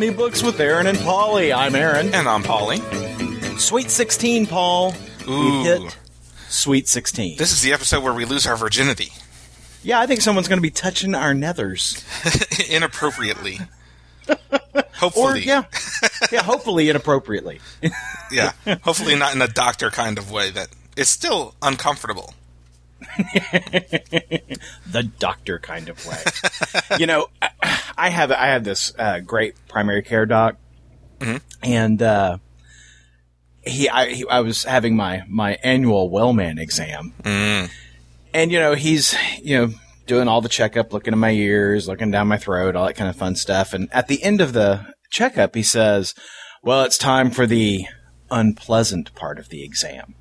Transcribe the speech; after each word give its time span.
Funny 0.00 0.14
Books 0.14 0.42
with 0.42 0.58
Aaron 0.58 0.86
and 0.86 0.98
Polly. 1.00 1.52
I'm 1.52 1.74
Aaron. 1.74 2.14
And 2.14 2.26
I'm 2.26 2.42
Polly. 2.42 2.78
Sweet 3.58 3.90
16, 3.90 4.46
Paul. 4.46 4.94
Ooh. 5.28 5.58
We 5.58 5.64
hit 5.64 5.98
Sweet 6.48 6.88
16. 6.88 7.36
This 7.36 7.52
is 7.52 7.60
the 7.60 7.74
episode 7.74 8.02
where 8.02 8.14
we 8.14 8.24
lose 8.24 8.46
our 8.46 8.56
virginity. 8.56 9.12
yeah, 9.82 10.00
I 10.00 10.06
think 10.06 10.22
someone's 10.22 10.48
going 10.48 10.56
to 10.56 10.62
be 10.62 10.70
touching 10.70 11.14
our 11.14 11.34
nethers. 11.34 12.02
Inappropriately. 12.70 13.58
Or, 14.72 14.84
Hopefully. 14.94 15.44
yeah. 15.44 15.64
Yeah, 16.32 16.44
hopefully 16.44 16.88
inappropriately. 16.88 17.60
Yeah. 18.32 18.52
Hopefully 18.84 19.16
not 19.16 19.34
in 19.34 19.42
a 19.42 19.48
doctor 19.48 19.90
kind 19.90 20.16
of 20.16 20.30
way 20.30 20.50
that 20.50 20.68
is 20.96 21.10
still 21.10 21.56
uncomfortable. 21.60 22.32
the 24.86 25.10
doctor 25.18 25.58
kind 25.58 25.88
of 25.88 26.04
way. 26.06 26.22
you 26.98 27.06
know, 27.06 27.28
I, 27.42 27.50
I 27.96 28.08
have 28.10 28.30
I 28.32 28.46
have 28.46 28.64
this 28.64 28.92
uh, 28.98 29.20
great 29.20 29.54
primary 29.68 30.02
care 30.02 30.26
doc, 30.26 30.56
and 31.62 32.00
uh, 32.02 32.38
he 33.62 33.88
I, 33.88 34.08
he 34.08 34.26
I 34.28 34.40
was 34.40 34.64
having 34.64 34.96
my 34.96 35.22
my 35.28 35.58
annual 35.62 36.10
Wellman 36.10 36.58
exam, 36.58 37.12
and 38.32 38.50
you 38.52 38.58
know 38.58 38.74
he's 38.74 39.14
you 39.42 39.58
know 39.58 39.74
doing 40.06 40.28
all 40.28 40.40
the 40.40 40.48
checkup, 40.48 40.92
looking 40.92 41.12
at 41.12 41.18
my 41.18 41.30
ears, 41.30 41.86
looking 41.86 42.10
down 42.10 42.26
my 42.28 42.36
throat, 42.38 42.74
all 42.74 42.86
that 42.86 42.96
kind 42.96 43.10
of 43.10 43.16
fun 43.16 43.36
stuff, 43.36 43.72
and 43.74 43.88
at 43.92 44.08
the 44.08 44.22
end 44.22 44.40
of 44.40 44.52
the 44.52 44.86
checkup, 45.10 45.54
he 45.54 45.62
says, 45.62 46.14
"Well, 46.62 46.84
it's 46.84 46.98
time 46.98 47.30
for 47.30 47.46
the 47.46 47.86
unpleasant 48.30 49.14
part 49.14 49.38
of 49.38 49.48
the 49.50 49.62
exam," 49.64 50.14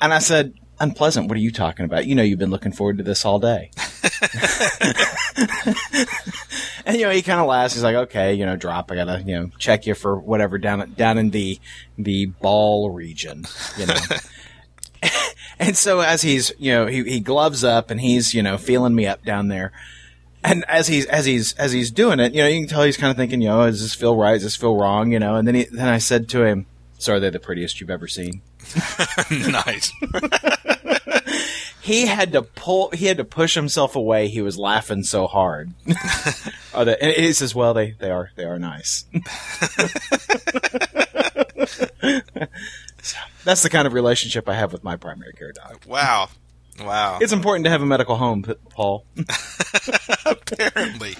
and 0.00 0.14
I 0.14 0.18
said. 0.18 0.54
Unpleasant. 0.80 1.28
What 1.28 1.36
are 1.36 1.40
you 1.40 1.52
talking 1.52 1.84
about? 1.84 2.06
You 2.06 2.14
know, 2.14 2.22
you've 2.22 2.38
been 2.38 2.50
looking 2.50 2.72
forward 2.72 2.98
to 2.98 3.04
this 3.04 3.24
all 3.24 3.38
day. 3.38 3.70
And 6.90 6.98
you 6.98 7.06
know, 7.06 7.12
he 7.12 7.22
kind 7.22 7.40
of 7.40 7.46
laughs. 7.46 7.74
He's 7.74 7.82
like, 7.82 7.94
"Okay, 7.94 8.34
you 8.34 8.46
know, 8.46 8.56
drop. 8.56 8.90
I 8.90 8.96
gotta, 8.96 9.22
you 9.22 9.36
know, 9.36 9.50
check 9.58 9.86
you 9.86 9.94
for 9.94 10.18
whatever 10.18 10.58
down 10.58 10.92
down 10.96 11.18
in 11.18 11.30
the 11.30 11.58
the 11.98 12.26
ball 12.26 12.90
region, 12.90 13.44
you 13.76 13.86
know." 13.86 13.94
and 15.60 15.76
so 15.76 16.00
as 16.00 16.22
he's, 16.22 16.52
you 16.58 16.72
know, 16.72 16.86
he, 16.86 17.04
he 17.04 17.20
gloves 17.20 17.64
up 17.64 17.90
and 17.90 18.00
he's, 18.00 18.34
you 18.34 18.42
know, 18.42 18.58
feeling 18.58 18.94
me 18.94 19.06
up 19.06 19.24
down 19.24 19.48
there. 19.48 19.72
And 20.42 20.64
as 20.68 20.88
he's 20.88 21.06
as 21.06 21.26
he's 21.26 21.52
as 21.54 21.72
he's 21.72 21.90
doing 21.90 22.18
it, 22.18 22.34
you 22.34 22.42
know, 22.42 22.48
you 22.48 22.60
can 22.60 22.68
tell 22.68 22.82
he's 22.82 22.96
kind 22.96 23.10
of 23.10 23.16
thinking, 23.16 23.42
you 23.42 23.48
know, 23.48 23.62
oh, 23.62 23.66
does 23.66 23.82
this 23.82 23.94
feel 23.94 24.16
right? 24.16 24.34
Does 24.34 24.42
this 24.42 24.56
feel 24.56 24.76
wrong? 24.76 25.12
You 25.12 25.18
know. 25.18 25.36
And 25.36 25.46
then 25.46 25.54
he 25.54 25.64
then 25.64 25.88
I 25.88 25.98
said 25.98 26.28
to 26.30 26.44
him, 26.44 26.66
"So 26.98 27.14
are 27.14 27.20
they 27.20 27.30
the 27.30 27.38
prettiest 27.38 27.80
you've 27.80 27.90
ever 27.90 28.08
seen?" 28.08 28.42
nice. 29.30 29.92
he 31.80 32.06
had 32.06 32.32
to 32.32 32.42
pull 32.42 32.90
he 32.90 33.06
had 33.06 33.16
to 33.16 33.24
push 33.24 33.54
himself 33.54 33.96
away 33.96 34.28
he 34.28 34.40
was 34.42 34.58
laughing 34.58 35.02
so 35.02 35.26
hard 35.26 35.72
oh, 36.74 36.84
the, 36.84 36.96
and 37.02 37.12
he 37.16 37.32
says 37.32 37.54
well 37.54 37.72
they, 37.74 37.92
they 37.92 38.10
are 38.10 38.30
they 38.36 38.44
are 38.44 38.58
nice 38.58 39.04
So, 43.02 43.16
that's 43.44 43.62
the 43.62 43.70
kind 43.70 43.86
of 43.86 43.92
relationship 43.94 44.48
i 44.48 44.54
have 44.54 44.72
with 44.72 44.84
my 44.84 44.96
primary 44.96 45.32
care 45.32 45.52
doc 45.52 45.82
Wow. 45.86 46.28
Wow. 46.80 47.18
it's 47.20 47.32
important 47.32 47.64
to 47.64 47.70
have 47.70 47.82
a 47.82 47.86
medical 47.86 48.16
home 48.16 48.44
paul 48.70 49.04
Apparently. 50.26 51.14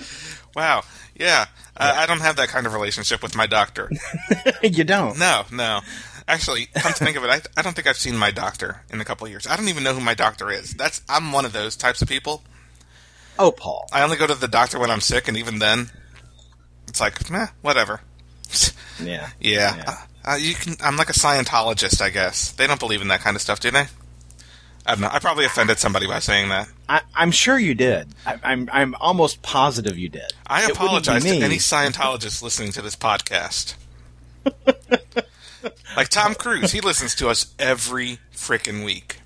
Wow. 0.54 0.82
Yeah. 1.14 1.46
I 1.76 2.02
I 2.02 2.06
don't 2.06 2.20
have 2.20 2.36
that 2.36 2.48
kind 2.48 2.66
of 2.66 2.74
relationship 2.74 3.22
with 3.22 3.36
my 3.36 3.46
doctor. 3.46 3.90
you 4.62 4.84
don't 4.84 5.18
No, 5.18 5.44
no. 5.52 5.80
Actually, 6.30 6.66
come 6.66 6.92
to 6.92 7.04
think 7.04 7.16
of 7.16 7.24
it, 7.24 7.28
I, 7.28 7.40
I 7.58 7.62
don't 7.62 7.74
think 7.74 7.88
I've 7.88 7.96
seen 7.96 8.16
my 8.16 8.30
doctor 8.30 8.82
in 8.88 9.00
a 9.00 9.04
couple 9.04 9.26
of 9.26 9.32
years. 9.32 9.48
I 9.48 9.56
don't 9.56 9.68
even 9.68 9.82
know 9.82 9.92
who 9.94 10.00
my 10.00 10.14
doctor 10.14 10.48
is. 10.50 10.74
That's 10.74 11.02
I'm 11.08 11.32
one 11.32 11.44
of 11.44 11.52
those 11.52 11.76
types 11.76 12.02
of 12.02 12.08
people. 12.08 12.42
oh 13.38 13.50
paul 13.50 13.88
I 13.92 14.02
only 14.02 14.16
go 14.16 14.26
to 14.26 14.34
the 14.34 14.48
doctor 14.48 14.78
when 14.78 14.90
I'm 14.90 15.00
sick, 15.00 15.26
and 15.26 15.36
even 15.36 15.58
then, 15.58 15.90
it's 16.86 17.00
like, 17.00 17.30
meh, 17.30 17.48
whatever. 17.62 18.00
yeah 19.02 19.30
Yeah, 19.40 19.76
Yeah. 19.76 19.96
Uh, 20.24 20.36
you 20.36 20.54
can. 20.54 20.76
I'm 20.82 20.96
like 20.96 21.08
a 21.08 21.14
Scientologist, 21.14 22.00
I 22.00 22.10
guess. 22.10 22.52
They 22.52 22.66
don't 22.66 22.78
believe 22.78 23.00
in 23.00 23.08
that 23.08 23.20
kind 23.20 23.34
of 23.34 23.42
stuff, 23.42 23.58
do 23.58 23.70
they? 23.70 23.86
I 24.86 24.92
don't 24.92 25.00
know. 25.00 25.08
I 25.10 25.18
probably 25.18 25.46
offended 25.46 25.78
somebody 25.78 26.06
by 26.06 26.20
saying 26.20 26.48
that. 26.50 26.68
I, 26.88 27.02
i'm 27.14 27.30
sure 27.30 27.56
you 27.56 27.74
did 27.74 28.08
I, 28.26 28.40
i'm 28.42 28.68
i'm 28.72 28.96
almost 28.96 29.42
positive 29.42 29.96
you 29.96 30.08
did 30.08 30.32
I 30.46 30.62
It 30.62 30.62
wouldn't 30.62 30.78
be 30.78 30.84
apologize 30.84 31.22
to 31.22 31.36
any 31.36 31.58
Scientologists 31.58 32.42
listening 32.42 32.72
to 32.72 32.82
this 32.82 32.96
podcast. 32.96 33.74
like 35.96 36.08
Tom 36.08 36.34
Cruise, 36.34 36.72
he 36.72 36.80
listens 36.80 37.14
to 37.16 37.28
us 37.28 37.54
every 37.58 38.18
freaking 38.34 38.84
week. 38.84 39.20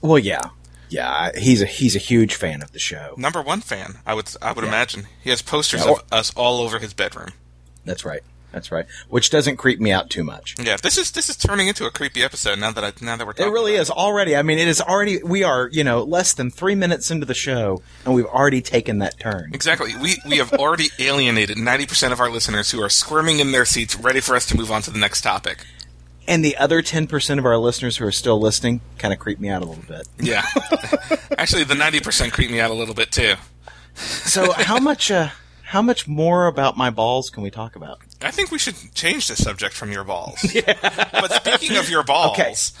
well 0.00 0.18
yeah 0.18 0.50
yeah 0.90 1.30
he's 1.36 1.60
a 1.62 1.66
he's 1.66 1.94
a 1.96 1.98
huge 1.98 2.34
fan 2.34 2.62
of 2.62 2.72
the 2.72 2.78
show 2.78 3.14
Number 3.16 3.42
one 3.42 3.60
fan, 3.60 3.98
I 4.06 4.14
would 4.14 4.28
I 4.40 4.52
would 4.52 4.62
Yeah. 4.64 4.68
imagine. 4.70 5.06
He 5.22 5.30
has 5.30 5.42
posters 5.42 5.84
Yeah, 5.84 5.90
or- 5.92 6.00
of 6.00 6.04
us 6.12 6.32
all 6.34 6.60
over 6.60 6.78
his 6.78 6.94
bedroom. 6.94 7.30
that's 7.84 8.04
right 8.04 8.22
that's 8.50 8.72
right 8.72 8.86
which 9.10 9.28
doesn't 9.28 9.58
creep 9.58 9.78
me 9.78 9.92
out 9.92 10.08
too 10.08 10.24
much 10.24 10.54
Yeah, 10.58 10.78
this 10.82 10.96
is 10.96 11.10
this 11.10 11.28
is 11.28 11.36
turning 11.36 11.68
into 11.68 11.84
a 11.84 11.90
creepy 11.90 12.22
episode 12.22 12.58
now 12.58 12.70
that 12.72 12.82
I 12.82 12.92
now 13.04 13.16
that 13.16 13.26
we're 13.26 13.34
It 13.36 13.50
really 13.52 13.74
is 13.74 13.90
already. 13.90 14.34
I 14.34 14.40
mean, 14.42 14.58
it 14.58 14.66
is 14.68 14.80
already. 14.80 15.22
We 15.22 15.42
are, 15.44 15.68
you 15.70 15.84
know, 15.84 16.02
less 16.02 16.32
than 16.32 16.50
three 16.50 16.74
minutes 16.74 17.10
into 17.10 17.26
the 17.26 17.34
show, 17.34 17.82
and 18.06 18.14
we've 18.14 18.24
already 18.24 18.62
taken 18.62 18.98
that 19.00 19.20
turn. 19.20 19.50
Exactly. 19.52 19.94
We 19.96 20.16
we 20.26 20.38
have 20.38 20.54
already 20.54 20.88
alienated 20.98 21.58
ninety 21.58 21.84
percent 21.86 22.14
of 22.14 22.20
our 22.20 22.30
listeners 22.30 22.70
who 22.70 22.80
are 22.82 22.88
squirming 22.88 23.38
in 23.40 23.52
their 23.52 23.66
seats, 23.66 23.94
ready 23.96 24.20
for 24.20 24.34
us 24.34 24.46
to 24.46 24.56
move 24.56 24.70
on 24.72 24.80
to 24.82 24.90
the 24.90 24.98
next 24.98 25.20
topic. 25.20 25.66
And 26.28 26.44
the 26.44 26.56
other 26.58 26.82
ten 26.82 27.06
percent 27.08 27.40
of 27.40 27.46
our 27.46 27.56
listeners 27.58 27.96
who 27.96 28.04
are 28.06 28.12
still 28.12 28.38
listening 28.38 28.82
kind 28.98 29.12
of 29.14 29.18
creep 29.18 29.40
me 29.40 29.48
out 29.48 29.62
a 29.62 29.64
little 29.64 29.82
bit. 29.88 30.06
Yeah. 30.20 30.44
Actually, 31.38 31.64
the 31.64 31.74
ninety 31.74 31.98
percent 32.00 32.32
creep 32.34 32.50
me 32.50 32.60
out 32.60 32.70
a 32.70 32.74
little 32.74 32.94
bit 32.94 33.10
too. 33.10 33.34
So, 33.94 34.52
how 34.52 34.78
much, 34.78 35.10
uh, 35.10 35.30
how 35.62 35.80
much 35.82 36.06
more 36.06 36.46
about 36.46 36.76
my 36.76 36.90
balls 36.90 37.30
can 37.30 37.42
we 37.42 37.50
talk 37.50 37.74
about? 37.76 37.98
I 38.22 38.30
think 38.30 38.50
we 38.50 38.58
should 38.58 38.76
change 38.94 39.26
the 39.28 39.36
subject 39.36 39.74
from 39.74 39.90
your 39.90 40.04
balls. 40.04 40.38
yeah. 40.54 40.74
But 41.12 41.32
speaking 41.32 41.76
of 41.78 41.88
your 41.90 42.04
balls, 42.04 42.38
Okay. 42.38 42.50
this 42.50 42.72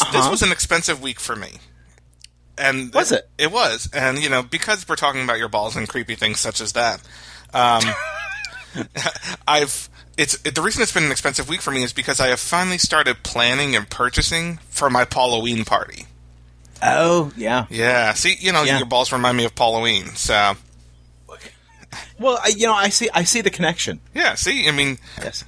Uh-huh. 0.00 0.28
was 0.30 0.42
an 0.42 0.50
expensive 0.52 1.00
week 1.00 1.20
for 1.20 1.36
me. 1.36 1.52
And 2.58 2.92
Was 2.92 3.12
it? 3.12 3.28
It 3.38 3.50
was. 3.52 3.88
And 3.94 4.18
you 4.18 4.28
know, 4.28 4.42
because 4.42 4.86
we're 4.88 4.96
talking 4.96 5.22
about 5.22 5.38
your 5.38 5.48
balls 5.48 5.74
and 5.76 5.88
creepy 5.88 6.16
things 6.16 6.38
such 6.40 6.60
as 6.60 6.72
that, 6.72 7.00
um, 7.54 7.82
I've 9.48 9.88
it's 10.16 10.34
it, 10.46 10.54
the 10.54 10.62
reason 10.62 10.82
it's 10.82 10.92
been 10.92 11.04
an 11.04 11.10
expensive 11.12 11.48
week 11.48 11.60
for 11.60 11.70
me 11.70 11.82
is 11.82 11.92
because 11.92 12.20
I 12.20 12.28
have 12.28 12.40
finally 12.40 12.78
started 12.78 13.22
planning 13.22 13.74
and 13.76 13.88
purchasing 13.88 14.58
for 14.70 14.90
my 14.90 15.06
Halloween 15.10 15.64
party. 15.64 16.06
Oh, 16.82 17.32
yeah. 17.36 17.66
Yeah, 17.70 18.12
see, 18.14 18.36
you 18.40 18.52
know, 18.52 18.62
Yeah. 18.64 18.78
your 18.78 18.86
balls 18.86 19.12
remind 19.12 19.36
me 19.36 19.44
of 19.44 19.56
Halloween. 19.56 20.06
So, 20.16 20.54
Well, 22.18 22.38
I, 22.42 22.48
you 22.48 22.66
know, 22.66 22.74
I 22.74 22.88
see, 22.88 23.08
I 23.14 23.22
see 23.24 23.40
the 23.40 23.50
connection. 23.50 24.00
yeah, 24.14 24.34
see, 24.34 24.68
I 24.68 24.72
mean, 24.72 24.98
Yes. 25.18 25.44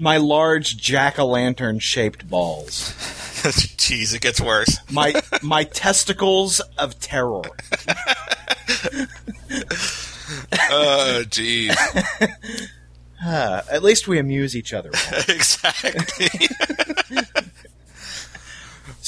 My 0.00 0.16
large 0.16 0.76
jack 0.76 1.18
o' 1.18 1.26
lantern 1.26 1.80
shaped 1.80 2.28
balls. 2.30 2.92
jeez, 3.42 4.14
it 4.14 4.20
gets 4.20 4.40
worse. 4.40 4.78
My 4.90 5.20
my 5.42 5.64
testicles 5.64 6.60
of 6.78 6.98
terror. 7.00 7.42
Oh, 10.70 11.22
jeez. 11.26 11.74
Uh, 13.24 13.62
at 13.70 13.82
least 13.82 14.06
we 14.06 14.18
amuse 14.18 14.54
each 14.54 14.72
other. 14.72 14.90
exactly. 15.28 16.28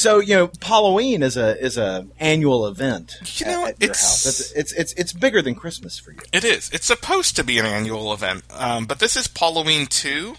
So 0.00 0.18
you 0.18 0.34
know, 0.34 0.50
Halloween 0.62 1.22
is 1.22 1.36
a 1.36 1.62
is 1.62 1.76
a 1.76 2.06
annual 2.18 2.66
event. 2.66 3.16
You 3.38 3.44
know, 3.44 3.66
at, 3.66 3.72
at 3.72 3.82
it's-. 3.82 4.24
It's, 4.24 4.52
it's 4.52 4.72
it's 4.72 4.92
it's 4.94 5.12
bigger 5.12 5.42
than 5.42 5.54
Christmas 5.54 5.98
for 5.98 6.12
you. 6.12 6.20
It 6.32 6.42
is. 6.42 6.70
It's 6.70 6.86
supposed 6.86 7.36
to 7.36 7.44
be 7.44 7.58
an 7.58 7.66
annual 7.66 8.14
event, 8.14 8.44
um, 8.50 8.86
but 8.86 8.98
this 8.98 9.14
is 9.14 9.28
Halloween 9.38 9.86
two, 9.86 10.36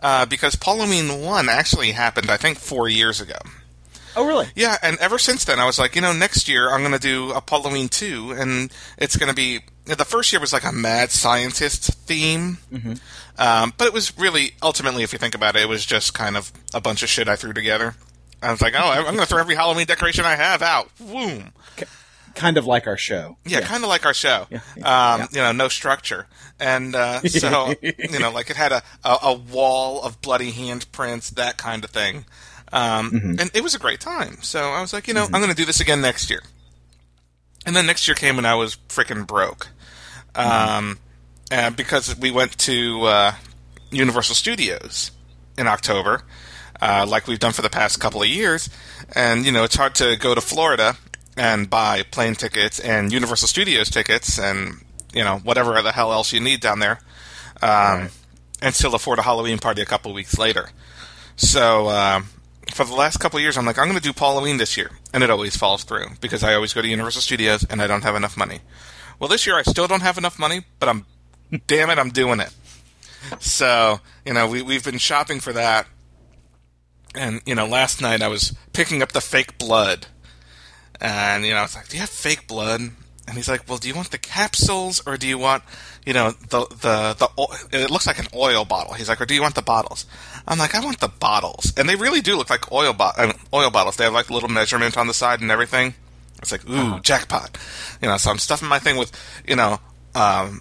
uh, 0.00 0.26
because 0.26 0.58
Halloween 0.60 1.22
one 1.22 1.48
actually 1.48 1.92
happened, 1.92 2.28
I 2.28 2.36
think, 2.36 2.58
four 2.58 2.88
years 2.88 3.20
ago. 3.20 3.38
Oh, 4.16 4.26
really? 4.26 4.46
Yeah, 4.54 4.76
and 4.82 4.98
ever 4.98 5.18
since 5.18 5.44
then, 5.44 5.58
I 5.58 5.64
was 5.64 5.78
like, 5.78 5.94
you 5.96 6.02
know, 6.02 6.12
next 6.12 6.48
year 6.48 6.70
I'm 6.70 6.80
going 6.80 6.92
to 6.92 6.98
do 6.98 7.32
a 7.32 7.42
Halloween 7.48 7.88
two, 7.88 8.32
and 8.32 8.72
it's 8.98 9.16
going 9.16 9.28
to 9.30 9.34
be 9.34 9.60
the 9.84 10.04
first 10.04 10.32
year 10.32 10.40
was 10.40 10.52
like 10.52 10.64
a 10.64 10.72
mad 10.72 11.10
scientist 11.10 11.92
theme, 12.06 12.58
um, 13.38 13.72
but 13.78 13.86
it 13.86 13.92
was 13.92 14.16
really 14.18 14.52
ultimately, 14.62 15.02
if 15.02 15.12
you 15.12 15.18
think 15.18 15.34
about 15.34 15.56
it, 15.56 15.62
it 15.62 15.68
was 15.68 15.84
just 15.86 16.14
kind 16.14 16.36
of 16.36 16.52
a 16.74 16.80
bunch 16.80 17.02
of 17.02 17.08
shit 17.08 17.28
I 17.28 17.36
threw 17.36 17.52
together. 17.52 17.94
I 18.42 18.50
was 18.50 18.60
like, 18.60 18.74
oh, 18.76 18.82
I'm 18.90 19.04
going 19.04 19.18
to 19.18 19.26
throw 19.26 19.38
every 19.38 19.54
Halloween 19.54 19.86
decoration 19.86 20.24
I 20.24 20.34
have 20.36 20.62
out. 20.62 20.90
Boom. 20.98 21.52
Kind 22.34 22.56
of 22.56 22.64
like 22.66 22.86
our 22.86 22.96
show. 22.96 23.36
Yeah, 23.44 23.60
kind 23.60 23.82
of 23.84 23.88
like 23.90 24.06
our 24.06 24.14
show. 24.14 24.46
Yeah. 24.50 24.60
Um, 25.20 25.28
You 25.32 25.38
know, 25.42 25.52
no 25.52 25.68
structure, 25.68 26.26
and 26.58 26.94
uh, 26.94 27.20
so 27.20 27.74
you 27.82 28.18
know, 28.18 28.30
like 28.30 28.48
it 28.48 28.56
had 28.56 28.72
a, 28.72 28.82
a, 29.04 29.18
a 29.24 29.32
wall 29.34 30.02
of 30.02 30.20
bloody 30.22 30.50
handprints, 30.50 31.30
that 31.34 31.58
kind 31.58 31.84
of 31.84 31.90
thing, 31.90 32.24
um, 32.72 33.36
and 33.38 33.50
it 33.54 33.62
was 33.62 33.74
a 33.74 33.78
great 33.78 34.00
time. 34.00 34.38
So 34.42 34.60
I 34.60 34.80
was 34.80 34.92
like, 34.92 35.06
you 35.06 35.14
know, 35.14 35.24
I'm 35.24 35.40
going 35.40 35.48
to 35.48 35.54
do 35.54 35.64
this 35.64 35.80
again 35.80 36.00
next 36.00 36.30
year. 36.30 36.42
And 37.64 37.76
then 37.76 37.86
next 37.86 38.08
year 38.08 38.14
came 38.14 38.38
and 38.38 38.46
I 38.46 38.54
was 38.54 38.76
freaking 38.88 39.26
broke, 39.26 39.68
um, 40.34 40.98
and 41.50 41.76
because 41.76 42.18
we 42.18 42.30
went 42.30 42.58
to 42.58 43.02
uh, 43.02 43.32
Universal 43.90 44.34
Studios 44.34 45.12
in 45.56 45.68
October, 45.68 46.22
uh, 46.80 47.06
like 47.08 47.28
we've 47.28 47.38
done 47.38 47.52
for 47.52 47.62
the 47.62 47.70
past 47.70 48.00
couple 48.00 48.20
of 48.20 48.28
years, 48.28 48.68
and 49.14 49.46
you 49.46 49.52
know, 49.52 49.62
it's 49.62 49.76
hard 49.76 49.94
to 49.96 50.16
go 50.16 50.34
to 50.34 50.40
Florida 50.40 50.96
and 51.36 51.70
buy 51.70 52.02
plane 52.10 52.34
tickets 52.34 52.80
and 52.80 53.12
Universal 53.12 53.48
Studios 53.48 53.88
tickets 53.90 54.38
and 54.38 54.82
you 55.12 55.22
know 55.22 55.38
whatever 55.38 55.80
the 55.82 55.92
hell 55.92 56.12
else 56.12 56.32
you 56.32 56.40
need 56.40 56.60
down 56.60 56.78
there 56.78 56.98
um, 57.62 57.68
right. 57.70 58.10
and 58.60 58.74
still 58.74 58.94
afford 58.94 59.18
a 59.18 59.22
Halloween 59.22 59.58
party 59.58 59.82
a 59.82 59.86
couple 59.86 60.12
weeks 60.12 60.38
later. 60.38 60.68
So 61.36 61.88
um, 61.88 62.28
for 62.72 62.84
the 62.84 62.94
last 62.94 63.18
couple 63.18 63.38
years, 63.40 63.56
I'm 63.56 63.66
like, 63.66 63.78
I'm 63.78 63.86
going 63.86 64.00
to 64.00 64.02
do 64.02 64.18
Halloween 64.18 64.56
this 64.56 64.76
year, 64.76 64.90
and 65.12 65.22
it 65.22 65.30
always 65.30 65.56
falls 65.56 65.84
through 65.84 66.06
because 66.20 66.42
I 66.42 66.54
always 66.54 66.72
go 66.72 66.82
to 66.82 66.88
Universal 66.88 67.22
Studios 67.22 67.64
and 67.68 67.82
I 67.82 67.86
don't 67.86 68.02
have 68.02 68.16
enough 68.16 68.36
money. 68.36 68.60
Well, 69.18 69.28
this 69.28 69.46
year 69.46 69.56
I 69.56 69.62
still 69.62 69.86
don't 69.86 70.02
have 70.02 70.18
enough 70.18 70.38
money, 70.38 70.62
but 70.78 70.88
I'm 70.88 71.06
damn 71.66 71.90
it, 71.90 71.98
I'm 71.98 72.10
doing 72.10 72.40
it. 72.40 72.52
So 73.38 74.00
you 74.24 74.32
know, 74.32 74.48
we 74.48 74.62
we've 74.62 74.84
been 74.84 74.98
shopping 74.98 75.40
for 75.40 75.52
that, 75.52 75.86
and 77.14 77.40
you 77.46 77.54
know, 77.54 77.66
last 77.66 78.00
night 78.02 78.22
I 78.22 78.28
was 78.28 78.52
picking 78.72 79.02
up 79.02 79.12
the 79.12 79.20
fake 79.20 79.58
blood, 79.58 80.06
and 81.00 81.44
you 81.44 81.52
know, 81.52 81.58
I 81.58 81.62
was 81.62 81.76
like, 81.76 81.88
"Do 81.88 81.96
you 81.96 82.00
have 82.00 82.10
fake 82.10 82.48
blood?" 82.48 82.80
And 83.32 83.38
he's 83.38 83.48
like, 83.48 83.66
"Well, 83.66 83.78
do 83.78 83.88
you 83.88 83.94
want 83.94 84.10
the 84.10 84.18
capsules 84.18 85.00
or 85.06 85.16
do 85.16 85.26
you 85.26 85.38
want, 85.38 85.62
you 86.04 86.12
know, 86.12 86.32
the 86.32 86.66
the 86.66 87.16
the? 87.18 87.58
It 87.72 87.90
looks 87.90 88.06
like 88.06 88.18
an 88.18 88.26
oil 88.34 88.66
bottle." 88.66 88.92
He's 88.92 89.08
like, 89.08 89.22
"Or 89.22 89.24
do 89.24 89.34
you 89.34 89.40
want 89.40 89.54
the 89.54 89.62
bottles?" 89.62 90.04
I'm 90.46 90.58
like, 90.58 90.74
"I 90.74 90.80
want 90.84 91.00
the 91.00 91.08
bottles," 91.08 91.72
and 91.78 91.88
they 91.88 91.96
really 91.96 92.20
do 92.20 92.36
look 92.36 92.50
like 92.50 92.70
oil 92.70 92.92
bo- 92.92 93.32
oil 93.54 93.70
bottles. 93.70 93.96
They 93.96 94.04
have 94.04 94.12
like 94.12 94.28
a 94.28 94.34
little 94.34 94.50
measurement 94.50 94.98
on 94.98 95.06
the 95.06 95.14
side 95.14 95.40
and 95.40 95.50
everything. 95.50 95.94
It's 96.42 96.52
like, 96.52 96.68
ooh, 96.68 96.74
uh-huh. 96.74 97.00
jackpot, 97.00 97.56
you 98.02 98.08
know. 98.08 98.18
So 98.18 98.30
I'm 98.30 98.38
stuffing 98.38 98.68
my 98.68 98.80
thing 98.80 98.98
with, 98.98 99.12
you 99.48 99.56
know, 99.56 99.80
um, 100.14 100.60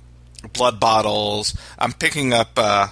blood 0.54 0.80
bottles. 0.80 1.58
I'm 1.78 1.92
picking 1.92 2.32
up 2.32 2.52
uh, 2.56 2.88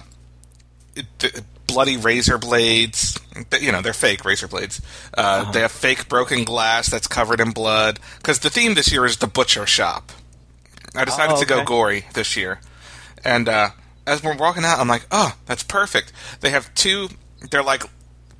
bloody 1.72 1.96
razor 1.96 2.38
blades. 2.38 3.18
You 3.60 3.72
know, 3.72 3.80
they're 3.80 3.92
fake 3.92 4.24
razor 4.24 4.48
blades. 4.48 4.80
Uh, 5.16 5.20
uh-huh. 5.20 5.52
They 5.52 5.60
have 5.60 5.72
fake 5.72 6.08
broken 6.08 6.44
glass 6.44 6.88
that's 6.88 7.06
covered 7.06 7.40
in 7.40 7.50
blood. 7.50 7.98
Because 8.18 8.40
the 8.40 8.50
theme 8.50 8.74
this 8.74 8.92
year 8.92 9.04
is 9.04 9.18
the 9.18 9.26
butcher 9.26 9.66
shop. 9.66 10.12
I 10.94 11.04
decided 11.04 11.32
oh, 11.32 11.36
okay. 11.36 11.42
to 11.42 11.48
go 11.48 11.64
gory 11.64 12.04
this 12.14 12.36
year. 12.36 12.60
And 13.24 13.48
uh, 13.48 13.70
as 14.06 14.22
we're 14.22 14.36
walking 14.36 14.64
out, 14.64 14.78
I'm 14.78 14.88
like, 14.88 15.06
oh, 15.10 15.36
that's 15.46 15.62
perfect. 15.62 16.12
They 16.40 16.50
have 16.50 16.74
two, 16.74 17.08
they're 17.50 17.62
like 17.62 17.84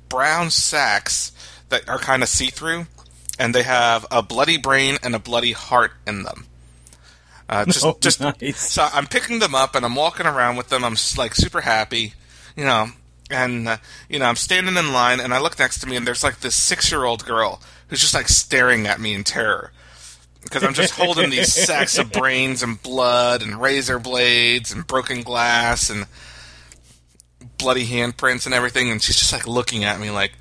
brown 0.09 0.49
sacks 0.49 1.31
that 1.69 1.87
are 1.87 1.99
kind 1.99 2.23
of 2.23 2.29
see 2.29 2.47
through. 2.47 2.87
And 3.39 3.55
they 3.55 3.63
have 3.63 4.05
a 4.11 4.21
bloody 4.21 4.57
brain 4.57 4.97
and 5.01 5.15
a 5.15 5.19
bloody 5.19 5.53
heart 5.53 5.93
in 6.05 6.23
them. 6.23 6.45
Uh, 7.49 7.65
just, 7.69 7.85
oh, 7.85 7.97
just 7.99 8.21
nice. 8.21 8.59
so 8.59 8.87
I'm 8.93 9.07
picking 9.07 9.39
them 9.39 9.55
up 9.55 9.75
and 9.75 9.85
I'm 9.85 9.95
walking 9.95 10.25
around 10.25 10.57
with 10.57 10.69
them. 10.69 10.83
I'm 10.83 10.95
like 11.17 11.35
super 11.35 11.61
happy, 11.61 12.13
you 12.55 12.65
know. 12.65 12.87
And 13.31 13.67
uh, 13.67 13.77
you 14.09 14.19
know, 14.19 14.25
I'm 14.25 14.35
standing 14.35 14.77
in 14.77 14.93
line 14.93 15.19
and 15.19 15.33
I 15.33 15.39
look 15.39 15.57
next 15.57 15.79
to 15.79 15.87
me 15.87 15.95
and 15.95 16.05
there's 16.05 16.23
like 16.23 16.39
this 16.39 16.55
six 16.55 16.91
year 16.91 17.05
old 17.05 17.25
girl 17.25 17.61
who's 17.87 18.01
just 18.01 18.13
like 18.13 18.29
staring 18.29 18.87
at 18.87 18.99
me 18.99 19.13
in 19.13 19.23
terror 19.23 19.71
because 20.43 20.63
I'm 20.63 20.73
just 20.73 20.93
holding 20.93 21.29
these 21.29 21.53
sacks 21.65 21.97
of 21.97 22.11
brains 22.11 22.63
and 22.63 22.81
blood 22.81 23.41
and 23.41 23.61
razor 23.61 23.99
blades 23.99 24.71
and 24.71 24.85
broken 24.85 25.21
glass 25.23 25.89
and 25.89 26.05
bloody 27.57 27.85
handprints 27.85 28.45
and 28.45 28.53
everything, 28.53 28.89
and 28.89 29.01
she's 29.01 29.17
just 29.17 29.33
like 29.33 29.47
looking 29.47 29.83
at 29.83 29.99
me 29.99 30.09
like, 30.09 30.33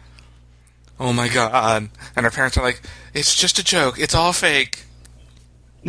"Oh 0.98 1.12
my 1.12 1.28
god!" 1.28 1.90
And 2.16 2.24
her 2.24 2.30
parents 2.30 2.56
are 2.56 2.64
like, 2.64 2.82
"It's 3.14 3.34
just 3.36 3.58
a 3.58 3.64
joke. 3.64 3.98
It's 3.98 4.14
all 4.14 4.32
fake." 4.32 4.84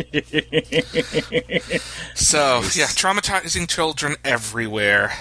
so 2.14 2.60
yeah, 2.74 2.88
traumatizing 2.88 3.68
children 3.68 4.16
everywhere. 4.24 5.12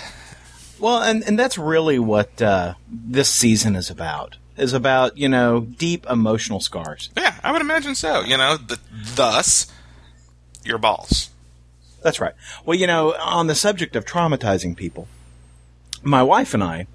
Well, 0.82 1.04
and 1.04 1.24
and 1.24 1.38
that's 1.38 1.58
really 1.58 2.00
what 2.00 2.42
uh, 2.42 2.74
this 2.92 3.30
season 3.30 3.76
is 3.76 3.90
about. 3.90 4.38
Is 4.58 4.74
about 4.74 5.18
you 5.18 5.30
know 5.30 5.62
deep 5.62 6.06
emotional 6.10 6.60
scars. 6.60 7.10
Yeah, 7.16 7.36
I 7.44 7.52
would 7.52 7.62
imagine 7.62 7.96
so. 7.96 8.22
You 8.22 8.38
know, 8.38 8.58
the, 8.58 8.80
thus 9.16 9.72
your 10.64 10.80
balls. 10.80 11.30
That's 12.04 12.20
right. 12.20 12.34
Well, 12.66 12.78
you 12.78 12.88
know, 12.88 13.14
on 13.14 13.48
the 13.48 13.56
subject 13.56 13.96
of 13.96 14.06
traumatizing 14.06 14.76
people, 14.76 15.08
my 16.02 16.24
wife 16.24 16.54
and 16.56 16.64
I 16.64 16.88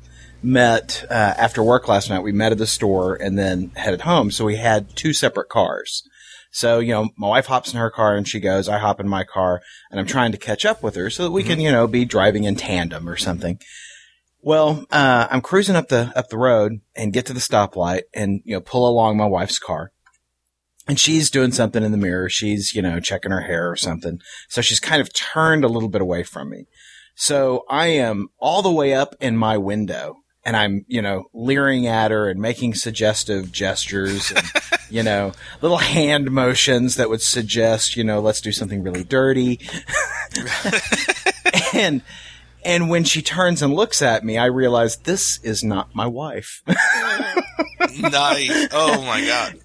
met 0.43 1.05
uh, 1.09 1.35
after 1.39 1.63
work 1.63 1.87
last 1.89 2.11
night. 2.11 2.25
We 2.25 2.33
met 2.33 2.53
at 2.53 2.59
the 2.59 2.67
store 2.67 3.15
and 3.15 3.39
then 3.39 3.71
headed 3.77 4.03
home. 4.03 4.31
So 4.31 4.45
we 4.45 4.57
had 4.57 4.95
two 4.97 5.13
separate 5.13 5.49
cars. 5.49 6.09
So, 6.57 6.79
you 6.79 6.95
know, 6.95 7.11
my 7.19 7.29
wife 7.29 7.45
hops 7.45 7.75
in 7.75 7.79
her 7.79 7.91
car 7.91 8.17
and 8.17 8.27
she 8.27 8.41
goes, 8.41 8.67
I 8.67 8.79
hop 8.79 8.99
in 8.99 9.07
my 9.07 9.25
car 9.25 9.61
and 9.91 10.01
I'm 10.01 10.07
trying 10.07 10.33
to 10.33 10.39
catch 10.39 10.65
up 10.65 10.83
with 10.83 10.95
her 10.95 11.11
so 11.11 11.25
that 11.25 11.31
we 11.31 11.43
mm-hmm. 11.43 11.51
can, 11.51 11.61
you 11.61 11.71
know, 11.71 11.87
be 11.87 12.07
driving 12.07 12.45
in 12.45 12.57
tandem 12.57 13.11
or 13.11 13.19
something. 13.19 13.61
Well, 14.41 14.87
uh, 14.91 15.29
I'm 15.31 15.43
cruising 15.43 15.77
up 15.77 15.89
the, 15.89 16.11
up 16.17 16.31
the 16.31 16.39
road 16.39 16.81
and 16.95 17.13
get 17.13 17.27
to 17.27 17.35
the 17.35 17.41
stoplight 17.41 18.05
and, 18.15 18.41
you 18.47 18.55
know, 18.55 18.63
pull 18.63 18.89
along 18.89 19.19
my 19.19 19.27
wife's 19.27 19.59
car. 19.59 19.93
And 20.89 20.99
she's 20.99 21.29
doing 21.29 21.53
something 21.53 21.85
in 21.85 21.93
the 21.93 21.99
mirror. 21.99 22.31
She's, 22.31 22.75
you 22.75 22.81
know, 22.81 23.01
checking 23.01 23.33
her 23.33 23.43
hair 23.43 23.71
or 23.71 23.77
something. 23.77 24.19
So 24.49 24.63
she's 24.63 24.81
kind 24.81 25.03
of 25.03 25.13
turned 25.13 25.63
a 25.63 25.69
little 25.69 25.91
bit 25.91 26.01
away 26.01 26.23
from 26.23 26.49
me. 26.49 26.69
So 27.15 27.67
I 27.69 27.89
am 27.89 28.29
all 28.39 28.63
the 28.63 28.73
way 28.73 28.95
up 28.95 29.15
in 29.21 29.37
my 29.37 29.59
window 29.59 30.23
and 30.47 30.57
I'm, 30.57 30.85
you 30.87 31.03
know, 31.03 31.29
leering 31.35 31.89
at 31.89 32.13
her 32.13 32.31
and 32.31 32.41
making 32.41 32.75
suggestive 32.75 33.51
gestures 33.51 34.31
and, 34.31 34.49
you 34.91 35.03
know, 35.03 35.33
little 35.61 35.79
hand 35.79 36.31
motions 36.31 36.95
that 36.95 37.11
would 37.11 37.21
suggest, 37.21 37.97
you 37.97 38.05
know, 38.05 38.21
let's 38.21 38.41
do 38.41 38.53
something 38.53 38.85
really 38.85 39.03
dirty. 39.03 39.59
and, 41.75 42.01
and 42.65 42.89
when 42.89 43.03
she 43.03 43.23
turns 43.23 43.61
and 43.61 43.75
looks 43.75 44.01
at 44.01 44.25
me, 44.25 44.39
I 44.39 44.45
realize 44.47 44.99
this 44.99 45.41
is 45.43 45.65
not 45.65 45.97
my 45.97 46.07
wife. 46.07 46.63
nice. 47.99 48.69
Oh 48.71 49.03
my 49.03 49.27
God 49.27 49.61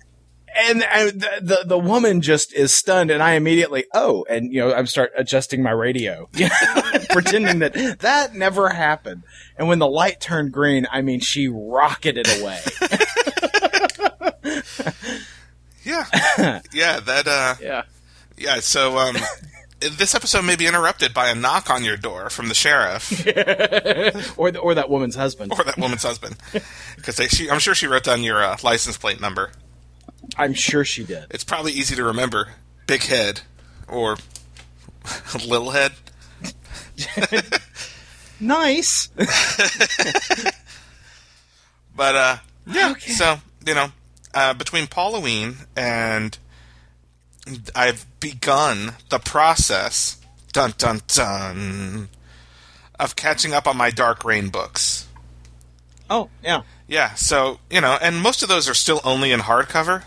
and, 0.55 0.83
and 0.83 1.21
the, 1.21 1.29
the, 1.41 1.63
the 1.65 1.79
woman 1.79 2.21
just 2.21 2.53
is 2.53 2.73
stunned, 2.73 3.11
and 3.11 3.21
I 3.23 3.33
immediately 3.33 3.85
oh, 3.93 4.25
and 4.29 4.51
you 4.51 4.59
know 4.61 4.73
I 4.73 4.83
start 4.85 5.11
adjusting 5.15 5.63
my 5.63 5.71
radio, 5.71 6.29
pretending 7.09 7.59
that 7.59 7.99
that 7.99 8.35
never 8.35 8.69
happened. 8.69 9.23
And 9.57 9.67
when 9.67 9.79
the 9.79 9.87
light 9.87 10.19
turned 10.19 10.51
green, 10.51 10.87
I 10.91 11.01
mean, 11.01 11.19
she 11.19 11.47
rocketed 11.47 12.27
away. 12.39 12.59
yeah, 15.83 16.05
yeah, 16.73 16.99
that 16.99 17.27
uh, 17.27 17.55
yeah, 17.61 17.83
yeah. 18.37 18.59
So 18.59 18.97
um, 18.97 19.15
this 19.79 20.15
episode 20.15 20.43
may 20.43 20.55
be 20.55 20.67
interrupted 20.67 21.13
by 21.13 21.29
a 21.29 21.35
knock 21.35 21.69
on 21.69 21.83
your 21.83 21.97
door 21.97 22.29
from 22.29 22.47
the 22.47 22.53
sheriff, 22.53 23.11
or 24.37 24.51
the, 24.51 24.59
or 24.59 24.75
that 24.75 24.89
woman's 24.89 25.15
husband, 25.15 25.53
or 25.53 25.63
that 25.63 25.77
woman's 25.77 26.03
husband, 26.03 26.37
because 26.95 27.19
I'm 27.49 27.59
sure 27.59 27.75
she 27.75 27.87
wrote 27.87 28.03
down 28.03 28.23
your 28.23 28.43
uh, 28.43 28.57
license 28.63 28.97
plate 28.97 29.21
number. 29.21 29.51
I'm 30.37 30.53
sure 30.53 30.85
she 30.85 31.03
did. 31.03 31.25
It's 31.29 31.43
probably 31.43 31.71
easy 31.73 31.95
to 31.95 32.03
remember. 32.03 32.53
Big 32.87 33.03
head 33.03 33.41
or 33.87 34.17
little 35.47 35.71
head. 35.71 35.91
nice. 38.39 39.07
but 41.95 42.15
uh, 42.15 42.37
yeah. 42.67 42.91
Okay. 42.91 43.11
So 43.11 43.39
you 43.65 43.75
know, 43.75 43.87
uh, 44.33 44.53
between 44.53 44.87
Halloween 44.87 45.55
and 45.75 46.37
I've 47.75 48.05
begun 48.19 48.93
the 49.09 49.19
process. 49.19 50.17
Dun 50.53 50.73
dun 50.77 51.01
dun. 51.07 52.09
Of 52.99 53.15
catching 53.15 53.53
up 53.53 53.67
on 53.67 53.77
my 53.77 53.89
Dark 53.89 54.23
Reign 54.23 54.49
books. 54.49 55.07
Oh 56.09 56.29
yeah. 56.43 56.63
Yeah. 56.87 57.13
So 57.15 57.59
you 57.69 57.81
know, 57.81 57.97
and 58.01 58.21
most 58.21 58.43
of 58.43 58.49
those 58.49 58.69
are 58.69 58.73
still 58.73 59.01
only 59.03 59.31
in 59.31 59.39
hardcover. 59.41 60.03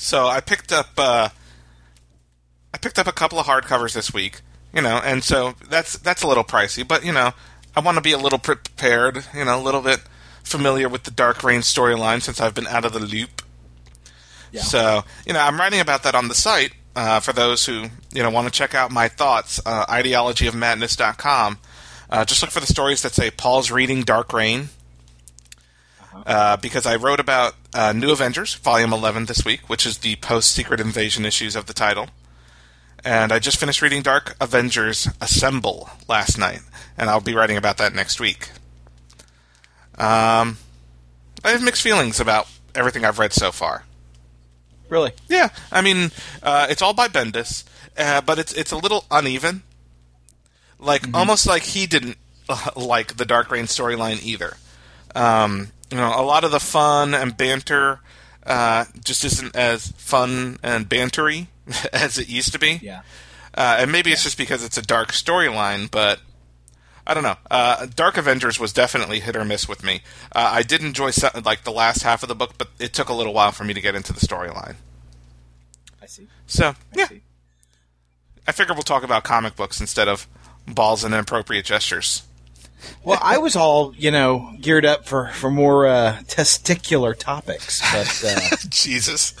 So 0.00 0.26
I 0.26 0.40
picked 0.40 0.72
up 0.72 0.88
uh, 0.96 1.28
I 2.72 2.78
picked 2.78 2.98
up 2.98 3.06
a 3.06 3.12
couple 3.12 3.38
of 3.38 3.46
hardcovers 3.46 3.92
this 3.92 4.14
week, 4.14 4.40
you 4.72 4.80
know, 4.80 4.98
and 5.04 5.22
so 5.22 5.54
that's 5.68 5.98
that's 5.98 6.22
a 6.22 6.26
little 6.26 6.42
pricey, 6.42 6.88
but 6.88 7.04
you 7.04 7.12
know, 7.12 7.32
I 7.76 7.80
want 7.80 7.96
to 7.96 8.00
be 8.00 8.12
a 8.12 8.18
little 8.18 8.38
prepared, 8.38 9.26
you 9.34 9.44
know, 9.44 9.60
a 9.60 9.62
little 9.62 9.82
bit 9.82 10.00
familiar 10.42 10.88
with 10.88 11.02
the 11.02 11.10
Dark 11.10 11.44
Reign 11.44 11.60
storyline 11.60 12.22
since 12.22 12.40
I've 12.40 12.54
been 12.54 12.66
out 12.66 12.86
of 12.86 12.94
the 12.94 12.98
loop. 12.98 13.42
Yeah. 14.52 14.62
So, 14.62 15.04
you 15.26 15.34
know, 15.34 15.40
I'm 15.40 15.60
writing 15.60 15.80
about 15.80 16.02
that 16.04 16.14
on 16.14 16.28
the 16.28 16.34
site 16.34 16.72
uh, 16.96 17.20
for 17.20 17.34
those 17.34 17.66
who, 17.66 17.84
you 18.10 18.22
know, 18.22 18.30
want 18.30 18.46
to 18.46 18.52
check 18.52 18.74
out 18.74 18.90
my 18.90 19.06
thoughts, 19.06 19.60
uh, 19.66 19.84
ideologyofmadness.com. 19.84 21.58
Uh, 22.08 22.24
just 22.24 22.42
look 22.42 22.50
for 22.50 22.60
the 22.60 22.66
stories 22.66 23.02
that 23.02 23.12
say 23.12 23.30
Paul's 23.30 23.70
reading 23.70 24.02
Dark 24.02 24.32
Reign 24.32 24.70
uh, 26.26 26.56
because 26.56 26.86
I 26.86 26.96
wrote 26.96 27.20
about 27.20 27.54
uh, 27.74 27.92
New 27.92 28.10
Avengers, 28.10 28.54
Volume 28.54 28.92
11 28.92 29.26
this 29.26 29.44
week, 29.44 29.68
which 29.68 29.86
is 29.86 29.98
the 29.98 30.16
post 30.16 30.50
Secret 30.52 30.80
Invasion 30.80 31.24
issues 31.24 31.56
of 31.56 31.66
the 31.66 31.72
title. 31.72 32.08
And 33.04 33.32
I 33.32 33.38
just 33.38 33.58
finished 33.58 33.80
reading 33.80 34.02
Dark 34.02 34.36
Avengers 34.40 35.08
Assemble 35.20 35.88
last 36.08 36.38
night, 36.38 36.60
and 36.98 37.08
I'll 37.08 37.20
be 37.20 37.34
writing 37.34 37.56
about 37.56 37.78
that 37.78 37.94
next 37.94 38.20
week. 38.20 38.50
Um, 39.96 40.58
I 41.44 41.50
have 41.50 41.62
mixed 41.62 41.82
feelings 41.82 42.20
about 42.20 42.46
everything 42.74 43.04
I've 43.04 43.18
read 43.18 43.32
so 43.32 43.52
far. 43.52 43.84
Really? 44.88 45.12
Yeah. 45.28 45.48
I 45.70 45.80
mean, 45.80 46.10
uh, 46.42 46.66
it's 46.68 46.82
all 46.82 46.92
by 46.92 47.08
Bendis, 47.08 47.64
uh, 47.96 48.20
but 48.20 48.38
it's 48.38 48.52
it's 48.52 48.72
a 48.72 48.76
little 48.76 49.04
uneven. 49.10 49.62
Like 50.78 51.02
mm-hmm. 51.02 51.14
almost 51.14 51.46
like 51.46 51.62
he 51.62 51.86
didn't 51.86 52.18
uh, 52.48 52.70
like 52.76 53.16
the 53.16 53.24
Dark 53.24 53.50
Reign 53.50 53.64
storyline 53.64 54.22
either. 54.22 54.56
Um, 55.14 55.68
you 55.90 55.96
know, 55.96 56.12
a 56.14 56.22
lot 56.22 56.44
of 56.44 56.50
the 56.50 56.60
fun 56.60 57.14
and 57.14 57.36
banter 57.36 58.00
uh, 58.46 58.84
just 59.04 59.24
isn't 59.24 59.54
as 59.54 59.88
fun 59.92 60.58
and 60.62 60.88
bantery 60.88 61.48
as 61.92 62.18
it 62.18 62.28
used 62.28 62.52
to 62.52 62.58
be. 62.58 62.80
Yeah. 62.82 63.02
Uh, 63.54 63.78
and 63.80 63.92
maybe 63.92 64.12
it's 64.12 64.22
just 64.22 64.38
because 64.38 64.64
it's 64.64 64.78
a 64.78 64.82
dark 64.82 65.12
storyline, 65.12 65.90
but 65.90 66.20
I 67.06 67.14
don't 67.14 67.24
know. 67.24 67.36
Uh, 67.50 67.86
Dark 67.86 68.16
Avengers 68.16 68.60
was 68.60 68.72
definitely 68.72 69.20
hit 69.20 69.34
or 69.34 69.44
miss 69.44 69.68
with 69.68 69.82
me. 69.82 70.02
Uh, 70.32 70.50
I 70.54 70.62
did 70.62 70.82
enjoy 70.82 71.10
like 71.44 71.64
the 71.64 71.72
last 71.72 72.02
half 72.02 72.22
of 72.22 72.28
the 72.28 72.34
book, 72.34 72.52
but 72.56 72.68
it 72.78 72.92
took 72.94 73.08
a 73.08 73.12
little 73.12 73.32
while 73.32 73.50
for 73.50 73.64
me 73.64 73.74
to 73.74 73.80
get 73.80 73.96
into 73.96 74.12
the 74.12 74.20
storyline. 74.20 74.76
I 76.00 76.06
see. 76.06 76.28
So 76.46 76.74
yeah, 76.94 77.08
I, 77.10 77.20
I 78.46 78.52
figure 78.52 78.74
we'll 78.74 78.82
talk 78.82 79.02
about 79.02 79.24
comic 79.24 79.56
books 79.56 79.80
instead 79.80 80.06
of 80.06 80.28
balls 80.68 81.02
and 81.02 81.12
inappropriate 81.12 81.64
gestures. 81.64 82.22
Well, 83.04 83.18
I 83.22 83.38
was 83.38 83.56
all 83.56 83.94
you 83.96 84.10
know 84.10 84.52
geared 84.60 84.84
up 84.84 85.06
for 85.06 85.28
for 85.28 85.50
more 85.50 85.86
uh, 85.86 86.18
testicular 86.26 87.16
topics, 87.16 87.80
but 87.92 88.22
uh... 88.26 88.56
Jesus, 88.68 89.34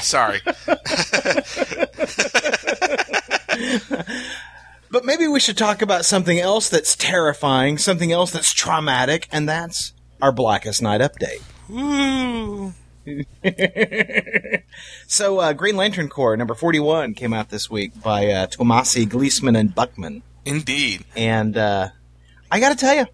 sorry. 0.02 0.40
but 4.90 5.04
maybe 5.04 5.26
we 5.26 5.40
should 5.40 5.56
talk 5.56 5.82
about 5.82 6.04
something 6.04 6.38
else 6.38 6.68
that's 6.68 6.96
terrifying, 6.96 7.78
something 7.78 8.12
else 8.12 8.30
that's 8.30 8.52
traumatic, 8.52 9.28
and 9.32 9.48
that's 9.48 9.92
our 10.20 10.32
Blackest 10.32 10.82
Night 10.82 11.00
update. 11.00 11.42
Ooh. 11.70 12.74
so, 15.06 15.38
uh, 15.38 15.52
Green 15.52 15.76
Lantern 15.76 16.08
Corps 16.08 16.36
number 16.36 16.54
forty-one 16.54 17.14
came 17.14 17.32
out 17.32 17.48
this 17.48 17.70
week 17.70 18.00
by 18.02 18.26
uh, 18.26 18.46
Tomasi, 18.46 19.08
Gleason, 19.08 19.56
and 19.56 19.74
Buchman. 19.74 20.22
Indeed, 20.44 21.04
and 21.16 21.56
uh, 21.56 21.88
I 22.50 22.60
got 22.60 22.70
to 22.70 22.76
tell 22.76 22.94
you, 22.94 23.06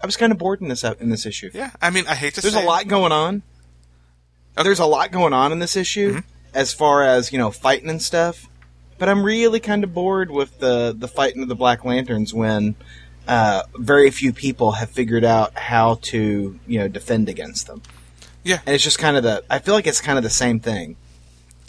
I 0.00 0.06
was 0.06 0.16
kind 0.16 0.32
of 0.32 0.38
bored 0.38 0.60
in 0.60 0.68
this 0.68 0.84
in 0.84 1.08
this 1.08 1.26
issue. 1.26 1.50
Yeah, 1.52 1.70
I 1.80 1.90
mean, 1.90 2.06
I 2.06 2.14
hate 2.14 2.34
to. 2.34 2.42
Say. 2.42 2.50
There's 2.50 2.62
a 2.62 2.66
lot 2.66 2.86
going 2.88 3.12
on. 3.12 3.42
Okay. 4.56 4.64
There's 4.64 4.78
a 4.78 4.86
lot 4.86 5.10
going 5.10 5.32
on 5.32 5.52
in 5.52 5.58
this 5.58 5.76
issue, 5.76 6.14
mm-hmm. 6.16 6.28
as 6.54 6.72
far 6.72 7.02
as 7.02 7.32
you 7.32 7.38
know, 7.38 7.50
fighting 7.50 7.88
and 7.88 8.00
stuff. 8.00 8.48
But 8.98 9.08
I'm 9.08 9.24
really 9.24 9.60
kind 9.60 9.82
of 9.82 9.92
bored 9.94 10.30
with 10.30 10.58
the 10.58 10.94
the 10.96 11.08
fighting 11.08 11.42
of 11.42 11.48
the 11.48 11.56
Black 11.56 11.84
Lanterns 11.84 12.32
when 12.32 12.76
uh, 13.26 13.62
very 13.76 14.10
few 14.10 14.32
people 14.32 14.72
have 14.72 14.90
figured 14.90 15.24
out 15.24 15.56
how 15.58 15.96
to 16.02 16.58
you 16.66 16.78
know 16.78 16.88
defend 16.88 17.28
against 17.28 17.66
them. 17.66 17.82
Yeah, 18.42 18.60
and 18.66 18.74
it's 18.74 18.84
just 18.84 18.98
kind 18.98 19.16
of 19.16 19.22
the. 19.22 19.42
I 19.48 19.58
feel 19.58 19.74
like 19.74 19.86
it's 19.86 20.00
kind 20.00 20.18
of 20.18 20.24
the 20.24 20.30
same 20.30 20.60
thing. 20.60 20.96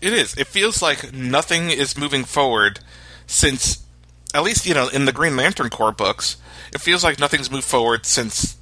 It 0.01 0.13
is. 0.13 0.35
It 0.35 0.47
feels 0.47 0.81
like 0.81 1.13
nothing 1.13 1.69
is 1.69 1.97
moving 1.97 2.25
forward 2.25 2.79
since, 3.25 3.84
at 4.35 4.43
least 4.43 4.65
you 4.65 4.73
know, 4.73 4.87
in 4.87 5.05
the 5.05 5.11
Green 5.11 5.35
Lantern 5.35 5.69
Corps 5.69 5.91
books, 5.91 6.37
it 6.73 6.81
feels 6.81 7.03
like 7.03 7.19
nothing's 7.19 7.49
moved 7.49 7.65
forward 7.65 8.05
since 8.05 8.57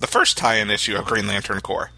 the 0.00 0.06
first 0.06 0.36
tie-in 0.36 0.70
issue 0.70 0.96
of 0.96 1.06
Green 1.06 1.26
Lantern 1.26 1.60
Corps. 1.60 1.90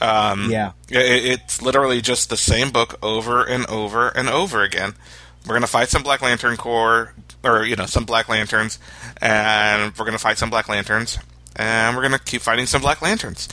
Um, 0.00 0.50
yeah, 0.50 0.72
it, 0.88 1.40
it's 1.40 1.62
literally 1.62 2.00
just 2.00 2.30
the 2.30 2.36
same 2.36 2.70
book 2.70 2.98
over 3.02 3.44
and 3.44 3.66
over 3.66 4.08
and 4.08 4.28
over 4.28 4.62
again. 4.62 4.94
We're 5.46 5.54
gonna 5.54 5.66
fight 5.66 5.88
some 5.88 6.02
Black 6.02 6.22
Lantern 6.22 6.56
Corps, 6.56 7.14
or 7.44 7.64
you 7.64 7.76
know, 7.76 7.86
some 7.86 8.04
Black 8.04 8.28
Lanterns, 8.28 8.78
and 9.20 9.96
we're 9.96 10.04
gonna 10.04 10.18
fight 10.18 10.38
some 10.38 10.50
Black 10.50 10.68
Lanterns, 10.68 11.18
and 11.56 11.96
we're 11.96 12.02
gonna 12.02 12.18
keep 12.18 12.42
fighting 12.42 12.66
some 12.66 12.80
Black 12.80 13.02
Lanterns. 13.02 13.48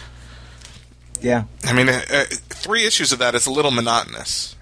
Yeah. 1.21 1.43
I 1.65 1.73
mean, 1.73 1.89
uh, 1.89 2.01
uh, 2.09 2.25
three 2.49 2.85
issues 2.85 3.11
of 3.11 3.19
that 3.19 3.35
is 3.35 3.45
a 3.45 3.51
little 3.51 3.71
monotonous. 3.71 4.55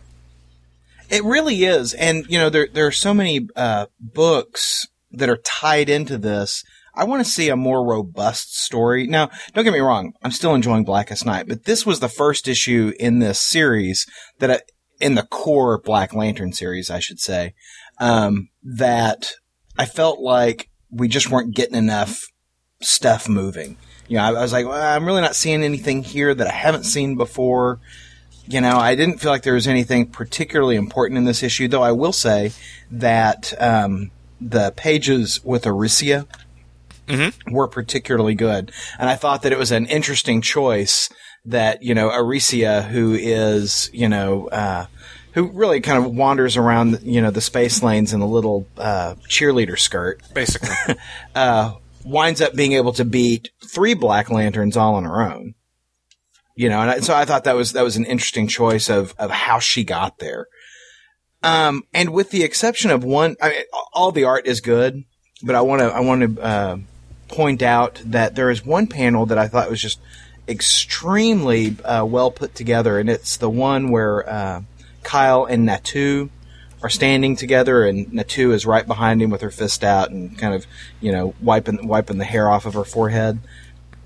It 1.09 1.23
really 1.23 1.63
is, 1.63 1.93
and 1.93 2.25
you 2.27 2.37
know, 2.37 2.49
there 2.49 2.67
there 2.71 2.87
are 2.87 2.91
so 2.91 3.13
many 3.13 3.47
uh, 3.55 3.87
books 3.99 4.87
that 5.11 5.29
are 5.29 5.37
tied 5.37 5.89
into 5.89 6.17
this. 6.17 6.63
I 6.93 7.03
want 7.03 7.23
to 7.23 7.31
see 7.31 7.49
a 7.49 7.55
more 7.55 7.85
robust 7.85 8.57
story. 8.57 9.05
Now, 9.05 9.29
don't 9.53 9.63
get 9.63 9.73
me 9.73 9.79
wrong, 9.79 10.13
I'm 10.23 10.31
still 10.31 10.55
enjoying 10.55 10.83
Blackest 10.83 11.25
Night, 11.25 11.47
but 11.47 11.65
this 11.65 11.85
was 11.85 11.99
the 11.99 12.09
first 12.09 12.47
issue 12.47 12.91
in 12.99 13.19
this 13.19 13.39
series 13.39 14.07
that, 14.39 14.49
I, 14.49 14.61
in 14.99 15.13
the 15.13 15.23
core 15.23 15.79
Black 15.79 16.13
Lantern 16.13 16.53
series, 16.53 16.89
I 16.89 16.99
should 16.99 17.19
say, 17.19 17.53
um, 17.99 18.49
that 18.63 19.33
I 19.77 19.85
felt 19.85 20.19
like 20.19 20.69
we 20.89 21.07
just 21.07 21.29
weren't 21.29 21.55
getting 21.55 21.75
enough 21.75 22.19
stuff 22.81 23.29
moving 23.29 23.77
you 24.07 24.17
know, 24.17 24.23
I, 24.23 24.29
I 24.29 24.41
was 24.41 24.53
like, 24.53 24.65
well, 24.65 24.81
I'm 24.81 25.05
really 25.05 25.21
not 25.21 25.35
seeing 25.35 25.63
anything 25.63 26.03
here 26.03 26.33
that 26.33 26.47
I 26.47 26.51
haven't 26.51 26.85
seen 26.85 27.15
before. 27.15 27.79
You 28.47 28.61
know, 28.61 28.77
I 28.77 28.95
didn't 28.95 29.19
feel 29.19 29.31
like 29.31 29.43
there 29.43 29.53
was 29.53 29.67
anything 29.67 30.07
particularly 30.07 30.75
important 30.75 31.17
in 31.17 31.25
this 31.25 31.43
issue, 31.43 31.67
though 31.67 31.83
I 31.83 31.91
will 31.91 32.13
say 32.13 32.51
that 32.91 33.53
um, 33.61 34.11
the 34.39 34.71
pages 34.75 35.43
with 35.43 35.67
Arisia 35.67 36.27
mm-hmm. 37.07 37.53
were 37.53 37.67
particularly 37.67 38.35
good. 38.35 38.71
And 38.99 39.09
I 39.09 39.15
thought 39.15 39.41
that 39.41 39.51
it 39.51 39.57
was 39.57 39.71
an 39.71 39.85
interesting 39.87 40.41
choice 40.41 41.09
that, 41.45 41.83
you 41.83 41.95
know, 41.95 42.09
Arisia, 42.09 42.83
who 42.83 43.13
is, 43.13 43.89
you 43.93 44.09
know, 44.09 44.47
uh, 44.49 44.85
who 45.33 45.51
really 45.51 45.81
kind 45.81 46.03
of 46.03 46.15
wanders 46.15 46.57
around, 46.57 46.99
you 47.03 47.21
know, 47.21 47.31
the 47.31 47.41
space 47.41 47.83
lanes 47.83 48.13
in 48.13 48.21
a 48.21 48.27
little 48.27 48.67
uh, 48.77 49.15
cheerleader 49.27 49.77
skirt, 49.77 50.21
basically, 50.33 50.95
uh, 51.35 51.73
winds 52.03 52.41
up 52.41 52.55
being 52.55 52.73
able 52.73 52.93
to 52.93 53.05
beat 53.05 53.51
three 53.65 53.93
Black 53.93 54.29
Lanterns 54.29 54.75
all 54.75 54.95
on 54.95 55.03
her 55.03 55.21
own. 55.21 55.53
You 56.57 56.69
know, 56.69 56.81
and 56.81 56.89
I, 56.89 56.99
so 57.01 57.13
I 57.13 57.25
thought 57.25 57.43
that 57.43 57.55
was 57.55 57.73
that 57.73 57.83
was 57.83 57.97
an 57.97 58.05
interesting 58.05 58.47
choice 58.47 58.89
of 58.89 59.13
of 59.19 59.29
how 59.29 59.59
she 59.59 59.83
got 59.83 60.17
there. 60.17 60.47
Um, 61.43 61.83
and 61.93 62.09
with 62.09 62.31
the 62.31 62.43
exception 62.43 62.89
of 62.89 63.03
one, 63.03 63.35
I 63.39 63.49
mean, 63.49 63.63
all 63.93 64.11
the 64.11 64.23
art 64.23 64.47
is 64.47 64.59
good, 64.59 65.03
but 65.43 65.53
I 65.53 65.61
want 65.61 65.81
to 65.81 65.85
I 65.85 65.99
want 65.99 66.35
to 66.35 66.41
uh, 66.41 66.77
point 67.27 67.61
out 67.61 68.01
that 68.05 68.33
there 68.33 68.49
is 68.49 68.65
one 68.65 68.87
panel 68.87 69.27
that 69.27 69.37
I 69.37 69.47
thought 69.47 69.69
was 69.69 69.79
just 69.79 69.99
extremely 70.47 71.77
uh, 71.85 72.05
well 72.05 72.31
put 72.31 72.55
together, 72.55 72.97
and 72.97 73.07
it's 73.07 73.37
the 73.37 73.51
one 73.51 73.91
where 73.91 74.27
uh, 74.27 74.61
Kyle 75.03 75.45
and 75.45 75.69
Natu 75.69 76.31
are 76.81 76.89
standing 76.89 77.35
together, 77.35 77.85
and 77.85 78.07
Natu 78.07 78.51
is 78.51 78.65
right 78.65 78.87
behind 78.87 79.21
him 79.21 79.29
with 79.29 79.41
her 79.41 79.51
fist 79.51 79.83
out 79.83 80.09
and 80.09 80.35
kind 80.39 80.55
of, 80.55 80.65
you 81.01 81.11
know, 81.11 81.35
wiping 81.39 81.87
wiping 81.87 82.17
the 82.17 82.25
hair 82.25 82.49
off 82.49 82.65
of 82.65 82.73
her 82.73 82.83
forehead. 82.83 83.37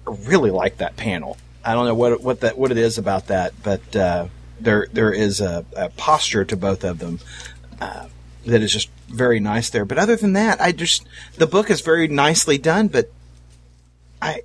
I 0.06 0.18
really 0.26 0.52
like 0.52 0.78
that 0.80 0.98
panel. 0.98 1.38
I 1.64 1.74
don't 1.74 1.86
know 1.86 1.96
what 1.96 2.22
what 2.22 2.42
that 2.42 2.58
what 2.58 2.72
it 2.72 2.78
is 2.78 2.98
about 2.98 3.28
that, 3.28 3.54
but 3.64 3.96
uh, 3.96 4.28
there 4.60 4.88
there 4.92 5.14
is 5.14 5.42
a, 5.42 5.66
a, 5.76 5.90
posture 5.90 6.46
to 6.46 6.58
both 6.58 6.84
of 6.84 7.00
them 7.00 7.20
uh, 7.80 8.08
that 8.46 8.62
is 8.62 8.72
just 8.72 8.90
very 9.08 9.40
nice 9.40 9.70
there. 9.70 9.86
But 9.86 9.98
other 9.98 10.16
than 10.16 10.34
that, 10.34 10.62
I 10.62 10.72
just 10.72 11.06
the 11.36 11.48
book 11.48 11.70
is 11.70 11.82
very 11.82 12.08
nicely 12.08 12.58
done, 12.58 12.88
but 12.88 13.12
I 14.22 14.42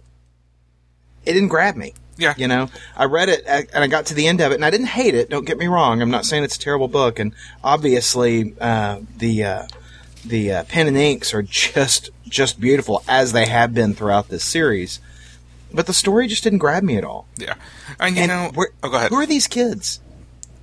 it 1.24 1.32
didn't 1.32 1.48
grab 1.48 1.76
me. 1.76 1.94
Yeah. 2.18 2.34
You 2.36 2.48
know, 2.48 2.70
I 2.96 3.04
read 3.04 3.28
it 3.28 3.44
and 3.46 3.84
I 3.84 3.86
got 3.88 4.06
to 4.06 4.14
the 4.14 4.26
end 4.26 4.40
of 4.40 4.52
it 4.52 4.54
and 4.56 4.64
I 4.64 4.70
didn't 4.70 4.86
hate 4.86 5.14
it. 5.14 5.28
Don't 5.28 5.44
get 5.44 5.58
me 5.58 5.66
wrong. 5.66 6.00
I'm 6.00 6.10
not 6.10 6.24
saying 6.24 6.44
it's 6.44 6.56
a 6.56 6.60
terrible 6.60 6.88
book. 6.88 7.18
And 7.18 7.34
obviously, 7.62 8.54
uh, 8.60 9.00
the, 9.18 9.44
uh, 9.44 9.66
the 10.24 10.52
uh, 10.52 10.64
pen 10.64 10.86
and 10.86 10.96
inks 10.96 11.34
are 11.34 11.42
just, 11.42 12.10
just 12.26 12.58
beautiful 12.58 13.02
as 13.06 13.32
they 13.32 13.46
have 13.46 13.74
been 13.74 13.94
throughout 13.94 14.28
this 14.28 14.44
series. 14.44 14.98
But 15.76 15.86
the 15.86 15.92
story 15.92 16.26
just 16.26 16.42
didn't 16.42 16.58
grab 16.58 16.82
me 16.82 16.96
at 16.96 17.04
all. 17.04 17.28
Yeah. 17.36 17.54
And 18.00 18.16
you 18.16 18.22
and 18.22 18.30
know, 18.30 18.64
oh, 18.82 18.88
go 18.88 18.96
ahead. 18.96 19.10
Who 19.10 19.16
are 19.16 19.26
these 19.26 19.46
kids? 19.46 20.00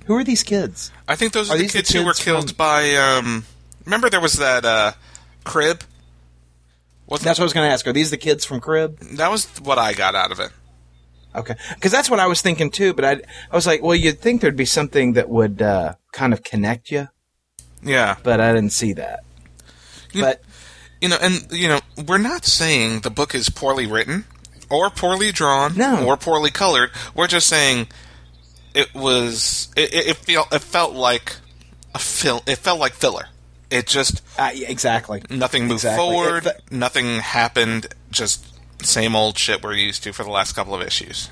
Who 0.06 0.16
are 0.16 0.24
these 0.24 0.42
kids? 0.42 0.90
I 1.08 1.14
think 1.14 1.32
those 1.32 1.48
are, 1.48 1.54
are 1.54 1.56
the, 1.56 1.62
kids 1.62 1.72
the, 1.72 1.78
kids 1.78 1.92
who 1.92 2.04
were 2.04 2.12
killed 2.12 2.48
from... 2.48 2.56
by, 2.56 2.94
um, 2.96 3.44
remember 3.84 4.10
there 4.10 4.20
was 4.20 4.34
that, 4.34 4.64
uh, 4.64 4.92
crib? 5.44 5.84
Wasn't 7.06 7.24
That's 7.24 7.38
what 7.38 7.44
I 7.44 7.46
was 7.46 7.52
going 7.52 7.68
to 7.68 7.72
ask. 7.72 7.86
Are 7.86 7.92
these 7.92 8.10
the 8.10 8.16
kids 8.16 8.44
from 8.44 8.60
Crib? 8.60 8.98
That 8.98 9.30
was 9.30 9.46
what 9.60 9.78
I 9.78 9.92
got 9.92 10.14
out 10.14 10.32
of 10.32 10.40
it. 10.40 10.50
Okay, 11.36 11.54
because 11.74 11.92
that's 11.92 12.08
what 12.08 12.18
I 12.18 12.26
was 12.26 12.40
thinking 12.40 12.70
too. 12.70 12.94
But 12.94 13.04
I, 13.04 13.12
I 13.50 13.54
was 13.54 13.66
like, 13.66 13.82
well, 13.82 13.94
you'd 13.94 14.20
think 14.20 14.40
there'd 14.40 14.56
be 14.56 14.64
something 14.64 15.12
that 15.14 15.28
would 15.28 15.60
uh, 15.60 15.94
kind 16.12 16.32
of 16.32 16.42
connect 16.42 16.90
you. 16.90 17.08
Yeah, 17.82 18.16
but 18.22 18.40
I 18.40 18.52
didn't 18.52 18.72
see 18.72 18.94
that. 18.94 19.24
You 20.12 20.22
but 20.22 20.42
you 21.00 21.08
know, 21.08 21.18
and 21.20 21.46
you 21.50 21.68
know, 21.68 21.80
we're 22.06 22.18
not 22.18 22.46
saying 22.46 23.00
the 23.00 23.10
book 23.10 23.34
is 23.34 23.50
poorly 23.50 23.86
written 23.86 24.24
or 24.70 24.90
poorly 24.90 25.32
drawn 25.32 25.76
no. 25.76 26.06
or 26.06 26.16
poorly 26.16 26.50
colored. 26.50 26.90
We're 27.14 27.26
just 27.26 27.46
saying 27.46 27.88
it 28.74 28.94
was. 28.94 29.72
It, 29.76 29.94
it, 29.94 30.06
it 30.08 30.16
felt. 30.16 30.52
It 30.52 30.62
felt 30.62 30.94
like 30.94 31.36
a 31.94 31.98
film. 31.98 32.40
It 32.46 32.56
felt 32.56 32.80
like 32.80 32.92
filler. 32.92 33.28
It 33.70 33.86
just 33.86 34.22
uh, 34.38 34.50
exactly 34.54 35.22
nothing 35.30 35.62
moved 35.62 35.84
exactly. 35.84 36.04
forward. 36.04 36.48
nothing 36.70 37.18
happened. 37.18 37.86
Just 38.10 38.46
same 38.84 39.16
old 39.16 39.38
shit 39.38 39.62
we're 39.62 39.74
used 39.74 40.02
to 40.04 40.12
for 40.12 40.22
the 40.22 40.30
last 40.30 40.52
couple 40.52 40.74
of 40.74 40.82
issues. 40.82 41.30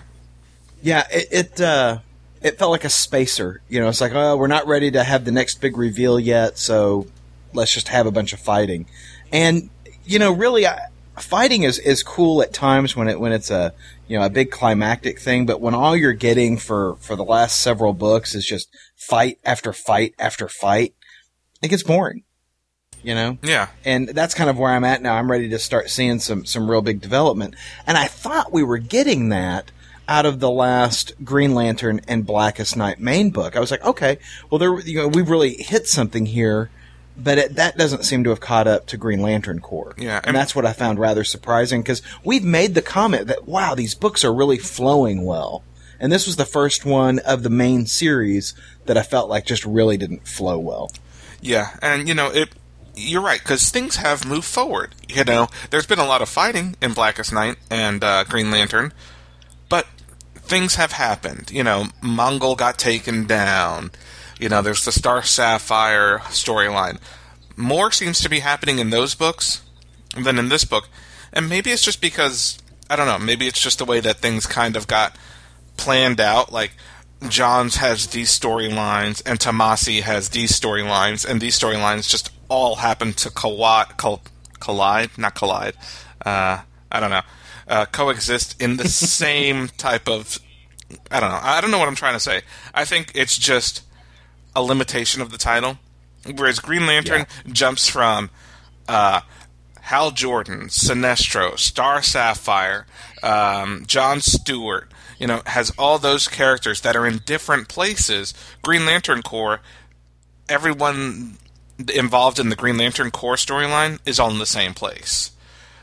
Yeah, 0.83 1.07
it 1.11 1.29
it, 1.31 1.61
uh, 1.61 1.99
it 2.41 2.59
felt 2.59 2.71
like 2.71 2.85
a 2.85 2.91
spacer. 2.91 3.61
You 3.69 3.81
know, 3.81 3.89
it's 3.89 4.01
like, 4.01 4.15
oh, 4.15 4.37
we're 4.37 4.47
not 4.47 4.67
ready 4.67 4.91
to 4.93 5.05
have 5.05 5.25
the 5.25 5.31
next 5.31 5.61
big 5.61 5.77
reveal 5.77 6.19
yet, 6.19 6.59
so 6.59 7.07
let's 7.53 7.73
just 7.73 7.89
have 7.89 8.07
a 8.07 8.11
bunch 8.11 8.33
of 8.33 8.41
fighting. 8.41 8.87
And 9.33 9.71
you 10.05 10.19
know, 10.19 10.33
really, 10.33 10.67
I, 10.67 10.87
fighting 11.19 11.63
is 11.63 11.79
is 11.79 12.03
cool 12.03 12.43
at 12.43 12.53
times 12.53 12.97
when 12.97 13.09
it 13.09 13.21
when 13.21 13.33
it's 13.33 13.51
a 13.51 13.75
you 14.09 14.19
know 14.19 14.25
a 14.25 14.31
big 14.31 14.51
climactic 14.51 15.19
thing, 15.21 15.47
but 15.47 15.61
when 15.61 15.75
all 15.75 15.97
you're 15.97 16.13
getting 16.13 16.57
for 16.57 16.97
for 16.97 17.17
the 17.17 17.25
last 17.25 17.61
several 17.61 17.93
books 17.93 18.35
is 18.35 18.47
just 18.47 18.69
fight 18.97 19.39
after 19.45 19.73
fight 19.73 20.15
after 20.19 20.49
fight, 20.49 20.95
it 21.63 21.69
gets 21.69 21.83
boring 21.83 22.25
you 23.03 23.15
know? 23.15 23.39
Yeah. 23.43 23.69
And 23.85 24.09
that's 24.09 24.35
kind 24.35 24.49
of 24.49 24.59
where 24.59 24.71
I'm 24.71 24.85
at 24.85 25.03
now. 25.03 25.15
I'm 25.15 25.31
ready 25.31 25.49
to 25.51 25.59
start 25.59 25.91
seeing 25.91 26.19
some, 26.21 26.45
some 26.45 26.71
real 26.71 26.83
big 26.83 27.01
development. 27.01 27.55
And 27.87 27.99
I 27.99 28.07
thought 28.07 28.53
we 28.53 28.63
were 28.63 28.79
getting 28.79 29.29
that 29.31 29.71
out 30.09 30.27
of 30.27 30.41
the 30.41 30.51
last 30.51 31.13
Green 31.25 31.55
Lantern 31.55 32.01
and 32.09 32.27
Blackest 32.27 32.77
Night 32.77 33.01
main 33.01 33.31
book. 33.31 33.57
I 33.57 33.61
was 33.61 33.71
like, 33.71 33.85
okay, 33.85 34.19
well, 34.51 34.59
there, 34.59 34.79
you 34.81 34.99
know, 34.99 35.09
we 35.09 35.23
really 35.23 35.55
hit 35.55 35.89
something 35.89 36.27
here 36.27 36.71
but 37.17 37.39
it, 37.39 37.55
that 37.57 37.77
doesn't 37.77 38.05
seem 38.05 38.25
to 38.25 38.31
have 38.31 38.41
caught 38.41 38.67
up 38.67 38.87
to 38.87 38.97
Green 38.97 39.21
Lantern 39.21 39.61
Corps. 39.61 39.95
Yeah, 39.99 40.17
and, 40.19 40.29
and- 40.29 40.37
that's 40.37 40.55
what 40.55 40.65
I 40.67 40.73
found 40.73 40.99
rather 40.99 41.25
surprising 41.25 41.83
because 41.83 42.03
we've 42.25 42.45
made 42.45 42.75
the 42.75 42.83
comment 42.83 43.27
that 43.29 43.47
wow, 43.47 43.75
these 43.75 43.95
books 43.95 44.25
are 44.25 44.33
really 44.35 44.59
flowing 44.59 45.25
well, 45.25 45.63
and 46.01 46.11
this 46.13 46.27
was 46.27 46.37
the 46.37 46.45
first 46.47 46.85
one 46.85 47.19
of 47.21 47.43
the 47.43 47.51
main 47.51 47.87
series 47.87 48.55
that 48.87 48.97
I 48.97 49.03
felt 49.03 49.29
like 49.29 49.47
just 49.47 49.65
really 49.65 49.97
didn't 49.97 50.27
flow 50.27 50.59
well. 50.59 50.91
Yeah, 51.41 51.77
and 51.83 52.09
you 52.09 52.15
know 52.15 52.29
it. 52.31 52.51
You're 52.95 53.23
right 53.23 53.41
because 53.41 53.71
things 53.71 53.97
have 53.97 54.27
moved 54.27 54.45
forward. 54.45 54.95
You 55.09 55.25
know, 55.25 55.49
there's 55.71 55.87
been 55.87 55.99
a 55.99 56.05
lot 56.05 56.21
of 56.21 56.29
fighting 56.29 56.77
in 56.83 56.93
Blackest 56.93 57.33
Night 57.33 57.57
and 57.71 58.05
uh, 58.05 58.25
Green 58.25 58.51
Lantern, 58.51 58.93
but 59.71 59.87
things 60.35 60.75
have 60.75 60.93
happened. 60.93 61.51
You 61.51 61.65
know, 61.65 61.87
Mongul 62.03 62.57
got 62.57 62.79
taken 62.79 63.27
down. 63.27 63.91
You 64.43 64.49
know, 64.49 64.61
there's 64.61 64.85
the 64.85 64.91
Star 64.91 65.23
Sapphire 65.23 66.19
storyline. 66.25 66.99
More 67.57 67.93
seems 67.93 68.21
to 68.23 68.29
be 68.29 68.41
happening 68.41 68.81
in 68.81 68.91
those 68.91 69.15
books 69.15 69.63
than 70.17 70.37
in 70.37 70.49
this 70.49 70.65
book, 70.65 70.89
and 71.33 71.49
maybe 71.49 71.71
it's 71.71 71.85
just 71.85 72.01
because 72.01 72.59
I 72.91 72.97
don't 72.97 73.07
know. 73.07 73.25
Maybe 73.25 73.47
it's 73.47 73.63
just 73.63 73.79
the 73.79 73.85
way 73.85 74.01
that 74.01 74.17
things 74.17 74.47
kind 74.47 74.75
of 74.75 74.89
got 74.89 75.15
planned 75.77 76.21
out. 76.21 76.51
Like 76.51 76.73
Johns 77.29 77.77
has 77.77 78.09
these 78.09 78.37
storylines, 78.37 79.23
and 79.25 79.39
Tomasi 79.39 80.03
has 80.03 80.31
these 80.31 80.59
storylines, 80.59 81.25
and 81.25 81.41
these 81.41 81.57
storylines 81.57 82.11
just 82.11 82.33
all 82.49 82.75
happen 82.75 83.13
to 83.13 83.31
collide, 83.31 83.97
col- 83.97 84.25
collide, 84.59 85.17
not 85.17 85.37
collide. 85.37 85.75
Uh, 86.27 86.63
I 86.91 86.99
don't 86.99 87.11
know. 87.11 87.23
Uh, 87.69 87.87
coexist 87.87 88.61
in 88.61 88.77
the 88.77 88.89
same 88.89 89.69
type 89.69 90.09
of. 90.09 90.41
I 91.13 91.21
don't 91.21 91.31
know. 91.31 91.41
I 91.41 91.61
don't 91.61 91.71
know 91.71 91.79
what 91.79 91.87
I'm 91.87 91.95
trying 91.95 92.15
to 92.15 92.21
say. 92.21 92.43
I 92.75 92.85
think 92.85 93.13
it's 93.15 93.39
just 93.39 93.83
a 94.55 94.63
limitation 94.63 95.23
of 95.23 95.31
the 95.31 95.39
title. 95.39 95.79
Whereas 96.37 96.61
Green 96.61 96.87
Lantern 96.87 97.27
jumps 97.51 97.89
from 97.89 98.31
uh, 98.89 99.23
Hal 99.81 100.13
Jordan, 100.13 100.69
Sinestro, 100.69 101.59
Star 101.59 102.03
Sapphire, 102.03 102.87
um, 103.23 103.85
John 103.87 104.21
Stewart, 104.21 104.91
you 105.19 105.27
know, 105.27 105.43
has 105.47 105.73
all 105.77 105.99
those 105.99 106.29
characters 106.29 106.81
that 106.83 106.95
are 106.95 107.07
in 107.07 107.19
different 107.19 107.69
places. 107.69 108.35
Green 108.63 108.87
Lantern 108.87 109.23
Corps, 109.23 109.61
everyone 110.49 111.39
involved 111.93 112.39
in 112.39 112.49
the 112.49 112.57
Green 112.57 112.77
Lantern 112.77 113.11
Corps 113.11 113.37
storyline 113.37 113.99
is 114.07 114.21
all 114.21 114.31
in 114.31 114.39
the 114.39 114.47
same 114.47 114.75
place. 114.75 115.33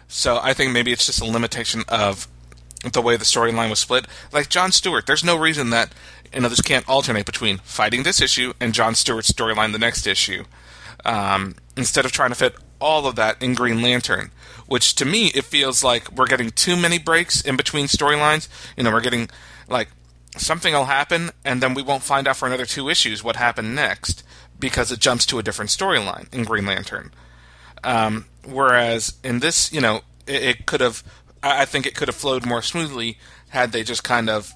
So 0.07 0.39
I 0.41 0.53
think 0.53 0.71
maybe 0.71 0.91
it's 0.91 1.05
just 1.05 1.21
a 1.21 1.25
limitation 1.25 1.83
of 1.87 2.27
the 2.93 3.01
way 3.01 3.17
the 3.17 3.25
storyline 3.25 3.69
was 3.69 3.79
split. 3.79 4.05
Like 4.31 4.49
John 4.49 4.71
Stewart, 4.71 5.05
there's 5.05 5.23
no 5.23 5.37
reason 5.37 5.69
that 5.71 5.93
you 6.33 6.45
others 6.45 6.61
can't 6.61 6.87
alternate 6.87 7.25
between 7.25 7.57
fighting 7.59 8.03
this 8.03 8.21
issue 8.21 8.53
and 8.59 8.73
John 8.73 8.95
Stewart's 8.95 9.31
storyline 9.31 9.71
the 9.71 9.79
next 9.79 10.07
issue, 10.07 10.45
um, 11.05 11.55
instead 11.75 12.05
of 12.05 12.11
trying 12.11 12.29
to 12.29 12.35
fit 12.35 12.55
all 12.79 13.07
of 13.07 13.15
that 13.15 13.41
in 13.41 13.53
Green 13.53 13.81
Lantern. 13.81 14.31
Which 14.67 14.93
to 14.95 15.05
me, 15.05 15.27
it 15.27 15.45
feels 15.45 15.83
like 15.83 16.11
we're 16.11 16.27
getting 16.27 16.51
too 16.51 16.75
many 16.75 16.99
breaks 16.99 17.41
in 17.41 17.57
between 17.57 17.87
storylines. 17.87 18.47
You 18.77 18.83
know, 18.83 18.91
we're 18.91 19.01
getting 19.01 19.29
like 19.67 19.89
something 20.37 20.73
will 20.73 20.85
happen, 20.85 21.31
and 21.43 21.61
then 21.61 21.73
we 21.73 21.81
won't 21.81 22.03
find 22.03 22.27
out 22.27 22.37
for 22.37 22.47
another 22.47 22.65
two 22.65 22.89
issues 22.89 23.23
what 23.23 23.35
happened 23.35 23.75
next 23.75 24.23
because 24.59 24.91
it 24.91 24.99
jumps 24.99 25.25
to 25.25 25.39
a 25.39 25.43
different 25.43 25.71
storyline 25.71 26.31
in 26.33 26.43
Green 26.43 26.65
Lantern. 26.65 27.11
Um, 27.83 28.25
whereas 28.45 29.17
in 29.23 29.39
this, 29.39 29.71
you 29.71 29.81
know, 29.81 30.01
it, 30.27 30.43
it 30.43 30.65
could 30.65 30.81
have. 30.81 31.03
I 31.41 31.63
think 31.63 31.85
it 31.85 31.95
could 31.95 32.09
have 32.09 32.17
flowed 32.17 32.45
more 32.45 32.61
smoothly 32.61 33.17
had 33.49 33.71
they 33.71 33.81
just 33.81 34.03
kind 34.03 34.29
of, 34.29 34.53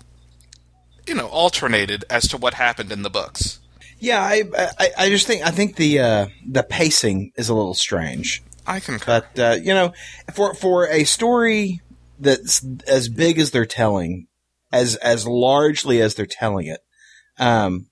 you 1.07 1.13
know, 1.13 1.27
alternated 1.27 2.05
as 2.09 2.27
to 2.29 2.37
what 2.37 2.55
happened 2.55 2.91
in 2.91 3.01
the 3.01 3.09
books. 3.09 3.59
Yeah, 3.99 4.21
I, 4.21 4.43
I, 4.57 4.89
I 4.97 5.09
just 5.09 5.27
think 5.27 5.45
I 5.45 5.51
think 5.51 5.77
the 5.77 5.99
uh, 5.99 6.27
the 6.45 6.63
pacing 6.63 7.31
is 7.37 7.49
a 7.49 7.53
little 7.53 7.73
strange. 7.73 8.43
I 8.67 8.79
concur. 8.79 9.05
But 9.05 9.39
uh, 9.39 9.55
you 9.61 9.73
know, 9.73 9.93
for 10.33 10.53
for 10.53 10.87
a 10.87 11.05
story 11.05 11.81
that's 12.19 12.65
as 12.87 13.09
big 13.09 13.39
as 13.39 13.51
they're 13.51 13.65
telling, 13.65 14.27
as 14.71 14.95
as 14.97 15.25
largely 15.25 16.01
as 16.01 16.15
they're 16.15 16.25
telling 16.25 16.67
it, 16.67 16.81
um, 17.39 17.87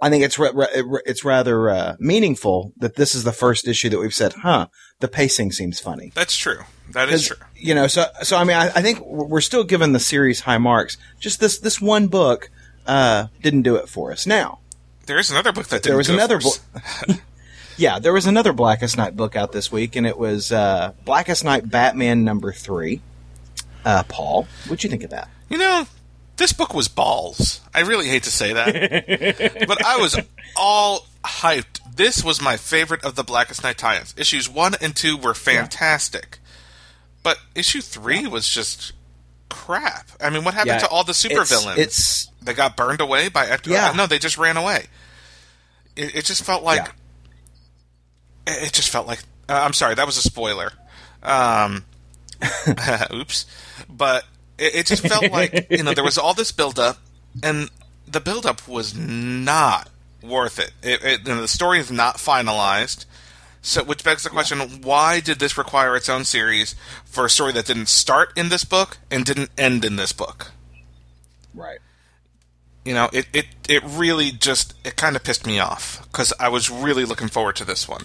I 0.00 0.10
think 0.10 0.22
it's 0.24 0.38
ra- 0.38 0.50
ra- 0.54 1.00
it's 1.06 1.24
rather 1.24 1.70
uh, 1.70 1.96
meaningful 1.98 2.72
that 2.76 2.94
this 2.94 3.14
is 3.14 3.24
the 3.24 3.32
first 3.32 3.66
issue 3.66 3.88
that 3.90 3.98
we've 3.98 4.14
said, 4.14 4.32
"Huh, 4.42 4.68
the 5.00 5.08
pacing 5.08 5.52
seems 5.52 5.80
funny." 5.80 6.12
That's 6.14 6.36
true. 6.36 6.60
That 6.92 7.08
is 7.08 7.26
true. 7.26 7.36
You 7.56 7.74
know, 7.74 7.86
so 7.88 8.06
so 8.22 8.36
I 8.36 8.44
mean, 8.44 8.56
I, 8.56 8.66
I 8.68 8.82
think 8.82 9.00
we're 9.00 9.40
still 9.40 9.64
giving 9.64 9.92
the 9.92 10.00
series 10.00 10.40
high 10.40 10.58
marks. 10.58 10.96
Just 11.18 11.40
this 11.40 11.58
this 11.58 11.80
one 11.80 12.06
book 12.06 12.50
uh, 12.86 13.26
didn't 13.42 13.62
do 13.62 13.76
it 13.76 13.88
for 13.88 14.12
us. 14.12 14.26
Now, 14.26 14.60
There 15.06 15.18
is 15.18 15.30
another 15.30 15.52
book 15.52 15.66
that 15.68 15.82
didn't 15.82 15.90
there 15.90 15.96
was 15.96 16.08
another 16.08 16.38
book. 16.38 16.58
yeah, 17.76 17.98
there 17.98 18.12
was 18.12 18.26
another 18.26 18.52
Blackest 18.52 18.96
Night 18.96 19.16
book 19.16 19.34
out 19.36 19.52
this 19.52 19.70
week, 19.72 19.96
and 19.96 20.06
it 20.06 20.16
was 20.16 20.52
uh, 20.52 20.92
Blackest 21.04 21.44
Night 21.44 21.68
Batman 21.68 22.24
number 22.24 22.52
three. 22.52 23.02
Uh, 23.84 24.02
Paul, 24.04 24.46
what'd 24.66 24.84
you 24.84 24.90
think 24.90 25.02
of 25.02 25.10
that? 25.10 25.28
You 25.48 25.58
know, 25.58 25.86
this 26.38 26.52
book 26.52 26.72
was 26.74 26.88
balls. 26.88 27.60
I 27.74 27.80
really 27.80 28.08
hate 28.08 28.22
to 28.24 28.30
say 28.30 28.52
that, 28.54 29.64
but 29.68 29.84
I 29.84 29.98
was 29.98 30.18
all 30.56 31.06
hyped. 31.24 31.80
This 31.94 32.24
was 32.24 32.40
my 32.40 32.56
favorite 32.56 33.04
of 33.04 33.14
the 33.16 33.22
Blackest 33.24 33.62
Night 33.62 33.76
tie-ins. 33.76 34.14
Issues 34.16 34.48
one 34.48 34.74
and 34.80 34.96
two 34.96 35.16
were 35.16 35.34
fantastic, 35.34 36.38
but 37.22 37.38
issue 37.54 37.80
three 37.80 38.26
was 38.26 38.48
just 38.48 38.92
crap. 39.50 40.08
I 40.20 40.30
mean, 40.30 40.44
what 40.44 40.54
happened 40.54 40.80
Yeah, 40.80 40.86
to 40.86 40.88
all 40.88 41.04
the 41.04 41.12
supervillains? 41.12 41.76
it's 41.78 42.28
they 42.42 42.54
got 42.54 42.76
burned 42.76 43.00
away 43.00 43.28
by 43.28 43.46
Edgar. 43.46 43.70
Yeah. 43.72 43.92
No, 43.96 44.06
they 44.06 44.18
just 44.18 44.38
ran 44.38 44.56
away. 44.56 44.86
It, 45.96 46.14
it 46.16 46.24
just 46.24 46.44
felt 46.44 46.62
like. 46.62 46.88
It, 48.46 48.68
it 48.68 48.72
just 48.72 48.88
felt 48.90 49.06
like. 49.06 49.20
Uh, 49.48 49.60
I'm 49.64 49.72
sorry, 49.72 49.94
that 49.94 50.06
was 50.06 50.16
a 50.16 50.22
spoiler. 50.22 50.72
Um, 51.22 51.84
oops. 53.12 53.46
But 53.88 54.24
it, 54.58 54.74
it 54.74 54.86
just 54.86 55.06
felt 55.06 55.30
like 55.30 55.66
you 55.70 55.82
know 55.82 55.94
there 55.94 56.04
was 56.04 56.18
all 56.18 56.34
this 56.34 56.52
buildup, 56.52 56.98
and 57.42 57.70
the 58.06 58.20
buildup 58.20 58.66
was 58.68 58.96
not 58.96 59.88
worth 60.22 60.58
it. 60.58 60.72
It, 60.82 61.04
it 61.04 61.20
you 61.26 61.34
know, 61.34 61.40
the 61.40 61.48
story 61.48 61.78
is 61.78 61.90
not 61.90 62.16
finalized. 62.16 63.06
So, 63.60 63.82
which 63.84 64.04
begs 64.04 64.22
the 64.22 64.30
question: 64.30 64.58
Why 64.82 65.20
did 65.20 65.38
this 65.38 65.58
require 65.58 65.96
its 65.96 66.08
own 66.08 66.24
series 66.24 66.74
for 67.04 67.26
a 67.26 67.30
story 67.30 67.52
that 67.52 67.66
didn't 67.66 67.88
start 67.88 68.32
in 68.36 68.48
this 68.48 68.64
book 68.64 68.98
and 69.10 69.24
didn't 69.24 69.50
end 69.58 69.84
in 69.84 69.96
this 69.96 70.12
book? 70.12 70.52
right. 71.54 71.78
you 72.84 72.94
know, 72.94 73.08
it, 73.12 73.26
it, 73.32 73.46
it 73.68 73.82
really 73.84 74.30
just 74.30 74.74
it 74.84 74.96
kind 74.96 75.16
of 75.16 75.24
pissed 75.24 75.46
me 75.46 75.58
off 75.58 76.06
because 76.10 76.32
I 76.38 76.48
was 76.48 76.70
really 76.70 77.04
looking 77.04 77.28
forward 77.28 77.56
to 77.56 77.64
this 77.64 77.88
one. 77.88 78.04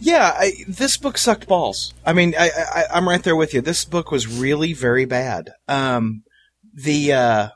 Yeah, 0.00 0.34
I, 0.34 0.52
this 0.66 0.96
book 0.96 1.18
sucked 1.18 1.46
balls. 1.46 1.92
I 2.04 2.12
mean, 2.12 2.34
I, 2.38 2.50
I, 2.56 2.84
I'm 2.94 3.08
right 3.08 3.22
there 3.22 3.36
with 3.36 3.54
you. 3.54 3.60
This 3.60 3.84
book 3.84 4.10
was 4.10 4.26
really 4.26 4.72
very 4.72 5.04
bad. 5.04 5.50
Um, 5.68 6.22
the, 6.72 7.12
uh, 7.12 7.48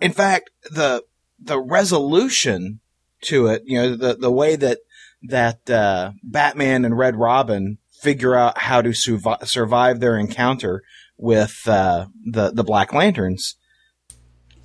in 0.00 0.12
fact, 0.12 0.50
the 0.70 1.02
the 1.38 1.60
resolution 1.60 2.80
to 3.22 3.46
it, 3.48 3.62
you 3.64 3.80
know, 3.80 3.96
the 3.96 4.14
the 4.14 4.30
way 4.30 4.56
that 4.56 4.78
that 5.22 5.68
uh, 5.70 6.12
Batman 6.22 6.84
and 6.84 6.96
Red 6.96 7.16
Robin 7.16 7.78
figure 8.00 8.34
out 8.34 8.58
how 8.58 8.82
to 8.82 8.92
survive, 8.92 9.48
survive 9.48 10.00
their 10.00 10.18
encounter 10.18 10.82
with 11.16 11.62
uh, 11.66 12.06
the 12.24 12.50
the 12.50 12.64
Black 12.64 12.92
Lanterns 12.92 13.56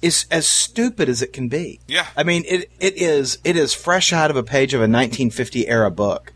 is 0.02 0.26
as 0.32 0.48
stupid 0.48 1.08
as 1.08 1.22
it 1.22 1.32
can 1.32 1.48
be. 1.48 1.80
Yeah. 1.88 2.08
I 2.18 2.24
mean, 2.24 2.44
it 2.48 2.72
it 2.80 2.98
is 2.98 3.38
it 3.44 3.56
is 3.56 3.74
fresh 3.74 4.12
out 4.12 4.32
of 4.32 4.36
a 4.36 4.44
page 4.44 4.74
of 4.74 4.80
a 4.80 4.84
1950 4.84 5.68
era 5.68 5.92
book. 5.92 6.34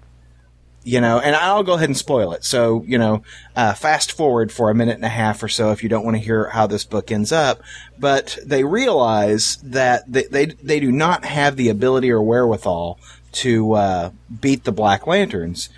You 0.87 1.01
know, 1.01 1.19
and 1.19 1.35
I'll 1.35 1.63
go 1.63 1.73
ahead 1.73 1.89
and 1.89 1.97
spoil 1.97 2.31
it. 2.33 2.45
So, 2.45 2.83
you 2.85 2.99
know, 2.99 3.23
uh, 3.55 3.73
fast 3.73 4.11
forward 4.11 4.51
for 4.51 4.69
a 4.69 4.75
minute 4.75 4.95
and 4.95 5.03
a 5.03 5.09
half 5.09 5.41
or 5.41 5.47
so 5.47 5.71
if 5.71 5.81
you 5.81 5.89
don't 5.89 6.05
want 6.05 6.15
to 6.15 6.23
hear 6.23 6.49
how 6.49 6.67
this 6.67 6.85
book 6.85 7.11
ends 7.11 7.31
up. 7.31 7.59
But 7.97 8.37
they 8.45 8.63
realize 8.63 9.57
that 9.63 10.03
they 10.07 10.23
they, 10.23 10.45
they 10.45 10.79
do 10.79 10.91
not 10.91 11.25
have 11.25 11.55
the 11.55 11.69
ability 11.69 12.11
or 12.11 12.21
wherewithal 12.21 12.99
to 13.31 13.73
uh, 13.73 14.11
beat 14.39 14.63
the 14.63 14.71
Black 14.71 15.07
Lanterns. 15.07 15.69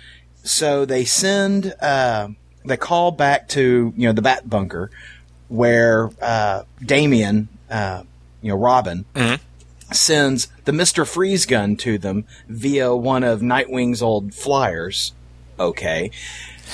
So 0.44 0.84
they 0.84 1.04
send 1.04 1.74
uh, 1.80 2.28
they 2.64 2.76
call 2.76 3.10
back 3.10 3.48
to 3.48 3.92
you 3.96 4.06
know 4.08 4.12
the 4.12 4.22
Bat 4.22 4.48
Bunker 4.48 4.90
where 5.48 6.10
uh, 6.20 6.64
Damian, 6.84 7.48
uh, 7.70 8.02
you 8.42 8.50
know 8.50 8.56
Robin, 8.56 9.04
sends 9.92 10.48
the 10.64 10.72
Mister 10.72 11.04
Freeze 11.04 11.46
gun 11.46 11.76
to 11.76 11.98
them 11.98 12.24
via 12.48 12.94
one 12.94 13.24
of 13.24 13.40
Nightwing's 13.40 14.02
old 14.02 14.34
flyers. 14.34 15.12
Okay. 15.58 16.10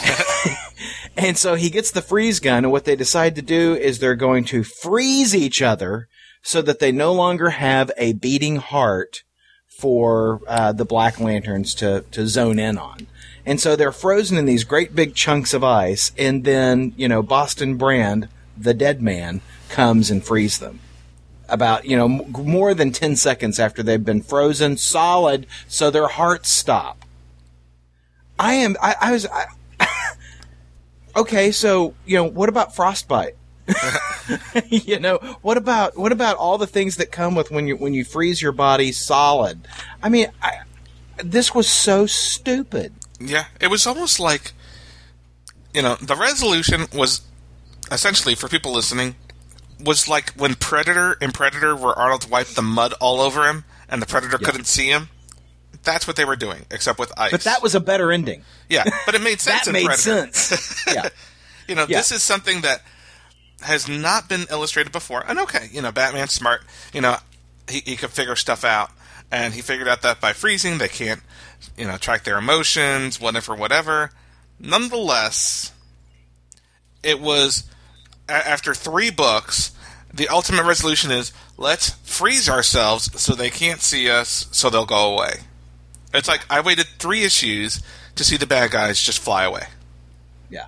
and 1.16 1.38
so 1.38 1.54
he 1.54 1.70
gets 1.70 1.90
the 1.90 2.02
freeze 2.02 2.40
gun, 2.40 2.64
and 2.64 2.72
what 2.72 2.84
they 2.84 2.96
decide 2.96 3.34
to 3.36 3.42
do 3.42 3.74
is 3.74 3.98
they're 3.98 4.14
going 4.14 4.44
to 4.46 4.64
freeze 4.64 5.34
each 5.34 5.62
other 5.62 6.08
so 6.42 6.60
that 6.62 6.78
they 6.78 6.92
no 6.92 7.12
longer 7.12 7.50
have 7.50 7.90
a 7.96 8.12
beating 8.12 8.56
heart 8.56 9.22
for 9.68 10.40
uh, 10.46 10.72
the 10.72 10.84
Black 10.84 11.18
Lanterns 11.18 11.74
to, 11.76 12.04
to 12.10 12.26
zone 12.26 12.58
in 12.58 12.78
on. 12.78 13.06
And 13.46 13.60
so 13.60 13.76
they're 13.76 13.92
frozen 13.92 14.38
in 14.38 14.46
these 14.46 14.64
great 14.64 14.94
big 14.94 15.14
chunks 15.14 15.52
of 15.52 15.64
ice, 15.64 16.12
and 16.16 16.44
then, 16.44 16.92
you 16.96 17.08
know, 17.08 17.22
Boston 17.22 17.76
Brand, 17.76 18.28
the 18.56 18.74
dead 18.74 19.02
man, 19.02 19.40
comes 19.68 20.10
and 20.10 20.24
frees 20.24 20.58
them. 20.58 20.80
About 21.54 21.86
you 21.86 21.96
know 21.96 22.04
m- 22.04 22.32
more 22.32 22.74
than 22.74 22.90
10 22.92 23.16
seconds 23.16 23.58
after 23.58 23.82
they've 23.82 24.04
been 24.04 24.20
frozen 24.20 24.76
solid 24.76 25.46
so 25.68 25.90
their 25.90 26.08
hearts 26.08 26.50
stop. 26.50 27.04
I 28.38 28.54
am 28.54 28.76
i, 28.82 28.94
I 29.00 29.12
was 29.12 29.26
I, 29.26 29.46
okay 31.16 31.50
so 31.52 31.94
you 32.04 32.16
know 32.16 32.24
what 32.24 32.48
about 32.50 32.74
frostbite? 32.74 33.36
You 34.70 34.98
know 35.00 35.16
what 35.42 35.56
about 35.58 35.96
what 35.98 36.10
about 36.12 36.36
all 36.36 36.56
the 36.58 36.66
things 36.66 36.96
that 36.96 37.12
come 37.12 37.34
with 37.34 37.50
when 37.50 37.66
you 37.66 37.76
when 37.76 37.92
you 37.92 38.04
freeze 38.04 38.40
your 38.40 38.52
body 38.52 38.90
solid? 38.92 39.66
I 40.02 40.08
mean 40.08 40.28
I, 40.42 40.60
this 41.22 41.54
was 41.54 41.68
so 41.68 42.06
stupid. 42.06 42.94
Yeah, 43.20 43.46
it 43.60 43.68
was 43.68 43.86
almost 43.86 44.18
like, 44.18 44.52
you 45.72 45.82
know, 45.82 45.96
the 45.96 46.16
resolution 46.16 46.86
was 46.92 47.22
essentially 47.90 48.34
for 48.34 48.48
people 48.48 48.72
listening 48.72 49.14
was 49.82 50.08
like 50.08 50.32
when 50.34 50.54
Predator 50.54 51.16
and 51.20 51.32
Predator 51.34 51.74
where 51.76 51.92
Arnold 51.98 52.30
wiped 52.30 52.54
the 52.56 52.62
mud 52.62 52.92
all 53.00 53.20
over 53.20 53.46
him 53.48 53.64
and 53.88 54.00
the 54.02 54.06
Predator 54.06 54.38
Yeah. 54.40 54.46
couldn't 54.46 54.66
see 54.66 54.88
him. 54.88 55.08
That's 55.82 56.06
what 56.06 56.16
they 56.16 56.24
were 56.24 56.36
doing, 56.36 56.64
except 56.70 56.98
with 56.98 57.12
ice. 57.18 57.30
but 57.30 57.42
that 57.42 57.62
was 57.62 57.74
a 57.74 57.80
better 57.80 58.10
ending 58.12 58.42
yeah, 58.70 58.84
but 59.06 59.14
it 59.14 59.20
made 59.22 59.40
sense. 59.40 59.62
that 59.64 59.66
in 59.68 59.72
made 59.74 59.84
Predator. 59.86 60.32
sense 60.32 60.84
yeah 60.94 61.08
You 61.68 61.74
know, 61.74 61.86
Yeah. 61.88 61.98
this 61.98 62.12
is 62.12 62.22
something 62.22 62.62
that 62.62 62.82
has 63.60 63.88
not 63.88 64.28
been 64.28 64.44
illustrated 64.50 64.92
before. 64.92 65.24
And 65.26 65.38
okay, 65.40 65.68
you 65.72 65.80
know, 65.80 65.90
Batman's 65.92 66.32
smart. 66.32 66.62
You 66.92 67.00
know, 67.00 67.16
he, 67.68 67.80
he 67.80 67.96
could 67.96 68.10
figure 68.10 68.36
stuff 68.36 68.62
out. 68.64 68.90
And 69.32 69.54
he 69.54 69.62
figured 69.62 69.88
out 69.88 70.02
that 70.02 70.20
by 70.20 70.34
freezing, 70.34 70.76
they 70.76 70.88
can't, 70.88 71.22
you 71.76 71.86
know, 71.86 71.96
track 71.96 72.24
their 72.24 72.36
emotions, 72.36 73.18
whatever, 73.18 73.54
whatever. 73.54 74.10
Nonetheless, 74.60 75.72
it 77.02 77.20
was, 77.20 77.64
after 78.28 78.74
three 78.74 79.10
books, 79.10 79.72
the 80.12 80.28
ultimate 80.28 80.64
resolution 80.64 81.10
is 81.10 81.32
let's 81.56 81.90
freeze 82.04 82.48
ourselves 82.48 83.20
so 83.20 83.34
they 83.34 83.50
can't 83.50 83.80
see 83.80 84.08
us, 84.08 84.46
so 84.52 84.70
they'll 84.70 84.86
go 84.86 85.12
away. 85.14 85.40
It's 86.12 86.28
like 86.28 86.44
I 86.48 86.60
waited 86.60 86.86
three 86.98 87.24
issues 87.24 87.82
to 88.14 88.24
see 88.24 88.36
the 88.36 88.46
bad 88.46 88.70
guys 88.70 89.00
just 89.02 89.18
fly 89.18 89.44
away. 89.44 89.64
yeah 90.48 90.66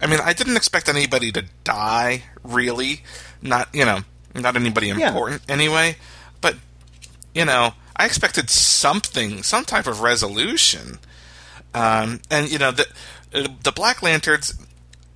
I 0.00 0.06
mean, 0.06 0.20
I 0.22 0.32
didn't 0.32 0.56
expect 0.56 0.88
anybody 0.88 1.32
to 1.32 1.44
die, 1.64 2.24
really. 2.44 3.02
Not, 3.42 3.68
you 3.74 3.84
know, 3.84 4.00
not 4.34 4.54
anybody 4.56 4.88
Yeah. 4.88 5.08
important 5.08 5.42
anyway. 5.48 5.96
But, 6.40 6.56
you 7.34 7.44
know, 7.44 7.74
I 7.96 8.04
expected 8.04 8.50
something, 8.50 9.42
some 9.42 9.64
type 9.64 9.86
of 9.86 10.00
resolution. 10.02 10.98
Um, 11.74 12.20
and, 12.30 12.50
you 12.50 12.58
know, 12.58 12.70
the, 12.72 12.86
the 13.32 13.72
Black 13.72 14.02
Lanterns 14.02 14.54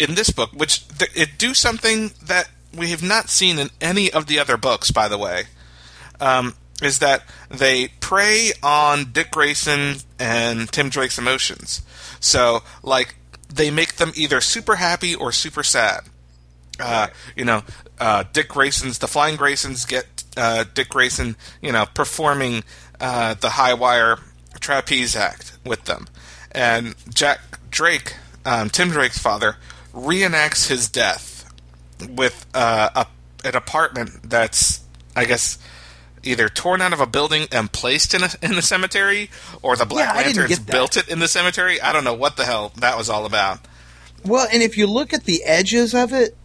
in 0.01 0.15
this 0.15 0.31
book, 0.31 0.51
which 0.53 0.89
th- 0.89 1.11
it 1.15 1.39
do 1.39 1.55
something 1.55 2.13
that 2.23 2.49
we 2.77 2.91
have 2.91 3.03
not 3.03 3.29
seen 3.29 3.59
in 3.59 3.71
any 3.81 4.13
of 4.13 4.27
the 4.27 4.39
other 4.39 4.57
books, 4.57 4.91
by 4.91 5.09
the 5.09 5.19
way, 5.19 5.45
um, 6.21 6.55
is 6.83 6.99
that 7.01 7.23
they 7.51 7.89
prey 8.01 8.53
on 8.63 9.13
Dick 9.13 9.31
Grayson 9.31 9.97
and 10.19 10.71
Tim 10.73 10.89
Drake's 10.89 11.19
emotions. 11.19 11.83
So, 12.21 12.63
like, 12.83 13.17
they 13.53 13.71
make 13.71 13.97
them 13.97 14.13
either 14.15 14.41
super 14.41 14.77
happy 14.77 15.15
or 15.15 15.33
super 15.33 15.63
sad. 15.63 16.03
Uh, 16.79 17.09
you 17.37 17.45
know, 17.45 17.63
uh, 17.99 18.25
Dick 18.33 18.49
Grayson's 18.49 18.99
the 18.99 19.09
Flying 19.09 19.37
Graysons 19.37 19.87
get 19.87 20.25
uh, 20.37 20.65
Dick 20.73 20.89
Grayson, 20.89 21.37
you 21.61 21.73
know, 21.73 21.85
performing 21.93 22.65
uh, 23.01 23.35
the 23.35 23.51
high 23.51 23.75
wire 23.75 24.19
trapeze 24.61 25.15
act 25.15 25.59
with 25.65 25.85
them, 25.85 26.07
and 26.53 26.95
Jack 27.13 27.41
Drake, 27.71 28.15
um, 28.47 28.71
Tim 28.71 28.89
Drake's 28.89 29.19
father, 29.19 29.57
reenacts 29.93 30.69
his 30.69 30.89
death 30.89 31.53
with 32.09 32.47
uh, 32.55 32.91
a, 32.95 33.07
an 33.47 33.57
apartment 33.57 34.31
that's, 34.31 34.85
I 35.15 35.25
guess, 35.25 35.59
either 36.23 36.49
torn 36.49 36.83
out 36.83 36.93
of 36.93 37.01
a 37.01 37.07
building 37.07 37.47
and 37.53 37.73
placed 37.73 38.15
in 38.15 38.23
a 38.23 38.29
in 38.43 38.55
the 38.55 38.63
cemetery, 38.63 39.31
or 39.63 39.77
the 39.77 39.87
Black 39.87 40.15
Yeah, 40.15 40.23
Lanterns 40.23 40.59
built 40.59 40.97
it 40.97 41.09
in 41.09 41.19
the 41.19 41.29
cemetery. 41.29 41.81
I 41.81 41.93
don't 41.93 42.05
know 42.05 42.15
what 42.15 42.37
the 42.37 42.45
hell 42.45 42.73
that 42.77 42.97
was 42.97 43.09
all 43.09 43.27
about. 43.27 43.61
Well, 44.25 44.47
and 44.53 44.63
if 44.63 44.77
you 44.77 44.87
look 44.87 45.13
at 45.13 45.25
the 45.25 45.43
edges 45.45 45.95
of 45.95 46.13
it, 46.13 46.37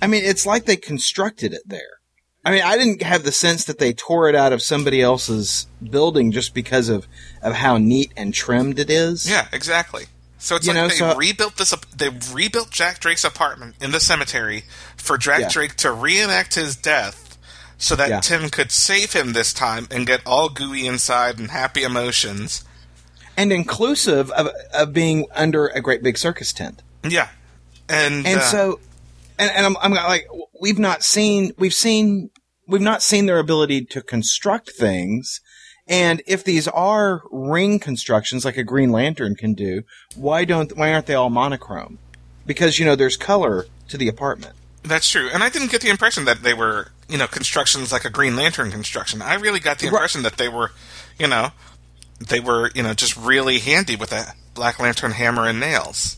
I 0.00 0.06
mean, 0.06 0.24
it's 0.24 0.46
like 0.46 0.64
they 0.64 0.76
constructed 0.76 1.52
it 1.52 1.62
there. 1.66 2.00
I 2.46 2.50
mean, 2.50 2.62
I 2.62 2.76
didn't 2.76 3.02
have 3.02 3.24
the 3.24 3.32
sense 3.32 3.64
that 3.64 3.78
they 3.78 3.94
tore 3.94 4.28
it 4.28 4.34
out 4.34 4.52
of 4.52 4.60
somebody 4.60 5.00
else's 5.00 5.66
building 5.82 6.30
just 6.30 6.52
because 6.52 6.90
of, 6.90 7.06
of 7.40 7.54
how 7.54 7.78
neat 7.78 8.12
and 8.16 8.34
trimmed 8.34 8.78
it 8.78 8.90
is. 8.90 9.28
Yeah, 9.28 9.48
exactly. 9.50 10.06
So 10.44 10.56
it's 10.56 10.66
You 10.66 10.74
like 10.74 10.82
know, 10.82 10.88
they 10.88 10.94
so- 10.96 11.16
rebuilt 11.16 11.56
this. 11.56 11.74
They 11.96 12.10
rebuilt 12.30 12.70
Jack 12.70 13.00
Drake's 13.00 13.24
apartment 13.24 13.76
in 13.80 13.92
the 13.92 13.98
cemetery 14.00 14.64
for 14.98 15.16
Jack 15.16 15.40
Yeah. 15.40 15.48
Drake 15.48 15.74
to 15.76 15.90
reenact 15.90 16.54
his 16.54 16.76
death, 16.76 17.38
so 17.78 17.96
that 17.96 18.10
Yeah. 18.10 18.20
Tim 18.20 18.50
could 18.50 18.70
save 18.70 19.14
him 19.14 19.32
this 19.32 19.54
time 19.54 19.88
and 19.90 20.06
get 20.06 20.20
all 20.26 20.50
gooey 20.50 20.86
inside 20.86 21.38
and 21.38 21.50
happy 21.50 21.82
emotions. 21.82 22.62
And 23.38 23.54
inclusive 23.54 24.30
of, 24.32 24.50
of 24.74 24.92
being 24.92 25.24
under 25.34 25.68
a 25.68 25.80
great 25.80 26.02
big 26.02 26.18
circus 26.18 26.52
tent. 26.52 26.82
Yeah, 27.02 27.28
and 27.88 28.26
And 28.26 28.40
uh, 28.40 28.42
so, 28.42 28.80
and, 29.38 29.50
and 29.50 29.64
I'm, 29.64 29.76
I'm 29.78 29.92
like, 29.92 30.28
we've 30.60 30.78
not 30.78 31.02
seen, 31.02 31.52
we've 31.56 31.72
seen, 31.74 32.28
we've 32.68 32.82
not 32.82 33.02
seen 33.02 33.24
their 33.24 33.38
ability 33.38 33.86
to 33.86 34.02
construct 34.02 34.72
things. 34.78 35.40
And 35.86 36.22
if 36.26 36.44
these 36.44 36.66
are 36.68 37.22
ring 37.30 37.78
constructions 37.78 38.44
like 38.44 38.56
a 38.56 38.64
Green 38.64 38.90
Lantern 38.90 39.34
can 39.36 39.52
do, 39.54 39.82
why 40.16 40.44
don't, 40.44 40.74
why 40.76 40.92
aren't 40.92 41.06
they 41.06 41.14
all 41.14 41.30
monochrome? 41.30 41.98
Because, 42.46 42.78
you 42.78 42.84
know, 42.86 42.96
there's 42.96 43.16
color 43.16 43.66
to 43.88 43.98
the 43.98 44.08
apartment. 44.08 44.54
that's 44.82 45.10
true. 45.10 45.28
And 45.32 45.42
I 45.42 45.48
didn't 45.50 45.70
get 45.70 45.80
the 45.82 45.90
impression 45.90 46.24
that 46.26 46.42
they 46.42 46.54
were, 46.54 46.88
you 47.08 47.18
know, 47.18 47.26
constructions 47.26 47.92
like 47.92 48.04
a 48.04 48.10
Green 48.10 48.34
Lantern 48.36 48.70
construction. 48.70 49.20
I 49.22 49.34
really 49.34 49.60
got 49.60 49.78
the 49.78 49.86
Right. 49.86 49.92
impression 49.92 50.22
that 50.22 50.36
they 50.38 50.48
were, 50.48 50.72
you 51.18 51.26
know, 51.26 51.50
they 52.28 52.40
were, 52.40 52.70
you 52.74 52.82
know, 52.82 52.94
just 52.94 53.16
really 53.16 53.58
handy 53.58 53.96
with 53.96 54.12
a 54.12 54.34
Black 54.54 54.78
Lantern 54.78 55.12
hammer 55.12 55.46
and 55.46 55.58
nails. 55.60 56.16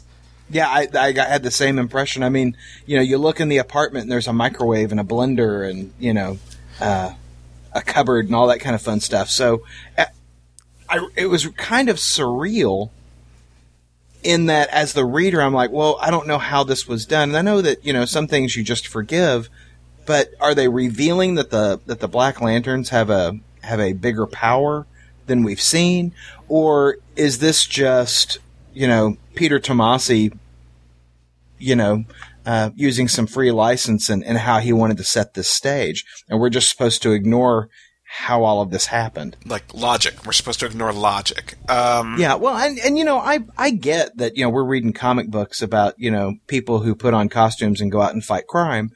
Yeah, 0.48 0.68
I, 0.68 0.86
I 0.94 1.10
got, 1.12 1.28
had 1.28 1.42
the 1.42 1.50
same 1.50 1.76
impression. 1.78 2.22
I 2.22 2.28
mean, 2.28 2.56
you 2.86 2.96
know, 2.96 3.02
you 3.02 3.18
look 3.18 3.40
in 3.40 3.48
the 3.48 3.58
apartment 3.58 4.04
and 4.04 4.12
there's 4.12 4.28
a 4.28 4.32
microwave 4.32 4.92
and 4.92 5.00
a 5.00 5.04
blender 5.04 5.68
and, 5.68 5.92
you 5.98 6.14
know, 6.14 6.38
uh, 6.80 7.14
a 7.76 7.82
cupboard 7.82 8.26
and 8.26 8.34
all 8.34 8.46
that 8.46 8.60
kind 8.60 8.74
of 8.74 8.82
fun 8.82 9.00
stuff. 9.00 9.28
So 9.28 9.62
I, 10.88 11.06
it 11.14 11.26
was 11.26 11.46
kind 11.48 11.88
of 11.88 11.96
surreal 11.96 12.90
in 14.22 14.46
that 14.46 14.68
as 14.70 14.92
the 14.92 15.04
reader, 15.04 15.40
I'm 15.40 15.54
like, 15.54 15.70
well, 15.70 15.98
I 16.00 16.10
don't 16.10 16.26
know 16.26 16.38
how 16.38 16.64
this 16.64 16.88
was 16.88 17.06
done. 17.06 17.30
And 17.30 17.38
I 17.38 17.42
know 17.42 17.60
that, 17.62 17.84
you 17.84 17.92
know, 17.92 18.04
some 18.04 18.26
things 18.26 18.56
you 18.56 18.64
just 18.64 18.88
forgive, 18.88 19.48
but 20.04 20.30
are 20.40 20.54
they 20.54 20.68
revealing 20.68 21.36
that 21.36 21.50
the, 21.50 21.80
that 21.86 22.00
the 22.00 22.08
Black 22.08 22.40
Lanterns 22.40 22.88
have 22.88 23.10
a, 23.10 23.38
have 23.62 23.78
a 23.78 23.92
bigger 23.92 24.26
power 24.26 24.86
than 25.26 25.44
we've 25.44 25.60
seen? 25.60 26.12
Or 26.48 26.98
is 27.14 27.38
this 27.38 27.66
just, 27.66 28.38
you 28.72 28.88
know, 28.88 29.16
Peter 29.34 29.60
Tomasi, 29.60 30.36
you 31.58 31.76
know, 31.76 32.04
uh, 32.46 32.70
using 32.74 33.08
some 33.08 33.26
free 33.26 33.50
license 33.50 34.08
and, 34.08 34.24
and 34.24 34.38
how 34.38 34.60
he 34.60 34.72
wanted 34.72 34.96
to 34.96 35.04
set 35.04 35.34
this 35.34 35.50
stage. 35.50 36.04
And 36.28 36.40
we're 36.40 36.48
just 36.50 36.70
supposed 36.70 37.02
to 37.02 37.12
ignore 37.12 37.68
how 38.08 38.44
all 38.44 38.62
of 38.62 38.70
this 38.70 38.86
happened. 38.86 39.36
Like 39.44 39.74
logic. 39.74 40.24
We're 40.24 40.32
supposed 40.32 40.60
to 40.60 40.66
ignore 40.66 40.92
logic. 40.92 41.56
Um, 41.68 42.16
Yeah, 42.18 42.36
well, 42.36 42.56
and, 42.56 42.78
and 42.78 42.96
you 42.96 43.04
know, 43.04 43.18
I 43.18 43.40
I 43.58 43.70
get 43.72 44.16
that 44.18 44.36
you 44.36 44.44
know 44.44 44.48
we're 44.50 44.64
reading 44.64 44.92
comic 44.92 45.28
books 45.28 45.60
about 45.60 45.94
you 45.98 46.10
know 46.10 46.34
people 46.46 46.80
who 46.80 46.94
put 46.94 47.14
on 47.14 47.28
costumes 47.28 47.80
and 47.80 47.90
go 47.90 48.00
out 48.00 48.14
and 48.14 48.24
fight 48.24 48.46
crime. 48.46 48.90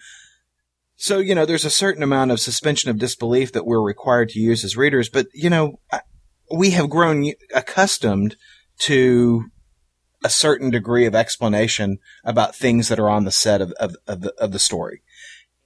So 0.96 1.18
you 1.18 1.34
know, 1.34 1.44
there's 1.44 1.64
a 1.64 1.70
certain 1.70 2.02
amount 2.04 2.30
of 2.30 2.38
suspension 2.40 2.88
of 2.88 2.98
disbelief 2.98 3.52
that 3.52 3.66
we're 3.66 3.82
required 3.82 4.28
to 4.30 4.38
use 4.38 4.62
as 4.64 4.76
readers. 4.76 5.08
But 5.08 5.26
you 5.34 5.50
know, 5.50 5.80
I- 5.92 6.02
we 6.56 6.70
have 6.70 6.88
grown 6.90 7.32
accustomed 7.54 8.36
to 8.80 9.44
a 10.24 10.30
certain 10.30 10.70
degree 10.70 11.06
of 11.06 11.14
explanation 11.14 11.98
about 12.24 12.54
things 12.54 12.88
that 12.88 12.98
are 12.98 13.09
on 13.09 13.24
the 13.24 13.30
set 13.30 13.61
of 13.61 13.72
of, 13.72 13.96
of, 14.06 14.20
the, 14.22 14.35
of 14.38 14.52
the 14.52 14.59
story. 14.59 15.02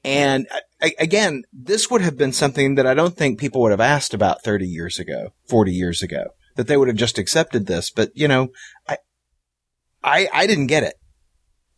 And 0.05 0.47
uh, 0.53 0.61
a- 0.83 1.03
again, 1.03 1.45
this 1.53 1.90
would 1.90 2.03
have 2.03 2.17
been 2.17 2.33
something 2.33 2.75
that 2.75 2.87
I 2.87 2.95
don't 2.95 3.17
think 3.17 3.40
people 3.40 3.62
would 3.62 3.71
have 3.71 3.81
asked 3.81 4.14
about 4.14 4.45
30 4.45 4.67
years 4.67 4.99
ago, 4.99 5.33
40 5.49 5.73
years 5.73 6.03
ago, 6.03 6.27
that 6.57 6.67
they 6.67 6.77
would 6.77 6.88
have 6.88 6.97
just 6.97 7.19
accepted 7.19 7.67
this. 7.67 7.90
But, 7.90 8.11
you 8.14 8.29
know, 8.29 8.49
I, 8.87 8.99
I, 10.03 10.29
I 10.33 10.47
didn't 10.47 10.67
get 10.67 10.83
it. 10.83 10.95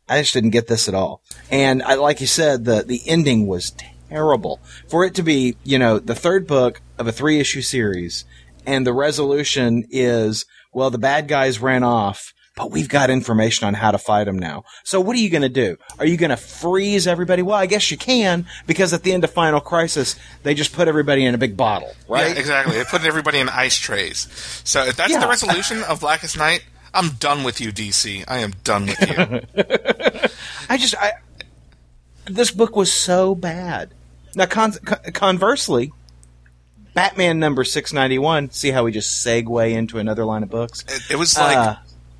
I 0.08 0.20
just 0.20 0.34
didn't 0.34 0.50
get 0.50 0.66
this 0.66 0.88
at 0.88 0.94
all. 0.94 1.22
And 1.50 1.82
I, 1.82 1.94
like 1.94 2.20
you 2.20 2.26
said, 2.26 2.64
the, 2.64 2.82
the 2.82 3.00
ending 3.06 3.46
was 3.46 3.72
terrible. 4.08 4.60
For 4.88 5.04
it 5.04 5.14
to 5.16 5.22
be, 5.22 5.56
you 5.64 5.78
know, 5.78 5.98
the 5.98 6.14
third 6.14 6.46
book 6.46 6.80
of 6.98 7.06
a 7.06 7.12
three 7.12 7.40
issue 7.40 7.62
series 7.62 8.24
and 8.66 8.86
the 8.86 8.92
resolution 8.92 9.84
is, 9.90 10.44
well, 10.72 10.90
the 10.90 10.98
bad 10.98 11.28
guys 11.28 11.60
ran 11.60 11.82
off, 11.82 12.34
but 12.56 12.70
we've 12.72 12.88
got 12.88 13.10
information 13.10 13.66
on 13.66 13.74
how 13.74 13.90
to 13.92 13.98
fight 13.98 14.24
them 14.24 14.38
now. 14.38 14.64
So 14.82 15.00
what 15.00 15.14
are 15.14 15.18
you 15.20 15.30
going 15.30 15.42
to 15.42 15.48
do? 15.48 15.76
Are 15.98 16.06
you 16.06 16.16
going 16.16 16.30
to 16.30 16.36
freeze 16.36 17.06
everybody? 17.06 17.42
Well, 17.42 17.56
I 17.56 17.66
guess 17.66 17.90
you 17.90 17.96
can 17.98 18.46
because 18.66 18.92
at 18.92 19.02
the 19.02 19.12
end 19.12 19.22
of 19.24 19.30
Final 19.30 19.60
Crisis, 19.60 20.16
they 20.42 20.54
just 20.54 20.72
put 20.72 20.88
everybody 20.88 21.24
in 21.24 21.34
a 21.34 21.38
big 21.38 21.56
bottle, 21.56 21.94
right? 22.08 22.32
Yeah, 22.34 22.40
exactly. 22.40 22.76
They 22.78 22.84
put 22.84 23.04
everybody 23.04 23.38
in 23.38 23.48
ice 23.50 23.76
trays. 23.78 24.26
So 24.64 24.82
if 24.84 24.96
that's 24.96 25.12
Yeah. 25.12 25.20
the 25.20 25.28
resolution 25.28 25.82
of 25.84 26.00
Blackest 26.00 26.36
Night, 26.38 26.64
I'm 26.94 27.10
done 27.10 27.44
with 27.44 27.60
you, 27.60 27.72
DC. 27.72 28.24
I 28.26 28.38
am 28.38 28.52
done 28.64 28.86
with 28.86 29.00
you. 29.00 29.40
I 30.70 30.78
just 30.78 30.94
I 30.96 31.12
this 32.24 32.50
book 32.50 32.74
was 32.74 32.90
so 32.92 33.34
bad. 33.34 33.90
Now, 34.34 34.46
con- 34.46 34.72
con- 34.84 35.12
conversely, 35.12 35.92
Batman 36.94 37.38
number 37.38 37.64
six 37.64 37.92
ninety 37.92 38.18
one. 38.18 38.50
See 38.50 38.70
how 38.70 38.84
we 38.84 38.92
just 38.92 39.24
segue 39.24 39.70
into 39.72 39.98
another 39.98 40.24
line 40.24 40.42
of 40.42 40.48
books. 40.48 40.84
It, 40.88 41.12
it 41.12 41.16
was 41.16 41.36
like 41.36 41.56
Uh, 41.56 41.76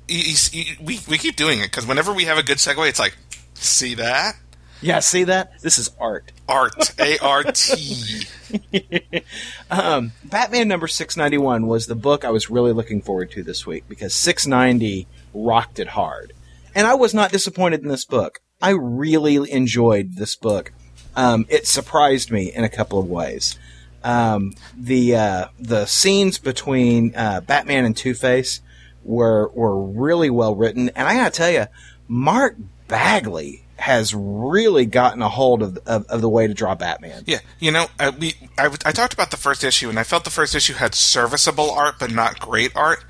you- 0.07 0.35
you 0.51 0.75
we 0.81 0.99
we 1.07 1.17
keep 1.17 1.35
doing 1.35 1.59
it 1.59 1.65
because 1.71 1.85
whenever 1.85 2.13
we 2.13 2.25
have 2.25 2.37
a 2.37 2.43
good 2.43 2.57
segue, 2.57 2.87
it's 2.87 2.99
like, 2.99 3.15
see 3.53 3.95
that 3.95 4.35
yeah, 4.79 4.99
see 4.99 5.23
that 5.23 5.59
this 5.61 5.79
is 5.79 5.89
art. 5.99 6.31
art, 6.47 6.93
A 6.99 7.17
R 7.17 7.43
T. 7.43 8.25
Batman 9.69 10.67
number 10.67 10.87
691 10.87 11.67
was 11.67 11.87
the 11.87 11.95
book 11.95 12.23
I 12.23 12.29
was 12.29 12.49
really 12.49 12.73
looking 12.73 13.01
forward 13.01 13.31
to 13.31 13.43
this 13.43 13.65
week 13.65 13.85
because 13.89 14.13
690 14.13 15.07
rocked 15.33 15.79
it 15.79 15.89
hard. 15.89 16.33
And 16.75 16.85
I 16.85 16.93
was 16.93 17.13
not 17.13 17.31
disappointed 17.31 17.81
in 17.81 17.87
this 17.87 18.05
book. 18.05 18.39
I 18.61 18.69
really 18.71 19.51
enjoyed 19.51 20.15
this 20.15 20.35
book. 20.35 20.71
Um, 21.15 21.45
it 21.49 21.65
surprised 21.67 22.31
me 22.31 22.53
in 22.53 22.63
a 22.63 22.69
couple 22.69 22.99
of 22.99 23.07
ways. 23.07 23.57
Um, 24.03 24.53
the 24.77 25.15
uh, 25.15 25.45
the 25.59 25.85
scenes 25.87 26.37
between 26.37 27.15
uh, 27.15 27.41
Batman 27.41 27.83
and 27.85 27.97
Two 27.97 28.13
Face 28.13 28.61
were 29.07 29.49
were 29.49 29.81
really 29.83 30.29
well 30.29 30.55
written, 30.55 30.89
and 30.95 31.07
I 31.07 31.15
gotta 31.15 31.31
tell 31.31 31.49
you, 31.51 31.65
Mark 32.07 32.55
Bagley 32.87 33.63
has 33.77 34.13
really 34.15 34.85
gotten 34.87 35.21
a 35.21 35.29
hold 35.29 35.61
of, 35.61 35.77
of, 35.85 36.05
of 36.07 36.19
the 36.21 36.29
way 36.29 36.47
to 36.47 36.53
draw 36.53 36.73
Batman. 36.75 37.23
Yeah, 37.27 37.39
you 37.59 37.71
know, 37.71 37.87
I, 37.99 38.09
we 38.09 38.33
I, 38.57 38.65
I 38.85 38.91
talked 38.91 39.13
about 39.13 39.31
the 39.31 39.37
first 39.37 39.63
issue, 39.63 39.89
and 39.89 39.99
I 39.99 40.03
felt 40.03 40.23
the 40.23 40.29
first 40.29 40.53
issue 40.55 40.73
had 40.73 40.93
serviceable 40.95 41.71
art, 41.71 41.95
but 41.99 42.11
not 42.11 42.39
great 42.39 42.75
art. 42.75 43.03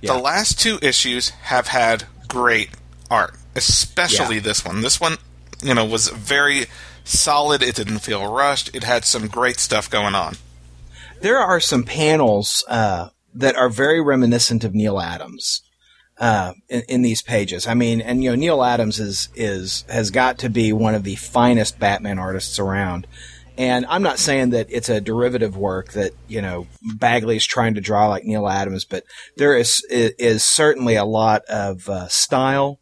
Yeah. 0.00 0.12
The 0.14 0.18
last 0.20 0.60
two 0.60 0.78
issues 0.82 1.30
have 1.30 1.68
had 1.68 2.04
great 2.28 2.70
art, 3.10 3.34
especially 3.54 4.36
Yeah. 4.36 4.42
this 4.42 4.64
one. 4.64 4.80
This 4.82 5.00
one, 5.00 5.16
you 5.62 5.74
know, 5.74 5.84
was 5.84 6.08
very 6.08 6.66
solid. 7.02 7.62
It 7.62 7.74
didn't 7.76 8.00
feel 8.00 8.30
rushed. 8.32 8.74
It 8.74 8.84
had 8.84 9.04
some 9.04 9.26
great 9.26 9.58
stuff 9.58 9.88
going 9.90 10.14
on. 10.14 10.36
there 11.22 11.38
are 11.38 11.60
some 11.60 11.82
panels 11.82 12.62
uh, 12.68 13.08
that 13.36 13.56
are 13.56 13.68
very 13.68 14.00
reminiscent 14.00 14.64
of 14.64 14.74
Neal 14.74 14.98
Adams 14.98 15.62
uh, 16.18 16.52
in, 16.68 16.82
in 16.88 17.02
these 17.02 17.22
pages. 17.22 17.66
I 17.66 17.74
mean, 17.74 18.00
and 18.00 18.22
you 18.22 18.30
know, 18.30 18.36
Neal 18.36 18.64
Adams 18.64 18.98
is 18.98 19.28
is 19.34 19.84
has 19.88 20.10
got 20.10 20.38
to 20.38 20.48
be 20.48 20.72
one 20.72 20.94
of 20.94 21.04
the 21.04 21.16
finest 21.16 21.78
Batman 21.78 22.18
artists 22.18 22.58
around. 22.58 23.06
And 23.58 23.86
I'm 23.86 24.02
not 24.02 24.18
saying 24.18 24.50
that 24.50 24.66
it's 24.68 24.90
a 24.90 25.00
derivative 25.00 25.56
work 25.56 25.92
that 25.92 26.12
you 26.28 26.42
know 26.42 26.66
Bagley's 26.96 27.46
trying 27.46 27.74
to 27.74 27.80
draw 27.80 28.08
like 28.08 28.24
Neal 28.24 28.48
Adams, 28.48 28.84
but 28.84 29.04
there 29.36 29.56
is 29.56 29.84
is 29.90 30.44
certainly 30.44 30.96
a 30.96 31.04
lot 31.04 31.42
of 31.46 31.88
uh, 31.88 32.08
style, 32.08 32.80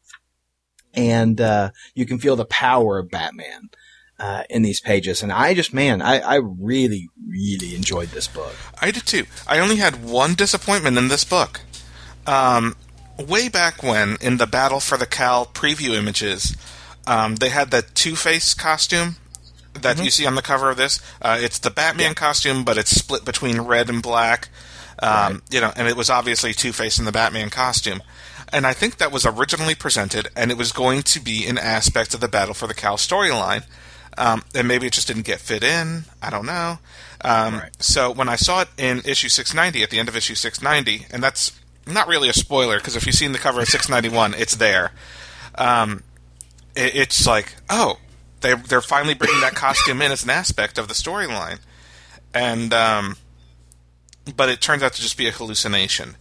and 0.93 1.41
uh, 1.41 1.71
you 1.95 2.07
can 2.07 2.19
feel 2.19 2.37
the 2.37 2.45
power 2.45 2.99
of 2.99 3.11
Batman 3.11 3.71
uh, 4.19 4.45
in 4.49 4.63
these 4.63 4.81
pages. 4.81 5.23
And 5.23 5.33
I 5.33 5.55
just, 5.55 5.75
man, 5.75 6.03
I, 6.03 6.19
I 6.21 6.35
really, 6.37 7.09
really 7.27 7.75
enjoyed 7.75 8.09
this 8.09 8.29
book. 8.29 8.55
I 8.81 8.91
did 8.91 9.07
too. 9.07 9.25
I 9.47 9.59
only 9.59 9.77
had 9.77 10.05
one 10.05 10.35
disappointment 10.35 10.99
in 10.99 11.09
this 11.09 11.25
book. 11.25 11.61
Um, 12.27 12.77
way 13.19 13.49
back 13.49 13.83
when, 13.83 14.17
in 14.21 14.39
the 14.39 14.47
Battle 14.47 14.81
for 14.81 14.97
the 14.97 15.07
Cowl 15.07 15.47
preview 15.47 15.95
images, 15.95 16.57
um, 17.07 17.37
they 17.37 17.51
had 17.51 17.71
that 17.71 17.95
Two 17.95 18.17
Face 18.17 18.55
costume 18.55 19.17
that 19.75 20.03
you 20.03 20.11
see 20.11 20.25
on 20.27 20.37
the 20.37 20.43
cover 20.43 20.71
of 20.71 20.77
this. 20.77 21.01
Uh, 21.21 21.37
it's 21.41 21.59
the 21.59 21.71
Batman 21.71 22.15
costume, 22.15 22.65
but 22.65 22.79
it's 22.79 22.91
split 22.91 23.25
between 23.25 23.61
red 23.63 23.91
and 23.91 24.03
black. 24.03 24.49
Um, 25.03 25.43
You 25.51 25.61
know, 25.61 25.73
and 25.77 25.89
it 25.89 25.97
was 25.97 26.09
obviously 26.09 26.55
Two 26.55 26.73
Face 26.73 26.99
in 26.99 27.05
the 27.05 27.13
Batman 27.13 27.51
costume. 27.51 28.01
And 28.53 28.67
I 28.67 28.73
think 28.73 28.99
that 28.99 29.11
was 29.11 29.27
originally 29.27 29.75
presented, 29.75 30.29
and 30.37 30.53
it 30.53 30.57
was 30.57 30.71
going 30.71 31.03
to 31.03 31.21
be 31.21 31.45
an 31.49 31.59
aspect 31.59 32.15
of 32.15 32.21
the 32.21 32.29
Battle 32.29 32.55
for 32.55 32.69
the 32.69 32.75
Cowl 32.75 32.97
storyline. 32.97 33.65
Um, 34.17 34.43
and 34.55 34.69
maybe 34.69 34.87
it 34.87 34.93
just 34.93 35.09
didn't 35.09 35.25
get 35.25 35.41
fit 35.41 35.63
in. 35.65 36.05
I 36.23 36.31
don't 36.31 36.47
know. 36.47 36.79
Um, 37.25 37.55
Right. 37.59 37.83
So 37.83 38.11
when 38.13 38.29
I 38.29 38.37
saw 38.37 38.61
it 38.63 38.69
in 38.79 38.99
issue 39.05 39.29
690, 39.29 39.83
at 39.83 39.91
the 39.91 39.99
end 39.99 40.09
of 40.09 40.17
issue 40.17 40.35
690, 40.35 41.07
and 41.13 41.23
that's 41.23 41.53
not 41.87 42.07
really 42.07 42.29
a 42.29 42.33
spoiler 42.33 42.77
because 42.79 42.97
if 42.97 43.07
you've 43.07 43.15
seen 43.15 43.33
the 43.33 43.39
cover 43.39 43.61
of 43.61 43.69
691, 43.69 44.35
it's 44.41 44.57
there. 44.57 44.93
Um, 45.57 46.03
it, 46.77 46.95
it's 46.95 47.27
like, 47.27 47.55
oh, 47.69 47.99
they 48.41 48.55
they're 48.55 48.81
finally 48.83 49.15
bringing 49.15 49.41
that 49.41 49.55
costume 49.55 50.01
in 50.03 50.13
as 50.13 50.23
an 50.25 50.31
aspect 50.31 50.79
of 50.79 50.87
the 50.89 50.95
storyline, 50.95 51.59
and 52.35 52.73
um, 52.75 53.17
but 54.37 54.49
it 54.49 54.61
turns 54.61 54.83
out 54.83 54.93
to 54.95 55.03
just 55.03 55.17
be 55.17 55.27
a 55.27 55.31
hallucination. 55.31 56.17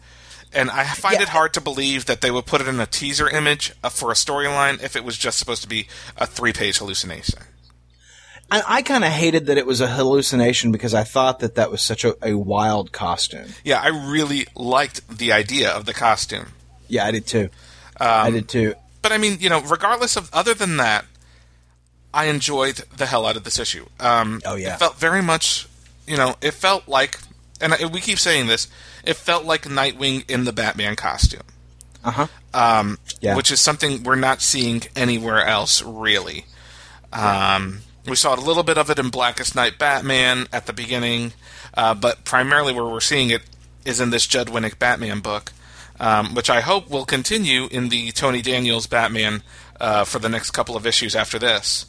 And 0.56 0.70
I 0.70 0.86
find 0.86 1.16
Yeah. 1.16 1.24
it 1.24 1.30
hard 1.30 1.54
to 1.56 1.62
believe 1.62 2.06
that 2.06 2.22
they 2.22 2.30
would 2.30 2.46
put 2.46 2.62
it 2.62 2.68
in 2.68 2.80
a 2.80 2.86
teaser 2.86 3.28
image 3.28 3.74
uh, 3.84 3.90
for 3.90 4.12
a 4.12 4.14
storyline 4.14 4.82
if 4.84 4.96
it 4.96 5.04
was 5.04 5.18
just 5.18 5.40
supposed 5.40 5.64
to 5.64 5.68
be 5.68 5.88
a 6.16 6.28
three-page 6.28 6.78
hallucination. 6.78 7.40
I, 8.54 8.78
I 8.78 8.82
kind 8.84 9.04
of 9.04 9.10
hated 9.12 9.48
that 9.48 9.58
it 9.58 9.66
was 9.66 9.82
a 9.82 9.88
hallucination 9.88 10.72
because 10.72 10.94
I 10.94 11.04
thought 11.04 11.40
that 11.40 11.56
that 11.56 11.72
was 11.72 11.82
such 11.82 12.04
a, 12.06 12.16
a 12.22 12.36
wild 12.36 12.92
costume. 12.92 13.48
Yeah, 13.64 13.82
I 13.82 13.88
really 13.88 14.46
liked 14.56 15.08
the 15.18 15.32
idea 15.32 15.70
of 15.72 15.86
the 15.86 15.94
costume. 15.94 16.48
Yeah, 16.88 17.06
I 17.06 17.12
did 17.12 17.26
too. 17.26 17.50
I 18.00 18.30
did 18.32 18.48
too. 18.48 18.76
But 19.02 19.12
I 19.12 19.18
mean, 19.18 19.38
you 19.40 19.50
know, 19.50 19.62
regardless 19.62 20.16
of 20.16 20.30
other 20.34 20.54
than 20.54 20.78
that, 20.78 21.06
I 22.14 22.26
enjoyed 22.26 22.76
the 22.96 23.06
hell 23.08 23.26
out 23.26 23.36
of 23.38 23.44
this 23.44 23.58
issue. 23.60 23.86
Um, 24.00 24.42
Oh, 24.46 24.56
yeah. 24.56 24.76
it 24.76 24.80
felt 24.80 24.98
very 24.98 25.22
much, 25.24 25.68
you 26.08 26.16
know, 26.16 26.36
it 26.42 26.52
felt 26.52 26.88
like, 26.88 27.20
and 27.60 27.74
I- 27.74 27.86
we 27.88 28.00
keep 28.02 28.20
saying 28.20 28.48
this, 28.48 28.68
it 29.04 29.16
felt 29.16 29.46
like 29.46 29.64
Nightwing 29.64 30.30
in 30.30 30.44
the 30.46 30.54
Batman 30.54 30.96
costume, 30.96 31.42
Uh 32.04 32.12
huh. 32.12 32.28
um, 32.54 33.00
Yeah. 33.20 33.36
which 33.36 33.52
is 33.52 33.60
something 33.60 34.04
we're 34.04 34.16
not 34.16 34.42
seeing 34.42 34.84
anywhere 34.96 35.44
else 35.44 35.82
really. 35.82 36.46
Um, 37.12 37.80
we 38.08 38.16
saw 38.16 38.36
a 38.36 38.40
little 38.40 38.64
bit 38.64 38.78
of 38.78 38.90
it 38.90 39.00
in 39.00 39.10
Blackest 39.10 39.56
Night 39.56 39.78
Batman 39.80 40.48
at 40.52 40.66
the 40.66 40.74
beginning, 40.74 41.34
uh, 41.76 41.94
but 41.94 42.26
primarily 42.26 42.74
where 42.74 42.86
we're 42.86 43.00
seeing 43.00 43.30
it 43.30 43.42
is 43.86 44.00
in 44.00 44.10
this 44.10 44.28
Judd 44.28 44.48
Winick 44.48 44.78
Batman 44.80 45.20
book, 45.20 45.52
um, 46.00 46.34
which 46.36 46.50
I 46.50 46.62
hope 46.62 46.90
will 46.90 47.06
continue 47.06 47.68
in 47.72 47.90
the 47.90 48.12
Tony 48.12 48.42
Daniels 48.42 48.88
Batman 48.88 49.42
uh, 49.80 50.04
for 50.04 50.20
the 50.20 50.30
next 50.30 50.52
couple 50.52 50.76
of 50.76 50.86
issues 50.86 51.16
after 51.16 51.40
this. 51.40 51.86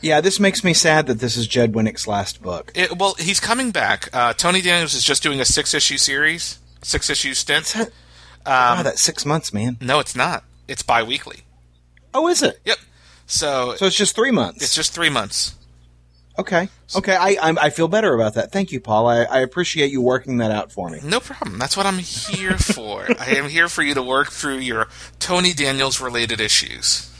Yeah, 0.00 0.20
this 0.20 0.38
makes 0.38 0.62
me 0.64 0.74
sad 0.74 1.06
that 1.06 1.20
this 1.20 1.36
is 1.36 1.46
Jed 1.46 1.72
Winick's 1.72 2.06
last 2.06 2.42
book. 2.42 2.70
It, 2.74 2.98
well, 2.98 3.14
he's 3.18 3.40
coming 3.40 3.70
back. 3.70 4.08
Uh, 4.12 4.34
Tony 4.34 4.60
Daniels 4.60 4.92
is 4.94 5.02
just 5.02 5.22
doing 5.22 5.40
a 5.40 5.44
six 5.46 5.72
issue 5.72 5.96
series, 5.96 6.58
six 6.82 7.08
issue 7.08 7.32
stint. 7.32 7.72
wow, 7.76 7.86
Ah, 8.44 8.80
that's 8.82 9.00
six 9.00 9.24
months, 9.24 9.54
man. 9.54 9.78
No, 9.80 10.00
it's 10.00 10.14
not. 10.14 10.44
It's 10.68 10.82
bi 10.82 11.02
weekly. 11.02 11.40
Oh, 12.12 12.28
is 12.28 12.42
it? 12.42 12.60
Yep. 12.66 12.76
So, 13.26 13.74
So 13.76 13.86
it's 13.86 13.96
just 13.96 14.14
three 14.14 14.30
months. 14.30 14.62
it's 14.62 14.74
just 14.74 14.92
three 14.94 15.10
months. 15.10 15.54
okay. 16.38 16.68
Okay, 16.96 17.16
I 17.16 17.36
I'm, 17.42 17.58
I 17.58 17.70
feel 17.70 17.88
better 17.88 18.14
about 18.14 18.34
that. 18.34 18.52
Thank 18.52 18.70
you, 18.70 18.80
Paul. 18.80 19.08
I, 19.08 19.24
I 19.24 19.40
appreciate 19.40 19.90
you 19.90 20.00
working 20.00 20.36
that 20.38 20.50
out 20.50 20.70
for 20.70 20.88
me. 20.90 21.00
No 21.02 21.18
problem. 21.20 21.58
That's 21.58 21.76
what 21.76 21.86
I'm 21.86 21.98
here 21.98 22.56
for. 22.58 23.06
I 23.18 23.30
am 23.36 23.48
here 23.48 23.68
for 23.68 23.82
you 23.82 23.94
to 23.94 24.02
work 24.02 24.30
through 24.30 24.58
your 24.58 24.86
Tony 25.18 25.52
Daniels 25.52 26.00
related 26.00 26.40
issues. 26.40 27.10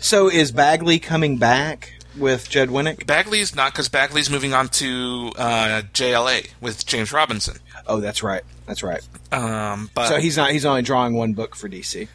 So 0.00 0.28
is 0.30 0.52
Bagley 0.52 0.98
coming 0.98 1.36
back 1.36 1.92
with 2.16 2.48
Jed 2.48 2.68
Winick? 2.70 3.06
Bagley's 3.06 3.54
not 3.54 3.72
because 3.72 3.88
Bagley's 3.90 4.30
moving 4.30 4.54
on 4.54 4.68
to 4.68 5.32
uh, 5.36 5.82
JLA 5.92 6.50
with 6.62 6.86
James 6.86 7.12
Robinson. 7.12 7.58
Oh, 7.86 8.00
that's 8.00 8.22
right. 8.22 8.42
That's 8.66 8.82
right. 8.82 9.06
Um, 9.32 9.90
but 9.94 10.08
So 10.08 10.18
he's 10.18 10.36
not. 10.38 10.52
He's 10.52 10.64
only 10.64 10.82
drawing 10.82 11.14
one 11.14 11.34
book 11.34 11.54
for 11.56 11.68
DC. 11.68 12.08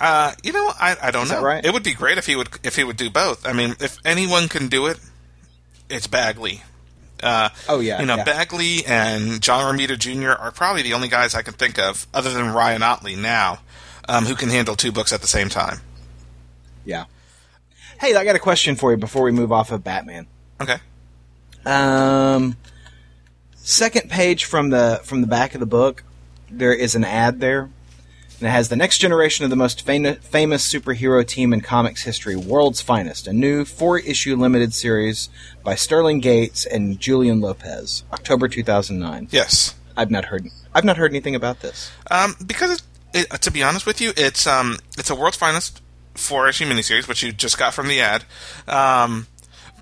Uh, 0.00 0.32
you 0.42 0.52
know, 0.52 0.72
I, 0.80 0.96
I 1.02 1.10
don't 1.10 1.24
Is 1.24 1.30
know. 1.30 1.42
right? 1.42 1.64
It 1.64 1.72
would 1.72 1.82
be 1.82 1.92
great 1.94 2.16
if 2.18 2.26
he 2.26 2.34
would 2.36 2.48
if 2.64 2.76
he 2.76 2.84
would 2.84 2.96
do 2.96 3.10
both. 3.10 3.46
I 3.46 3.52
mean, 3.52 3.76
if 3.80 3.98
anyone 4.04 4.48
can 4.48 4.68
do 4.68 4.86
it, 4.86 4.98
it's 5.90 6.06
Bagley. 6.06 6.62
Uh, 7.22 7.50
Oh, 7.68 7.80
yeah, 7.80 8.00
you 8.00 8.06
know 8.06 8.16
yeah. 8.16 8.24
Bagley 8.24 8.84
and 8.86 9.42
John 9.42 9.76
Romita 9.76 9.98
Jr. 9.98 10.30
are 10.30 10.50
probably 10.50 10.80
the 10.80 10.94
only 10.94 11.08
guys 11.08 11.34
I 11.34 11.42
can 11.42 11.52
think 11.52 11.78
of, 11.78 12.06
other 12.14 12.32
than 12.32 12.46
Ryan 12.54 12.82
Ottley 12.82 13.14
now, 13.14 13.58
um, 14.08 14.24
who 14.24 14.34
can 14.34 14.48
handle 14.48 14.74
two 14.74 14.90
books 14.90 15.12
at 15.12 15.20
the 15.20 15.26
same 15.26 15.50
time. 15.50 15.80
Yeah. 16.86 17.04
Hey, 18.00 18.14
I 18.14 18.24
got 18.24 18.36
a 18.36 18.38
question 18.40 18.74
for 18.74 18.90
you 18.90 18.96
before 18.96 19.24
we 19.24 19.32
move 19.32 19.52
off 19.52 19.70
of 19.70 19.84
Batman. 19.84 20.28
Okay. 20.62 20.76
Um, 21.66 22.56
second 23.54 24.08
page 24.10 24.46
from 24.46 24.70
the 24.70 25.00
from 25.04 25.20
the 25.20 25.26
back 25.26 25.52
of 25.52 25.60
the 25.60 25.66
book, 25.66 26.02
there 26.50 26.72
is 26.72 26.94
an 26.94 27.04
ad 27.04 27.40
there, 27.40 27.68
and 28.40 28.48
it 28.48 28.52
has 28.52 28.68
the 28.68 28.76
next 28.76 28.98
generation 28.98 29.44
of 29.44 29.50
the 29.50 29.56
most 29.56 29.84
fam- 29.84 30.16
famous 30.16 30.72
superhero 30.72 31.26
team 31.26 31.52
in 31.52 31.60
comics 31.60 32.02
history, 32.02 32.36
World's 32.36 32.80
Finest, 32.80 33.26
a 33.26 33.32
new 33.32 33.64
four 33.64 33.98
issue 33.98 34.36
limited 34.36 34.74
series 34.74 35.28
by 35.62 35.74
Sterling 35.74 36.20
Gates 36.20 36.64
and 36.66 36.98
Julian 36.98 37.40
Lopez, 37.40 38.04
October 38.12 38.48
two 38.48 38.64
thousand 38.64 38.98
nine. 38.98 39.28
Yes. 39.30 39.74
I've 39.96 40.10
not 40.10 40.26
heard 40.26 40.46
I've 40.74 40.84
not 40.84 40.96
heard 40.96 41.10
anything 41.10 41.34
about 41.34 41.60
this. 41.60 41.90
Um, 42.10 42.34
because 42.46 42.82
it, 43.12 43.26
it, 43.32 43.42
to 43.42 43.50
be 43.50 43.62
honest 43.62 43.84
with 43.84 44.00
you, 44.00 44.12
it's 44.16 44.46
um, 44.46 44.78
it's 44.96 45.10
a 45.10 45.14
world's 45.14 45.36
finest 45.36 45.82
four 46.14 46.48
issue 46.48 46.64
miniseries, 46.64 47.06
which 47.08 47.22
you 47.22 47.32
just 47.32 47.58
got 47.58 47.74
from 47.74 47.88
the 47.88 48.00
ad. 48.00 48.24
Um, 48.66 49.26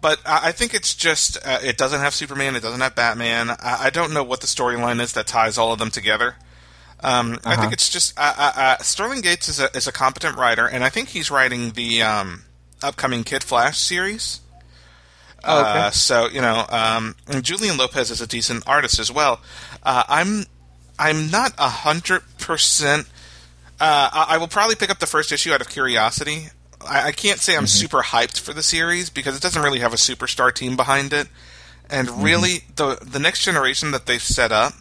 but 0.01 0.21
I, 0.27 0.49
I 0.49 0.53
think 0.53 0.75
it's 0.75 0.95
just 0.95 1.37
uh, 1.47 1.59
it 1.63 1.77
doesn't 1.77 2.01
have 2.01 2.15
Superman, 2.15 2.57
it 2.57 2.63
doesn't 2.63 2.81
have 2.81 2.95
Batman. 2.95 3.51
I, 3.51 3.85
I 3.85 3.91
don't 3.91 4.13
know 4.13 4.25
what 4.25 4.41
the 4.41 4.47
storyline 4.47 5.01
is 5.01 5.13
that 5.13 5.27
ties 5.27 5.59
all 5.59 5.73
of 5.73 5.79
them 5.79 5.91
together. 5.91 6.37
Um, 7.01 7.39
I 7.45 7.53
Uh-huh. 7.53 7.61
think 7.63 7.73
it's 7.73 7.89
just 7.89 8.19
uh, 8.19 8.35
uh, 8.37 8.53
uh, 8.57 8.77
Sterling 8.83 9.21
Gates 9.21 9.49
is 9.49 9.61
a 9.61 9.75
is 9.77 9.87
a 9.87 9.93
competent 9.93 10.37
writer, 10.37 10.67
and 10.67 10.83
I 10.83 10.89
think 10.89 11.09
he's 11.11 11.31
writing 11.31 11.73
the 11.73 12.03
um, 12.03 12.43
upcoming 12.83 13.23
Kid 13.25 13.45
Flash 13.45 13.79
series. 13.79 14.41
Oh, 15.45 15.61
okay. 15.61 15.71
Uh, 15.79 15.91
so 15.91 16.29
you 16.29 16.41
know, 16.41 16.67
um, 16.69 17.15
and 17.29 17.45
Julian 17.45 17.77
Lopez 17.77 18.11
is 18.11 18.21
a 18.21 18.27
decent 18.27 18.65
artist 18.67 18.99
as 18.99 19.13
well. 19.13 19.41
Uh, 19.85 20.03
I'm 20.09 20.47
I'm 20.99 21.31
not 21.31 21.53
a 21.59 21.69
hundred 21.69 22.23
percent. 22.39 23.07
Uh, 23.81 24.11
I 24.13 24.27
I 24.31 24.39
will 24.39 24.49
probably 24.49 24.75
pick 24.75 24.91
up 24.91 24.99
the 24.99 25.07
first 25.07 25.31
issue 25.31 25.53
out 25.53 25.61
of 25.61 25.69
curiosity. 25.69 26.49
I, 26.85 27.09
I 27.09 27.13
can't 27.13 27.39
say 27.39 27.57
I'm 27.57 27.69
super 27.69 28.03
hyped 28.03 28.41
for 28.41 28.53
the 28.53 28.63
series 28.63 29.09
because 29.11 29.37
it 29.37 29.43
doesn't 29.43 29.63
really 29.63 29.79
have 29.79 29.93
a 29.93 29.97
superstar 29.97 30.53
team 30.53 30.75
behind 30.77 31.13
it, 31.13 31.29
and 31.89 32.11
really 32.25 32.65
the 32.75 32.99
the 33.01 33.21
next 33.21 33.45
generation 33.45 33.93
that 33.93 34.07
they've 34.07 34.21
set 34.23 34.51
up 34.51 34.73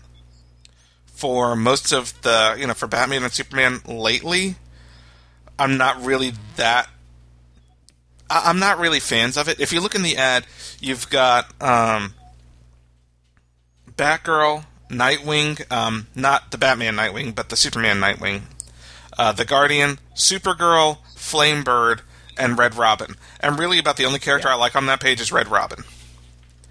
for 1.18 1.56
most 1.56 1.92
of 1.92 2.14
the 2.22 2.56
you 2.60 2.68
know 2.68 2.74
for 2.76 2.88
Batman 2.88 3.24
and 3.24 3.34
Superman 3.34 3.82
lately, 3.88 4.56
I'm 5.58 5.76
not 5.78 6.02
really 6.06 6.34
that. 6.58 6.88
I- 8.30 8.44
I'm 8.50 8.60
not 8.60 8.78
really 8.78 9.00
fans 9.00 9.36
of 9.36 9.48
it. 9.50 9.60
If 9.60 9.74
you 9.74 9.82
look 9.82 9.96
in 9.96 10.04
the 10.04 10.16
ad, 10.18 10.46
you've 10.80 11.10
got 11.10 11.52
um, 11.62 12.14
Batgirl, 13.96 14.66
Nightwing, 14.90 15.70
um, 15.72 16.08
not 16.16 16.52
the 16.52 16.58
Batman 16.58 16.96
Nightwing, 16.96 17.34
but 17.34 17.50
the 17.50 17.56
Superman 17.56 18.00
Nightwing, 18.00 18.42
uh, 19.18 19.32
the 19.32 19.46
Guardian, 19.46 20.00
Supergirl, 20.16 21.00
Flamebird, 21.16 22.02
and 22.38 22.58
Red 22.60 22.76
Robin. 22.76 23.16
And 23.40 23.58
really, 23.58 23.80
about 23.80 23.98
the 23.98 24.06
only 24.06 24.20
character 24.20 24.50
I 24.50 24.54
like 24.56 24.76
on 24.76 24.86
that 24.86 25.00
page 25.00 25.20
is 25.20 25.32
Red 25.32 25.48
Robin. 25.48 25.84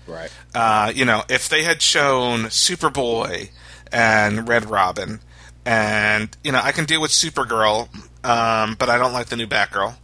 Right. 0.06 0.30
Uh, 0.54 0.92
you 0.94 1.04
know, 1.04 1.24
if 1.28 1.48
they 1.48 1.64
had 1.64 1.82
shown 1.82 2.44
Superboy 2.44 3.50
and 3.92 4.48
Red 4.48 4.68
Robin, 4.68 5.20
and 5.64 6.34
you 6.44 6.52
know, 6.52 6.60
I 6.62 6.72
can 6.72 6.84
deal 6.84 7.00
with 7.00 7.10
Supergirl, 7.10 7.88
um, 8.24 8.76
but 8.78 8.88
I 8.88 8.98
don't 8.98 9.12
like 9.12 9.26
the 9.26 9.36
new 9.36 9.46
Batgirl. 9.46 9.94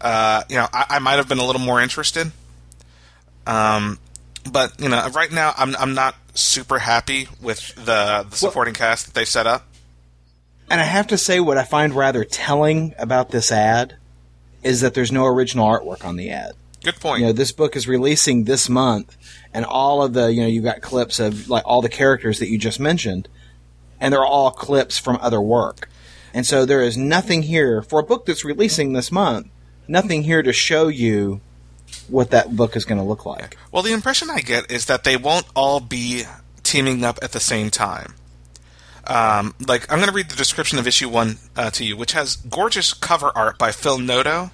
Uh, 0.00 0.42
you 0.48 0.56
know, 0.56 0.66
I, 0.72 0.86
I 0.90 0.98
might 0.98 1.16
have 1.16 1.28
been 1.28 1.38
a 1.38 1.44
little 1.44 1.60
more 1.60 1.80
interested. 1.80 2.32
Um, 3.46 3.98
but 4.50 4.80
you 4.80 4.88
know, 4.88 5.08
right 5.08 5.30
now 5.30 5.54
I'm 5.56 5.76
I'm 5.76 5.94
not 5.94 6.16
super 6.34 6.78
happy 6.78 7.28
with 7.40 7.74
the 7.76 8.26
the 8.28 8.36
supporting 8.36 8.74
cast 8.74 9.06
that 9.06 9.14
they 9.14 9.24
set 9.24 9.46
up. 9.46 9.66
And 10.70 10.80
I 10.80 10.84
have 10.84 11.06
to 11.08 11.18
say, 11.18 11.38
what 11.38 11.58
I 11.58 11.64
find 11.64 11.94
rather 11.94 12.24
telling 12.24 12.94
about 12.98 13.30
this 13.30 13.52
ad 13.52 13.96
is 14.62 14.80
that 14.80 14.94
there's 14.94 15.12
no 15.12 15.26
original 15.26 15.66
artwork 15.66 16.04
on 16.04 16.16
the 16.16 16.30
ad. 16.30 16.52
Good 16.82 16.98
point. 16.98 17.20
You 17.20 17.26
know, 17.26 17.32
this 17.32 17.52
book 17.52 17.76
is 17.76 17.86
releasing 17.86 18.44
this 18.44 18.68
month, 18.68 19.16
and 19.54 19.64
all 19.64 20.02
of 20.02 20.12
the, 20.12 20.32
you 20.32 20.42
know, 20.42 20.46
you've 20.46 20.64
got 20.64 20.80
clips 20.80 21.20
of 21.20 21.48
like 21.48 21.62
all 21.66 21.82
the 21.82 21.88
characters 21.88 22.38
that 22.38 22.48
you 22.48 22.58
just 22.58 22.80
mentioned, 22.80 23.28
and 24.00 24.12
they're 24.12 24.24
all 24.24 24.50
clips 24.50 24.98
from 24.98 25.18
other 25.20 25.40
work. 25.40 25.88
And 26.34 26.46
so 26.46 26.64
there 26.64 26.82
is 26.82 26.96
nothing 26.96 27.42
here 27.42 27.82
for 27.82 28.00
a 28.00 28.04
book 28.04 28.26
that's 28.26 28.44
releasing 28.44 28.92
this 28.92 29.12
month, 29.12 29.48
nothing 29.86 30.22
here 30.22 30.42
to 30.42 30.52
show 30.52 30.88
you 30.88 31.40
what 32.08 32.30
that 32.30 32.56
book 32.56 32.74
is 32.74 32.84
going 32.84 32.98
to 32.98 33.04
look 33.04 33.26
like. 33.26 33.56
Well, 33.70 33.82
the 33.82 33.92
impression 33.92 34.30
I 34.30 34.40
get 34.40 34.70
is 34.70 34.86
that 34.86 35.04
they 35.04 35.16
won't 35.16 35.46
all 35.54 35.80
be 35.80 36.24
teaming 36.62 37.04
up 37.04 37.18
at 37.22 37.32
the 37.32 37.40
same 37.40 37.70
time. 37.70 38.14
Um, 39.06 39.54
like, 39.66 39.90
I'm 39.92 39.98
going 39.98 40.08
to 40.08 40.14
read 40.14 40.30
the 40.30 40.36
description 40.36 40.78
of 40.78 40.86
issue 40.86 41.08
one 41.08 41.38
uh, 41.56 41.70
to 41.72 41.84
you, 41.84 41.96
which 41.96 42.12
has 42.12 42.36
gorgeous 42.36 42.94
cover 42.94 43.30
art 43.34 43.58
by 43.58 43.72
Phil 43.72 43.98
Noto. 43.98 44.52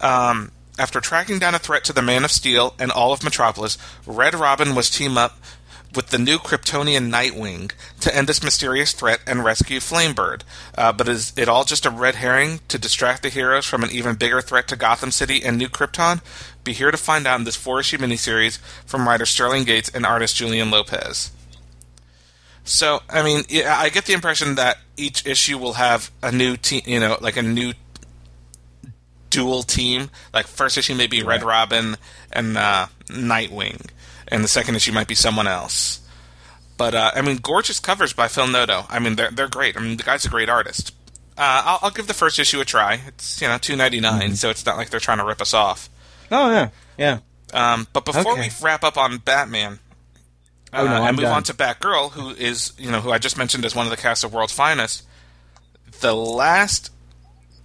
Um, 0.00 0.52
after 0.78 1.00
tracking 1.00 1.38
down 1.38 1.54
a 1.54 1.58
threat 1.58 1.84
to 1.84 1.92
the 1.92 2.02
Man 2.02 2.24
of 2.24 2.30
Steel 2.30 2.74
and 2.78 2.90
all 2.90 3.12
of 3.12 3.24
Metropolis, 3.24 3.78
Red 4.06 4.34
Robin 4.34 4.74
was 4.74 4.90
team 4.90 5.16
up 5.16 5.38
with 5.94 6.08
the 6.08 6.18
new 6.18 6.38
Kryptonian 6.38 7.10
Nightwing 7.10 7.72
to 8.00 8.14
end 8.14 8.28
this 8.28 8.42
mysterious 8.42 8.92
threat 8.92 9.20
and 9.26 9.44
rescue 9.44 9.80
Flamebird. 9.80 10.42
Uh, 10.76 10.92
but 10.92 11.08
is 11.08 11.32
it 11.36 11.48
all 11.48 11.64
just 11.64 11.86
a 11.86 11.90
red 11.90 12.16
herring 12.16 12.60
to 12.68 12.78
distract 12.78 13.22
the 13.22 13.30
heroes 13.30 13.64
from 13.64 13.82
an 13.82 13.90
even 13.90 14.14
bigger 14.14 14.42
threat 14.42 14.68
to 14.68 14.76
Gotham 14.76 15.10
City 15.10 15.42
and 15.42 15.56
New 15.56 15.68
Krypton? 15.68 16.20
Be 16.64 16.74
here 16.74 16.90
to 16.90 16.98
find 16.98 17.26
out 17.26 17.38
in 17.38 17.44
this 17.44 17.56
four-issue 17.56 17.98
miniseries 17.98 18.58
from 18.84 19.08
writer 19.08 19.24
Sterling 19.26 19.64
Gates 19.64 19.88
and 19.88 20.04
artist 20.04 20.36
Julian 20.36 20.70
Lopez. 20.70 21.30
So, 22.64 23.00
I 23.08 23.22
mean, 23.22 23.44
I 23.64 23.88
get 23.90 24.06
the 24.06 24.12
impression 24.12 24.56
that 24.56 24.78
each 24.96 25.24
issue 25.24 25.56
will 25.56 25.74
have 25.74 26.10
a 26.22 26.32
new 26.32 26.56
team, 26.56 26.82
you 26.84 26.98
know, 26.98 27.16
like 27.20 27.36
a 27.36 27.42
new 27.42 27.72
dual 29.36 29.62
team. 29.62 30.10
Like 30.32 30.46
first 30.46 30.78
issue 30.78 30.94
may 30.94 31.06
be 31.06 31.22
Red 31.22 31.42
Robin 31.42 31.96
and 32.32 32.56
uh, 32.56 32.86
Nightwing, 33.08 33.86
and 34.28 34.42
the 34.42 34.48
second 34.48 34.76
issue 34.76 34.92
might 34.92 35.08
be 35.08 35.14
someone 35.14 35.46
else. 35.46 36.00
But 36.78 36.94
uh, 36.94 37.10
I 37.14 37.20
mean, 37.22 37.36
gorgeous 37.42 37.78
covers 37.80 38.12
by 38.12 38.28
Phil 38.28 38.46
Noto. 38.46 38.86
I 38.88 38.98
mean, 38.98 39.16
they're 39.16 39.30
they're 39.30 39.48
great. 39.48 39.76
I 39.76 39.80
mean, 39.80 39.96
the 39.96 40.02
guy's 40.02 40.24
a 40.24 40.28
great 40.30 40.48
artist. 40.48 40.94
Uh, 41.38 41.62
I'll, 41.64 41.78
I'll 41.82 41.90
give 41.90 42.06
the 42.06 42.14
first 42.14 42.38
issue 42.38 42.60
a 42.60 42.64
try. 42.64 43.00
It's 43.06 43.40
you 43.42 43.48
know 43.48 43.58
two 43.58 43.76
so 44.36 44.50
it's 44.50 44.64
not 44.64 44.76
like 44.78 44.88
they're 44.90 45.00
trying 45.00 45.18
to 45.18 45.24
rip 45.24 45.40
us 45.42 45.52
off. 45.54 45.88
Oh 46.30 46.50
yeah, 46.50 46.68
yeah. 46.98 47.18
Um, 47.52 47.86
but 47.92 48.04
before 48.04 48.32
Okay. 48.32 48.48
we 48.48 48.50
wrap 48.64 48.82
up 48.84 48.96
on 48.96 49.18
Batman, 49.18 49.78
Oh, 50.72 50.84
no, 50.84 50.92
uh, 51.04 51.06
and 51.08 51.16
move 51.16 51.24
done. 51.24 51.36
on 51.36 51.42
to 51.44 51.54
Batgirl, 51.54 52.12
who 52.12 52.30
is 52.30 52.72
you 52.78 52.90
know 52.90 53.00
who 53.00 53.10
I 53.12 53.18
just 53.18 53.36
mentioned 53.38 53.64
as 53.64 53.74
one 53.74 53.86
of 53.86 53.90
the 53.90 53.96
cast 53.96 54.24
of 54.24 54.32
World's 54.34 54.52
Finest. 54.52 55.04
The 56.00 56.14
last 56.14 56.90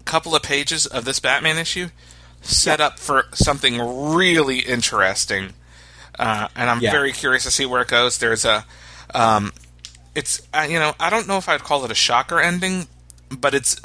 couple 0.02 0.36
of 0.36 0.44
pages 0.44 0.86
of 0.86 1.06
this 1.06 1.20
Batman 1.20 1.58
issue 1.58 1.90
set 2.42 2.82
up 2.82 3.00
for 3.00 3.26
something 3.34 3.80
really 4.14 4.60
interesting, 4.60 5.54
uh, 6.18 6.48
and 6.56 6.70
I'm 6.70 6.82
Yeah. 6.82 6.92
very 6.92 7.12
curious 7.12 7.44
to 7.44 7.52
see 7.52 7.66
where 7.66 7.82
it 7.82 7.88
goes. 7.88 8.18
There's 8.18 8.46
a, 8.46 8.66
um, 9.14 9.54
it's 10.16 10.42
uh, 10.54 10.66
you 10.70 10.80
know 10.80 10.94
I 11.00 11.10
don't 11.10 11.28
know 11.28 11.38
if 11.38 11.48
I'd 11.48 11.64
call 11.64 11.86
it 11.86 11.92
a 11.92 11.96
shocker 11.96 12.40
ending, 12.40 12.88
but 13.30 13.54
it's 13.54 13.80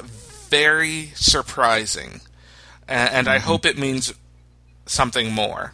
very 0.49 1.11
surprising, 1.15 2.21
and, 2.87 3.09
and 3.11 3.27
Mm-hmm. 3.27 3.35
I 3.35 3.39
hope 3.39 3.65
it 3.65 3.77
means 3.77 4.13
something 4.85 5.31
more. 5.31 5.73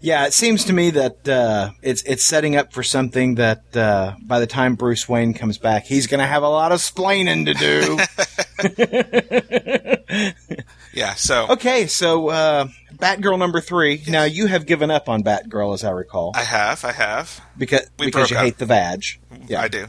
Yeah, 0.00 0.26
it 0.26 0.34
seems 0.34 0.64
to 0.66 0.72
me 0.72 0.90
that 0.90 1.26
uh, 1.28 1.70
it's 1.82 2.02
it's 2.02 2.24
setting 2.24 2.54
up 2.54 2.72
for 2.72 2.82
something 2.82 3.36
that 3.36 3.74
uh, 3.76 4.14
by 4.22 4.38
the 4.40 4.46
time 4.46 4.74
Bruce 4.74 5.08
Wayne 5.08 5.32
comes 5.34 5.58
back, 5.58 5.84
he's 5.86 6.06
going 6.06 6.20
to 6.20 6.26
have 6.26 6.42
a 6.42 6.48
lot 6.48 6.70
of 6.70 6.80
splaining 6.80 7.46
to 7.46 7.54
do. 7.54 7.98
Yeah, 10.96 11.12
so 11.12 11.48
okay, 11.50 11.88
so 11.88 12.30
uh, 12.30 12.68
Batgirl 12.94 13.38
number 13.38 13.60
three. 13.60 14.02
Now 14.08 14.24
you 14.24 14.46
have 14.46 14.64
given 14.64 14.90
up 14.90 15.10
on 15.10 15.22
Batgirl, 15.22 15.74
as 15.74 15.84
I 15.84 15.90
recall, 15.90 16.32
I 16.34 16.42
have, 16.42 16.86
I 16.86 16.92
have, 16.92 17.38
because 17.58 17.90
we 17.98 18.06
because 18.06 18.30
you 18.30 18.38
up. 18.38 18.44
hate 18.44 18.56
the 18.56 18.64
badge. 18.64 19.20
Yeah, 19.46 19.60
I 19.60 19.68
do. 19.68 19.88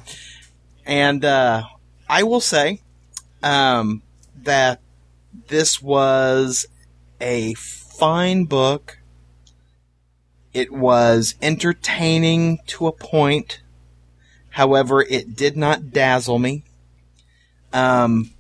and 0.86 1.24
uh, 1.24 1.64
I 2.10 2.24
will 2.24 2.42
say 2.42 2.82
um, 3.42 4.02
that 4.44 4.82
this 5.48 5.82
was 5.82 6.66
a 7.22 7.54
fine 7.54 8.44
book. 8.44 8.98
It 10.54 10.74
was 10.74 11.36
entertaining 11.42 12.60
to 12.68 12.88
a 12.88 12.92
point. 12.92 13.62
However, 14.50 15.04
it 15.04 15.38
did 15.38 15.56
not 15.56 15.92
dazzle 15.92 16.40
me. 16.40 16.66
Um, 17.72 18.32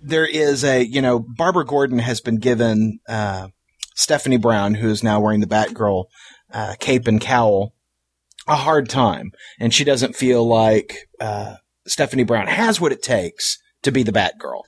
there 0.00 0.26
is 0.26 0.64
a, 0.64 0.84
you 0.84 1.02
know, 1.02 1.18
Barbara 1.18 1.64
Gordon 1.64 1.98
has 1.98 2.20
been 2.20 2.38
given 2.38 3.00
uh, 3.08 3.48
Stephanie 3.94 4.38
Brown, 4.38 4.74
who 4.74 4.88
is 4.88 5.02
now 5.02 5.20
wearing 5.20 5.40
the 5.40 5.46
Batgirl 5.46 6.04
uh, 6.52 6.74
cape 6.78 7.06
and 7.08 7.20
cowl, 7.20 7.74
a 8.46 8.56
hard 8.56 8.88
time, 8.88 9.32
and 9.58 9.74
she 9.74 9.84
doesn't 9.84 10.16
feel 10.16 10.46
like 10.46 11.08
uh, 11.20 11.56
Stephanie 11.86 12.24
Brown 12.24 12.46
has 12.46 12.80
what 12.80 12.92
it 12.92 13.02
takes 13.02 13.58
to 13.82 13.92
be 13.92 14.02
the 14.02 14.12
Batgirl. 14.12 14.62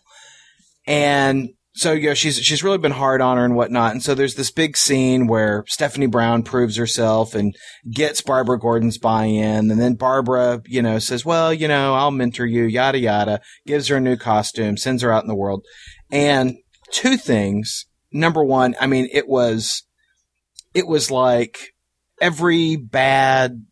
And 0.87 1.51
so 1.81 1.93
you 1.93 2.09
know 2.09 2.14
she's 2.14 2.37
she's 2.37 2.62
really 2.62 2.76
been 2.76 2.93
hard 2.93 3.22
on 3.22 3.39
her 3.39 3.45
and 3.45 3.57
whatnot. 3.57 3.93
And 3.93 4.03
so 4.03 4.14
there's 4.14 4.35
this 4.35 4.51
big 4.51 4.76
scene 4.76 5.26
where 5.26 5.64
Stephanie 5.66 6.07
Brown 6.07 6.43
proves 6.43 6.76
herself 6.76 7.35
and 7.35 7.57
gets 7.91 8.20
Barbara 8.20 8.59
Gordon's 8.59 8.99
buy-in, 8.99 9.70
and 9.70 9.81
then 9.81 9.95
Barbara, 9.95 10.61
you 10.66 10.83
know, 10.83 10.99
says, 10.99 11.24
"Well, 11.24 11.55
you 11.55 11.68
know, 11.68 11.95
I'll 11.95 12.11
mentor 12.11 12.45
you," 12.45 12.64
yada 12.64 12.99
yada. 12.99 13.41
Gives 13.66 13.89
her 13.89 13.97
a 13.97 14.01
new 14.01 14.16
costume, 14.16 14.76
sends 14.76 15.03
her 15.03 15.11
out 15.11 15.24
in 15.24 15.28
the 15.28 15.35
world, 15.35 15.64
and 16.12 16.57
two 16.93 17.16
things. 17.16 17.87
Number 18.12 18.45
one, 18.45 18.76
I 18.78 18.87
mean, 18.87 19.09
it 19.11 19.26
was 19.26 19.85
it 20.74 20.87
was 20.87 21.11
like 21.11 21.72
every 22.20 22.76
bad 22.76 23.64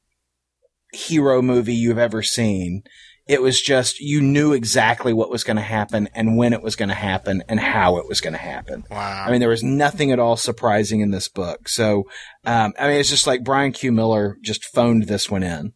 hero 0.94 1.42
movie 1.42 1.74
you've 1.74 1.98
ever 1.98 2.22
seen. 2.22 2.84
It 3.28 3.42
was 3.42 3.60
just 3.60 4.00
you 4.00 4.22
knew 4.22 4.54
exactly 4.54 5.12
what 5.12 5.30
was 5.30 5.44
going 5.44 5.58
to 5.58 5.62
happen 5.62 6.08
and 6.14 6.38
when 6.38 6.54
it 6.54 6.62
was 6.62 6.76
going 6.76 6.88
to 6.88 6.94
happen 6.94 7.42
and 7.48 7.60
how 7.60 7.98
it 7.98 8.08
was 8.08 8.22
going 8.22 8.32
to 8.32 8.38
happen. 8.38 8.84
Wow. 8.90 9.24
I 9.26 9.30
mean, 9.30 9.40
there 9.40 9.50
was 9.50 9.62
nothing 9.62 10.10
at 10.10 10.18
all 10.18 10.36
surprising 10.36 11.00
in 11.00 11.10
this 11.10 11.28
book. 11.28 11.68
So, 11.68 12.04
um, 12.46 12.72
I 12.78 12.88
mean, 12.88 12.98
it's 12.98 13.10
just 13.10 13.26
like 13.26 13.44
Brian 13.44 13.72
Q. 13.72 13.92
Miller 13.92 14.38
just 14.42 14.64
phoned 14.64 15.04
this 15.04 15.30
one 15.30 15.42
in. 15.42 15.74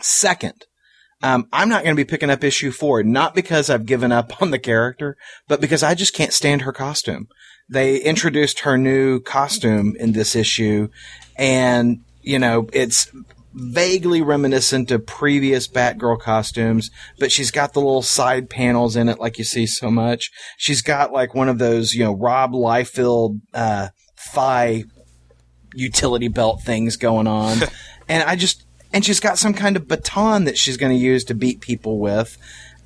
Second, 0.00 0.66
um, 1.22 1.46
I'm 1.52 1.68
not 1.68 1.84
going 1.84 1.94
to 1.96 2.00
be 2.00 2.08
picking 2.08 2.30
up 2.30 2.44
issue 2.44 2.70
four, 2.70 3.02
not 3.02 3.34
because 3.34 3.70
I've 3.70 3.86
given 3.86 4.12
up 4.12 4.42
on 4.42 4.50
the 4.50 4.58
character, 4.58 5.16
but 5.48 5.60
because 5.60 5.82
I 5.82 5.94
just 5.94 6.14
can't 6.14 6.32
stand 6.32 6.62
her 6.62 6.72
costume. 6.72 7.28
They 7.68 7.98
introduced 7.98 8.60
her 8.60 8.76
new 8.76 9.20
costume 9.20 9.94
in 9.98 10.12
this 10.12 10.36
issue, 10.36 10.88
and 11.36 12.02
you 12.22 12.38
know, 12.38 12.68
it's 12.72 13.10
vaguely 13.56 14.20
reminiscent 14.20 14.90
of 14.90 15.06
previous 15.06 15.66
Batgirl 15.66 16.20
costumes, 16.20 16.90
but 17.18 17.32
she's 17.32 17.50
got 17.50 17.72
the 17.72 17.80
little 17.80 18.02
side 18.02 18.50
panels 18.50 18.96
in 18.96 19.08
it 19.08 19.18
like 19.18 19.38
you 19.38 19.44
see 19.44 19.66
so 19.66 19.90
much. 19.90 20.30
She's 20.58 20.82
got 20.82 21.10
like 21.10 21.34
one 21.34 21.48
of 21.48 21.58
those, 21.58 21.94
you 21.94 22.04
know, 22.04 22.14
Rob 22.14 22.52
Liefeld, 22.52 23.40
uh, 23.54 23.88
thigh 24.18 24.84
utility 25.74 26.28
belt 26.28 26.62
things 26.62 26.96
going 26.96 27.26
on. 27.26 27.58
and 28.08 28.22
I 28.24 28.36
just, 28.36 28.64
and 28.92 29.04
she's 29.04 29.20
got 29.20 29.38
some 29.38 29.54
kind 29.54 29.76
of 29.76 29.88
baton 29.88 30.44
that 30.44 30.58
she's 30.58 30.76
going 30.76 30.92
to 30.92 31.02
use 31.02 31.24
to 31.24 31.34
beat 31.34 31.60
people 31.60 31.98
with. 31.98 32.36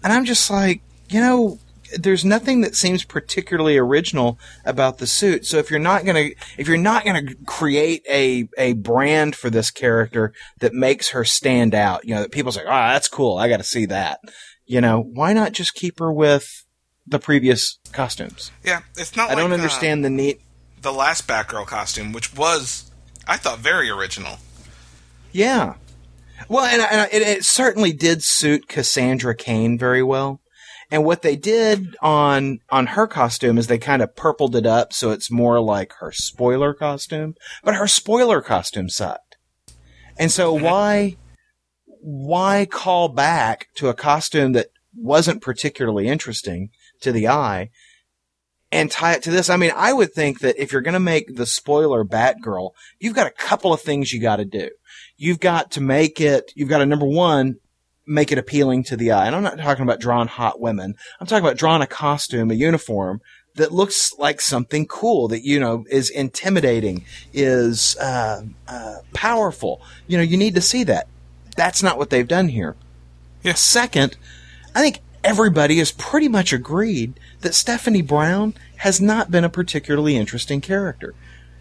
And 0.05 0.13
I'm 0.13 0.25
just 0.25 0.51
like, 0.51 0.83
you 1.09 1.21
know, 1.21 1.59
there's 1.99 2.25
nothing 2.25 2.61
that 2.61 2.77
seems 2.77 3.05
particularly 3.05 3.77
original 3.77 4.39
about 4.65 4.99
the 4.99 5.07
suit. 5.07 5.47
So 5.47 5.59
if 5.59 5.71
you're 5.71 5.81
not 5.81 6.05
gonna 6.05 6.31
if 6.57 6.69
you're 6.69 6.77
not 6.77 7.05
gonna 7.05 7.35
create 7.47 8.05
a 8.09 8.49
a 8.59 8.75
brand 8.75 9.37
for 9.37 9.51
this 9.51 9.71
character 9.71 10.33
that 10.59 10.73
makes 10.73 11.11
her 11.11 11.25
stand 11.25 11.75
out, 11.75 12.05
you 12.05 12.15
know, 12.15 12.23
that 12.23 12.33
people 12.33 12.53
say, 12.53 12.65
"Ah, 12.67 12.91
oh, 12.91 12.93
that's 12.93 13.09
cool. 13.09 13.39
I 13.39 13.49
got 13.49 13.59
to 13.59 13.65
see 13.65 13.87
that." 13.87 14.21
You 14.67 14.81
know, 14.81 15.01
why 15.01 15.33
not 15.33 15.53
just 15.53 15.75
keep 15.75 15.99
her 15.99 16.13
with 16.13 16.65
the 17.07 17.19
previous 17.19 17.79
costumes? 17.93 18.53
Yeah, 18.65 18.83
it's 18.97 19.17
not. 19.17 19.31
I 19.31 19.35
don't 19.35 19.53
understand 19.53 20.05
uh, 20.05 20.09
the 20.09 20.11
neat. 20.11 20.41
The 20.81 20.93
last 20.93 21.27
Batgirl 21.27 21.67
costume, 21.67 22.13
which 22.13 22.35
was, 22.35 22.91
I 23.27 23.37
thought, 23.37 23.59
very 23.59 23.91
original. 23.91 24.39
Yeah. 25.33 25.75
Well, 26.49 26.65
and, 26.65 26.81
and 26.81 27.09
it, 27.13 27.23
it 27.23 27.45
certainly 27.45 27.93
did 27.93 28.23
suit 28.23 28.67
Cassandra 28.67 29.35
Cain 29.35 29.79
very 29.79 30.03
well. 30.03 30.41
And 30.91 31.05
what 31.05 31.23
they 31.23 31.37
did 31.37 31.97
on 32.03 32.59
on 32.69 32.89
her 32.89 33.07
costume 33.07 33.59
is 33.59 33.67
they 33.67 33.79
kind 33.79 34.03
of 34.03 34.17
purpled 34.17 34.57
it 34.57 34.67
up 34.67 34.93
so 34.93 35.11
it's 35.11 35.31
more 35.31 35.61
like 35.61 35.93
her 36.01 36.11
spoiler 36.11 36.75
costume. 36.75 37.35
But 37.63 37.77
her 37.77 37.87
spoiler 37.87 38.43
costume 38.43 38.89
sucked. 38.89 39.37
And 40.19 40.33
so 40.33 40.53
why 40.55 41.17
why 42.03 42.67
call 42.67 43.09
back 43.09 43.69
to 43.77 43.89
a 43.89 43.95
costume 43.95 44.53
that 44.53 44.69
wasn't 44.95 45.43
particularly 45.43 46.09
interesting 46.09 46.71
to 47.03 47.13
the 47.13 47.29
eye 47.29 47.71
and 48.73 48.91
tie 48.91 49.13
it 49.13 49.23
to 49.25 49.31
this? 49.31 49.51
I 49.51 49.57
mean, 49.57 49.73
I 49.77 49.93
would 49.93 50.13
think 50.13 50.41
that 50.41 50.61
if 50.61 50.73
you're 50.73 50.81
going 50.81 50.95
to 50.95 51.01
make 51.01 51.37
the 51.37 51.47
spoiler 51.47 52.05
Batgirl, 52.05 52.71
you've 52.99 53.15
got 53.15 53.27
a 53.27 53.31
couple 53.31 53.73
of 53.73 53.81
things 53.81 54.13
you 54.13 54.21
got 54.21 54.37
to 54.37 54.45
do. 54.45 54.71
You've 55.17 55.41
got 55.41 55.71
to 55.73 55.81
make 55.81 56.21
it, 56.21 56.53
you've 56.57 56.69
got 56.69 56.79
to 56.79 56.87
number 56.87 57.07
one, 57.07 57.57
make 58.11 58.33
it 58.33 58.39
appealing 58.39 58.83
to 58.85 58.97
the 58.97 59.13
eye. 59.13 59.27
And 59.27 59.37
I'm 59.37 59.43
not 59.43 59.59
talking 59.59 59.85
about 59.85 60.01
drawing 60.01 60.29
hot 60.29 60.61
women. 60.61 60.97
I'm 61.21 61.27
talking 61.27 61.45
about 61.45 61.57
drawing 61.57 61.81
a 61.81 61.87
costume, 61.87 62.51
a 62.51 62.55
uniform 62.55 63.23
that 63.55 63.73
looks 63.73 64.13
like 64.19 64.41
something 64.41 64.87
cool 64.87 65.29
that 65.29 65.45
you 65.45 65.61
know 65.61 65.85
is 65.89 66.11
intimidating, 66.11 67.05
is 67.33 67.97
uh, 67.99 68.43
uh, 68.69 68.97
powerful. 69.15 69.81
You 70.07 70.19
know, 70.19 70.25
you 70.25 70.37
need 70.37 70.55
to 70.57 70.61
see 70.61 70.85
that. 70.85 71.07
That's 71.57 71.83
not 71.83 71.99
what 71.99 72.11
they've 72.11 72.29
done 72.29 72.49
here. 72.49 72.77
Yeah. 73.43 73.55
Second, 73.55 74.17
I 74.75 74.81
think 74.81 75.01
everybody 75.23 75.79
has 75.79 75.93
pretty 75.93 76.29
much 76.29 76.53
agreed 76.53 77.19
that 77.41 77.55
Stephanie 77.55 78.03
Brown 78.03 78.55
has 78.79 79.01
not 79.01 79.31
been 79.31 79.45
a 79.45 79.51
particularly 79.51 80.17
interesting 80.17 80.61
character. 80.61 81.15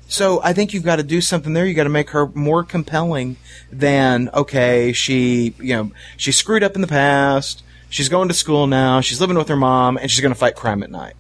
So 0.09 0.41
I 0.43 0.53
think 0.53 0.73
you've 0.73 0.83
got 0.83 0.95
to 0.95 1.03
do 1.03 1.21
something 1.21 1.53
there. 1.53 1.67
You 1.67 1.75
got 1.75 1.83
to 1.83 1.89
make 1.89 2.09
her 2.09 2.25
more 2.29 2.63
compelling 2.63 3.37
than 3.71 4.29
okay, 4.33 4.91
she 4.91 5.53
you 5.59 5.75
know 5.75 5.91
she 6.17 6.31
screwed 6.31 6.63
up 6.63 6.75
in 6.75 6.81
the 6.81 6.87
past. 6.87 7.63
She's 7.91 8.09
going 8.09 8.27
to 8.27 8.33
school 8.33 8.67
now. 8.67 9.01
She's 9.01 9.21
living 9.21 9.37
with 9.37 9.47
her 9.47 9.55
mom, 9.55 9.97
and 9.97 10.09
she's 10.09 10.19
going 10.19 10.33
to 10.33 10.39
fight 10.39 10.55
crime 10.55 10.83
at 10.83 10.89
night. 10.89 11.13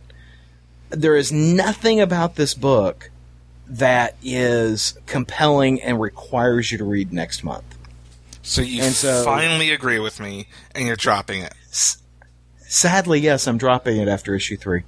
There 0.89 1.15
is 1.15 1.31
nothing 1.31 2.01
about 2.01 2.35
this 2.35 2.55
book 2.55 3.11
that 3.67 4.15
is 4.23 4.97
compelling 5.05 5.81
and 5.81 6.01
requires 6.01 6.71
you 6.71 6.79
to 6.79 6.83
read 6.83 7.13
next 7.13 7.43
month. 7.43 7.77
So 8.41 8.61
you 8.61 8.81
so, 8.81 9.23
finally 9.23 9.69
agree 9.69 9.99
with 9.99 10.19
me, 10.19 10.47
and 10.73 10.87
you're 10.87 10.95
dropping 10.95 11.41
it. 11.41 11.53
S- 11.69 12.01
sadly, 12.57 13.19
yes, 13.19 13.47
I'm 13.47 13.59
dropping 13.59 13.97
it 13.97 14.07
after 14.07 14.33
issue 14.33 14.57
three. 14.57 14.83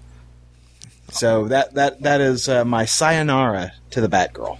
So 1.11 1.47
that 1.49 1.73
that 1.75 2.01
that 2.01 2.21
is 2.21 2.49
uh, 2.49 2.65
my 2.65 2.85
sayonara 2.85 3.73
to 3.91 4.01
the 4.01 4.07
Batgirl. 4.07 4.57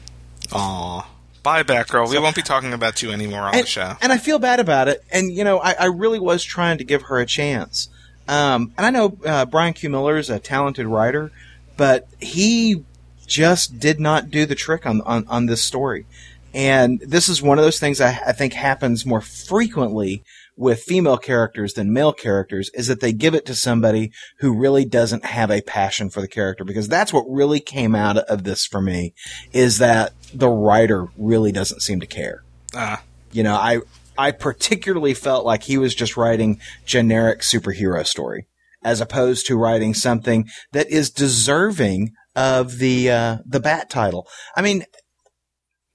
Aw. 0.52 1.08
Bye, 1.44 1.64
Batgirl. 1.64 2.08
So, 2.08 2.12
we 2.12 2.20
won't 2.20 2.36
be 2.36 2.42
talking 2.44 2.74
about 2.74 3.02
you 3.02 3.12
anymore 3.12 3.42
on 3.42 3.56
and, 3.56 3.64
the 3.64 3.68
show. 3.68 3.94
And 4.02 4.12
I 4.12 4.18
feel 4.18 4.38
bad 4.38 4.60
about 4.60 4.88
it. 4.88 5.04
And, 5.12 5.32
you 5.32 5.44
know, 5.44 5.60
I, 5.60 5.74
I 5.74 5.86
really 5.86 6.20
was 6.20 6.44
trying 6.44 6.78
to 6.78 6.84
give 6.84 7.04
her 7.04 7.20
a 7.20 7.26
chance. 7.26 7.90
Um, 8.28 8.74
and 8.78 8.86
I 8.86 8.92
know 8.92 9.18
uh, 9.26 9.46
Brian 9.46 9.74
Q. 9.74 9.90
Miller 9.90 10.18
is 10.18 10.30
a 10.30 10.40
talented 10.40 10.86
writer, 10.86 11.32
but 11.78 12.08
he 12.20 12.84
just 13.26 13.80
did 13.80 14.00
not 14.00 14.30
do 14.30 14.46
the 14.46 14.56
trick 14.56 14.86
on, 14.86 15.02
on, 15.02 15.26
on 15.28 15.48
this 15.48 15.64
story. 15.64 16.06
And 16.54 17.00
this 17.00 17.28
is 17.28 17.42
one 17.42 17.58
of 17.58 17.64
those 17.64 17.80
things 17.80 18.00
I, 18.02 18.20
I 18.28 18.34
think 18.34 18.54
happens 18.54 19.06
more 19.06 19.22
frequently 19.22 20.24
with 20.58 20.84
female 20.84 21.18
characters 21.18 21.74
than 21.74 21.94
male 21.94 22.14
characters 22.14 22.70
is 22.74 22.88
that 22.88 23.00
they 23.00 23.14
give 23.14 23.34
it 23.34 23.46
to 23.46 23.56
somebody 23.56 24.12
who 24.40 24.58
really 24.58 24.86
doesn't 24.86 25.26
have 25.26 25.50
a 25.50 25.62
passion 25.62 26.10
for 26.10 26.22
the 26.22 26.28
character 26.28 26.64
because 26.64 26.88
that's 26.88 27.14
what 27.14 27.26
really 27.28 27.60
came 27.60 27.96
out 27.96 28.18
of 28.18 28.44
this 28.44 28.66
for 28.66 28.82
me 28.82 29.14
is 29.54 29.78
that 29.80 30.14
the 30.34 30.50
writer 30.50 31.08
really 31.18 31.52
doesn't 31.52 31.82
seem 31.82 32.00
to 32.00 32.06
care. 32.06 32.44
Uh. 32.76 32.98
You 33.32 33.44
know, 33.44 33.56
I 33.56 33.80
I 34.18 34.32
particularly 34.32 35.14
felt 35.14 35.46
like 35.46 35.64
he 35.64 35.78
was 35.78 35.96
just 35.96 36.18
writing 36.18 36.60
generic 36.86 37.40
superhero 37.40 38.06
story 38.06 38.48
as 38.84 39.02
opposed 39.02 39.46
to 39.48 39.58
writing 39.58 39.94
something 39.94 40.50
that 40.72 40.90
is 40.90 41.10
deserving 41.10 42.12
of 42.36 42.78
the 42.78 43.10
uh, 43.10 43.38
the 43.46 43.60
bat 43.60 43.90
title. 43.90 44.28
I 44.56 44.62
mean, 44.62 44.86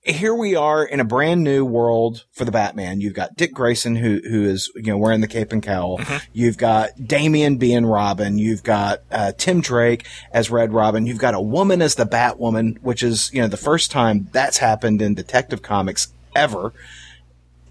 here 0.06 0.34
we 0.34 0.54
are 0.54 0.84
in 0.84 1.00
a 1.00 1.04
brand 1.04 1.42
new 1.42 1.64
world 1.64 2.24
for 2.30 2.44
the 2.44 2.52
Batman. 2.52 3.00
You've 3.00 3.14
got 3.14 3.36
Dick 3.36 3.52
Grayson 3.52 3.96
who 3.96 4.20
who 4.28 4.44
is 4.44 4.70
you 4.76 4.84
know 4.84 4.98
wearing 4.98 5.20
the 5.20 5.28
cape 5.28 5.52
and 5.52 5.62
cowl. 5.62 5.98
Mm-hmm. 5.98 6.16
You've 6.32 6.56
got 6.56 6.90
Damian 7.04 7.56
being 7.56 7.84
Robin. 7.84 8.38
You've 8.38 8.62
got 8.62 9.02
uh, 9.10 9.32
Tim 9.36 9.60
Drake 9.60 10.06
as 10.32 10.50
Red 10.50 10.72
Robin. 10.72 11.06
You've 11.06 11.18
got 11.18 11.34
a 11.34 11.40
woman 11.40 11.82
as 11.82 11.96
the 11.96 12.06
Batwoman, 12.06 12.80
which 12.82 13.02
is 13.02 13.32
you 13.32 13.40
know 13.40 13.48
the 13.48 13.56
first 13.56 13.90
time 13.90 14.28
that's 14.32 14.58
happened 14.58 15.02
in 15.02 15.14
Detective 15.14 15.62
Comics 15.62 16.12
ever. 16.34 16.72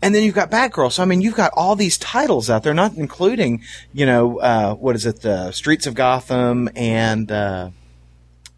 And 0.01 0.13
then 0.13 0.23
you've 0.23 0.35
got 0.35 0.51
Batgirl. 0.51 0.91
So 0.91 1.03
I 1.03 1.05
mean, 1.05 1.21
you've 1.21 1.35
got 1.35 1.51
all 1.55 1.75
these 1.75 1.97
titles 1.97 2.49
out 2.49 2.63
there, 2.63 2.73
not 2.73 2.95
including 2.95 3.63
you 3.93 4.05
know 4.05 4.39
uh, 4.39 4.75
what 4.75 4.95
is 4.95 5.05
it, 5.05 5.21
the 5.21 5.51
Streets 5.51 5.87
of 5.87 5.95
Gotham 5.95 6.69
and 6.75 7.31
uh, 7.31 7.69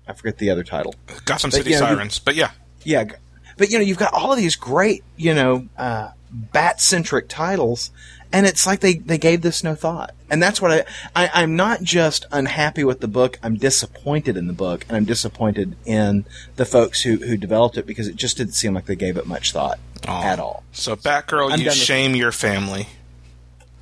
I 0.07 0.13
forget 0.13 0.39
the 0.39 0.49
other 0.49 0.63
title, 0.63 0.95
Gotham 1.25 1.51
City 1.51 1.71
but, 1.71 1.79
Sirens. 1.79 2.19
Know, 2.19 2.23
but 2.25 2.35
yeah, 2.35 2.51
yeah 2.83 3.05
but 3.57 3.69
you 3.69 3.77
know, 3.77 3.83
you've 3.83 3.97
got 3.97 4.13
all 4.13 4.31
of 4.31 4.37
these 4.37 4.55
great, 4.55 5.03
you 5.15 5.33
know, 5.33 5.67
uh, 5.77 6.11
bat 6.31 6.81
centric 6.81 7.27
titles, 7.27 7.91
and 8.31 8.45
it's 8.45 8.67
like 8.67 8.81
they, 8.81 8.95
they 8.95 9.17
gave 9.17 9.41
this 9.41 9.63
no 9.63 9.75
thought. 9.75 10.13
And 10.29 10.43
that's 10.43 10.61
what 10.61 10.71
I, 10.71 10.85
I 11.15 11.41
I'm 11.41 11.55
not 11.55 11.81
just 11.81 12.25
unhappy 12.31 12.83
with 12.83 12.99
the 12.99 13.07
book. 13.07 13.39
I'm 13.41 13.55
disappointed 13.55 14.37
in 14.37 14.47
the 14.47 14.53
book, 14.53 14.85
and 14.87 14.97
I'm 14.97 15.05
disappointed 15.05 15.75
in 15.85 16.25
the 16.55 16.65
folks 16.65 17.01
who 17.01 17.17
who 17.17 17.37
developed 17.37 17.77
it 17.77 17.85
because 17.85 18.07
it 18.07 18.15
just 18.15 18.37
didn't 18.37 18.53
seem 18.53 18.73
like 18.73 18.85
they 18.85 18.95
gave 18.95 19.17
it 19.17 19.25
much 19.25 19.51
thought 19.51 19.79
Aww. 20.01 20.23
at 20.23 20.39
all. 20.39 20.63
So, 20.71 20.95
Batgirl, 20.95 21.51
I'm 21.51 21.61
you 21.61 21.71
shame 21.71 22.15
your 22.15 22.31
family. 22.31 22.87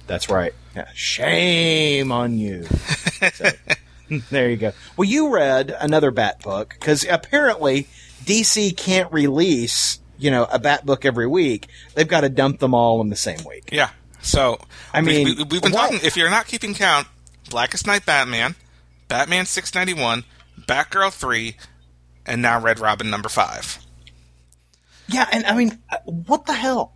That's 0.08 0.30
right. 0.30 0.54
Yeah. 0.76 0.88
Shame 0.94 2.12
on 2.12 2.38
you. 2.38 2.64
so, 3.34 3.50
there 4.30 4.50
you 4.50 4.58
go. 4.58 4.74
Well, 4.98 5.08
you 5.08 5.34
read 5.34 5.76
another 5.80 6.12
Bat 6.12 6.42
book 6.42 6.76
because 6.80 7.06
apparently 7.10 7.88
DC 8.26 8.76
can't 8.76 9.12
release, 9.12 10.00
you 10.18 10.32
know, 10.32 10.46
a 10.52 10.60
Bat 10.60 10.86
book 10.86 11.06
every 11.06 11.28
week. 11.28 11.68
They've 11.94 12.08
got 12.08 12.22
to 12.22 12.30
dump 12.30 12.60
them 12.60 12.74
all 12.74 13.02
in 13.02 13.10
the 13.10 13.16
same 13.16 13.44
week. 13.46 13.70
Yeah. 13.72 13.90
So, 14.22 14.60
I 14.94 15.02
mean, 15.02 15.26
we, 15.26 15.36
have 15.36 15.52
we, 15.52 15.60
been 15.60 15.72
what? 15.72 15.92
talking. 15.92 16.00
If 16.04 16.18
you're 16.18 16.30
not 16.30 16.48
keeping 16.48 16.74
count, 16.74 17.08
Blackest 17.50 17.86
Night 17.86 18.06
Batman, 18.06 18.56
Batman 19.08 19.46
691, 19.46 20.24
Batgirl 20.68 21.14
3, 21.14 21.56
and 22.26 22.42
now 22.42 22.60
Red 22.60 22.80
Robin 22.80 23.10
number 23.10 23.30
5. 23.30 23.86
Yeah, 25.08 25.28
and 25.32 25.46
I 25.46 25.56
mean, 25.56 25.80
uh, 25.92 25.98
what 26.06 26.48
the 26.48 26.54
hell? 26.54 26.96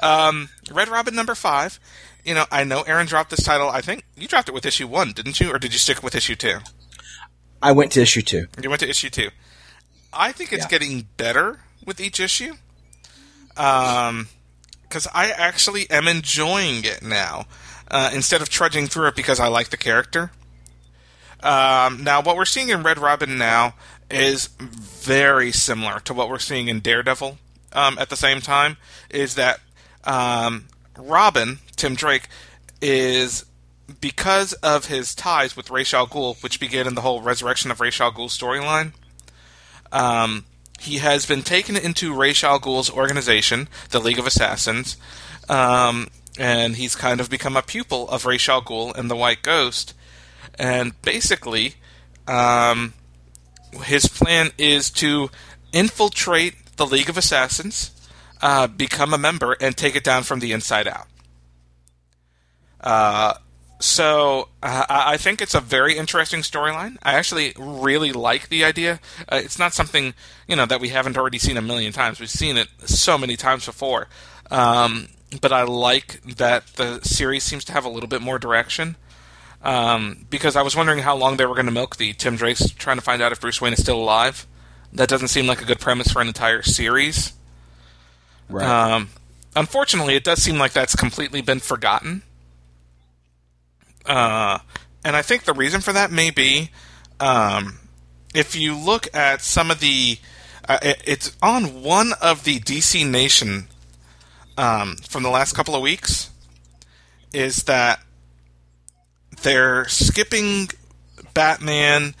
um, 0.00 0.48
Red 0.70 0.88
Robin 0.88 1.14
number 1.14 1.34
5. 1.34 1.78
You 2.24 2.34
know, 2.34 2.46
I 2.50 2.64
know 2.64 2.82
Aaron 2.82 3.06
dropped 3.06 3.30
this 3.30 3.44
title. 3.44 3.68
I 3.68 3.82
think 3.82 4.04
you 4.16 4.26
dropped 4.26 4.48
it 4.48 4.54
with 4.54 4.64
issue 4.64 4.88
1, 4.88 5.12
didn't 5.12 5.38
you? 5.38 5.52
Or 5.52 5.58
did 5.58 5.72
you 5.72 5.78
stick 5.78 6.02
with 6.02 6.14
issue 6.14 6.34
2? 6.34 6.58
I 7.62 7.72
went 7.72 7.92
to 7.92 8.02
issue 8.02 8.22
two. 8.22 8.46
You 8.62 8.68
went 8.68 8.80
to 8.80 8.88
issue 8.88 9.10
two. 9.10 9.30
I 10.12 10.32
think 10.32 10.52
it's 10.52 10.64
yeah. 10.64 10.68
getting 10.68 11.08
better 11.16 11.60
with 11.84 12.00
each 12.00 12.20
issue. 12.20 12.54
Um, 13.56 14.28
because 14.82 15.08
I 15.12 15.30
actually 15.30 15.90
am 15.90 16.06
enjoying 16.08 16.84
it 16.84 17.02
now 17.02 17.46
uh, 17.90 18.10
instead 18.14 18.40
of 18.40 18.48
trudging 18.48 18.86
through 18.86 19.08
it 19.08 19.16
because 19.16 19.40
I 19.40 19.48
like 19.48 19.70
the 19.70 19.76
character. 19.76 20.30
Um, 21.42 22.02
now, 22.02 22.22
what 22.22 22.36
we're 22.36 22.44
seeing 22.44 22.70
in 22.70 22.82
Red 22.82 22.98
Robin 22.98 23.36
now 23.36 23.74
is 24.10 24.46
very 24.58 25.52
similar 25.52 26.00
to 26.00 26.14
what 26.14 26.28
we're 26.28 26.38
seeing 26.38 26.68
in 26.68 26.80
Daredevil. 26.80 27.38
Um, 27.72 27.98
at 27.98 28.08
the 28.08 28.16
same 28.16 28.40
time, 28.40 28.78
is 29.10 29.34
that 29.34 29.60
um, 30.04 30.66
Robin 30.96 31.58
Tim 31.74 31.94
Drake 31.94 32.28
is 32.80 33.44
because 34.00 34.52
of 34.54 34.86
his 34.86 35.14
ties 35.14 35.56
with 35.56 35.70
Ra's 35.70 35.94
al 35.94 36.06
Ghul, 36.06 36.42
which 36.42 36.60
began 36.60 36.86
in 36.86 36.94
the 36.94 37.00
whole 37.02 37.22
resurrection 37.22 37.70
of 37.70 37.80
Ra's 37.80 38.00
al 38.00 38.12
Ghul 38.12 38.28
storyline, 38.28 38.92
um, 39.92 40.44
he 40.80 40.98
has 40.98 41.26
been 41.26 41.42
taken 41.42 41.76
into 41.76 42.14
Ra's 42.14 42.42
al 42.42 42.60
Ghul's 42.60 42.90
organization, 42.90 43.68
the 43.90 44.00
League 44.00 44.18
of 44.18 44.26
Assassins, 44.26 44.96
um, 45.48 46.08
and 46.38 46.76
he's 46.76 46.94
kind 46.96 47.20
of 47.20 47.30
become 47.30 47.56
a 47.56 47.62
pupil 47.62 48.08
of 48.08 48.26
Ra's 48.26 48.48
al 48.48 48.62
Ghul 48.62 48.96
and 48.96 49.10
the 49.10 49.16
White 49.16 49.42
Ghost. 49.42 49.94
And 50.58 51.00
basically, 51.02 51.74
um, 52.26 52.94
his 53.84 54.06
plan 54.06 54.50
is 54.58 54.90
to 54.90 55.30
infiltrate 55.72 56.76
the 56.76 56.86
League 56.86 57.08
of 57.08 57.16
Assassins, 57.16 57.92
uh, 58.42 58.66
become 58.66 59.14
a 59.14 59.18
member, 59.18 59.56
and 59.60 59.76
take 59.76 59.96
it 59.96 60.04
down 60.04 60.22
from 60.22 60.40
the 60.40 60.52
inside 60.52 60.88
out. 60.88 61.06
Uh, 62.80 63.34
so 63.78 64.48
uh, 64.62 64.86
I 64.88 65.16
think 65.16 65.42
it's 65.42 65.54
a 65.54 65.60
very 65.60 65.96
interesting 65.96 66.40
storyline. 66.40 66.96
I 67.02 67.14
actually 67.14 67.52
really 67.58 68.12
like 68.12 68.48
the 68.48 68.64
idea. 68.64 69.00
Uh, 69.28 69.40
it's 69.44 69.58
not 69.58 69.74
something 69.74 70.14
you 70.48 70.56
know 70.56 70.66
that 70.66 70.80
we 70.80 70.88
haven't 70.88 71.18
already 71.18 71.38
seen 71.38 71.56
a 71.56 71.62
million 71.62 71.92
times. 71.92 72.18
We've 72.18 72.30
seen 72.30 72.56
it 72.56 72.68
so 72.84 73.18
many 73.18 73.36
times 73.36 73.66
before. 73.66 74.08
Um, 74.50 75.08
but 75.40 75.52
I 75.52 75.64
like 75.64 76.22
that 76.36 76.66
the 76.76 77.00
series 77.02 77.42
seems 77.42 77.64
to 77.66 77.72
have 77.72 77.84
a 77.84 77.88
little 77.88 78.08
bit 78.08 78.22
more 78.22 78.38
direction. 78.38 78.96
Um, 79.62 80.26
because 80.30 80.54
I 80.54 80.62
was 80.62 80.76
wondering 80.76 81.00
how 81.00 81.16
long 81.16 81.36
they 81.36 81.46
were 81.46 81.54
going 81.54 81.66
to 81.66 81.72
milk 81.72 81.96
the 81.96 82.12
Tim 82.12 82.36
Drake's 82.36 82.70
trying 82.70 82.98
to 82.98 83.02
find 83.02 83.20
out 83.20 83.32
if 83.32 83.40
Bruce 83.40 83.60
Wayne 83.60 83.72
is 83.72 83.82
still 83.82 83.98
alive. 83.98 84.46
That 84.92 85.08
doesn't 85.08 85.28
seem 85.28 85.46
like 85.46 85.60
a 85.60 85.64
good 85.64 85.80
premise 85.80 86.12
for 86.12 86.22
an 86.22 86.28
entire 86.28 86.62
series. 86.62 87.32
Right. 88.48 88.64
Um, 88.64 89.08
unfortunately, 89.56 90.14
it 90.14 90.24
does 90.24 90.40
seem 90.42 90.58
like 90.58 90.72
that's 90.72 90.94
completely 90.94 91.40
been 91.40 91.58
forgotten. 91.58 92.22
Uh, 94.06 94.58
and 95.04 95.16
I 95.16 95.22
think 95.22 95.44
the 95.44 95.52
reason 95.52 95.80
for 95.80 95.92
that 95.92 96.10
may 96.10 96.30
be 96.30 96.70
um, 97.20 97.78
if 98.34 98.54
you 98.56 98.76
look 98.76 99.14
at 99.14 99.42
some 99.42 99.70
of 99.70 99.80
the. 99.80 100.18
Uh, 100.68 100.78
it, 100.82 101.02
it's 101.06 101.36
on 101.40 101.82
one 101.82 102.12
of 102.20 102.42
the 102.42 102.58
DC 102.58 103.08
Nation 103.08 103.68
um, 104.58 104.96
from 105.08 105.22
the 105.22 105.30
last 105.30 105.52
couple 105.52 105.74
of 105.74 105.82
weeks. 105.82 106.30
Is 107.32 107.64
that 107.64 108.00
they're 109.42 109.86
skipping 109.88 110.68
Batman 111.34 112.14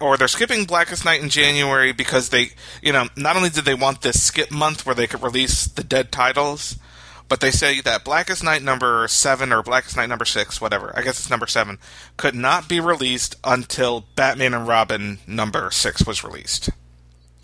or 0.00 0.16
they're 0.16 0.28
skipping 0.28 0.64
Blackest 0.64 1.04
Night 1.04 1.22
in 1.22 1.28
January 1.28 1.92
because 1.92 2.28
they, 2.28 2.50
you 2.82 2.92
know, 2.92 3.08
not 3.16 3.36
only 3.36 3.50
did 3.50 3.64
they 3.64 3.74
want 3.74 4.02
this 4.02 4.22
skip 4.22 4.50
month 4.50 4.84
where 4.86 4.94
they 4.94 5.06
could 5.06 5.22
release 5.22 5.66
the 5.66 5.82
dead 5.82 6.12
titles, 6.12 6.78
but 7.28 7.40
they 7.40 7.50
say 7.50 7.80
that 7.80 8.04
Blackest 8.04 8.44
Night 8.44 8.62
number 8.62 9.06
seven 9.08 9.52
or 9.52 9.62
Blackest 9.62 9.96
Night 9.96 10.08
number 10.08 10.24
six, 10.24 10.60
whatever, 10.60 10.92
I 10.96 11.02
guess 11.02 11.18
it's 11.18 11.30
number 11.30 11.46
seven, 11.46 11.78
could 12.16 12.34
not 12.34 12.68
be 12.68 12.80
released 12.80 13.36
until 13.42 14.06
Batman 14.14 14.54
and 14.54 14.68
Robin 14.68 15.18
number 15.26 15.70
six 15.70 16.06
was 16.06 16.22
released. 16.22 16.70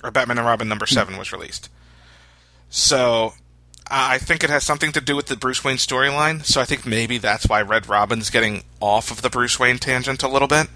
Or 0.05 0.11
Batman 0.11 0.39
and 0.39 0.47
Robin 0.47 0.69
number 0.69 0.87
seven 0.87 1.17
was 1.17 1.33
released. 1.33 1.69
So 2.71 3.35
I 3.91 4.19
think 4.19 4.43
it 4.43 4.51
has 4.51 4.65
something 4.65 4.93
to 4.93 5.01
do 5.01 5.15
with 5.17 5.27
the 5.27 5.37
Bruce 5.37 5.63
Wayne 5.63 5.77
storyline. 5.77 6.45
So 6.45 6.61
I 6.61 6.65
think 6.65 6.87
maybe 6.87 7.19
that's 7.19 7.47
why 7.49 7.61
Red 7.63 7.89
Robin's 7.89 8.31
getting 8.31 8.65
off 8.81 9.11
of 9.11 9.23
the 9.23 9.31
Bruce 9.31 9.59
Wayne 9.59 9.79
tangent 9.79 10.23
a 10.23 10.29
little 10.29 10.49
bit. 10.49 10.69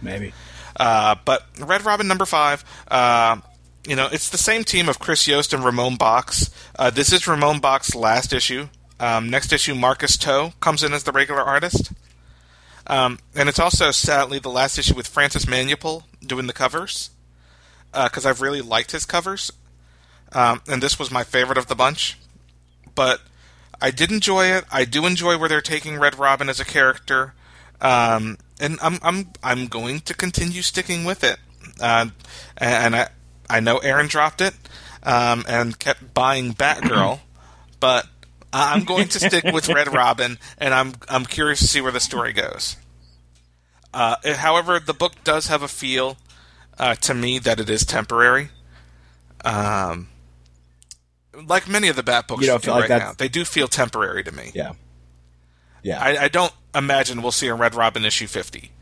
Maybe. 0.00 0.32
Uh, 0.76 1.16
but 1.24 1.44
Red 1.58 1.84
Robin 1.84 2.06
number 2.06 2.24
five, 2.24 2.64
uh, 2.88 3.38
you 3.86 3.96
know, 3.96 4.08
it's 4.10 4.28
the 4.28 4.38
same 4.38 4.64
team 4.64 4.88
of 4.88 4.98
Chris 4.98 5.26
Yost 5.26 5.52
and 5.52 5.64
Ramon 5.64 5.96
Bachs. 5.96 6.50
Uh, 6.78 6.90
this 6.90 7.12
is 7.12 7.26
Ramon 7.26 7.60
Bachs' 7.60 7.94
last 7.94 8.32
issue. 8.32 8.68
Um, 9.00 9.30
next 9.30 9.52
issue, 9.52 9.74
Marcus 9.74 10.16
To 10.18 10.52
comes 10.60 10.82
in 10.82 10.92
as 10.92 11.04
the 11.04 11.12
regular 11.12 11.42
artist. 11.42 11.92
Um, 12.86 13.18
and 13.34 13.48
it's 13.48 13.58
also, 13.58 13.90
sadly, 13.90 14.38
the 14.38 14.48
last 14.48 14.78
issue 14.78 14.94
with 14.94 15.06
Francis 15.06 15.44
Manapul 15.44 16.04
doing 16.24 16.46
the 16.46 16.52
covers. 16.52 17.10
Because 17.92 18.26
I've 18.26 18.40
really 18.40 18.60
liked 18.60 18.92
his 18.92 19.06
covers. 19.06 19.50
Um, 20.32 20.60
and 20.68 20.82
this 20.82 20.98
was 20.98 21.10
my 21.10 21.24
favorite 21.24 21.58
of 21.58 21.68
the 21.68 21.74
bunch. 21.74 22.18
But 22.94 23.20
I 23.80 23.90
did 23.90 24.10
enjoy 24.10 24.46
it. 24.46 24.64
I 24.70 24.84
do 24.84 25.06
enjoy 25.06 25.38
where 25.38 25.48
they're 25.48 25.60
taking 25.60 25.98
Red 25.98 26.18
Robin 26.18 26.48
as 26.48 26.60
a 26.60 26.64
character. 26.64 27.34
Um, 27.80 28.38
and 28.60 28.78
I'm 28.82 28.98
I'm 29.02 29.30
I'm 29.42 29.66
going 29.68 30.00
to 30.00 30.14
continue 30.14 30.62
sticking 30.62 31.04
with 31.04 31.22
it. 31.22 31.38
Uh, 31.80 32.06
and 32.56 32.96
I 32.96 33.08
I 33.50 33.60
know 33.60 33.78
Aaron 33.78 34.06
dropped 34.08 34.40
it 34.40 34.54
um, 35.02 35.44
and 35.48 35.78
kept 35.78 36.12
buying 36.14 36.54
Batgirl, 36.54 37.20
but 37.80 38.06
I'm 38.52 38.84
going 38.84 39.08
to 39.08 39.20
stick 39.20 39.44
with 39.44 39.68
Red 39.68 39.92
Robin, 39.92 40.38
and 40.58 40.74
I'm 40.74 40.94
I'm 41.08 41.24
curious 41.24 41.60
to 41.60 41.66
see 41.66 41.80
where 41.80 41.92
the 41.92 42.00
story 42.00 42.32
goes. 42.32 42.76
Uh, 43.94 44.16
however, 44.36 44.78
the 44.78 44.92
book 44.94 45.12
does 45.24 45.46
have 45.48 45.62
a 45.62 45.68
feel 45.68 46.16
uh, 46.78 46.94
to 46.96 47.14
me 47.14 47.38
that 47.38 47.58
it 47.60 47.70
is 47.70 47.84
temporary. 47.86 48.50
Um, 49.44 50.08
like 51.46 51.68
many 51.68 51.88
of 51.88 51.96
the 51.96 52.02
Bat 52.02 52.28
books 52.28 52.42
You 52.42 52.58
do 52.58 52.70
like 52.70 52.80
right 52.82 52.88
that's- 52.88 53.08
now, 53.10 53.14
they 53.16 53.28
do 53.28 53.44
feel 53.44 53.68
temporary 53.68 54.24
to 54.24 54.32
me. 54.32 54.50
Yeah. 54.54 54.72
Yeah. 55.82 56.00
I, 56.02 56.24
I 56.24 56.28
don't 56.28 56.52
imagine 56.74 57.22
we'll 57.22 57.32
see 57.32 57.46
a 57.46 57.54
Red 57.54 57.74
Robin 57.74 58.04
issue 58.04 58.26
50. 58.26 58.72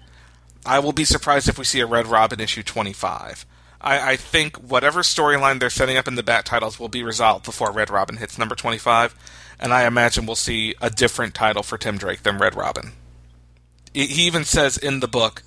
I 0.64 0.78
will 0.80 0.92
be 0.92 1.04
surprised 1.04 1.48
if 1.48 1.58
we 1.58 1.64
see 1.64 1.80
a 1.80 1.86
Red 1.86 2.06
Robin 2.06 2.40
issue 2.40 2.62
25. 2.62 3.46
I, 3.86 4.12
I 4.12 4.16
think 4.16 4.56
whatever 4.56 5.00
storyline 5.00 5.60
they're 5.60 5.70
setting 5.70 5.96
up 5.96 6.08
in 6.08 6.16
the 6.16 6.24
Bat 6.24 6.44
titles 6.44 6.80
will 6.80 6.88
be 6.88 7.04
resolved 7.04 7.44
before 7.44 7.70
Red 7.70 7.88
Robin 7.88 8.16
hits 8.16 8.36
number 8.36 8.56
25, 8.56 9.14
and 9.60 9.72
I 9.72 9.86
imagine 9.86 10.26
we'll 10.26 10.34
see 10.34 10.74
a 10.82 10.90
different 10.90 11.34
title 11.34 11.62
for 11.62 11.78
Tim 11.78 11.96
Drake 11.96 12.24
than 12.24 12.38
Red 12.38 12.56
Robin. 12.56 12.92
He 13.94 14.26
even 14.26 14.44
says 14.44 14.76
in 14.76 14.98
the 14.98 15.08
book, 15.08 15.42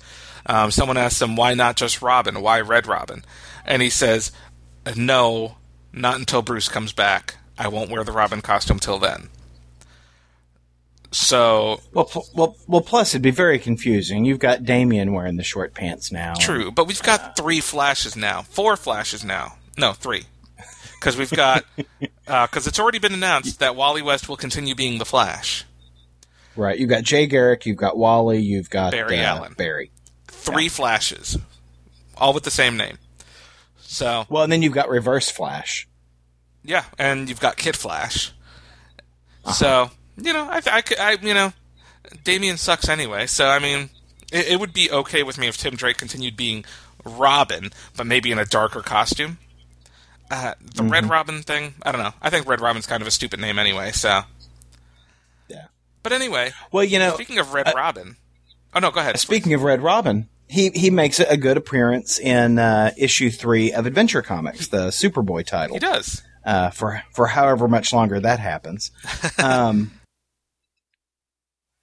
um, 0.46 0.70
someone 0.70 0.96
asks 0.96 1.20
him, 1.20 1.36
why 1.36 1.52
not 1.52 1.76
just 1.76 2.00
Robin? 2.00 2.40
Why 2.40 2.62
Red 2.62 2.86
Robin? 2.86 3.24
And 3.66 3.82
he 3.82 3.90
says, 3.90 4.32
no, 4.96 5.56
not 5.92 6.18
until 6.18 6.40
Bruce 6.40 6.68
comes 6.68 6.94
back. 6.94 7.36
I 7.58 7.68
won't 7.68 7.90
wear 7.90 8.04
the 8.04 8.12
Robin 8.12 8.40
costume 8.40 8.78
till 8.78 8.98
then. 8.98 9.28
So 11.12 11.80
well, 11.92 12.04
pl- 12.04 12.26
well, 12.34 12.56
well. 12.68 12.80
Plus, 12.82 13.10
it'd 13.12 13.22
be 13.22 13.30
very 13.32 13.58
confusing. 13.58 14.24
You've 14.24 14.38
got 14.38 14.64
Damian 14.64 15.12
wearing 15.12 15.36
the 15.36 15.42
short 15.42 15.74
pants 15.74 16.12
now. 16.12 16.34
True, 16.34 16.70
but 16.70 16.86
we've 16.86 17.02
got 17.02 17.36
three 17.36 17.60
flashes 17.60 18.14
now, 18.16 18.42
four 18.42 18.76
flashes 18.76 19.24
now. 19.24 19.54
No, 19.76 19.92
three, 19.92 20.22
because 21.00 21.16
we've 21.16 21.30
got 21.32 21.64
because 22.26 22.66
it's 22.68 22.78
already 22.78 23.00
been 23.00 23.12
announced 23.14 23.58
that 23.58 23.74
Wally 23.74 24.02
West 24.02 24.28
will 24.28 24.36
continue 24.36 24.74
being 24.76 24.98
the 24.98 25.04
Flash. 25.04 25.64
Right. 26.54 26.78
You've 26.78 26.90
got 26.90 27.02
Jay 27.02 27.26
Garrick. 27.26 27.66
You've 27.66 27.76
got 27.76 27.96
Wally. 27.96 28.38
You've 28.38 28.70
got 28.70 28.92
Barry 28.92 29.18
uh, 29.18 29.22
Allen. 29.24 29.54
Barry. 29.56 29.90
Three 30.28 30.68
flashes, 30.68 31.36
all 32.16 32.32
with 32.32 32.44
the 32.44 32.50
same 32.52 32.76
name. 32.76 32.98
So 33.80 34.26
Well, 34.28 34.44
and 34.44 34.52
then 34.52 34.62
you've 34.62 34.72
got 34.74 34.88
Reverse 34.88 35.28
Flash. 35.28 35.88
yeah, 36.62 36.84
and 36.98 37.28
you've 37.28 37.40
got 37.40 37.56
Kid 37.56 37.76
Flash. 37.76 38.32
Uh-huh. 39.44 39.52
So 39.52 39.90
you 40.22 40.32
know, 40.32 40.48
I, 40.50 40.60
I, 40.66 40.82
I, 40.98 41.12
you 41.22 41.34
know, 41.34 41.52
Damian 42.24 42.56
sucks 42.56 42.88
anyway. 42.88 43.26
So 43.26 43.46
I 43.48 43.58
mean, 43.58 43.90
it, 44.32 44.48
it 44.52 44.60
would 44.60 44.72
be 44.72 44.90
okay 44.90 45.22
with 45.22 45.38
me 45.38 45.46
if 45.48 45.56
Tim 45.56 45.74
Drake 45.76 45.96
continued 45.98 46.36
being 46.36 46.64
Robin, 47.04 47.70
but 47.96 48.06
maybe 48.06 48.30
in 48.32 48.38
a 48.38 48.44
darker 48.44 48.80
costume. 48.82 49.38
Uh, 50.30 50.54
the 50.76 50.84
Red 50.84 51.02
Mm-hmm. 51.04 51.12
Robin 51.12 51.42
thing, 51.42 51.74
I 51.82 51.90
don't 51.90 52.02
know. 52.02 52.12
I 52.22 52.30
think 52.30 52.46
Red 52.46 52.60
Robin's 52.60 52.86
kind 52.86 53.02
of 53.02 53.08
a 53.08 53.10
stupid 53.10 53.40
name 53.40 53.58
anyway. 53.58 53.90
So, 53.90 54.20
Yeah. 55.48 55.66
but 56.02 56.12
anyway, 56.12 56.52
Well, 56.70 56.84
you 56.84 56.98
know, 57.00 57.14
speaking 57.14 57.38
of 57.38 57.52
Red 57.52 57.72
Robin, 57.74 58.16
oh 58.74 58.78
no, 58.78 58.90
go 58.92 59.00
ahead. 59.00 59.18
speaking 59.18 59.54
of 59.54 59.62
Red 59.64 59.82
Robin, 59.82 60.28
he 60.48 60.70
he 60.70 60.90
makes 60.90 61.18
a 61.18 61.36
good 61.36 61.56
appearance 61.56 62.18
in 62.20 62.58
uh, 62.60 62.92
issue 62.96 63.30
three 63.30 63.72
of 63.72 63.86
Adventure 63.86 64.22
Comics, 64.22 64.68
the 64.68 64.88
Superboy 64.88 65.44
title. 65.46 65.74
he 65.74 65.80
does. 65.80 66.22
uh, 66.44 66.70
for 66.70 67.02
for 67.12 67.26
however 67.26 67.66
much 67.66 67.92
longer 67.92 68.20
that 68.20 68.38
happens. 68.38 68.90
Um, 69.38 69.90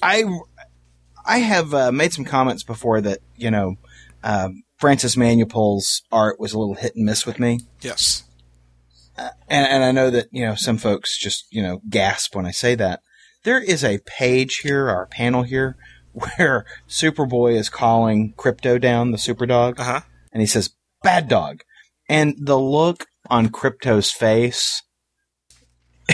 I 0.02 0.24
I 1.26 1.39
have 1.39 1.74
uh, 1.74 1.91
made 1.91 2.14
some 2.14 2.26
comments 2.26 2.64
before 2.64 3.02
that 3.02 3.20
you 3.36 3.52
know 3.52 3.76
um, 4.24 4.64
Francis 4.78 5.16
Manapul's 5.16 6.02
art 6.12 6.39
was 6.39 6.54
a 6.54 6.60
little 6.60 6.76
hit 6.76 6.95
and 6.95 7.06
miss 7.06 7.26
with 7.26 7.39
me, 7.39 7.62
Yes. 7.82 8.24
and, 9.18 9.32
and 9.68 9.84
I 9.84 9.91
know 9.91 10.10
that 10.10 10.28
you 10.32 10.45
know 10.45 10.56
some 10.56 10.78
folks 10.78 11.18
just 11.18 11.45
you 11.52 11.62
know 11.62 11.82
gasp 11.89 12.36
when 12.36 12.45
I 12.45 12.52
say 12.52 12.76
that. 12.76 13.02
There 13.43 13.62
is 13.62 13.84
a 13.84 14.00
page 14.00 14.58
here 14.58 14.88
or 14.89 15.04
a 15.04 15.08
panel 15.08 15.43
here 15.43 15.78
where 16.12 16.66
Superboy 16.89 17.54
is 17.56 17.70
calling 17.70 18.34
Krypto 18.38 18.80
down, 18.82 19.12
the 19.12 19.18
Superdog 19.18 19.80
Uh 19.80 19.84
huh. 19.84 20.02
and 20.34 20.41
he 20.41 20.48
says 20.48 20.72
bad 21.04 21.28
dog 21.28 21.62
and 22.10 22.36
the 22.39 22.58
look 22.60 23.06
on 23.30 23.50
Krypto's 23.50 24.12
face 24.12 24.82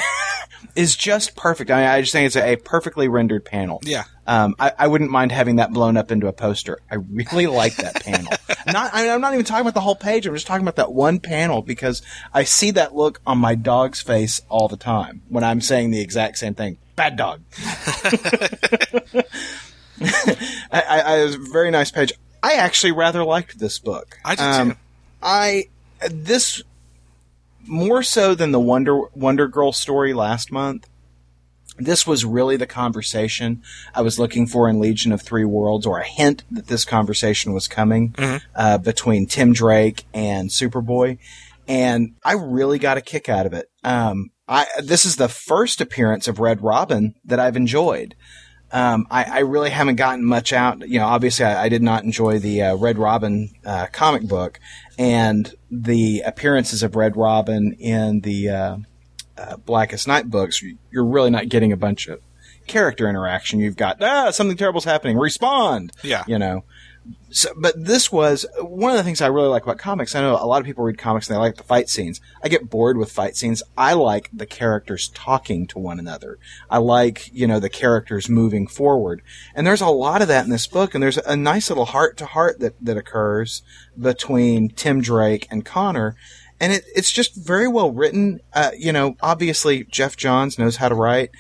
is 0.76 0.96
just 0.96 1.36
perfect. 1.36 1.70
I, 1.72 1.78
mean, 1.82 1.86
I 1.90 2.02
just 2.02 2.12
think 2.14 2.28
it's 2.28 2.36
a, 2.36 2.54
a 2.54 2.56
perfectly 2.58 3.08
rendered 3.08 3.46
panel. 3.46 3.80
Yeah. 3.84 4.04
um, 4.28 4.56
I, 4.60 4.72
I 4.80 4.88
wouldn't 4.88 5.12
mind 5.12 5.32
having 5.32 5.58
that 5.58 5.72
blown 5.74 5.98
up 5.98 6.12
into 6.12 6.28
a 6.28 6.34
poster. 6.34 6.80
I 6.90 6.96
really 6.96 7.48
like 7.48 7.76
that 7.78 8.04
panel. 8.04 8.32
Not 8.68 8.92
I 8.94 9.02
mean, 9.04 9.12
i'm 9.12 9.20
not 9.20 9.34
even 9.34 9.46
talking 9.46 9.62
about 9.62 9.74
the 9.74 9.82
whole 9.82 9.96
page. 9.96 10.26
I'm 10.26 10.34
just 10.34 10.48
talking 10.48 10.64
about 10.64 10.78
that 10.78 10.94
one 10.94 11.20
panel 11.20 11.62
because 11.62 12.02
i 12.34 12.46
see 12.46 12.72
that 12.72 12.96
look 12.96 13.20
on 13.28 13.38
my 13.38 13.56
dog's 13.56 14.00
face 14.02 14.40
all 14.48 14.70
the 14.70 14.78
time 14.78 15.22
when 15.28 15.44
i'm 15.44 15.60
saying 15.60 15.92
the 15.92 16.00
exact 16.00 16.38
same 16.38 16.54
thing. 16.54 16.78
Bad 16.96 17.18
dog. 17.18 17.42
I, 20.02 20.82
I, 20.82 21.18
it 21.20 21.26
was 21.26 21.36
a 21.36 21.40
very 21.52 21.72
nice 21.72 21.92
page. 21.92 22.14
I 22.42 22.54
actually 22.54 22.92
rather 22.94 23.24
liked 23.24 23.60
this 23.60 23.80
book. 23.80 24.18
I 24.24 24.36
did 24.36 24.42
Um, 24.44 24.72
too. 24.72 24.78
I 25.22 25.66
this 26.10 26.62
more 27.66 28.04
so 28.04 28.36
than 28.36 28.52
the 28.52 28.60
Wonder 28.60 29.02
Wonder 29.14 29.48
Girl 29.48 29.72
story 29.72 30.14
last 30.14 30.52
month. 30.52 30.88
This 31.80 32.06
was 32.06 32.24
really 32.24 32.56
the 32.56 32.68
conversation 32.68 33.64
I 33.96 34.02
was 34.04 34.20
looking 34.20 34.46
for 34.46 34.70
in 34.70 34.80
Legion 34.80 35.12
of 35.12 35.24
Three 35.24 35.46
Worlds, 35.46 35.88
or 35.88 35.98
a 36.00 36.04
hint 36.04 36.44
that 36.52 36.68
this 36.68 36.86
conversation 36.86 37.52
was 37.54 37.68
coming 37.68 38.12
Mm-hmm. 38.12 38.46
uh, 38.56 38.78
between 38.78 39.26
Tim 39.26 39.54
Drake 39.54 40.06
and 40.14 40.50
Superboy, 40.50 41.18
and 41.68 42.14
I 42.24 42.34
really 42.34 42.78
got 42.78 42.98
a 42.98 43.02
kick 43.02 43.28
out 43.28 43.46
of 43.48 43.54
it. 43.54 43.72
Um, 43.84 44.30
I 44.48 44.68
this 44.84 45.04
is 45.06 45.16
the 45.16 45.30
first 45.30 45.82
appearance 45.82 46.28
of 46.28 46.40
Red 46.40 46.62
Robin 46.62 47.16
that 47.26 47.40
I've 47.40 47.56
enjoyed. 47.58 48.16
Um, 48.74 49.06
I, 49.12 49.24
I 49.24 49.40
really 49.40 49.70
haven't 49.70 49.98
gotten 49.98 50.26
much 50.26 50.52
out. 50.52 50.90
You 50.90 51.00
know, 51.00 51.06
obviously, 51.06 51.46
I, 51.46 51.66
I 51.66 51.70
did 51.70 51.84
not 51.84 52.04
enjoy 52.04 52.40
the 52.40 52.64
uh, 52.64 52.76
Red 52.76 52.98
Robin 52.98 53.52
uh, 53.64 53.86
comic 53.92 54.24
book, 54.24 54.60
and 54.98 55.54
the 55.70 56.24
appearances 56.26 56.82
of 56.82 56.96
Red 56.96 57.16
Robin 57.16 57.74
in 57.74 58.22
the 58.22 58.50
uh, 58.50 58.78
uh, 59.38 59.58
Blackest 59.58 60.08
Night 60.08 60.30
books. 60.30 60.64
You're 60.92 61.06
really 61.06 61.30
not 61.30 61.50
getting 61.50 61.72
a 61.72 61.78
bunch 61.78 62.08
of 62.08 62.20
character 62.66 63.08
interaction. 63.08 63.60
You've 63.60 63.78
got 63.78 64.02
ah, 64.02 64.32
something 64.32 64.58
terrible's 64.58 64.86
happening. 64.86 65.18
Respond. 65.20 65.92
Yeah. 66.02 66.24
You 66.28 66.40
know. 66.40 66.64
So, 67.30 67.50
but 67.58 67.84
this 67.84 68.12
was 68.12 68.46
one 68.60 68.92
of 68.92 68.98
the 68.98 69.04
things 69.04 69.20
I 69.20 69.28
really 69.28 69.48
like 69.48 69.64
about 69.64 69.80
comics. 69.80 70.14
I 70.14 70.22
know 70.22 70.36
a 70.36 70.46
lot 70.46 70.60
of 70.60 70.68
people 70.68 70.84
read 70.84 71.00
comics 71.00 71.28
and 71.28 71.36
they 71.36 71.40
like 71.40 71.56
the 71.56 71.64
fight 71.64 71.90
scenes. 71.90 72.22
I 72.44 72.48
get 72.48 72.70
bored 72.70 72.96
with 72.96 73.12
fight 73.12 73.36
scenes. 73.36 73.64
I 73.76 73.94
like 73.94 74.30
the 74.32 74.46
characters 74.46 75.10
talking 75.10 75.66
to 75.68 75.80
one 75.80 75.98
another. 75.98 76.38
I 76.70 76.78
like, 76.78 77.34
you 77.34 77.48
know, 77.48 77.60
the 77.60 77.70
characters 77.70 78.30
moving 78.30 78.68
forward. 78.68 79.24
And 79.56 79.66
there's 79.66 79.82
a 79.82 79.88
lot 79.88 80.22
of 80.22 80.28
that 80.28 80.46
in 80.46 80.52
this 80.52 80.68
book. 80.68 80.94
And 80.94 81.02
there's 81.02 81.18
a 81.18 81.36
nice 81.36 81.70
little 81.70 81.86
heart 81.86 82.18
to 82.18 82.28
heart 82.28 82.60
that, 82.60 82.76
that 82.80 82.98
occurs 82.98 83.64
between 84.00 84.70
Tim 84.70 85.02
Drake 85.02 85.48
and 85.50 85.66
Conner. 85.66 86.16
And 86.60 86.72
it, 86.72 86.86
it's 86.96 87.12
just 87.12 87.36
very 87.36 87.68
well 87.68 87.92
written. 87.92 88.42
Uh, 88.54 88.72
you 88.78 88.94
know, 88.94 89.18
obviously 89.22 89.86
Geoff 89.86 90.16
Johns 90.16 90.60
knows 90.60 90.78
how 90.78 90.88
to 90.88 90.96
write. 90.96 91.32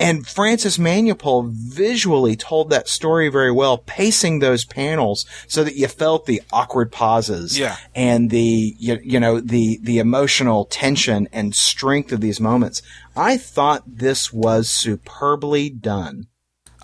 And 0.00 0.26
Francis 0.26 0.78
Manapul 0.78 1.50
visually 1.50 2.36
told 2.36 2.70
that 2.70 2.88
story 2.88 3.28
very 3.28 3.50
well, 3.50 3.78
pacing 3.78 4.38
those 4.38 4.64
panels 4.64 5.26
so 5.48 5.64
that 5.64 5.74
you 5.74 5.88
felt 5.88 6.26
the 6.26 6.40
awkward 6.52 6.92
pauses 6.92 7.58
Yeah. 7.58 7.76
and 7.94 8.30
the 8.30 8.76
you, 8.78 9.00
you 9.02 9.18
know 9.18 9.40
the 9.40 9.78
the 9.82 9.98
emotional 9.98 10.66
tension 10.66 11.28
and 11.32 11.54
strength 11.54 12.12
of 12.12 12.20
these 12.20 12.40
moments. 12.40 12.80
I 13.16 13.36
thought 13.36 13.82
this 13.86 14.32
was 14.32 14.68
superbly 14.68 15.68
done. 15.70 16.28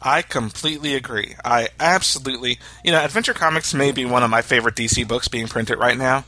I 0.03 0.21
completely 0.23 0.95
agree. 0.95 1.35
I 1.45 1.69
absolutely, 1.81 2.59
you 2.85 2.91
know, 2.93 2.99
Adventure 3.03 3.33
Comics 3.33 3.73
may 3.73 3.91
be 3.93 4.05
one 4.05 4.23
of 4.23 4.29
my 4.31 4.43
favorite 4.43 4.75
DC 4.75 5.07
books 5.09 5.29
being 5.29 5.47
printed 5.47 5.79
right 5.79 5.97
now 5.97 6.25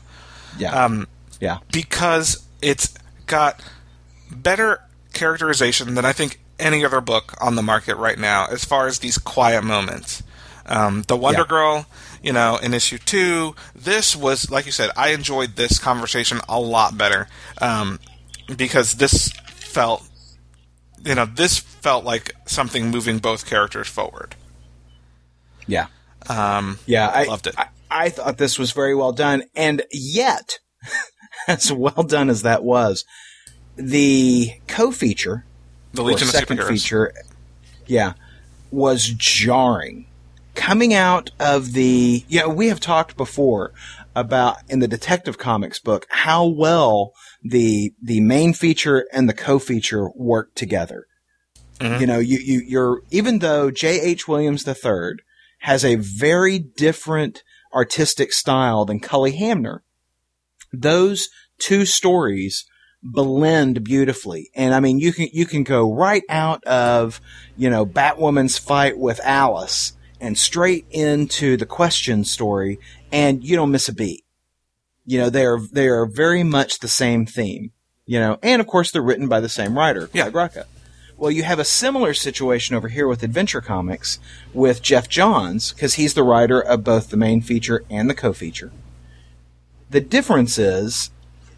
Yeah. 0.57 0.71
Um, 0.85 1.07
yeah. 1.39 1.59
because 1.71 2.43
it's 2.61 2.95
got 3.27 3.61
better 4.31 4.79
characterization 5.13 5.93
than 5.95 6.05
I 6.05 6.13
think 6.13 6.39
any 6.59 6.83
other 6.83 7.01
book 7.01 7.33
on 7.39 7.55
the 7.55 7.61
market 7.61 7.95
right 7.95 8.17
now 8.17 8.47
as 8.47 8.65
far 8.65 8.87
as 8.87 8.99
these 8.99 9.17
quiet 9.17 9.63
moments. 9.63 10.23
Um, 10.65 11.03
the 11.03 11.15
Wonder 11.15 11.41
Yeah. 11.41 11.47
Girl, 11.47 11.85
you 12.21 12.33
know, 12.33 12.57
in 12.57 12.73
issue 12.73 12.97
two, 12.97 13.55
this 13.73 14.15
was, 14.15 14.51
like 14.51 14.65
you 14.65 14.71
said, 14.71 14.89
I 14.97 15.09
enjoyed 15.09 15.55
this 15.55 15.79
conversation 15.79 16.39
a 16.49 16.59
lot 16.59 16.97
better 16.97 17.27
um, 17.61 17.99
because 18.55 18.95
this 18.95 19.29
felt, 19.45 20.07
you 21.05 21.15
know, 21.15 21.25
this 21.25 21.59
felt 21.59 22.03
like 22.03 22.33
something 22.45 22.89
moving 22.91 23.19
both 23.19 23.45
characters 23.45 23.87
forward. 23.87 24.35
Yeah. 25.67 25.87
Um, 26.27 26.79
Yeah, 26.85 27.07
I 27.07 27.23
Loved 27.25 27.47
it. 27.47 27.55
I, 27.57 27.67
I 27.89 28.09
thought 28.09 28.37
this 28.37 28.59
was 28.59 28.71
very 28.71 28.93
well 28.93 29.13
done, 29.13 29.43
and 29.55 29.83
yet, 29.91 30.59
as 31.47 31.71
well 31.71 32.03
done 32.03 32.29
as 32.29 32.41
that 32.41 32.63
was, 32.63 33.05
the 33.77 34.51
co-feature, 34.67 35.45
the 35.97 36.03
Legion 36.03 36.27
of 36.27 36.33
second 36.33 36.63
feature, 36.63 37.13
yeah, 37.85 38.13
was 38.71 39.07
jarring. 39.09 40.07
Coming 40.55 40.93
out 40.93 41.29
of 41.39 41.73
the, 41.73 42.25
you 42.27 42.39
know, 42.39 42.49
we 42.49 42.67
have 42.69 42.79
talked 42.79 43.15
before 43.15 43.73
about 44.15 44.57
in 44.69 44.79
the 44.79 44.87
Detective 44.87 45.37
Comics 45.37 45.77
book 45.77 46.07
how 46.09 46.45
well 46.45 47.13
the 47.43 47.93
the 48.01 48.19
main 48.21 48.53
feature 48.53 49.05
and 49.13 49.29
the 49.29 49.33
co-feature 49.33 50.09
work 50.15 50.55
together. 50.55 51.05
Mhm. 51.79 51.99
You 52.01 52.07
know, 52.07 52.19
you, 52.19 52.39
you 52.39 52.61
you're 52.65 53.01
even 53.11 53.39
though 53.39 53.69
J. 53.69 54.01
H. 54.01 54.27
Williams 54.27 54.67
III 54.67 55.17
has 55.59 55.85
a 55.85 55.95
very 55.95 56.57
different 56.57 57.43
artistic 57.73 58.33
style 58.33 58.85
than 58.85 58.99
Cully 58.99 59.33
Hamner, 59.33 59.83
those 60.73 61.29
two 61.59 61.85
stories 61.85 62.65
blend 63.11 63.83
beautifully. 63.83 64.49
And 64.55 64.73
I 64.73 64.79
mean, 64.79 64.99
you 64.99 65.13
can, 65.13 65.27
you 65.31 65.45
can 65.45 65.63
go 65.63 65.93
right 65.93 66.23
out 66.29 66.63
of, 66.65 67.21
you 67.55 67.69
know, 67.69 67.85
Batwoman's 67.85 68.57
fight 68.57 68.97
with 68.97 69.19
Alice 69.23 69.93
and 70.19 70.37
straight 70.37 70.85
into 70.89 71.57
the 71.57 71.65
question 71.65 72.23
story 72.23 72.79
and 73.11 73.43
you 73.43 73.55
don't 73.55 73.71
miss 73.71 73.87
a 73.87 73.93
beat. 73.93 74.25
You 75.05 75.19
know, 75.19 75.29
they 75.29 75.45
are, 75.45 75.59
they 75.59 75.87
are 75.87 76.05
very 76.05 76.43
much 76.43 76.79
the 76.79 76.87
same 76.87 77.25
theme, 77.25 77.71
you 78.05 78.19
know, 78.19 78.37
and 78.43 78.59
of 78.59 78.67
course 78.67 78.91
they're 78.91 79.01
written 79.01 79.27
by 79.27 79.39
the 79.39 79.49
same 79.49 79.77
writer, 79.77 80.09
Yeah. 80.13 80.29
Rucka. 80.29 80.65
Well, 81.17 81.31
you 81.31 81.43
have 81.43 81.57
a 81.57 81.65
similar 81.65 82.13
situation 82.13 82.75
over 82.75 82.89
here 82.89 83.07
with 83.07 83.23
Adventure 83.23 83.61
Comics 83.61 84.19
with 84.53 84.83
Geoff 84.83 85.09
Johns, 85.09 85.73
because 85.73 85.95
he's 85.95 86.13
the 86.13 86.21
writer 86.23 86.61
of 86.61 86.83
both 86.83 87.09
the 87.09 87.17
main 87.17 87.41
feature 87.41 87.83
and 87.89 88.07
the 88.07 88.13
co-feature. 88.13 88.71
The 89.89 90.01
difference 90.01 90.59
is, 90.59 91.09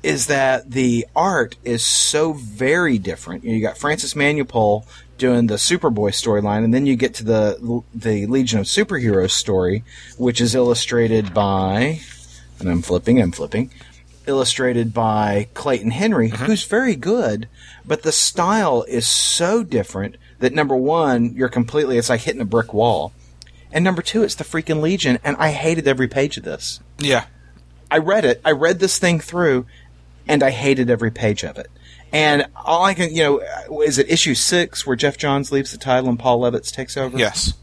is 0.02 0.28
that 0.28 0.72
the 0.72 1.06
art 1.16 1.56
is 1.64 1.84
so 1.84 2.34
very 2.34 2.97
different. 2.97 3.43
You, 3.43 3.50
know, 3.50 3.56
you 3.58 3.62
got 3.62 3.78
Francis 3.78 4.14
Manapul 4.14 4.86
doing 5.18 5.47
the 5.47 5.56
Superboy 5.56 6.12
storyline, 6.12 6.64
and 6.64 6.74
then 6.74 6.86
you 6.86 6.95
get 6.95 7.14
to 7.16 7.24
the 7.24 7.84
the 7.93 8.26
Legion 8.26 8.60
of 8.60 8.66
Superheroes 8.66 9.32
story, 9.32 9.84
which 10.18 10.39
is 10.39 10.56
illustrated 10.56 11.34
by, 11.34 12.00
and 12.60 12.70
I'm 12.70 12.82
flipping, 12.82 13.22
I'm 13.22 13.32
flipping, 13.32 13.72
illustrated 14.26 14.93
by 14.93 15.50
Clayton 15.54 15.91
Henry, 15.91 16.30
mm-hmm. 16.30 16.45
who's 16.45 16.64
very 16.64 16.95
good, 16.95 17.50
but 17.86 18.04
the 18.04 18.12
style 18.12 18.84
is 18.88 19.06
so 19.08 19.64
different 19.64 20.16
that 20.39 20.54
number 20.54 20.76
one, 20.76 21.34
you're 21.36 21.50
completely, 21.50 21.97
it's 21.97 22.10
like 22.10 22.22
hitting 22.22 22.41
a 22.41 22.45
brick 22.45 22.74
wall. 22.74 23.12
And 23.72 23.84
number 23.84 24.02
two, 24.02 24.24
it's 24.24 24.36
the 24.36 24.43
freaking 24.43 24.82
Legion, 24.82 25.20
and 25.24 25.36
I 25.38 25.52
hated 25.52 25.88
every 25.88 26.08
page 26.08 26.38
of 26.38 26.43
this. 26.43 26.80
Yeah. 26.97 27.26
I 27.91 27.97
read 27.97 28.24
it, 28.24 28.39
I 28.45 28.52
read 28.52 28.80
this 28.80 29.00
thing 29.00 29.20
through, 29.20 29.66
and 30.30 30.44
I 30.44 30.52
hated 30.52 30.90
every 30.90 31.12
page 31.12 31.44
of 31.44 31.58
it. 31.58 31.68
And 32.14 32.46
all 32.56 32.86
I 32.86 32.94
can, 32.94 33.14
you 33.14 33.24
know, 33.24 33.82
is 33.82 33.98
it 33.98 34.10
issue 34.10 34.36
six 34.36 34.86
where 34.86 34.96
Geoff 34.96 35.18
Johns 35.18 35.52
leaves 35.52 35.72
the 35.72 35.78
title 35.78 36.08
and 36.08 36.18
Paul 36.18 36.40
Levitz 36.42 36.72
takes 36.72 36.96
over? 36.96 37.18
Yes. 37.18 37.54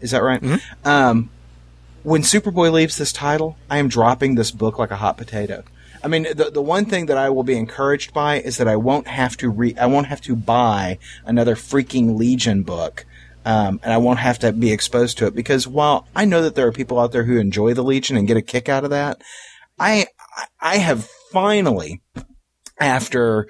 Is 0.00 0.12
that 0.12 0.22
right? 0.22 0.42
Um, 0.84 1.30
when 2.02 2.22
Superboy 2.22 2.72
leaves 2.72 2.96
this 2.96 3.12
title, 3.12 3.56
I 3.68 3.78
am 3.78 3.88
dropping 3.88 4.34
this 4.34 4.50
book 4.50 4.78
like 4.78 4.90
a 4.90 4.96
hot 4.96 5.16
potato. 5.16 5.64
I 6.02 6.08
mean, 6.08 6.22
the 6.34 6.50
the 6.50 6.62
one 6.62 6.86
thing 6.86 7.06
that 7.06 7.18
I 7.18 7.28
will 7.28 7.42
be 7.42 7.58
encouraged 7.58 8.14
by 8.14 8.40
is 8.40 8.56
that 8.56 8.66
I 8.66 8.76
won't 8.76 9.06
have 9.06 9.36
to 9.38 9.50
re- 9.50 9.76
I 9.78 9.84
won't 9.84 10.06
have 10.06 10.22
to 10.22 10.34
buy 10.34 10.98
another 11.26 11.54
freaking 11.54 12.16
Legion 12.16 12.62
book, 12.62 13.04
um, 13.44 13.80
and 13.82 13.92
I 13.92 13.98
won't 13.98 14.20
have 14.20 14.38
to 14.38 14.52
be 14.52 14.72
exposed 14.72 15.18
to 15.18 15.26
it 15.26 15.34
because 15.34 15.68
while 15.68 16.08
I 16.16 16.24
know 16.24 16.40
that 16.40 16.54
there 16.54 16.66
are 16.66 16.72
people 16.72 16.98
out 16.98 17.12
there 17.12 17.24
who 17.24 17.36
enjoy 17.36 17.74
the 17.74 17.84
Legion 17.84 18.16
and 18.16 18.26
get 18.26 18.38
a 18.38 18.42
kick 18.42 18.70
out 18.70 18.84
of 18.84 18.90
that, 18.90 19.20
I 19.78 20.06
I 20.58 20.78
have 20.78 21.06
finally, 21.30 22.02
after 22.78 23.46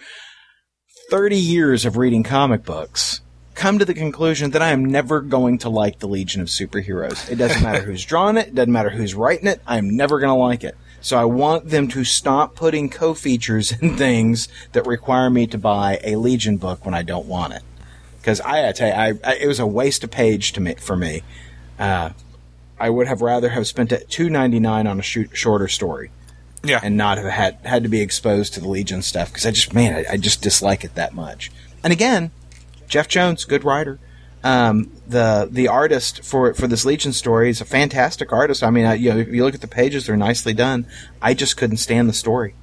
thirty 1.10 1.38
years 1.38 1.84
of 1.84 1.96
reading 1.96 2.22
comic 2.22 2.64
books, 2.64 3.20
come 3.54 3.78
to 3.78 3.84
the 3.84 3.94
conclusion 3.94 4.50
that 4.50 4.62
I 4.62 4.70
am 4.70 4.84
never 4.84 5.20
going 5.20 5.58
to 5.58 5.68
like 5.68 5.98
the 5.98 6.08
Legion 6.08 6.40
of 6.40 6.48
Superheroes. 6.48 7.30
It 7.30 7.36
doesn't 7.36 7.62
matter 7.62 7.82
who's 7.82 8.04
drawn 8.04 8.36
it, 8.36 8.48
it 8.48 8.54
doesn't 8.54 8.72
matter 8.72 8.90
who's 8.90 9.14
writing 9.14 9.46
it, 9.46 9.60
I'm 9.66 9.96
never 9.96 10.18
going 10.18 10.30
to 10.30 10.34
like 10.34 10.64
it. 10.64 10.76
So 11.02 11.18
I 11.18 11.24
want 11.24 11.68
them 11.68 11.88
to 11.88 12.04
stop 12.04 12.54
putting 12.54 12.90
co-features 12.90 13.72
in 13.80 13.96
things 13.96 14.48
that 14.72 14.86
require 14.86 15.30
me 15.30 15.46
to 15.48 15.58
buy 15.58 16.00
a 16.04 16.16
Legion 16.16 16.58
book 16.58 16.84
when 16.84 16.94
I 16.94 17.02
don't 17.02 17.26
want 17.26 17.54
it. 17.54 17.62
Because 18.18 18.40
I, 18.42 18.68
I 18.68 18.72
tell 18.72 18.88
you, 18.88 18.94
I, 18.94 19.14
I, 19.24 19.36
it 19.36 19.46
was 19.46 19.60
a 19.60 19.66
waste 19.66 20.04
of 20.04 20.10
page 20.10 20.52
to 20.52 20.60
me 20.60 20.74
for 20.74 20.94
me. 20.94 21.22
Uh, 21.78 22.10
I 22.78 22.90
would 22.90 23.08
have 23.08 23.22
rather 23.22 23.48
have 23.50 23.66
spent 23.66 23.92
it 23.92 24.08
two 24.10 24.30
ninety 24.30 24.60
nine 24.60 24.86
on 24.86 24.98
a 24.98 25.02
shoot, 25.02 25.30
shorter 25.34 25.68
story 25.68 26.10
Yeah. 26.62 26.80
and 26.82 26.96
not 26.96 27.18
have 27.18 27.26
had 27.26 27.58
had 27.64 27.82
to 27.84 27.88
be 27.88 28.00
exposed 28.00 28.54
to 28.54 28.60
the 28.60 28.68
Legion 28.68 29.02
stuff 29.02 29.28
because 29.30 29.46
I 29.46 29.50
just 29.50 29.72
man 29.72 29.94
I, 29.94 30.12
I 30.12 30.16
just 30.16 30.42
dislike 30.42 30.84
it 30.84 30.94
that 30.94 31.14
much. 31.14 31.50
And 31.82 31.92
again, 31.92 32.30
Geoff 32.88 33.08
Johns, 33.08 33.44
good 33.44 33.64
writer. 33.64 33.98
Um, 34.42 34.90
the 35.06 35.48
the 35.50 35.68
artist 35.68 36.24
for 36.24 36.52
for 36.54 36.66
this 36.66 36.84
Legion 36.84 37.12
story 37.12 37.50
is 37.50 37.60
a 37.60 37.64
fantastic 37.64 38.32
artist. 38.32 38.62
I 38.62 38.70
mean, 38.70 38.86
I, 38.86 38.94
you 38.94 39.10
know, 39.10 39.18
if 39.18 39.28
you 39.28 39.44
look 39.44 39.54
at 39.54 39.60
the 39.60 39.68
pages, 39.68 40.06
they're 40.06 40.16
nicely 40.16 40.54
done. 40.54 40.86
I 41.20 41.34
just 41.34 41.56
couldn't 41.56 41.76
stand 41.76 42.08
the 42.08 42.14
story, 42.14 42.54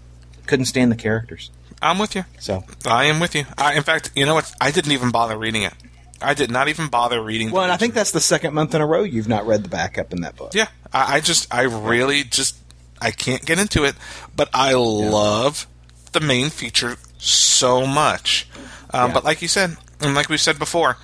couldn't 0.48 0.66
stand 0.66 0.92
the 0.92 0.96
characters. 0.96 1.52
I'm 1.82 2.00
with 2.00 2.16
you. 2.16 2.26
So 2.40 2.64
I 2.86 3.06
am 3.06 3.20
with 3.20 3.36
you. 3.36 3.46
I, 3.58 3.76
in 3.76 3.84
fact, 3.84 4.10
you 4.16 4.26
know 4.26 4.34
what? 4.34 4.52
I 4.60 4.72
didn't 4.72 4.92
even 4.92 5.12
bother 5.12 5.38
reading 5.38 5.62
it. 5.62 5.74
I 6.20 6.34
did 6.34 6.50
not 6.50 6.68
even 6.68 6.88
bother 6.88 7.22
reading. 7.22 7.52
well, 7.52 7.62
and 7.62 7.72
I 7.72 7.78
think 7.78 7.94
that's 7.94 8.10
the 8.10 8.20
second 8.20 8.56
month 8.56 8.74
in 8.74 8.82
a 8.82 8.88
row 8.88 9.04
you've 9.04 9.28
not 9.28 9.46
read 9.46 9.64
the 9.64 9.70
backup 9.70 10.12
in 10.14 10.22
that 10.22 10.36
book. 10.36 10.56
Yeah, 10.56 10.70
I, 10.92 11.18
I 11.18 11.20
just, 11.20 11.54
I 11.54 11.62
really 11.62 12.24
just 12.24 12.56
I 13.02 13.12
can't 13.12 13.46
get 13.46 13.60
into 13.60 13.84
it, 13.84 13.96
but 14.36 14.50
I 14.54 14.74
love 14.74 15.68
the 16.12 16.20
main 16.20 16.50
feature 16.50 16.98
so 17.18 17.86
much. 17.86 18.48
Um, 18.94 19.10
Yeah. 19.10 19.14
But 19.14 19.24
like 19.24 19.42
you 19.42 19.48
said, 19.48 19.78
and 20.00 20.16
like 20.16 20.30
we 20.30 20.38
said 20.38 20.60
before, 20.60 20.98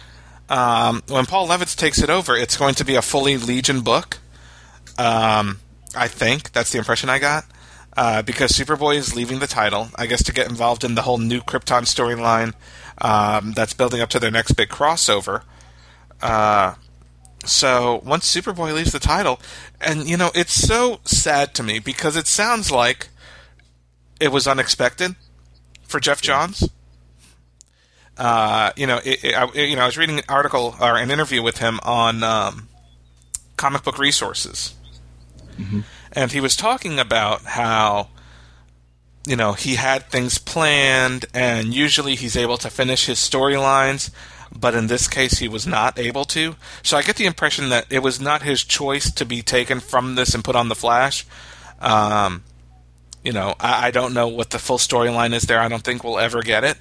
um, 0.49 1.03
when 1.07 1.25
Paul 1.25 1.47
Levitz 1.47 1.75
takes 1.75 2.01
it 2.01 2.09
over, 2.09 2.35
it's 2.35 2.57
going 2.57 2.75
to 2.75 2.85
be 2.85 2.95
a 2.95 3.01
fully 3.01 3.37
Legion 3.37 3.81
book. 3.81 4.19
Um, 4.97 5.59
I 5.95 6.07
think 6.07 6.51
that's 6.51 6.71
the 6.71 6.77
impression 6.77 7.09
I 7.09 7.19
got. 7.19 7.45
Uh, 7.95 8.23
because 8.23 8.51
Superboy 8.51 8.95
is 8.95 9.15
leaving 9.15 9.37
the 9.37 9.45
title, 9.45 9.89
I 9.95 10.07
guess, 10.07 10.23
to 10.23 10.33
get 10.33 10.49
involved 10.49 10.83
in 10.83 10.95
the 10.95 11.03
whole 11.03 11.19
new 11.19 11.41
Krypton 11.41 11.83
storyline 11.83 12.53
um, 12.99 13.51
that's 13.51 13.73
building 13.75 14.01
up 14.01 14.09
to 14.09 14.19
their 14.19 14.31
next 14.31 14.53
big 14.53 14.69
crossover. 14.69 15.43
Uh, 16.19 16.73
so 17.45 18.01
once 18.05 18.33
Superboy 18.33 18.73
leaves 18.73 18.91
the 18.91 18.99
title, 18.99 19.39
and 19.81 20.07
you 20.09 20.17
know, 20.17 20.31
it's 20.33 20.53
so 20.53 20.99
sad 21.03 21.53
to 21.55 21.63
me 21.63 21.79
because 21.79 22.15
it 22.15 22.27
sounds 22.27 22.71
like 22.71 23.09
it 24.19 24.31
was 24.31 24.47
unexpected 24.47 25.15
for 25.83 25.99
Geoff 25.99 26.21
Johns. 26.21 26.69
Uh, 28.17 28.71
you 28.75 28.87
know, 28.87 28.99
it, 29.03 29.23
it, 29.23 29.33
I, 29.33 29.51
you 29.53 29.75
know, 29.75 29.81
I 29.81 29.85
was 29.85 29.97
reading 29.97 30.19
an 30.19 30.25
article 30.29 30.75
or 30.79 30.97
an 30.97 31.11
interview 31.11 31.41
with 31.41 31.57
him 31.57 31.79
on 31.83 32.23
um, 32.23 32.69
Comic 33.57 33.83
Book 33.83 33.97
Resources, 33.97 34.75
and 36.13 36.31
he 36.31 36.39
was 36.39 36.55
talking 36.55 36.99
about 36.99 37.43
how 37.43 38.09
you 39.27 39.35
know 39.35 39.53
he 39.53 39.75
had 39.75 40.09
things 40.09 40.37
planned, 40.37 41.25
and 41.33 41.73
usually 41.73 42.15
he's 42.15 42.37
able 42.37 42.57
to 42.57 42.69
finish 42.69 43.07
his 43.07 43.17
storylines, 43.17 44.11
but 44.55 44.75
in 44.75 44.87
this 44.87 45.07
case 45.07 45.39
he 45.39 45.47
was 45.47 45.65
not 45.65 45.99
able 45.99 46.25
to. 46.25 46.55
So 46.81 46.97
I 46.97 47.01
get 47.01 47.15
the 47.15 47.25
impression 47.25 47.69
that 47.69 47.85
it 47.89 47.99
was 47.99 48.19
not 48.21 48.43
his 48.43 48.63
choice 48.63 49.11
to 49.11 49.25
be 49.25 49.41
taken 49.41 49.79
from 49.79 50.15
this 50.15 50.33
and 50.33 50.43
put 50.43 50.55
on 50.55 50.69
the 50.69 50.75
Flash. 50.75 51.25
Um, 51.79 52.43
you 53.23 53.31
know, 53.31 53.55
I, 53.59 53.87
I 53.87 53.91
don't 53.91 54.13
know 54.13 54.27
what 54.27 54.51
the 54.51 54.59
full 54.59 54.77
storyline 54.77 55.33
is 55.33 55.43
there. 55.43 55.59
I 55.59 55.67
don't 55.67 55.83
think 55.83 56.03
we'll 56.03 56.19
ever 56.19 56.41
get 56.41 56.63
it, 56.63 56.77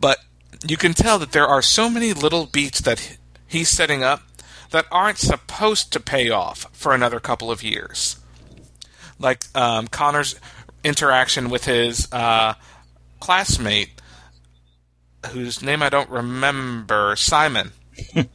but 0.00 0.18
you 0.66 0.76
can 0.76 0.94
tell 0.94 1.18
that 1.18 1.32
there 1.32 1.46
are 1.46 1.62
so 1.62 1.88
many 1.88 2.12
little 2.12 2.46
beats 2.46 2.80
that 2.80 3.18
he's 3.46 3.68
setting 3.68 4.02
up 4.02 4.22
that 4.70 4.86
aren't 4.90 5.18
supposed 5.18 5.92
to 5.92 6.00
pay 6.00 6.30
off 6.30 6.66
for 6.72 6.94
another 6.94 7.20
couple 7.20 7.50
of 7.50 7.62
years. 7.62 8.18
Like 9.18 9.44
um, 9.54 9.86
Conner's 9.86 10.38
interaction 10.84 11.48
with 11.48 11.64
his 11.64 12.08
uh, 12.12 12.54
classmate, 13.20 13.95
whose 15.26 15.62
name 15.62 15.82
I 15.82 15.88
don't 15.88 16.10
remember, 16.10 17.16
Simon. 17.16 17.72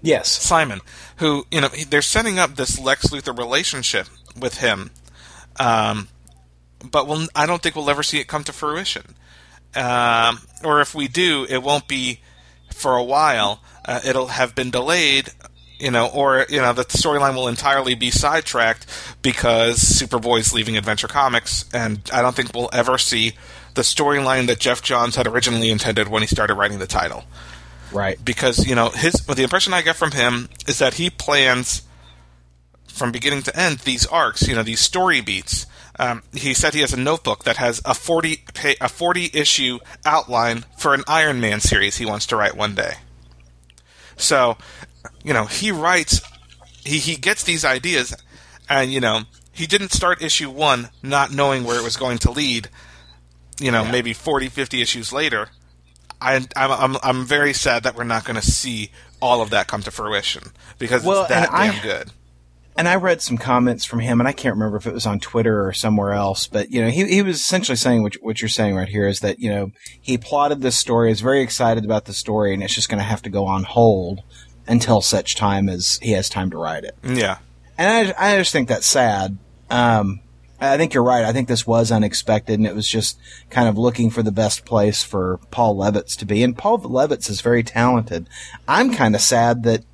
Yes. 0.00 0.30
Simon, 0.30 0.80
who 1.16 1.46
you 1.50 1.60
know 1.60 1.68
they're 1.68 2.02
setting 2.02 2.38
up 2.38 2.56
this 2.56 2.78
Lex 2.78 3.08
Luthor 3.08 3.36
relationship 3.36 4.06
with 4.38 4.58
him, 4.58 4.90
um, 5.58 6.08
but 6.88 7.06
we'll, 7.06 7.26
I 7.34 7.46
don't 7.46 7.62
think 7.62 7.74
we'll 7.74 7.90
ever 7.90 8.02
see 8.02 8.18
it 8.18 8.28
come 8.28 8.44
to 8.44 8.52
fruition. 8.52 9.14
Um, 9.74 10.40
or 10.64 10.80
if 10.80 10.94
we 10.94 11.08
do, 11.08 11.46
it 11.48 11.62
won't 11.62 11.88
be 11.88 12.20
for 12.72 12.96
a 12.96 13.04
while. 13.04 13.60
Uh, 13.84 14.00
it'll 14.04 14.28
have 14.28 14.54
been 14.54 14.70
delayed, 14.70 15.30
you 15.78 15.90
know, 15.90 16.06
or 16.06 16.46
you 16.48 16.60
know 16.60 16.72
the 16.72 16.84
storyline 16.84 17.34
will 17.34 17.48
entirely 17.48 17.94
be 17.94 18.10
sidetracked 18.10 18.86
because 19.22 19.78
Superboy's 19.78 20.52
leaving 20.52 20.76
Adventure 20.76 21.08
Comics, 21.08 21.64
and 21.74 22.08
I 22.12 22.22
don't 22.22 22.36
think 22.36 22.54
we'll 22.54 22.70
ever 22.72 22.98
see 22.98 23.34
the 23.78 23.84
storyline 23.84 24.48
that 24.48 24.58
Geoff 24.58 24.82
Johns 24.82 25.14
had 25.14 25.28
originally 25.28 25.70
intended 25.70 26.08
when 26.08 26.20
he 26.22 26.26
started 26.26 26.54
writing 26.54 26.80
the 26.80 26.86
title 26.88 27.22
Right. 27.92 28.18
because 28.22 28.66
you 28.66 28.74
know 28.74 28.90
his 28.90 29.12
the 29.14 29.44
impression 29.44 29.72
I 29.72 29.82
get 29.82 29.94
from 29.96 30.10
him 30.10 30.48
is 30.66 30.78
that 30.80 30.94
he 30.94 31.08
plans 31.10 31.82
from 32.86 33.12
beginning 33.12 33.42
to 33.44 33.56
end 33.56 33.78
these 33.78 34.04
arcs, 34.06 34.48
you 34.48 34.56
know, 34.56 34.64
these 34.64 34.80
story 34.80 35.20
beats. 35.20 35.66
Um, 36.00 36.22
he 36.32 36.52
said 36.54 36.74
he 36.74 36.80
has 36.80 36.92
a 36.92 36.96
notebook 36.98 37.44
that 37.44 37.56
has 37.58 37.80
a 37.84 37.94
forty 37.94 38.42
pa- 38.52 38.74
a 38.80 38.88
forty 38.88 39.30
issue 39.32 39.78
outline 40.04 40.64
for 40.76 40.92
an 40.94 41.04
Iron 41.06 41.40
Man 41.40 41.60
series 41.60 41.98
he 41.98 42.06
wants 42.06 42.26
to 42.26 42.36
write 42.36 42.56
one 42.56 42.74
day. 42.74 42.94
So, 44.16 44.58
you 45.22 45.32
know, 45.32 45.44
he 45.46 45.70
writes, 45.70 46.20
he 46.84 46.98
he 46.98 47.14
gets 47.16 47.44
these 47.44 47.64
ideas, 47.64 48.14
and 48.68 48.92
you 48.92 49.00
know, 49.00 49.22
he 49.52 49.66
didn't 49.66 49.92
start 49.92 50.20
issue 50.22 50.50
one 50.50 50.90
not 51.02 51.32
knowing 51.32 51.62
where 51.64 51.78
it 51.78 51.84
was 51.84 51.96
going 51.96 52.18
to 52.18 52.30
lead. 52.32 52.68
You 53.58 53.70
know, 53.72 53.82
Yeah. 53.84 53.90
maybe 53.92 54.12
40, 54.12 54.48
50 54.48 54.80
issues 54.82 55.12
later. 55.12 55.48
I, 56.20 56.46
I'm, 56.56 56.72
I'm, 56.72 56.96
I'm 57.02 57.24
very 57.24 57.52
sad 57.52 57.84
that 57.84 57.94
we're 57.96 58.04
not 58.04 58.24
going 58.24 58.40
to 58.40 58.46
see 58.46 58.90
all 59.20 59.40
of 59.40 59.50
that 59.50 59.66
come 59.68 59.82
to 59.82 59.90
fruition 59.90 60.44
because 60.78 61.04
Well, 61.04 61.20
it's 61.22 61.28
that 61.30 61.48
and 61.48 61.56
I- 61.56 61.70
damn 61.72 61.82
good. 61.82 62.12
And 62.76 62.86
I 62.86 62.94
read 62.94 63.20
some 63.20 63.38
comments 63.38 63.84
from 63.84 63.98
him, 63.98 64.20
and 64.20 64.28
I 64.28 64.32
can't 64.32 64.54
remember 64.54 64.76
if 64.76 64.86
it 64.86 64.94
was 64.94 65.04
on 65.04 65.18
Twitter 65.18 65.66
or 65.66 65.72
somewhere 65.72 66.12
else, 66.12 66.46
but 66.46 66.70
you 66.70 66.80
know, 66.80 66.90
he 66.90 67.06
he 67.08 67.22
was 67.22 67.40
essentially 67.40 67.74
saying 67.74 68.04
what 68.04 68.14
what 68.22 68.40
you're 68.40 68.48
saying 68.48 68.76
right 68.76 68.88
here 68.88 69.08
is 69.08 69.18
that 69.18 69.40
you 69.40 69.50
know 69.50 69.72
he 70.00 70.16
plotted 70.16 70.60
this 70.62 70.78
story, 70.78 71.10
is 71.10 71.20
very 71.20 71.40
excited 71.40 71.84
about 71.84 72.04
the 72.04 72.12
story, 72.12 72.54
and 72.54 72.62
it's 72.62 72.72
just 72.76 72.88
going 72.88 73.00
to 73.00 73.04
have 73.04 73.20
to 73.22 73.30
go 73.30 73.46
on 73.46 73.64
hold 73.64 74.20
until 74.68 75.00
such 75.00 75.34
time 75.34 75.68
as 75.68 75.98
he 76.02 76.12
has 76.12 76.28
time 76.28 76.52
to 76.52 76.56
write 76.56 76.84
it. 76.84 76.94
Yeah, 77.02 77.38
And 77.76 78.14
I, 78.16 78.34
I 78.34 78.38
just 78.38 78.52
think 78.52 78.68
that's 78.68 78.86
sad. 78.86 79.36
Um, 79.70 80.20
I 80.60 80.76
think 80.76 80.92
you're 80.94 81.04
right. 81.04 81.24
I 81.24 81.32
think 81.32 81.46
this 81.48 81.66
was 81.66 81.92
unexpected, 81.92 82.58
and 82.58 82.66
it 82.66 82.74
was 82.74 82.88
just 82.88 83.18
kind 83.50 83.68
of 83.68 83.78
looking 83.78 84.10
for 84.10 84.22
the 84.22 84.32
best 84.32 84.64
place 84.64 85.02
for 85.04 85.38
Paul 85.50 85.76
Levitz 85.76 86.16
to 86.18 86.26
be. 86.26 86.42
And 86.42 86.58
Paul 86.58 86.78
Levitz 86.80 87.30
is 87.30 87.40
very 87.40 87.62
talented. 87.62 88.28
I'm 88.66 88.92
kind 88.92 89.14
of 89.14 89.20
sad 89.20 89.62
that 89.62 89.84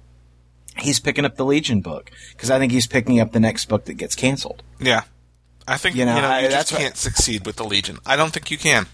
he's 0.79 1.01
picking 1.01 1.25
up 1.27 1.37
the 1.37 1.45
Legion 1.45 1.81
book 1.83 2.11
because 2.33 2.51
I 2.51 2.59
think 2.59 2.73
he's 2.73 2.87
picking 2.87 3.21
up 3.21 3.33
the 3.33 3.41
next 3.41 3.67
book 3.67 3.85
that 3.85 3.95
gets 3.95 4.15
canceled. 4.15 4.63
yeah. 4.81 5.03
I 5.67 5.79
think 5.79 5.95
You 5.97 6.01
you 6.01 6.07
know, 6.07 6.21
know, 6.21 6.39
you, 6.41 6.47
I- 6.47 6.51
just 6.51 6.75
can't 6.75 6.95
succeed 6.97 7.47
with 7.47 7.57
the 7.57 7.65
Legion. 7.65 7.99
I 8.05 8.17
don't 8.17 8.33
think 8.35 8.51
you 8.51 8.59
can. 8.59 8.87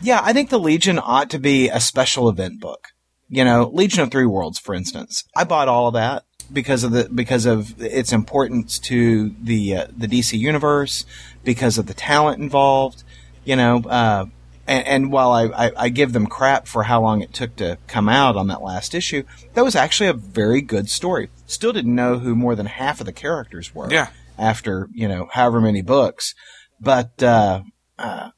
Yeah, 0.00 0.20
I 0.22 0.32
think 0.32 0.48
the 0.48 0.60
Legion 0.60 0.98
ought 1.02 1.28
to 1.30 1.38
be 1.40 1.68
a 1.68 1.80
special 1.80 2.28
event 2.28 2.60
book. 2.60 2.88
You 3.28 3.44
know, 3.44 3.68
Legion 3.72 4.00
of 4.04 4.10
Three 4.12 4.26
Worlds, 4.26 4.58
for 4.60 4.74
instance. 4.76 5.24
I 5.36 5.42
bought 5.44 5.66
all 5.68 5.88
of 5.88 5.94
that 5.94 6.24
because 6.52 6.84
of 6.84 6.92
the 6.92 7.08
because 7.08 7.46
of 7.46 7.80
its 7.80 8.12
importance 8.12 8.78
to 8.80 9.34
the 9.40 9.76
uh, 9.76 9.86
the 9.96 10.06
DC 10.06 10.38
universe, 10.38 11.04
because 11.44 11.78
of 11.78 11.86
the 11.86 11.94
talent 11.94 12.40
involved. 12.40 13.02
You 13.44 13.56
know, 13.56 13.78
uh, 13.78 14.26
and, 14.66 14.86
and 14.86 15.12
while 15.12 15.32
I, 15.32 15.44
I, 15.46 15.72
I 15.76 15.88
give 15.88 16.12
them 16.12 16.26
crap 16.26 16.66
for 16.66 16.84
how 16.84 17.00
long 17.02 17.22
it 17.22 17.32
took 17.32 17.56
to 17.56 17.78
come 17.86 18.08
out 18.08 18.36
on 18.36 18.48
that 18.48 18.62
last 18.62 18.94
issue, 18.94 19.24
that 19.54 19.64
was 19.64 19.74
actually 19.74 20.08
a 20.08 20.14
very 20.14 20.60
good 20.60 20.88
story. 20.88 21.30
Still 21.46 21.72
didn't 21.72 21.94
know 21.94 22.18
who 22.18 22.34
more 22.34 22.54
than 22.54 22.66
half 22.66 23.00
of 23.00 23.06
the 23.06 23.12
characters 23.12 23.74
were. 23.74 23.90
Yeah. 23.90 24.08
After 24.38 24.88
you 24.92 25.06
know 25.06 25.28
however 25.32 25.60
many 25.60 25.82
books, 25.82 26.34
but 26.80 27.22
uh, 27.22 27.62
uh, 27.98 28.30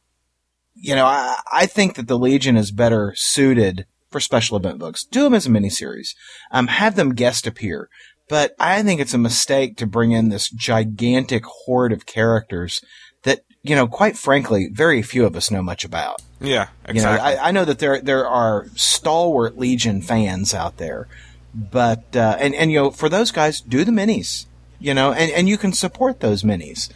you 0.75 0.97
know, 0.97 1.07
I, 1.07 1.37
I 1.53 1.67
think 1.67 1.95
that 1.95 2.09
the 2.09 2.19
Legion 2.19 2.57
is 2.57 2.73
better 2.73 3.15
suited 3.17 3.87
for 4.13 4.21
special 4.21 4.57
event 4.57 4.79
books. 4.79 5.05
Do 5.05 5.25
them 5.25 5.35
as 5.35 5.47
a 5.47 5.51
miniseries. 5.51 6.15
Um, 6.51 6.69
have 6.69 6.95
them 6.95 7.15
guest 7.15 7.47
appear. 7.47 7.89
But 8.29 8.55
I 8.59 8.83
think 8.83 9.01
it's 9.01 9.15
a 9.15 9.19
mistake 9.19 9.77
to 9.79 9.87
bring 9.87 10.13
in 10.13 10.29
this 10.29 10.49
gigantic 10.49 11.45
horde 11.45 11.93
of 11.93 12.07
characters 12.07 12.83
that, 13.25 13.45
you 13.63 13.75
know, 13.75 13.87
quite 13.87 14.17
frankly, 14.17 14.69
very 14.73 15.03
few 15.03 15.27
of 15.27 15.37
us 15.37 15.51
know 15.51 15.63
much 15.63 15.85
about. 15.85 16.23
Yeah, 16.41 16.69
You 16.89 16.95
know, 16.95 17.13
exactly. 17.13 17.37
I, 17.37 17.49
I 17.49 17.51
know 17.53 17.65
that 17.65 17.79
there 17.79 18.01
there 18.01 18.27
are 18.27 18.67
stalwart 18.75 19.59
Legion 19.59 20.03
fans 20.03 20.55
out 20.55 20.79
there, 20.79 21.09
but 21.55 22.17
uh, 22.17 22.37
and 22.41 22.55
and 22.55 22.73
you 22.73 22.79
know, 22.79 22.91
for 22.91 23.09
those 23.09 23.31
guys, 23.31 23.61
do 23.61 23.85
the 23.85 23.93
minis. 23.93 24.47
You 24.81 24.95
know, 24.95 25.13
and 25.13 25.31
and 25.31 25.49
you 25.49 25.57
can 25.57 25.73
support 25.73 26.21
those 26.21 26.43
minis. 26.43 26.91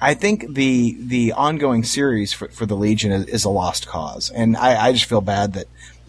I 0.00 0.14
think 0.14 0.54
the 0.54 0.96
the 0.98 1.32
ongoing 1.32 1.84
series 1.84 2.32
for, 2.32 2.48
for 2.48 2.66
the 2.66 2.74
Legion 2.74 3.12
is, 3.12 3.26
is 3.26 3.44
a 3.44 3.50
lost 3.50 3.86
cause, 3.86 4.30
and 4.30 4.56
I, 4.56 4.86
I 4.86 4.92
just 4.92 5.04
feel 5.04 5.20
bad 5.20 5.52
that 5.52 5.66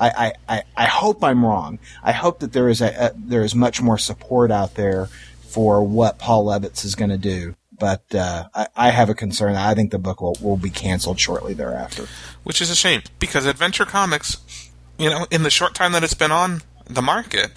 I, 0.09 0.33
I, 0.49 0.63
I, 0.75 0.85
hope 0.85 1.23
I'm 1.23 1.45
wrong. 1.45 1.79
I 2.03 2.11
hope 2.11 2.39
that 2.39 2.53
there 2.53 2.69
is 2.69 2.81
a, 2.81 2.87
a 2.87 3.11
there 3.15 3.43
is 3.43 3.55
much 3.55 3.81
more 3.81 3.97
support 3.97 4.51
out 4.51 4.75
there 4.75 5.07
for 5.41 5.83
what 5.85 6.17
Paul 6.17 6.45
Levitz 6.45 6.83
is 6.83 6.95
going 6.95 7.11
to 7.11 7.17
do. 7.17 7.55
But 7.77 8.13
uh, 8.13 8.47
I, 8.53 8.67
I 8.75 8.89
have 8.91 9.09
a 9.09 9.13
concern. 9.15 9.55
I 9.55 9.73
think 9.73 9.91
the 9.91 9.99
book 9.99 10.21
will, 10.21 10.37
will 10.41 10.57
be 10.57 10.69
canceled 10.69 11.19
shortly 11.19 11.53
thereafter. 11.53 12.07
which 12.43 12.61
is 12.61 12.69
a 12.69 12.75
shame 12.75 13.01
because 13.19 13.45
Adventure 13.45 13.85
Comics, 13.85 14.69
you 14.97 15.09
know, 15.09 15.25
in 15.31 15.43
the 15.43 15.49
short 15.49 15.73
time 15.75 15.91
that 15.93 16.03
it's 16.03 16.13
been 16.13 16.31
on 16.31 16.61
the 16.85 17.01
market, 17.01 17.51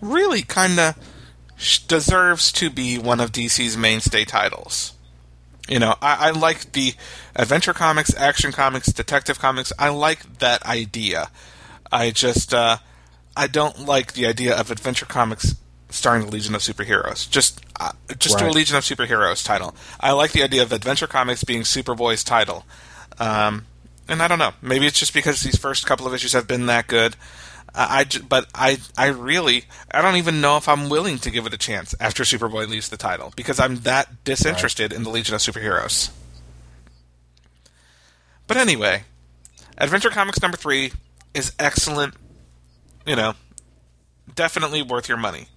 really 0.00 0.42
kind 0.42 0.78
of 0.78 0.96
deserves 1.86 2.50
to 2.52 2.70
be 2.70 2.98
one 2.98 3.20
of 3.20 3.32
DC's 3.32 3.76
mainstay 3.76 4.24
titles. 4.24 4.94
You 5.68 5.78
know, 5.78 5.94
I, 6.02 6.28
I 6.28 6.30
like 6.30 6.72
the 6.72 6.94
Adventure 7.36 7.74
Comics, 7.74 8.14
Action 8.16 8.50
Comics, 8.50 8.88
Detective 8.88 9.38
Comics. 9.38 9.72
I 9.78 9.90
like 9.90 10.38
that 10.38 10.64
idea. 10.66 11.30
I 11.92 12.10
just, 12.10 12.54
uh, 12.54 12.78
I 13.36 13.46
don't 13.46 13.86
like 13.86 14.12
the 14.12 14.26
idea 14.26 14.56
of 14.56 14.70
Adventure 14.70 15.06
Comics 15.06 15.56
starring 15.88 16.26
the 16.26 16.32
Legion 16.32 16.54
of 16.54 16.60
Superheroes. 16.60 17.28
Just, 17.28 17.60
uh, 17.78 17.92
just 18.18 18.38
do 18.38 18.46
a 18.46 18.50
Legion 18.50 18.76
of 18.76 18.84
Superheroes 18.84 19.44
title. 19.44 19.74
I 19.98 20.12
like 20.12 20.32
the 20.32 20.42
idea 20.42 20.62
of 20.62 20.72
Adventure 20.72 21.06
Comics 21.06 21.42
being 21.44 21.62
Superboy's 21.62 22.22
title. 22.22 22.64
Um, 23.18 23.66
and 24.08 24.22
I 24.22 24.28
don't 24.28 24.38
know. 24.38 24.52
Maybe 24.60 24.86
it's 24.86 24.98
just 24.98 25.14
because 25.14 25.40
these 25.42 25.56
first 25.56 25.86
couple 25.86 26.06
of 26.06 26.14
issues 26.14 26.32
have 26.32 26.46
been 26.46 26.66
that 26.66 26.86
good. 26.86 27.16
I, 27.74 28.00
I 28.00 28.18
but 28.28 28.48
I 28.54 28.78
I 28.98 29.06
really 29.06 29.66
I 29.90 30.02
don't 30.02 30.16
even 30.16 30.40
know 30.40 30.56
if 30.56 30.68
I'm 30.68 30.88
willing 30.88 31.18
to 31.18 31.30
give 31.30 31.46
it 31.46 31.54
a 31.54 31.58
chance 31.58 31.94
after 32.00 32.24
Superboy 32.24 32.68
leaves 32.68 32.88
the 32.88 32.96
title 32.96 33.32
because 33.36 33.60
I'm 33.60 33.76
that 33.80 34.24
disinterested 34.24 34.90
right. 34.90 34.96
in 34.96 35.04
the 35.04 35.10
Legion 35.10 35.36
of 35.36 35.40
Superheroes. 35.40 36.10
But 38.48 38.56
anyway, 38.56 39.04
Adventure 39.78 40.10
Comics 40.10 40.42
number 40.42 40.56
three 40.56 40.92
is 41.34 41.52
excellent. 41.58 42.14
You 43.06 43.16
know, 43.16 43.34
definitely 44.34 44.82
worth 44.82 45.08
your 45.08 45.18
money. 45.18 45.48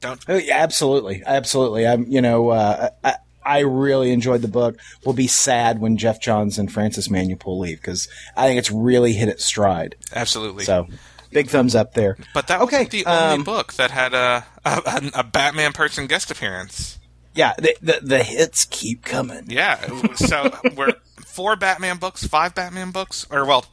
Don't. 0.00 0.24
Oh, 0.28 0.36
yeah, 0.36 0.58
absolutely, 0.58 1.22
absolutely. 1.24 1.86
I'm. 1.86 2.06
You 2.06 2.20
know, 2.20 2.50
uh, 2.50 2.90
I, 3.02 3.16
I 3.44 3.58
really 3.60 4.12
enjoyed 4.12 4.42
the 4.42 4.48
book. 4.48 4.78
Will 5.04 5.12
be 5.12 5.26
sad 5.26 5.80
when 5.80 5.96
Geoff 5.96 6.20
Johns 6.20 6.58
and 6.58 6.70
Francis 6.70 7.08
Manapul 7.08 7.58
leave 7.58 7.78
because 7.78 8.08
I 8.36 8.46
think 8.46 8.58
it's 8.58 8.70
really 8.70 9.12
hit 9.12 9.28
its 9.28 9.44
stride. 9.44 9.96
Absolutely. 10.12 10.64
So, 10.64 10.86
big 11.30 11.48
thumbs 11.48 11.74
up 11.74 11.94
there. 11.94 12.16
But 12.34 12.48
that 12.48 12.60
okay, 12.62 12.84
the 12.84 13.06
um, 13.06 13.32
only 13.32 13.44
book 13.44 13.74
that 13.74 13.90
had 13.90 14.14
a, 14.14 14.46
a, 14.64 15.10
a 15.14 15.24
Batman 15.24 15.72
person 15.72 16.06
guest 16.06 16.30
appearance. 16.30 16.98
Yeah, 17.34 17.52
the, 17.58 17.76
the, 17.82 17.98
the 18.02 18.22
hits 18.22 18.64
keep 18.64 19.04
coming. 19.04 19.50
Yeah, 19.50 19.76
so 20.14 20.58
we're 20.76 20.94
four 21.18 21.54
Batman 21.54 21.98
books, 21.98 22.26
five 22.26 22.54
Batman 22.54 22.92
books, 22.92 23.26
or 23.30 23.44
well, 23.44 23.66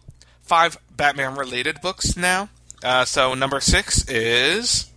five 0.44 0.78
Batman 0.96 1.36
related 1.36 1.82
books 1.82 2.16
now. 2.16 2.50
Uh, 2.84 3.06
so 3.06 3.34
number 3.34 3.60
six 3.60 4.08
is 4.10 4.92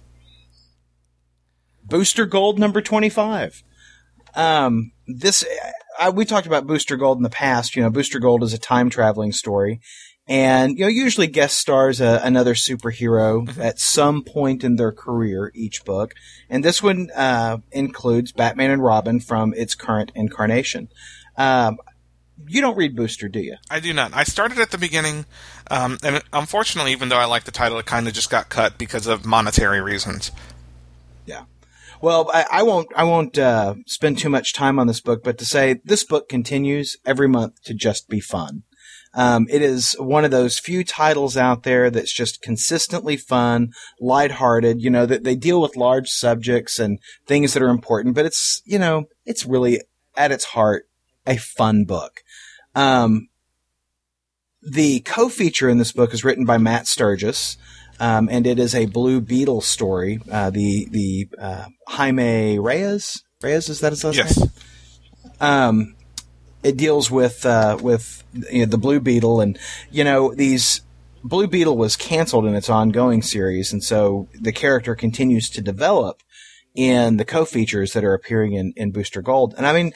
Booster 1.84 2.26
Gold 2.26 2.58
number 2.58 2.82
twenty 2.82 3.08
five. 3.08 3.62
Um, 4.34 4.92
this 5.06 5.44
I, 5.98 6.10
we 6.10 6.24
talked 6.24 6.46
about 6.46 6.66
Booster 6.66 6.96
Gold 6.96 7.18
in 7.18 7.22
the 7.22 7.30
past. 7.30 7.76
You 7.76 7.82
know, 7.82 7.90
Booster 7.90 8.18
Gold 8.18 8.42
is 8.42 8.52
a 8.52 8.58
time 8.58 8.90
traveling 8.90 9.32
story, 9.32 9.80
and 10.26 10.76
you 10.78 10.84
know 10.84 10.88
usually 10.88 11.28
guest 11.28 11.58
stars 11.58 12.00
a, 12.00 12.20
another 12.22 12.54
superhero 12.54 13.46
mm-hmm. 13.46 13.60
at 13.60 13.78
some 13.78 14.22
point 14.22 14.64
in 14.64 14.76
their 14.76 14.92
career 14.92 15.52
each 15.54 15.84
book, 15.84 16.14
and 16.50 16.64
this 16.64 16.82
one 16.82 17.08
uh, 17.14 17.58
includes 17.70 18.32
Batman 18.32 18.72
and 18.72 18.82
Robin 18.82 19.20
from 19.20 19.54
its 19.54 19.74
current 19.74 20.12
incarnation. 20.14 20.88
Um, 21.36 21.78
you 22.46 22.60
don't 22.60 22.76
read 22.76 22.96
Booster, 22.96 23.28
do 23.28 23.40
you? 23.40 23.56
I 23.70 23.80
do 23.80 23.92
not. 23.92 24.14
I 24.14 24.24
started 24.24 24.58
at 24.58 24.70
the 24.70 24.78
beginning, 24.78 25.26
um, 25.70 25.98
and 26.02 26.22
unfortunately, 26.32 26.92
even 26.92 27.08
though 27.08 27.18
I 27.18 27.24
like 27.24 27.44
the 27.44 27.50
title, 27.50 27.78
it 27.78 27.86
kind 27.86 28.06
of 28.06 28.14
just 28.14 28.30
got 28.30 28.48
cut 28.48 28.78
because 28.78 29.06
of 29.06 29.24
monetary 29.24 29.80
reasons. 29.80 30.30
Yeah. 31.24 31.44
Well, 32.00 32.30
I, 32.32 32.44
I 32.50 32.62
won't. 32.62 32.88
I 32.94 33.04
won't 33.04 33.38
uh, 33.38 33.76
spend 33.86 34.18
too 34.18 34.28
much 34.28 34.52
time 34.52 34.78
on 34.78 34.86
this 34.86 35.00
book, 35.00 35.22
but 35.24 35.38
to 35.38 35.44
say 35.44 35.80
this 35.84 36.04
book 36.04 36.28
continues 36.28 36.96
every 37.06 37.28
month 37.28 37.62
to 37.64 37.74
just 37.74 38.08
be 38.08 38.20
fun. 38.20 38.64
Um, 39.14 39.46
it 39.48 39.62
is 39.62 39.96
one 39.98 40.26
of 40.26 40.30
those 40.30 40.58
few 40.58 40.84
titles 40.84 41.38
out 41.38 41.62
there 41.62 41.90
that's 41.90 42.12
just 42.12 42.42
consistently 42.42 43.16
fun, 43.16 43.72
lighthearted. 43.98 44.82
You 44.82 44.90
know 44.90 45.06
that 45.06 45.24
they 45.24 45.36
deal 45.36 45.60
with 45.60 45.74
large 45.74 46.10
subjects 46.10 46.78
and 46.78 46.98
things 47.26 47.54
that 47.54 47.62
are 47.62 47.70
important, 47.70 48.14
but 48.14 48.26
it's 48.26 48.60
you 48.66 48.78
know 48.78 49.04
it's 49.24 49.46
really 49.46 49.80
at 50.18 50.32
its 50.32 50.44
heart 50.44 50.86
a 51.26 51.36
fun 51.36 51.84
book. 51.84 52.22
Um, 52.74 53.28
the 54.62 55.00
co-feature 55.00 55.68
in 55.68 55.78
this 55.78 55.92
book 55.92 56.12
is 56.12 56.24
written 56.24 56.44
by 56.44 56.58
Matt 56.58 56.86
Sturges, 56.86 57.56
Um, 57.98 58.28
and 58.30 58.46
it 58.46 58.58
is 58.58 58.74
a 58.74 58.86
Blue 58.86 59.20
Beetle 59.20 59.62
story. 59.62 60.20
Uh, 60.30 60.50
the 60.50 60.86
the 60.90 61.28
uh, 61.38 61.66
Jaime 61.88 62.58
Reyes 62.58 63.22
Reyes 63.42 63.68
is 63.68 63.80
that 63.80 63.92
his 63.92 64.04
last 64.04 64.16
yes. 64.16 64.38
name? 64.38 64.50
Um, 65.40 65.96
it 66.62 66.76
deals 66.76 67.10
with 67.10 67.46
uh, 67.46 67.78
with 67.80 68.22
you 68.50 68.60
know, 68.60 68.66
the 68.66 68.78
Blue 68.78 69.00
Beetle, 69.00 69.40
and 69.40 69.58
you 69.90 70.04
know 70.04 70.34
these 70.34 70.82
Blue 71.24 71.46
Beetle 71.46 71.76
was 71.76 71.96
canceled 71.96 72.44
in 72.44 72.54
its 72.54 72.68
ongoing 72.68 73.22
series, 73.22 73.72
and 73.72 73.82
so 73.82 74.28
the 74.34 74.52
character 74.52 74.94
continues 74.94 75.48
to 75.50 75.62
develop 75.62 76.22
in 76.74 77.16
the 77.16 77.24
co-features 77.24 77.94
that 77.94 78.04
are 78.04 78.12
appearing 78.12 78.52
in, 78.52 78.74
in 78.76 78.90
Booster 78.92 79.22
Gold. 79.22 79.54
And 79.56 79.66
I 79.66 79.72
mean, 79.72 79.92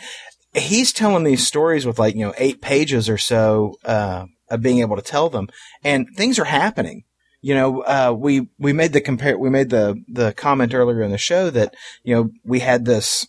he's 0.53 0.93
telling 0.93 1.25
these 1.25 1.47
stories 1.47 1.87
with 1.87 1.99
like 1.99 2.15
you 2.15 2.27
know 2.27 2.35
eight 2.39 2.61
pages 2.61 3.09
or 3.09 3.19
so 3.19 3.75
uh, 3.85 4.27
of 4.51 4.63
being 4.63 4.81
able 4.81 4.97
to 4.97 5.03
tell 5.03 5.29
them, 5.29 5.49
and 5.85 6.07
things 6.17 6.39
are 6.39 6.45
happening 6.45 7.05
you 7.43 7.55
know, 7.55 7.81
uh, 7.83 8.15
we, 8.17 8.49
we 8.59 8.73
made 8.73 8.93
the 8.93 9.01
compare, 9.01 9.39
we 9.39 9.51
made 9.51 9.71
the, 9.71 10.03
the 10.09 10.33
comment 10.33 10.75
earlier 10.75 11.03
in 11.03 11.11
the 11.11 11.19
show 11.19 11.51
that, 11.51 11.75
you 12.03 12.15
know, 12.15 12.31
we 12.45 12.61
had 12.61 12.85
this, 12.85 13.27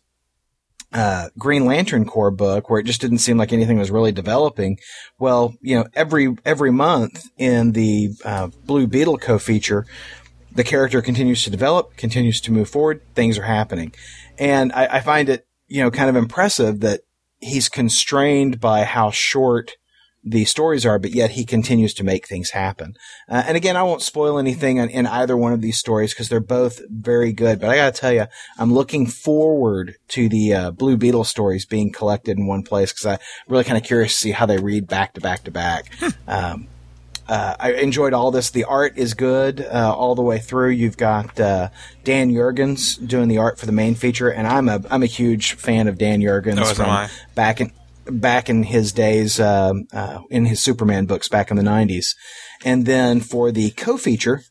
uh, 0.94 1.30
Green 1.38 1.66
Lantern 1.66 2.04
Corps 2.04 2.32
book 2.32 2.70
where 2.70 2.80
it 2.80 2.86
just 2.86 3.00
didn't 3.00 3.20
seem 3.20 3.38
like 3.38 3.54
anything 3.54 3.80
was 3.80 3.92
really 3.92 4.12
developing. 4.12 4.78
Well, 5.18 5.56
you 5.62 5.78
know, 5.78 5.88
every, 5.94 6.36
every 6.44 6.72
month 6.72 7.30
in 7.38 7.72
the, 7.72 8.10
uh, 8.26 8.48
Blue 8.66 8.88
Beetle 8.88 9.18
co-feature, 9.18 9.86
the 10.54 10.66
character 10.66 11.02
continues 11.02 11.46
to 11.46 11.50
develop, 11.50 11.96
continues 11.96 12.42
to 12.42 12.52
move 12.52 12.70
forward, 12.70 13.02
things 13.16 13.38
are 13.38 13.44
happening. 13.44 13.94
And 14.38 14.74
I, 14.74 14.98
I 14.98 15.00
find 15.00 15.30
it, 15.30 15.48
you 15.70 15.82
know, 15.82 15.90
kind 15.90 16.10
of 16.10 16.18
impressive 16.18 16.82
that 16.82 17.02
he's 17.42 17.70
constrained 17.70 18.60
by 18.60 18.84
how 18.84 19.12
short 19.12 19.72
the 20.24 20.46
stories 20.46 20.86
are, 20.86 21.00
but 21.00 21.12
yet 21.12 21.32
he 21.32 21.46
continues 21.46 21.94
to 21.96 22.04
make 22.04 22.28
things 22.28 22.52
happen. 22.52 22.94
Uh, 23.28 23.44
and 23.48 23.58
again, 23.58 23.76
I 23.76 23.84
won't 23.84 24.04
spoil 24.04 24.38
anything 24.38 24.78
in, 24.78 24.90
in 24.90 25.08
either 25.08 25.36
one 25.36 25.52
of 25.52 25.62
these 25.62 25.80
stories 25.80 26.14
because 26.14 26.30
they're 26.30 26.40
both 26.40 26.80
very 26.90 27.34
good. 27.34 27.60
But 27.60 27.70
I 27.70 27.76
got 27.76 27.96
to 27.96 28.00
tell 28.00 28.14
you, 28.14 28.28
I'm 28.58 28.72
looking 28.72 29.08
forward 29.08 29.96
to 30.10 30.30
the 30.30 30.54
uh, 30.54 30.72
Blue 30.72 30.96
Beetle 30.96 31.24
stories 31.24 31.66
being 31.66 31.92
collected 31.92 32.38
in 32.38 32.46
one 32.46 32.64
place 32.64 32.92
because 32.92 33.06
I'm 33.08 33.20
really 33.48 33.64
kind 33.64 33.78
of 33.78 33.84
curious 33.84 34.14
to 34.14 34.18
see 34.20 34.32
how 34.32 34.46
they 34.46 34.58
read 34.58 34.88
back 34.88 35.14
to 35.16 35.22
back 35.22 35.44
to 35.46 35.52
back. 35.52 35.92
Hmm. 36.00 36.10
Um, 36.28 36.68
uh, 37.32 37.56
I 37.62 37.72
enjoyed 37.76 38.12
all 38.12 38.30
this. 38.30 38.50
The 38.50 38.66
art 38.66 38.98
is 38.98 39.14
good 39.14 39.62
uh, 39.62 39.96
all 39.96 40.16
the 40.16 40.22
way 40.22 40.38
through. 40.38 40.72
You've 40.72 40.98
got 40.98 41.40
uh, 41.40 41.70
Dan 42.04 42.34
Jurgens 42.34 43.08
doing 43.08 43.30
the 43.30 43.38
art 43.38 43.58
for 43.58 43.66
the 43.66 43.72
main 43.72 43.96
feature, 43.96 44.30
and 44.30 44.46
I'm 44.46 44.68
a 44.68 44.82
I'm 44.92 45.02
a 45.02 45.06
huge 45.06 45.54
fan 45.54 45.88
of 45.88 45.98
Dan 45.98 46.20
Jurgens 46.20 46.60
oh, 46.60 46.74
from 46.74 47.10
back 47.34 47.62
in 47.62 47.72
back 48.06 48.50
in 48.50 48.64
his 48.64 48.92
days 48.92 49.40
um, 49.40 49.88
uh, 49.94 50.20
in 50.30 50.44
his 50.44 50.62
Superman 50.62 51.06
books 51.06 51.30
back 51.30 51.50
in 51.50 51.56
the 51.56 51.64
90s. 51.64 52.16
And 52.66 52.86
then 52.86 53.22
for 53.22 53.54
the 53.54 53.72
co-feature, 53.72 54.42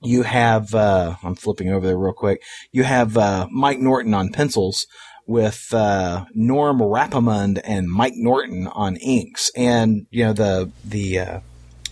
you 0.00 0.22
have 0.22 0.72
uh, 0.76 1.16
I'm 1.24 1.34
flipping 1.34 1.68
over 1.68 1.84
there 1.84 1.98
real 1.98 2.12
quick. 2.12 2.44
You 2.70 2.84
have 2.84 3.16
uh, 3.16 3.48
Mike 3.50 3.80
Norton 3.80 4.14
on 4.14 4.28
pencils 4.28 4.86
with 5.26 5.74
uh, 5.74 6.26
Norm 6.32 6.78
Rapmund 6.78 7.60
and 7.64 7.88
Mike 7.88 8.14
Norton 8.14 8.68
on 8.68 8.94
inks, 8.98 9.50
and 9.56 10.06
you 10.10 10.26
know 10.26 10.32
the 10.32 10.70
the 10.84 11.18
uh, 11.18 11.40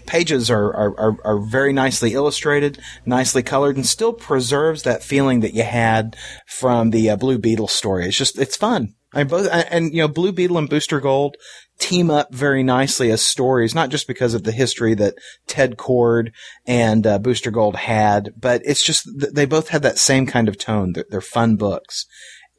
pages 0.07 0.51
are, 0.51 0.75
are, 0.75 1.17
are, 1.25 1.41
very 1.41 1.73
nicely 1.73 2.15
illustrated, 2.15 2.79
nicely 3.05 3.43
colored, 3.43 3.77
and 3.77 3.87
still 3.87 4.13
preserves 4.13 4.83
that 4.83 5.03
feeling 5.03 5.41
that 5.41 5.55
you 5.55 5.63
had 5.63 6.17
from 6.47 6.91
the 6.91 7.11
uh, 7.11 7.17
Blue 7.17 7.39
Beetle 7.39 7.69
story. 7.69 8.07
It's 8.07 8.17
just, 8.17 8.39
it's 8.39 8.57
fun. 8.57 8.95
I 9.17 9.25
both 9.25 9.49
and 9.51 9.95
you 9.95 10.03
know 10.03 10.09
Blue 10.09 10.31
Beetle 10.31 10.59
and 10.59 10.69
Booster 10.69 11.01
Gold 11.01 11.37
team 11.79 12.11
up 12.11 12.35
very 12.35 12.63
nicely 12.63 13.11
as 13.11 13.25
stories, 13.25 13.75
not 13.75 13.89
just 13.89 14.07
because 14.07 14.35
of 14.35 14.43
the 14.43 14.53
history 14.53 14.95
that 14.95 15.15
Ted 15.47 15.77
Kord 15.77 16.33
and 16.67 17.07
uh, 17.07 17.19
Booster 17.19 17.51
Gold 17.51 17.77
had, 17.77 18.35
but 18.39 18.61
it's 18.65 18.83
just 18.83 19.09
they 19.33 19.47
both 19.47 19.69
had 19.69 19.83
that 19.83 19.99
same 19.99 20.27
kind 20.27 20.49
of 20.49 20.59
tone. 20.59 20.93
They're, 20.93 21.07
they're 21.09 21.21
fun 21.23 21.57
books. 21.57 22.07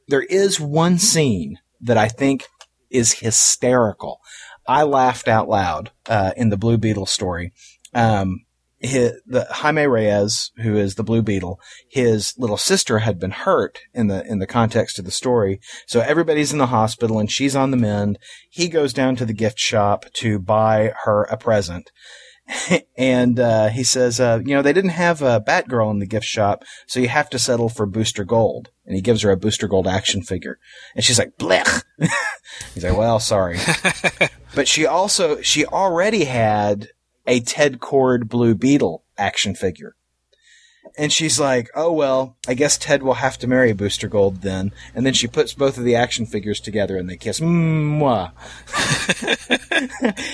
There 0.07 0.23
is 0.23 0.59
one 0.59 0.97
scene 0.97 1.59
that 1.81 1.97
I 1.97 2.07
think 2.07 2.47
is 2.89 3.19
hysterical. 3.19 4.19
I 4.67 4.83
laughed 4.83 5.27
out 5.27 5.47
loud 5.47 5.91
uh, 6.07 6.31
in 6.35 6.49
the 6.49 6.57
Blue 6.57 6.77
Beetle 6.77 7.05
story. 7.05 7.53
Um, 7.93 8.45
his, 8.79 9.13
the 9.25 9.45
Jaime 9.49 9.87
Reyes, 9.87 10.51
who 10.57 10.75
is 10.75 10.95
the 10.95 11.03
Blue 11.03 11.21
Beetle, 11.21 11.59
his 11.89 12.33
little 12.37 12.57
sister 12.57 12.99
had 12.99 13.19
been 13.19 13.31
hurt 13.31 13.79
in 13.93 14.07
the 14.07 14.23
in 14.25 14.39
the 14.39 14.45
context 14.45 14.99
of 14.99 15.05
the 15.05 15.11
story. 15.11 15.59
So 15.87 16.01
everybody's 16.01 16.51
in 16.51 16.59
the 16.59 16.67
hospital 16.67 17.17
and 17.17 17.31
she's 17.31 17.55
on 17.55 17.71
the 17.71 17.77
mend. 17.77 18.19
He 18.49 18.67
goes 18.67 18.93
down 18.93 19.15
to 19.15 19.25
the 19.25 19.33
gift 19.33 19.59
shop 19.59 20.05
to 20.15 20.37
buy 20.37 20.93
her 21.05 21.23
a 21.23 21.37
present. 21.37 21.91
and 22.97 23.39
uh, 23.39 23.69
he 23.69 23.83
says, 23.83 24.19
uh, 24.19 24.39
you 24.45 24.55
know, 24.55 24.61
they 24.61 24.73
didn't 24.73 24.91
have 24.91 25.21
a 25.21 25.41
Batgirl 25.41 25.91
in 25.91 25.99
the 25.99 26.05
gift 26.05 26.25
shop, 26.25 26.63
so 26.87 26.99
you 26.99 27.09
have 27.09 27.29
to 27.31 27.39
settle 27.39 27.69
for 27.69 27.85
Booster 27.85 28.23
Gold. 28.23 28.69
And 28.85 28.95
he 28.95 29.01
gives 29.01 29.21
her 29.23 29.31
a 29.31 29.37
Booster 29.37 29.67
Gold 29.67 29.87
action 29.87 30.21
figure, 30.21 30.59
and 30.95 31.03
she's 31.03 31.19
like, 31.19 31.37
blech. 31.37 31.83
He's 32.73 32.83
like, 32.83 32.97
well, 32.97 33.19
sorry, 33.19 33.57
but 34.57 34.67
she 34.67 34.87
also 34.87 35.39
she 35.41 35.67
already 35.67 36.23
had 36.23 36.89
a 37.27 37.41
Ted 37.41 37.79
Kord 37.79 38.27
Blue 38.27 38.55
Beetle 38.55 39.03
action 39.15 39.53
figure. 39.53 39.95
And 40.97 41.13
she's 41.13 41.39
like, 41.39 41.69
oh, 41.75 41.91
well, 41.91 42.37
I 42.47 42.55
guess 42.55 42.75
Ted 42.75 43.03
will 43.03 43.13
have 43.15 43.37
to 43.37 43.47
marry 43.47 43.71
Booster 43.71 44.07
Gold 44.07 44.41
then. 44.41 44.71
And 44.95 45.05
then 45.05 45.13
she 45.13 45.27
puts 45.27 45.53
both 45.53 45.77
of 45.77 45.83
the 45.83 45.95
action 45.95 46.25
figures 46.25 46.59
together 46.59 46.97
and 46.97 47.07
they 47.07 47.17
kiss. 47.17 47.39
Mwah. 47.39 48.31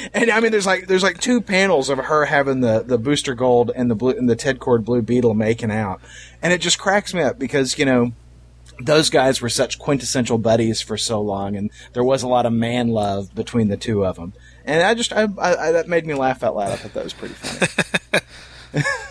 and 0.13 0.32
I 0.32 0.39
mean, 0.39 0.53
there's 0.53 0.65
like, 0.65 0.88
there's 0.88 1.03
like 1.03 1.19
two 1.19 1.41
panels 1.41 1.89
of 1.89 1.97
her 1.97 2.24
having 2.24 2.61
the, 2.61 2.82
the 2.82 2.97
Booster 2.97 3.36
Gold 3.36 3.71
and 3.76 3.91
the 3.91 3.95
blue, 3.95 4.11
and 4.17 4.30
the 4.30 4.38
Ted 4.38 4.59
Kord 4.59 4.86
Blue 4.86 5.01
Beetle 5.01 5.34
making 5.34 5.69
out. 5.69 5.99
And 6.41 6.53
it 6.53 6.61
just 6.61 6.80
cracks 6.80 7.13
me 7.13 7.24
up 7.24 7.38
because, 7.38 7.78
you 7.78 7.84
know, 7.84 8.13
those 8.80 9.09
guys 9.09 9.41
were 9.41 9.49
such 9.49 9.80
quintessential 9.80 10.38
buddies 10.38 10.82
for 10.82 10.97
so 10.97 11.21
long 11.21 11.55
and 11.55 11.71
there 11.93 12.03
was 12.03 12.24
a 12.24 12.28
lot 12.28 12.45
of 12.45 12.53
man 12.53 12.89
love 12.89 13.34
between 13.36 13.67
the 13.67 13.78
two 13.78 14.05
of 14.05 14.15
them 14.15 14.34
and 14.65 14.82
I 14.82 14.93
just 14.93 15.13
I, 15.13 15.24
I, 15.24 15.71
that 15.71 15.88
made 15.88 16.05
me 16.05 16.13
laugh 16.13 16.43
out 16.43 16.55
loud. 16.55 16.71
I 16.71 16.76
thought 16.78 16.93
that 16.93 17.03
was 17.03 17.13
pretty 17.13 17.34
funny. 17.36 18.84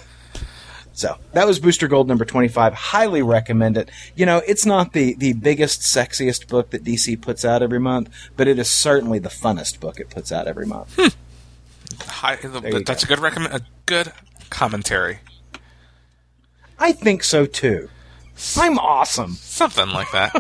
So 0.95 1.19
that 1.33 1.47
was 1.47 1.59
Booster 1.59 1.89
Gold 1.89 2.07
number 2.07 2.25
25. 2.25 2.75
Highly 2.75 3.23
recommend 3.23 3.77
it. 3.77 3.91
You 4.15 4.27
know, 4.27 4.43
it's 4.47 4.67
not 4.67 4.93
the, 4.93 5.15
the 5.15 5.33
biggest, 5.33 5.81
sexiest 5.81 6.49
book 6.49 6.71
that 6.71 6.85
DC 6.85 7.21
puts 7.21 7.45
out 7.45 7.63
every 7.63 7.81
month, 7.81 8.09
but 8.37 8.47
it 8.47 8.59
is 8.59 8.69
certainly 8.69 9.19
the 9.19 9.29
funnest 9.29 9.81
book 9.81 9.99
it 9.99 10.11
puts 10.11 10.31
out 10.31 10.47
every 10.47 10.67
month. 10.67 10.95
Hmm. 10.97 11.09
Hi, 12.07 12.37
that's 12.37 13.05
go. 13.05 13.07
a 13.07 13.09
good 13.09 13.19
recommend, 13.19 13.55
a 13.55 13.63
good 13.87 14.13
commentary. 14.51 15.19
I 16.79 16.93
think 16.93 17.25
so 17.25 17.47
too. 17.47 17.89
I'm 18.57 18.79
awesome. 18.79 19.33
Something 19.33 19.89
like 19.89 20.11
that. 20.13 20.33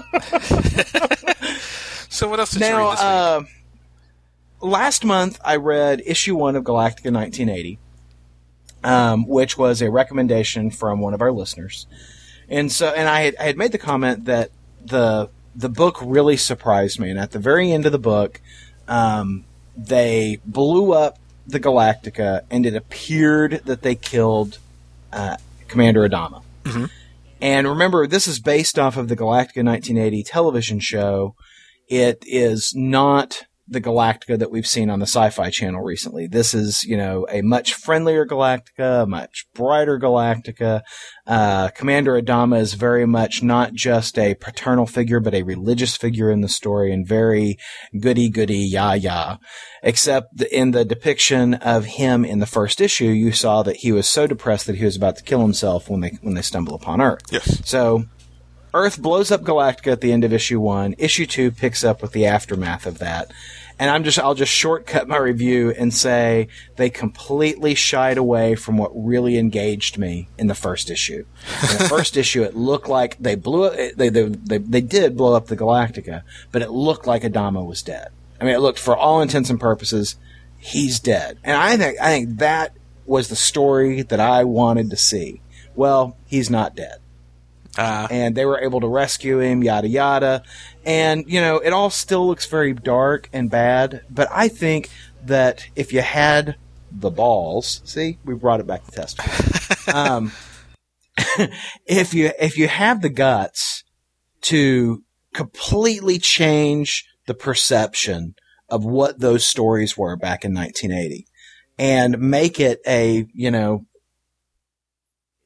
so 2.09 2.28
what 2.28 2.40
else 2.40 2.53
did 2.53 2.61
now, 2.61 2.68
you 2.68 2.84
read 2.84 2.93
this 2.93 3.01
uh, 3.01 3.43
last 4.61 5.05
month 5.05 5.40
I 5.45 5.57
read 5.57 6.03
issue 6.05 6.36
one 6.36 6.57
of 6.57 6.64
Galactica 6.64 7.12
1980 7.12 7.78
um, 8.84 9.26
which 9.26 9.57
was 9.57 9.82
a 9.82 9.90
recommendation 9.90 10.70
from 10.70 11.01
one 11.01 11.14
of 11.14 11.20
our 11.20 11.32
listeners. 11.32 11.86
And 12.49 12.70
so, 12.70 12.88
and 12.88 13.09
I 13.09 13.22
had, 13.22 13.36
I 13.36 13.45
had 13.45 13.57
made 13.57 13.72
the 13.72 13.78
comment 13.78 14.24
that 14.26 14.51
the 14.84 15.30
the 15.55 15.68
book 15.68 15.99
really 16.03 16.36
surprised 16.36 16.99
me. 16.99 17.11
And 17.11 17.18
at 17.18 17.32
the 17.32 17.38
very 17.38 17.72
end 17.72 17.84
of 17.86 17.93
the 17.93 17.99
book, 17.99 18.40
um, 18.88 19.45
they 19.76 20.38
blew 20.47 20.93
up 20.93 21.18
the 21.47 21.61
Galactica, 21.61 22.43
and 22.51 22.64
it 22.64 22.74
appeared 22.74 23.62
that 23.66 23.82
they 23.82 23.95
killed 23.95 24.59
uh, 25.12 25.36
Commander 25.68 26.09
Adama. 26.09 26.43
Mm-hmm. 26.64 26.86
And 27.43 27.66
remember, 27.66 28.07
this 28.07 28.28
is 28.28 28.38
based 28.38 28.78
off 28.78 28.97
of 28.97 29.09
the 29.09 29.16
Galactica 29.16 29.64
1980 29.64 30.22
television 30.22 30.78
show. 30.78 31.34
It 31.88 32.22
is 32.24 32.72
not 32.76 33.43
the 33.73 33.81
Galactica 33.81 34.39
that 34.39 34.51
we've 34.51 34.66
seen 34.66 34.91
on 34.91 34.99
the 34.99 35.07
Sci-Fi 35.07 35.51
Channel 35.51 35.83
recently. 35.83 36.27
This 36.27 36.55
is, 36.55 36.85
you 36.85 36.97
know, 36.97 37.27
a 37.31 37.43
much 37.43 37.75
friendlier 37.75 38.27
Galactica, 38.27 39.03
a 39.03 39.07
much 39.07 39.47
brighter 39.55 39.99
Galactica. 39.99 40.83
Uh, 41.27 41.68
Commander 41.68 42.20
Adama 42.20 42.61
is 42.61 42.75
very 42.75 43.07
much 43.07 43.43
not 43.43 43.73
just 43.73 44.18
a 44.18 44.35
paternal 44.35 44.87
figure, 44.87 45.20
but 45.20 45.35
a 45.35 45.43
religious 45.43 45.97
figure 45.97 46.31
in 46.31 46.41
the 46.41 46.49
story, 46.49 46.93
and 46.93 47.07
very 47.07 47.59
goody 47.99 48.29
goody 48.29 48.59
yah 48.59 48.93
yah. 48.93 49.39
Except 49.83 50.41
in 50.43 50.70
the 50.70 50.85
depiction 50.85 51.55
of 51.55 51.85
him 51.85 52.25
in 52.25 52.39
the 52.39 52.47
first 52.47 52.81
issue, 52.81 53.07
you 53.07 53.33
saw 53.33 53.62
that 53.62 53.77
he 53.77 53.93
was 53.93 54.09
so 54.09 54.27
depressed 54.27 54.66
that 54.66 54.77
he 54.77 54.85
was 54.85 54.97
about 54.97 55.16
to 55.16 55.25
kill 55.25 55.41
himself 55.41 55.89
when 55.89 56.01
they 56.01 56.18
when 56.23 56.35
they 56.35 56.43
stumble 56.43 56.75
upon 56.75 57.01
Earth. 57.01 57.23
Yes. 57.31 57.62
So 57.68 58.05
Earth 58.75 59.01
blows 59.01 59.31
up 59.31 59.43
Galactica 59.43 59.93
at 59.93 60.01
the 60.01 60.12
end 60.12 60.25
of 60.25 60.33
issue 60.33 60.61
one. 60.61 60.95
Issue 60.99 61.27
two 61.27 61.51
picks 61.51 61.85
up 61.85 62.01
with 62.01 62.12
the 62.12 62.27
aftermath 62.27 62.87
of 62.87 62.99
that. 62.99 63.31
And 63.83 63.91
I'm 63.91 64.05
just, 64.05 64.16
I'll 64.16 64.37
just 64.37 64.53
shortcut 64.53 65.09
my 65.09 65.16
review 65.16 65.72
and 65.72 65.93
say 65.93 66.47
they 66.76 66.89
completely 66.89 67.74
shied 67.74 68.16
away 68.16 68.55
from 68.55 68.78
what 68.78 68.93
really 68.95 69.37
engaged 69.37 69.99
me 69.99 70.28
in 70.39 70.47
the 70.47 70.55
first 70.55 70.89
issue. 70.89 71.26
In 71.62 71.78
the 71.78 71.85
first 71.89 72.16
issue, 72.16 72.45
it 72.45 72.55
looked 72.55 72.87
like 72.87 73.18
they 73.18 73.35
blew 73.35 73.64
it, 73.64 73.99
they, 73.99 74.09
they, 74.09 74.28
they, 74.28 74.59
they 74.59 74.80
did 74.83 75.16
blow 75.16 75.35
up 75.35 75.49
the 75.49 75.57
Galactica, 75.57 76.22
but 76.53 76.62
it 76.62 76.70
looked 76.70 77.09
like 77.09 77.24
Adama 77.24 77.66
was 77.66 77.83
dead. 77.83 78.11
I 78.41 78.45
mean, 78.45 78.55
it 78.55 78.61
looked 78.61 78.78
for 78.78 78.97
all 78.97 79.20
intents 79.20 79.51
and 79.51 79.59
purposes, 79.59 80.14
he's 80.59 81.01
dead. 81.01 81.39
And 81.43 81.57
I 81.57 81.76
think, 81.76 82.01
I 82.01 82.11
think 82.11 82.39
that 82.39 82.76
was 83.05 83.30
the 83.30 83.35
story 83.35 84.03
that 84.03 84.20
I 84.20 84.45
wanted 84.45 84.91
to 84.91 84.97
see. 84.97 85.41
Well, 85.74 86.16
he's 86.26 86.49
not 86.49 86.76
dead. 86.76 86.99
Uh, 87.77 88.07
and 88.11 88.35
they 88.35 88.45
were 88.45 88.61
able 88.61 88.81
to 88.81 88.87
rescue 88.87 89.39
him, 89.39 89.62
yada 89.62 89.89
yada. 89.89 90.43
And 90.85 91.25
you 91.27 91.41
know, 91.41 91.59
it 91.59 91.73
all 91.73 91.91
still 91.91 92.27
looks 92.27 92.47
very 92.47 92.75
dark 92.75 93.31
and 93.33 93.51
bad. 93.51 94.03
But 94.11 94.29
I 94.31 94.49
think 94.49 94.91
that 95.25 95.66
if 95.75 95.93
you 95.93 96.03
had 96.03 96.57
the 96.91 97.11
balls, 97.11 97.81
see, 97.85 98.18
we 98.25 98.35
brought 98.35 98.61
it 98.61 98.66
back 98.66 98.85
to 98.85 98.91
test. 98.91 99.20
um, 99.95 100.33
if 101.87 102.14
you 102.14 102.33
if 102.39 102.59
you 102.59 102.68
have 102.68 103.01
the 103.01 103.09
guts 103.09 103.85
to 104.43 105.03
completely 105.33 106.18
change 106.18 107.07
the 107.27 107.35
perception 107.35 108.35
of 108.68 108.85
what 108.85 109.20
those 109.20 109.47
stories 109.47 109.97
were 109.97 110.16
back 110.16 110.45
in 110.45 110.55
1980 110.55 111.27
and 111.79 112.18
make 112.18 112.59
it 112.61 112.81
a 112.87 113.27
you 113.33 113.51
know 113.51 113.87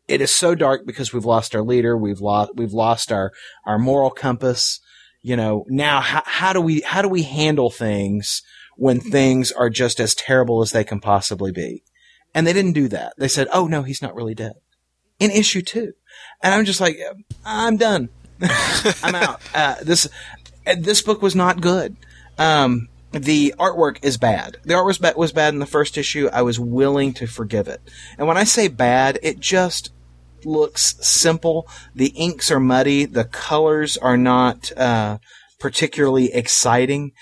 it 0.09 0.21
is 0.21 0.35
so 0.35 0.55
dark 0.55 0.87
because 0.87 1.13
we've 1.13 1.25
lost 1.25 1.55
our 1.55 1.63
leader, 1.63 1.97
we've 1.97 2.21
lost 2.21 2.53
we've 2.55 2.73
lost 2.73 3.13
our 3.13 3.33
our 3.65 3.79
moral 3.79 4.11
compass. 4.11 4.81
You 5.23 5.37
know, 5.37 5.65
now 5.69 6.01
how, 6.01 6.23
how 6.25 6.53
do 6.53 6.61
we 6.61 6.81
how 6.83 7.03
do 7.03 7.09
we 7.09 7.23
handle 7.23 7.71
things 7.71 8.43
when 8.77 9.01
things 9.01 9.51
are 9.51 9.71
just 9.71 9.99
as 9.99 10.15
terrible 10.15 10.63
as 10.63 10.73
they 10.73 10.85
can 10.85 11.01
possibly 11.01 11.51
be? 11.51 11.83
And 12.35 12.47
they 12.47 12.53
didn't 12.53 12.73
do 12.73 12.89
that. 12.89 13.15
They 13.19 13.29
said, 13.29 13.49
"Oh 13.53 13.67
no, 13.67 13.83
he's 13.83 14.03
not 14.03 14.15
really 14.15 14.35
dead." 14.35 14.55
In 15.19 15.31
issue 15.31 15.63
two, 15.63 15.95
and 16.43 16.55
I'm 16.55 16.65
just 16.65 16.81
like, 16.81 16.99
I'm 17.45 17.77
done. 17.77 18.11
I'm 19.03 19.15
out. 19.15 19.41
Uh, 19.55 19.77
this 19.83 20.09
this 20.77 21.03
book 21.03 21.23
was 21.23 21.35
not 21.35 21.61
good. 21.61 21.97
Um, 22.39 22.89
the 23.13 23.55
artwork 23.59 23.99
is 24.03 24.19
bad. 24.19 24.59
The 24.65 24.75
art 24.75 24.87
was 24.87 24.99
bad, 24.99 25.17
was 25.17 25.33
bad 25.33 25.55
in 25.55 25.61
the 25.61 25.67
first 25.67 25.97
issue. 25.97 26.29
I 26.33 26.43
was 26.43 26.61
willing 26.61 27.15
to 27.15 27.27
forgive 27.27 27.69
it. 27.69 27.81
And 28.19 28.29
when 28.29 28.37
I 28.37 28.45
say 28.45 28.69
bad, 28.69 29.19
it 29.23 29.41
just 29.41 29.91
looks 30.45 30.97
simple. 31.01 31.69
The 31.95 32.09
inks 32.09 32.51
are 32.51 32.61
muddy. 32.61 33.05
The 33.05 33.25
colors 33.25 33.97
are 33.97 34.17
not 34.17 34.77
uh, 34.77 35.19
particularly 35.59 36.33
exciting. 36.33 37.13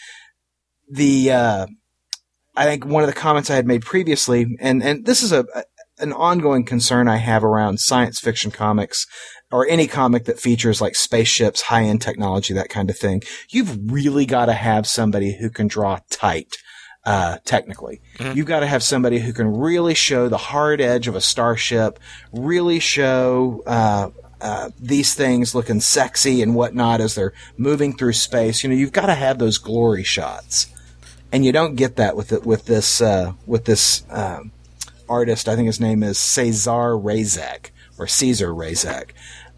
The 0.90 1.32
uh, 1.32 1.66
I 2.56 2.64
think 2.64 2.84
one 2.84 3.02
of 3.02 3.08
the 3.08 3.14
comments 3.14 3.50
I 3.50 3.56
had 3.56 3.66
made 3.66 3.82
previously, 3.82 4.56
and 4.60 4.82
and 4.82 5.06
this 5.06 5.22
is 5.22 5.32
a, 5.32 5.44
a 5.54 5.64
an 5.98 6.12
ongoing 6.12 6.64
concern 6.64 7.08
I 7.08 7.16
have 7.16 7.44
around 7.44 7.78
science 7.78 8.18
fiction 8.18 8.50
comics 8.50 9.06
or 9.52 9.66
any 9.68 9.86
comic 9.86 10.24
that 10.24 10.40
features 10.40 10.80
like 10.80 10.96
spaceships, 10.96 11.62
high 11.62 11.84
end 11.84 12.02
technology, 12.02 12.52
that 12.54 12.68
kind 12.68 12.90
of 12.90 12.98
thing. 12.98 13.22
You've 13.48 13.92
really 13.92 14.26
got 14.26 14.46
to 14.46 14.54
have 14.54 14.86
somebody 14.86 15.36
who 15.38 15.50
can 15.50 15.68
draw 15.68 16.00
tight 16.10 16.56
uh, 17.05 17.38
technically. 17.44 18.00
Mm-hmm. 18.18 18.36
You've 18.36 18.46
got 18.46 18.61
to 18.61 18.66
have 18.66 18.82
somebody 18.82 19.18
who 19.18 19.32
can 19.32 19.57
really 19.57 19.94
show 19.94 20.28
the 20.28 20.38
hard 20.38 20.80
edge 20.80 21.09
of 21.09 21.14
a 21.14 21.20
starship, 21.20 21.98
really 22.32 22.80
show 22.80 23.62
uh, 23.66 24.11
uh, 24.40 24.70
these 24.80 25.14
things 25.14 25.55
looking 25.55 25.80
sexy 25.80 26.42
and 26.42 26.55
whatnot 26.55 27.00
as 27.00 27.14
they're 27.14 27.32
moving 27.57 27.96
through 27.96 28.12
space. 28.14 28.62
You 28.62 28.70
know, 28.70 28.76
you've 28.76 28.92
got 28.92 29.07
to 29.07 29.14
have 29.14 29.38
those 29.38 29.59
glory 29.59 30.05
shots, 30.05 30.66
and 31.32 31.44
you 31.44 31.52
don't 31.52 31.76
get 31.76 31.96
that 31.96 32.16
with 32.16 32.32
it, 32.32 32.44
with 32.44 32.66
this 32.66 33.00
uh, 33.00 33.32
with 33.46 33.64
this 33.64 34.05
um, 34.11 34.52
artist. 35.09 35.48
I 35.48 35.57
think 35.57 35.66
his 35.66 35.80
name 35.80 36.02
is 36.02 36.18
Cesar 36.18 36.92
Razek 36.96 37.70
or 37.98 38.07
Caesar 38.07 38.48
Razek. 38.48 39.11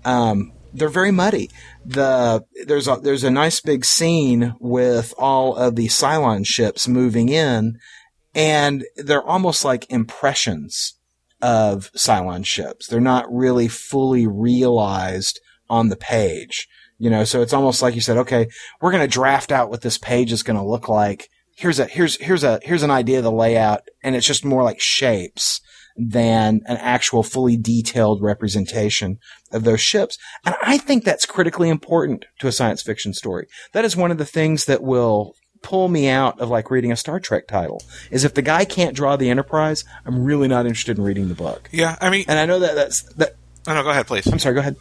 Um, 0.05 0.53
they're 0.73 0.89
very 0.89 1.11
muddy 1.11 1.51
the 1.87 2.45
there's 2.67 2.89
a 2.89 2.97
there's 2.97 3.25
a 3.25 3.31
nice 3.31 3.61
big 3.61 3.85
scene 3.85 4.55
with 4.59 5.15
all 5.19 5.55
of 5.55 5.77
the 5.77 5.87
Cylon 5.87 6.45
ships 6.45 6.89
moving 6.89 7.29
in, 7.29 7.79
and 8.35 8.85
they're 8.97 9.23
almost 9.23 9.65
like 9.65 9.91
impressions 9.91 10.99
of 11.41 11.93
Cylon 11.93 12.45
ships. 12.45 12.89
They're 12.89 13.01
not 13.01 13.33
really 13.33 13.69
fully 13.69 14.27
realized 14.27 15.41
on 15.71 15.89
the 15.89 15.97
page. 15.97 16.69
You 16.99 17.11
know, 17.11 17.25
so 17.25 17.43
it's 17.43 17.53
almost 17.53 17.83
like 17.83 17.95
you 17.95 18.01
said, 18.01 18.17
okay, 18.17 18.49
we're 18.81 18.91
going 18.91 19.03
to 19.03 19.09
draft 19.09 19.53
out 19.53 19.69
what 19.69 19.83
this 19.83 19.99
page 19.99 20.33
is 20.33 20.43
going 20.43 20.57
to 20.57 20.65
look 20.65 20.89
like. 20.89 21.29
Here's 21.55 21.79
a 21.79 21.85
here's 21.87 22.17
here's 22.17 22.43
a 22.43 22.59
here's 22.63 22.83
an 22.83 22.91
idea 22.91 23.19
of 23.19 23.25
the 23.25 23.33
layout, 23.33 23.83
and 24.03 24.17
it's 24.17 24.27
just 24.27 24.45
more 24.45 24.63
like 24.63 24.81
shapes 24.81 25.61
than 25.97 26.61
an 26.67 26.77
actual 26.79 27.23
fully 27.23 27.57
detailed 27.57 28.23
representation 28.23 29.19
of 29.57 29.65
those 29.65 29.81
ships. 29.81 30.19
And 30.45 30.55
I 30.63 30.79
think 30.79 31.05
that's 31.05 31.27
critically 31.27 31.69
important 31.69 32.27
to 32.39 32.47
a 32.47 32.53
science 32.53 32.83
fiction 32.83 33.13
story. 33.13 33.47
That 33.73 33.85
is 33.85 33.97
one 33.97 34.11
of 34.11 34.19
the 34.19 34.25
things 34.25 34.67
that 34.67 34.83
will 34.83 35.35
pull 35.63 35.89
me 35.89 36.09
out 36.09 36.39
of 36.41 36.49
like 36.49 36.71
reading 36.71 36.93
a 36.93 36.97
Star 36.97 37.19
Trek 37.19 37.49
title 37.49 37.83
is 38.11 38.25
if 38.25 38.35
the 38.35 38.43
guy 38.43 38.65
can't 38.65 38.95
draw 38.95 39.17
the 39.17 39.31
Enterprise, 39.31 39.85
I'm 40.05 40.23
really 40.23 40.49
not 40.49 40.67
interested 40.67 40.99
in 40.99 41.05
reading 41.05 41.29
the 41.29 41.35
book. 41.35 41.69
Yeah, 41.73 41.97
I 42.01 42.11
mean, 42.11 42.25
and 42.29 42.39
I 42.39 42.47
know 42.47 42.61
that 42.61 42.75
that's 42.75 43.03
that. 43.15 43.35
Oh 43.67 43.75
no, 43.75 43.83
go 43.83 43.91
ahead, 43.91 44.07
please. 44.07 44.27
I'm 44.29 44.39
sorry. 44.39 44.55
Go 44.55 44.61
ahead 44.61 44.77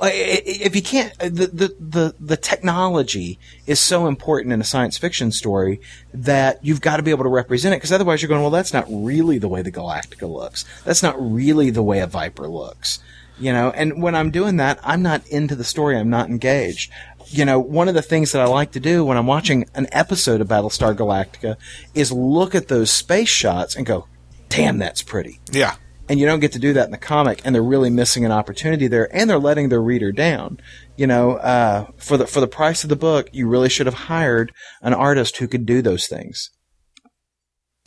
uh, 0.00 0.10
if 0.12 0.76
you 0.76 0.82
can't, 0.82 1.12
uh, 1.20 1.28
the, 1.28 1.46
the, 1.46 1.76
the, 1.80 2.14
the 2.20 2.36
technology 2.36 3.38
is 3.66 3.80
so 3.80 4.06
important 4.06 4.52
in 4.52 4.60
a 4.60 4.64
science 4.64 4.96
fiction 4.96 5.32
story 5.32 5.80
that 6.14 6.64
you've 6.64 6.80
got 6.80 6.98
to 6.98 7.02
be 7.02 7.10
able 7.10 7.24
to 7.24 7.30
represent 7.30 7.74
it 7.74 7.78
because 7.78 7.92
otherwise 7.92 8.22
you're 8.22 8.28
going, 8.28 8.40
well, 8.40 8.50
that's 8.50 8.72
not 8.72 8.86
really 8.88 9.38
the 9.38 9.48
way 9.48 9.60
the 9.60 9.72
Galactica 9.72 10.28
looks. 10.28 10.64
That's 10.84 11.02
not 11.02 11.16
really 11.18 11.70
the 11.70 11.82
way 11.82 11.98
a 11.98 12.06
Viper 12.06 12.46
looks. 12.46 13.00
You 13.40 13.52
know, 13.52 13.70
and 13.70 14.02
when 14.02 14.14
I'm 14.14 14.30
doing 14.30 14.56
that, 14.56 14.80
I'm 14.82 15.02
not 15.02 15.26
into 15.28 15.54
the 15.54 15.64
story. 15.64 15.96
I'm 15.96 16.10
not 16.10 16.28
engaged. 16.28 16.92
You 17.26 17.44
know, 17.44 17.60
one 17.60 17.88
of 17.88 17.94
the 17.94 18.02
things 18.02 18.32
that 18.32 18.42
I 18.42 18.46
like 18.46 18.72
to 18.72 18.80
do 18.80 19.04
when 19.04 19.16
I'm 19.16 19.26
watching 19.26 19.66
an 19.74 19.86
episode 19.92 20.40
of 20.40 20.48
Battlestar 20.48 20.96
Galactica 20.96 21.56
is 21.94 22.10
look 22.10 22.54
at 22.54 22.68
those 22.68 22.90
space 22.90 23.28
shots 23.28 23.76
and 23.76 23.84
go, 23.84 24.06
damn, 24.48 24.78
that's 24.78 25.02
pretty. 25.02 25.40
Yeah 25.52 25.76
and 26.08 26.18
you 26.18 26.26
don't 26.26 26.40
get 26.40 26.52
to 26.52 26.58
do 26.58 26.72
that 26.72 26.86
in 26.86 26.90
the 26.90 26.98
comic, 26.98 27.42
and 27.44 27.54
they're 27.54 27.62
really 27.62 27.90
missing 27.90 28.24
an 28.24 28.32
opportunity 28.32 28.86
there, 28.86 29.14
and 29.14 29.28
they're 29.28 29.38
letting 29.38 29.68
their 29.68 29.82
reader 29.82 30.10
down. 30.10 30.58
You 30.96 31.06
know, 31.06 31.32
uh, 31.32 31.86
for 31.98 32.16
the 32.16 32.26
for 32.26 32.40
the 32.40 32.48
price 32.48 32.82
of 32.82 32.88
the 32.88 32.96
book, 32.96 33.28
you 33.32 33.46
really 33.48 33.68
should 33.68 33.86
have 33.86 33.94
hired 33.94 34.52
an 34.80 34.94
artist 34.94 35.36
who 35.36 35.48
could 35.48 35.66
do 35.66 35.82
those 35.82 36.06
things. 36.06 36.50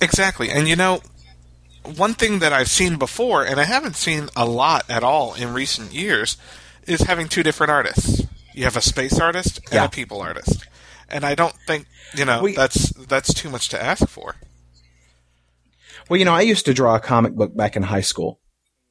Exactly, 0.01 0.49
and 0.49 0.67
you 0.67 0.75
know, 0.75 1.01
one 1.83 2.13
thing 2.13 2.39
that 2.39 2.53
I've 2.53 2.69
seen 2.69 2.97
before, 2.97 3.43
and 3.45 3.59
I 3.59 3.63
haven't 3.65 3.95
seen 3.95 4.29
a 4.35 4.45
lot 4.45 4.89
at 4.89 5.03
all 5.03 5.33
in 5.33 5.53
recent 5.53 5.93
years, 5.93 6.37
is 6.87 7.01
having 7.01 7.27
two 7.27 7.43
different 7.43 7.71
artists. 7.71 8.23
You 8.53 8.63
have 8.65 8.77
a 8.77 8.81
space 8.81 9.19
artist 9.19 9.59
and 9.65 9.73
Yeah. 9.75 9.85
a 9.85 9.89
people 9.89 10.21
artist, 10.21 10.67
and 11.09 11.25
I 11.25 11.35
don't 11.35 11.55
think 11.67 11.87
you 12.15 12.25
know 12.25 12.41
We- 12.43 12.55
that's 12.55 12.91
that's 13.07 13.33
too 13.33 13.49
much 13.49 13.69
to 13.69 13.81
ask 13.81 14.07
for. 14.07 14.35
Well, 16.09 16.19
you 16.19 16.25
know, 16.25 16.33
I 16.33 16.41
used 16.41 16.65
to 16.65 16.73
draw 16.73 16.95
a 16.95 16.99
comic 16.99 17.35
book 17.35 17.55
back 17.55 17.75
in 17.75 17.83
high 17.83 18.01
school, 18.01 18.39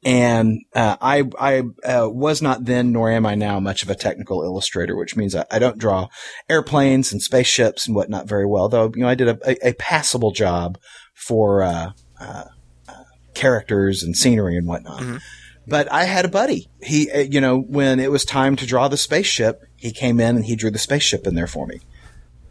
and 0.03 0.59
uh, 0.75 0.97
I 0.99 1.23
I 1.39 1.63
uh, 1.85 2.09
was 2.09 2.41
not 2.41 2.65
then, 2.65 2.91
nor 2.91 3.11
am 3.11 3.25
I 3.25 3.35
now, 3.35 3.59
much 3.59 3.83
of 3.83 3.89
a 3.89 3.95
technical 3.95 4.41
illustrator, 4.43 4.95
which 4.95 5.15
means 5.15 5.35
I, 5.35 5.45
I 5.51 5.59
don't 5.59 5.77
draw 5.77 6.07
airplanes 6.49 7.11
and 7.11 7.21
spaceships 7.21 7.85
and 7.85 7.95
whatnot 7.95 8.27
very 8.27 8.45
well. 8.47 8.69
Though, 8.69 8.91
you 8.95 9.03
know, 9.03 9.09
I 9.09 9.15
did 9.15 9.27
a, 9.27 9.37
a, 9.47 9.69
a 9.69 9.73
passable 9.73 10.31
job 10.31 10.79
for 11.13 11.61
uh, 11.61 11.91
uh, 12.19 12.23
uh, 12.23 12.45
characters 13.33 14.03
and 14.03 14.15
scenery 14.15 14.57
and 14.57 14.67
whatnot. 14.67 15.03
But 15.67 15.91
I 15.91 16.05
had 16.05 16.25
a 16.25 16.29
buddy. 16.29 16.67
He, 16.81 17.09
uh, 17.11 17.19
you 17.19 17.39
know, 17.39 17.59
when 17.59 17.99
it 17.99 18.11
was 18.11 18.25
time 18.25 18.55
to 18.57 18.65
draw 18.65 18.87
the 18.87 18.97
spaceship, 18.97 19.63
he 19.75 19.91
came 19.91 20.19
in 20.19 20.35
and 20.35 20.45
he 20.45 20.55
drew 20.55 20.71
the 20.71 20.79
spaceship 20.79 21.27
in 21.27 21.35
there 21.35 21.47
for 21.47 21.67
me. 21.67 21.79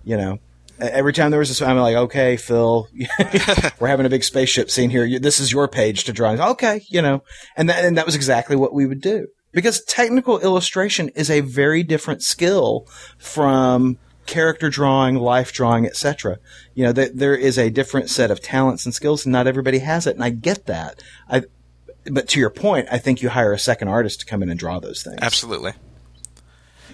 You 0.05 0.16
know, 0.16 0.39
every 0.78 1.12
time 1.12 1.31
there 1.31 1.41
was 1.41 1.61
a, 1.61 1.66
I'm 1.66 1.76
like, 1.76 1.97
okay, 1.97 2.37
Phil, 2.37 2.89
we're 3.78 3.89
having 3.89 4.07
a 4.07 4.11
big 4.11 4.24
spaceship 4.24 4.70
scene 4.70 4.91
here. 4.91 5.18
This 5.18 5.41
is 5.41 5.53
your 5.53 5.68
page 5.68 6.05
to 6.05 6.12
draw. 6.12 6.51
Okay, 6.53 6.83
you 6.89 7.03
know, 7.03 7.22
and 7.57 7.68
that, 7.68 7.85
and 7.85 7.99
that 7.99 8.07
was 8.07 8.14
exactly 8.14 8.57
what 8.57 8.72
we 8.72 8.87
would 8.87 9.01
do 9.01 9.26
because 9.53 9.83
technical 9.85 10.39
illustration 10.39 11.09
is 11.11 11.31
a 11.31 11.41
very 11.41 11.83
different 11.83 12.22
skill 12.22 12.87
from 13.18 13.99
character 14.31 14.70
drawing, 14.70 15.16
life 15.16 15.53
drawing, 15.53 15.85
etc. 15.85 16.39
You 16.74 16.85
know, 16.85 16.93
there 16.93 17.35
is 17.35 17.59
a 17.59 17.68
different 17.68 18.09
set 18.09 18.31
of 18.31 18.41
talents 18.41 18.87
and 18.87 18.95
skills, 18.95 19.26
and 19.26 19.33
not 19.33 19.49
everybody 19.49 19.81
has 19.81 20.07
it, 20.07 20.14
and 20.14 20.24
I 20.24 20.31
get 20.31 20.66
that. 20.66 21.03
I, 21.28 21.43
but 22.05 22.28
to 22.28 22.41
your 22.41 22.49
point, 22.49 22.87
I 22.91 22.99
think 22.99 23.20
you 23.20 23.28
hire 23.28 23.53
a 23.53 23.59
second 23.59 23.89
artist 23.89 24.20
to 24.20 24.26
come 24.26 24.43
in 24.43 24.49
and 24.49 24.59
draw 24.59 24.78
those 24.78 25.03
things. 25.03 25.18
Absolutely. 25.20 25.72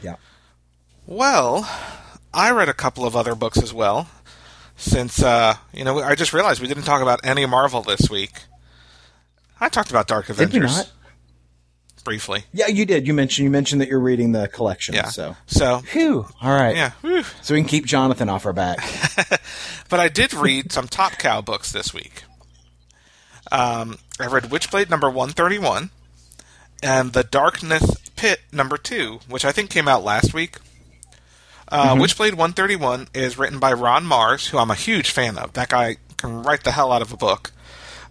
Yeah. 0.03 0.17
Well, 1.07 1.71
I 2.33 2.51
read 2.51 2.71
a 2.71 2.75
couple 2.75 3.05
of 3.05 3.15
other 3.15 3.35
books 3.35 3.63
as 3.63 3.73
well. 3.73 4.09
Since 4.79 5.23
uh, 5.23 5.57
you 5.73 5.85
know, 5.85 6.01
I 6.01 6.15
just 6.15 6.33
realized 6.33 6.61
we 6.61 6.69
didn't 6.69 6.85
talk 6.85 7.03
about 7.03 7.21
any 7.25 7.45
Marvel 7.47 7.83
this 7.83 8.11
week. 8.11 8.33
I 9.61 9.69
talked 9.69 9.91
about 9.91 10.09
Dark 10.09 10.29
Avengers. 10.31 10.53
Did 10.53 10.61
we 10.63 10.67
not? 10.67 10.93
Briefly. 12.07 12.45
Yeah, 12.53 12.69
you 12.69 12.87
did. 12.87 13.07
You 13.07 13.13
mentioned 13.13 13.45
you 13.45 13.51
mentioned 13.51 13.81
that 13.83 13.89
you're 13.89 14.01
reading 14.01 14.33
the 14.33 14.47
collection. 14.49 14.95
Yeah. 14.95 15.09
So, 15.09 15.37
So 15.47 15.81
phew. 15.81 16.27
All 16.41 16.51
right. 16.51 16.75
yeah. 16.77 16.93
Whew. 17.03 17.25
So 17.43 17.53
we 17.55 17.61
can 17.61 17.69
keep 17.69 17.85
Jonathan 17.85 18.29
off 18.31 18.47
our 18.47 18.53
back. 18.55 18.79
But 19.89 20.01
I 20.01 20.09
did 20.09 20.33
read 20.35 20.73
some 20.73 20.89
Top 20.89 21.13
Cow 21.19 21.41
books 21.41 21.71
this 21.71 21.93
week. 21.95 22.25
Um, 23.53 23.99
I 24.19 24.27
read 24.27 24.45
Witchblade 24.45 24.91
number 24.91 25.09
131 25.09 25.91
and 26.83 27.13
The 27.13 27.23
Darkness 27.23 27.97
Pitt 28.17 28.41
number 28.53 28.77
2, 28.77 29.21
which 29.29 29.45
I 29.45 29.53
think 29.53 29.71
came 29.71 29.87
out 29.89 30.03
last 30.03 30.35
week. 30.35 30.57
Uh, 31.69 31.95
Witchblade 31.95 32.31
131 32.35 33.09
is 33.15 33.39
written 33.39 33.59
by 33.61 33.73
Ron 33.73 34.05
Marz, 34.05 34.49
who 34.49 34.59
I'm 34.59 34.71
a 34.71 34.75
huge 34.75 35.11
fan 35.11 35.39
of. 35.39 35.53
That 35.53 35.69
guy 35.69 35.97
can 36.17 36.43
write 36.43 36.65
the 36.65 36.73
hell 36.73 36.91
out 36.93 37.03
of 37.03 37.13
a 37.13 37.17
book. 37.17 37.53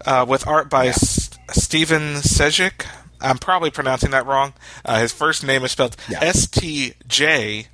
Uh, 0.05 0.25
with 0.27 0.45
art 0.47 0.69
by 0.69 0.87
S- 0.87 1.29
Steven 1.51 2.15
Sejic. 2.15 2.85
I'm 3.25 3.37
probably 3.37 3.71
pronouncing 3.71 4.11
that 4.11 4.25
wrong. 4.25 4.53
Uh, 4.83 4.99
his 4.99 5.11
first 5.11 5.43
name 5.43 5.63
is 5.63 5.71
spelled 5.71 5.95
S 6.09 6.47
T 6.47 6.93
J 7.07 7.67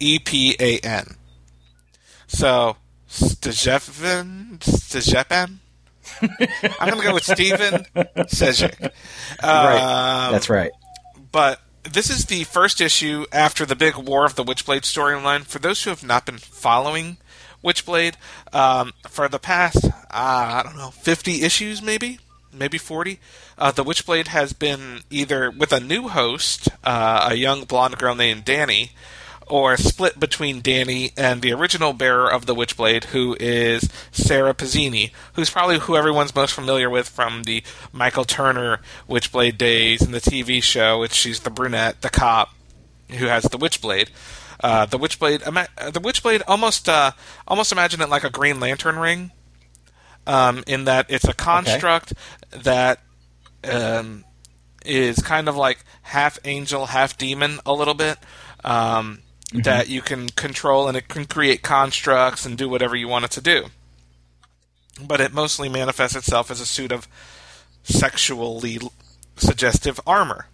E 0.00 0.18
P 0.18 0.56
A 0.58 0.78
N. 0.80 1.16
So, 2.26 2.76
Stejevan? 3.08 4.58
Stejepan? 4.60 5.58
I'm 6.80 6.88
going 6.88 7.00
to 7.00 7.06
go 7.08 7.14
with 7.14 7.24
Steven 7.24 7.84
Sejic. 7.94 8.90
right. 9.42 10.26
Um, 10.26 10.32
That's 10.32 10.48
right. 10.48 10.70
but 11.32 11.60
this 11.84 12.10
is 12.10 12.26
the 12.26 12.44
first 12.44 12.80
issue 12.80 13.26
after 13.32 13.64
the 13.64 13.76
big 13.76 13.96
War 13.96 14.24
of 14.24 14.34
the 14.34 14.44
Witchblade 14.44 14.82
storyline. 14.82 15.44
For 15.44 15.58
those 15.58 15.82
who 15.84 15.90
have 15.90 16.04
not 16.04 16.26
been 16.26 16.38
following 16.38 17.18
Witchblade, 17.62 18.14
um, 18.52 18.92
for 19.08 19.28
the 19.28 19.38
past, 19.38 19.84
uh, 19.84 19.90
I 20.10 20.62
don't 20.64 20.76
know, 20.76 20.90
50 20.90 21.42
issues 21.42 21.82
maybe? 21.82 22.18
Maybe 22.58 22.78
40? 22.78 23.18
Uh, 23.58 23.70
the 23.70 23.84
Witchblade 23.84 24.28
has 24.28 24.52
been 24.52 25.00
either 25.10 25.50
with 25.50 25.72
a 25.72 25.80
new 25.80 26.08
host, 26.08 26.68
uh, 26.84 27.28
a 27.30 27.34
young 27.34 27.64
blonde 27.64 27.98
girl 27.98 28.14
named 28.14 28.44
Dani, 28.44 28.90
or 29.46 29.76
split 29.76 30.18
between 30.18 30.60
Dani 30.60 31.12
and 31.16 31.40
the 31.40 31.52
original 31.52 31.92
bearer 31.92 32.30
of 32.30 32.46
the 32.46 32.54
Witchblade, 32.54 33.04
who 33.04 33.36
is 33.38 33.88
Sara 34.10 34.54
Pezzini, 34.54 35.12
who's 35.34 35.50
probably 35.50 35.78
who 35.78 35.96
everyone's 35.96 36.34
most 36.34 36.52
familiar 36.52 36.90
with 36.90 37.08
from 37.08 37.44
the 37.44 37.62
Michael 37.92 38.24
Turner 38.24 38.80
Witchblade 39.08 39.56
days 39.56 40.02
and 40.02 40.12
the 40.12 40.20
TV 40.20 40.62
show, 40.62 40.98
which 40.98 41.12
she's 41.12 41.40
the 41.40 41.50
brunette, 41.50 42.02
the 42.02 42.10
cop, 42.10 42.54
who 43.10 43.26
has 43.26 43.44
the 43.44 43.58
Witchblade. 43.58 44.08
Uh, 44.58 44.86
the 44.86 44.98
Witchblade, 44.98 45.46
ima- 45.46 45.68
the 45.92 46.00
Witchblade, 46.00 46.42
almost, 46.48 46.88
uh, 46.88 47.12
almost 47.46 47.72
imagine 47.72 48.00
it 48.00 48.08
like 48.08 48.24
a 48.24 48.30
Green 48.30 48.58
Lantern 48.58 48.98
ring, 48.98 49.30
um, 50.26 50.64
in 50.66 50.84
that 50.84 51.06
it's 51.08 51.26
a 51.28 51.34
construct 51.34 52.12
that 52.50 53.00
um, 53.64 54.24
is 54.84 55.18
kind 55.20 55.48
of 55.48 55.56
like 55.56 55.84
half 56.02 56.38
angel, 56.44 56.86
half 56.86 57.16
demon, 57.16 57.58
a 57.66 57.72
little 57.72 57.94
bit. 57.94 58.18
Um, 58.64 59.20
That 59.52 59.88
you 59.88 60.02
can 60.02 60.28
control 60.30 60.88
and 60.88 60.96
it 60.96 61.06
can 61.08 61.24
create 61.24 61.62
constructs 61.62 62.44
and 62.44 62.58
do 62.58 62.68
whatever 62.68 62.96
you 62.96 63.06
want 63.08 63.24
it 63.26 63.30
to 63.32 63.40
do. 63.40 63.66
But 65.00 65.20
it 65.20 65.32
mostly 65.32 65.68
manifests 65.68 66.16
itself 66.16 66.50
as 66.50 66.60
a 66.60 66.66
suit 66.66 66.90
of 66.90 67.06
sexually 67.84 68.78
suggestive 69.36 70.00
armor. 70.06 70.46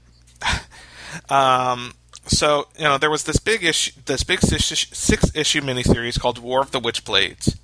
um, 1.31 1.95
so 2.27 2.69
you 2.77 2.85
know 2.85 2.99
there 2.99 3.11
was 3.11 3.25
this 3.25 3.39
big 3.39 3.65
issue, 3.65 3.93
this 4.05 4.25
big 4.25 4.41
six, 4.41 4.65
six 4.93 5.35
issue 5.35 5.61
miniseries 5.63 6.21
called 6.21 6.39
War 6.39 6.61
of 6.61 6.71
the 6.71 6.81
Witchblades, 6.81 7.57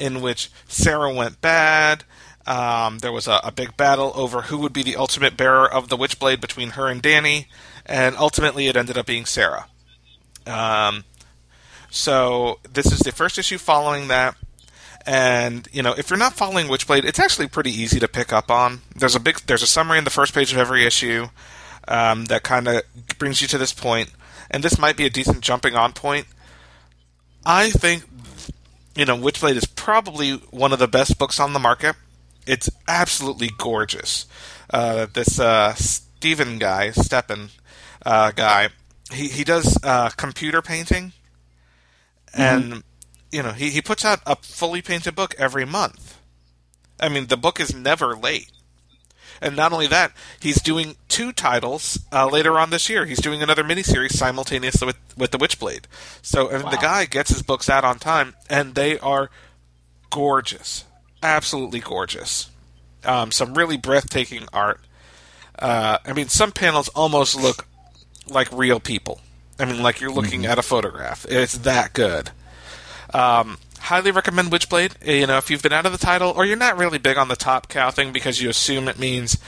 in 0.00 0.20
which 0.20 0.50
Sarah 0.66 1.12
went 1.12 1.40
bad. 1.40 2.04
Um, 2.46 2.98
there 2.98 3.12
was 3.12 3.28
a, 3.28 3.40
a 3.44 3.52
big 3.52 3.76
battle 3.76 4.12
over 4.14 4.42
who 4.42 4.58
would 4.58 4.72
be 4.72 4.82
the 4.82 4.96
ultimate 4.96 5.36
bearer 5.36 5.70
of 5.70 5.88
the 5.88 5.96
Witchblade 5.96 6.40
between 6.40 6.70
her 6.70 6.88
and 6.88 7.02
Dani, 7.02 7.46
and 7.86 8.16
ultimately 8.16 8.66
it 8.66 8.76
ended 8.76 8.96
up 8.96 9.06
being 9.06 9.26
Sarah. 9.26 9.66
Um, 10.46 11.04
so 11.90 12.58
this 12.72 12.90
is 12.90 13.00
the 13.00 13.12
first 13.12 13.38
issue 13.38 13.58
following 13.58 14.08
that. 14.08 14.36
And 15.06 15.68
you 15.72 15.82
know, 15.82 15.94
if 15.96 16.10
you're 16.10 16.18
not 16.18 16.32
following 16.32 16.66
Witchblade, 16.66 17.04
it's 17.04 17.18
actually 17.18 17.48
pretty 17.48 17.70
easy 17.70 18.00
to 18.00 18.08
pick 18.08 18.32
up 18.32 18.50
on. 18.50 18.80
There's 18.96 19.14
a 19.14 19.20
big, 19.20 19.36
there's 19.46 19.62
a 19.62 19.66
summary 19.66 19.98
in 19.98 20.04
the 20.04 20.10
first 20.10 20.34
page 20.34 20.52
of 20.52 20.58
every 20.58 20.84
issue 20.84 21.28
um, 21.88 22.26
that 22.26 22.42
kind 22.42 22.68
of 22.68 22.82
brings 23.18 23.42
you 23.42 23.48
to 23.48 23.58
this 23.58 23.72
point, 23.72 24.10
and 24.50 24.62
this 24.62 24.78
might 24.78 24.96
be 24.96 25.06
a 25.06 25.10
decent 25.10 25.40
jumping 25.40 25.74
on 25.74 25.92
point. 25.92 26.26
I 27.44 27.70
think, 27.70 28.04
you 29.00 29.06
know, 29.06 29.16
Witchblade 29.16 29.56
is 29.56 29.64
probably 29.64 30.32
one 30.50 30.74
of 30.74 30.78
the 30.78 30.86
best 30.86 31.18
books 31.18 31.40
on 31.40 31.54
the 31.54 31.58
market. 31.58 31.96
It's 32.46 32.68
absolutely 32.86 33.48
gorgeous. 33.56 34.26
Uh, 34.68 35.06
this 35.10 35.40
uh, 35.40 35.72
Steven 35.72 36.58
guy, 36.58 36.90
Steppen 36.90 37.48
uh, 38.04 38.32
guy, 38.32 38.68
he 39.10 39.28
he 39.28 39.42
does 39.42 39.78
uh, 39.82 40.10
computer 40.10 40.60
painting, 40.60 41.14
and 42.34 42.82
you 43.32 43.42
know 43.42 43.52
he 43.52 43.70
he 43.70 43.80
puts 43.80 44.04
out 44.04 44.20
a 44.26 44.36
fully 44.36 44.82
painted 44.82 45.14
book 45.14 45.34
every 45.38 45.64
month. 45.64 46.18
I 47.00 47.08
mean, 47.08 47.28
the 47.28 47.38
book 47.38 47.58
is 47.58 47.74
never 47.74 48.14
late. 48.14 48.50
And 49.40 49.56
not 49.56 49.72
only 49.72 49.86
that, 49.86 50.12
he's 50.38 50.60
doing 50.60 50.96
two 51.08 51.32
titles 51.32 51.98
uh, 52.12 52.28
later 52.28 52.58
on 52.58 52.70
this 52.70 52.88
year. 52.88 53.06
He's 53.06 53.20
doing 53.20 53.42
another 53.42 53.64
miniseries 53.64 54.12
simultaneously 54.12 54.86
with, 54.86 54.98
with 55.16 55.30
The 55.30 55.38
Witchblade. 55.38 55.84
So 56.20 56.50
mean, 56.50 56.70
the 56.70 56.76
guy 56.76 57.06
gets 57.06 57.30
his 57.30 57.42
books 57.42 57.70
out 57.70 57.84
on 57.84 57.98
time, 57.98 58.34
and 58.50 58.74
they 58.74 58.98
are 58.98 59.30
gorgeous. 60.10 60.84
Absolutely 61.22 61.80
gorgeous. 61.80 62.50
Um, 63.04 63.32
some 63.32 63.54
really 63.54 63.76
breathtaking 63.78 64.46
art. 64.52 64.80
Uh, 65.58 65.98
I 66.04 66.12
mean, 66.12 66.28
some 66.28 66.52
panels 66.52 66.88
almost 66.90 67.34
look 67.34 67.66
like 68.28 68.50
real 68.52 68.80
people. 68.80 69.20
I 69.58 69.64
mean, 69.66 69.82
like 69.82 70.00
you're 70.00 70.12
looking 70.12 70.46
at 70.46 70.58
a 70.58 70.62
photograph. 70.62 71.26
It's 71.28 71.58
that 71.58 71.92
good. 71.92 72.30
Um, 73.12 73.58
highly 73.80 74.10
recommend 74.10 74.50
Witchblade. 74.50 75.06
Uh, 75.06 75.12
You 75.12 75.26
know, 75.26 75.38
if 75.38 75.50
you've 75.50 75.62
been 75.62 75.72
out 75.72 75.86
of 75.86 75.92
the 75.92 75.98
title, 75.98 76.30
or 76.30 76.44
you're 76.44 76.56
not 76.56 76.76
really 76.78 76.98
big 76.98 77.16
on 77.16 77.28
the 77.28 77.36
top 77.36 77.68
cow 77.68 77.90
thing 77.90 78.12
because 78.12 78.40
you 78.40 78.48
assume 78.48 78.88
it 78.88 78.98
means, 78.98 79.38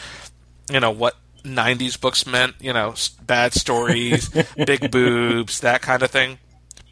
you 0.71 0.81
know, 0.81 0.91
what 0.91 1.17
'90s 1.45 2.01
books 2.01 2.27
meant. 2.27 2.57
You 2.61 2.73
know, 2.73 2.95
bad 3.23 3.53
stories, 3.55 4.29
big 4.67 4.91
boobs, 4.91 5.61
that 5.61 5.83
kind 5.83 6.03
of 6.03 6.11
thing. 6.11 6.39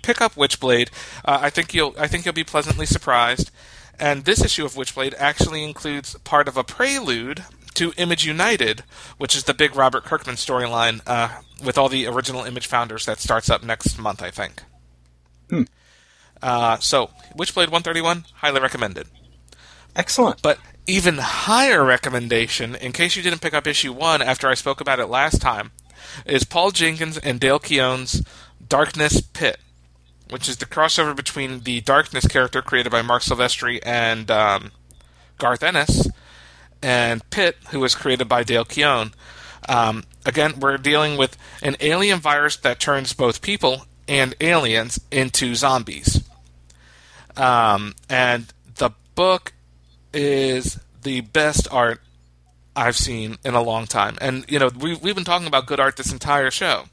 Pick 0.02 0.20
up 0.20 0.34
Witchblade. 0.34 0.88
Uh, 1.24 1.38
I 1.42 1.50
think 1.50 1.74
you'll. 1.74 1.94
I 1.98 2.06
think 2.06 2.24
you'll 2.24 2.34
be 2.34 2.44
pleasantly 2.44 2.86
surprised. 2.86 3.50
And 3.98 4.24
this 4.24 4.42
issue 4.42 4.64
of 4.64 4.74
Witchblade 4.74 5.14
actually 5.18 5.62
includes 5.62 6.14
part 6.20 6.48
of 6.48 6.56
a 6.56 6.64
prelude 6.64 7.44
to 7.74 7.92
Image 7.98 8.24
United, 8.26 8.82
which 9.18 9.36
is 9.36 9.44
the 9.44 9.52
big 9.54 9.76
Robert 9.76 10.04
Kirkman 10.04 10.36
storyline 10.36 11.02
uh, 11.06 11.40
with 11.62 11.76
all 11.76 11.90
the 11.90 12.06
original 12.06 12.44
Image 12.44 12.66
founders 12.66 13.04
that 13.04 13.18
starts 13.20 13.50
up 13.50 13.62
next 13.62 13.98
month, 13.98 14.22
I 14.22 14.30
think. 14.30 14.62
Uh, 16.42 16.78
so, 16.78 17.10
Witchblade 17.36 17.70
131, 17.70 18.24
highly 18.36 18.60
recommended. 18.60 19.08
Excellent. 19.94 20.42
But 20.42 20.58
even 20.86 21.18
higher 21.18 21.84
recommendation, 21.84 22.74
in 22.74 22.92
case 22.92 23.16
you 23.16 23.22
didn't 23.22 23.42
pick 23.42 23.54
up 23.54 23.66
issue 23.66 23.92
one 23.92 24.22
after 24.22 24.48
I 24.48 24.54
spoke 24.54 24.80
about 24.80 25.00
it 25.00 25.06
last 25.06 25.40
time, 25.40 25.72
is 26.24 26.44
Paul 26.44 26.70
Jenkins 26.70 27.18
and 27.18 27.38
Dale 27.38 27.58
Keown's 27.58 28.22
Darkness 28.66 29.20
Pitt, 29.20 29.58
which 30.30 30.48
is 30.48 30.56
the 30.56 30.66
crossover 30.66 31.14
between 31.14 31.60
the 31.60 31.80
Darkness 31.80 32.26
character 32.26 32.62
created 32.62 32.90
by 32.90 33.02
Marc 33.02 33.22
Silvestri 33.22 33.80
and 33.84 34.30
um, 34.30 34.70
Garth 35.38 35.62
Ennis, 35.62 36.08
and 36.82 37.28
Pitt, 37.30 37.56
who 37.70 37.80
was 37.80 37.94
created 37.94 38.28
by 38.28 38.42
Dale 38.42 38.64
Keown. 38.64 39.12
Um, 39.68 40.04
again, 40.24 40.58
we're 40.58 40.78
dealing 40.78 41.16
with 41.16 41.36
an 41.62 41.76
alien 41.80 42.18
virus 42.20 42.56
that 42.56 42.80
turns 42.80 43.12
both 43.12 43.42
people 43.42 43.86
and 44.08 44.34
aliens 44.40 45.00
into 45.10 45.54
zombies. 45.54 46.19
Um, 47.40 47.94
and 48.08 48.52
the 48.76 48.90
book 49.14 49.54
is 50.12 50.78
the 51.02 51.22
best 51.22 51.66
art 51.72 52.00
I've 52.76 52.96
seen 52.96 53.38
in 53.44 53.54
a 53.54 53.62
long 53.62 53.86
time. 53.86 54.18
And 54.20 54.44
you 54.48 54.58
know, 54.58 54.70
we 54.78 54.94
we've 54.94 55.14
been 55.14 55.24
talking 55.24 55.46
about 55.46 55.66
good 55.66 55.80
art 55.80 55.96
this 55.96 56.12
entire 56.12 56.50
show. 56.50 56.84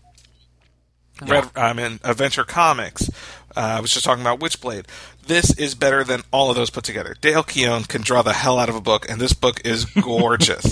Yeah. 1.25 1.31
Red, 1.31 1.49
I 1.55 1.73
mean, 1.73 1.99
Adventure 2.03 2.43
Comics. 2.43 3.09
Uh, 3.55 3.77
I 3.77 3.79
was 3.79 3.91
just 3.91 4.05
talking 4.05 4.21
about 4.21 4.39
Witchblade. 4.39 4.85
This 5.25 5.57
is 5.57 5.73
better 5.73 6.03
than 6.03 6.21
all 6.31 6.49
of 6.49 6.55
those 6.55 6.69
put 6.69 6.83
together. 6.83 7.15
Dale 7.19 7.43
Keown 7.43 7.83
can 7.83 8.01
draw 8.01 8.21
the 8.21 8.33
hell 8.33 8.59
out 8.59 8.69
of 8.69 8.75
a 8.75 8.81
book, 8.81 9.09
and 9.09 9.19
this 9.19 9.33
book 9.33 9.61
is 9.65 9.85
gorgeous. 10.01 10.65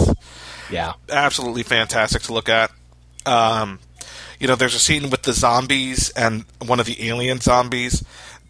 yeah, 0.69 0.93
absolutely 1.09 1.63
fantastic 1.63 2.21
to 2.23 2.33
look 2.33 2.47
at. 2.47 2.71
Um, 3.25 3.79
you 4.39 4.47
know, 4.47 4.55
there's 4.55 4.75
a 4.75 4.79
scene 4.79 5.09
with 5.09 5.23
the 5.23 5.33
zombies 5.33 6.11
and 6.11 6.45
one 6.63 6.79
of 6.79 6.85
the 6.85 7.07
alien 7.07 7.41
zombies 7.41 8.03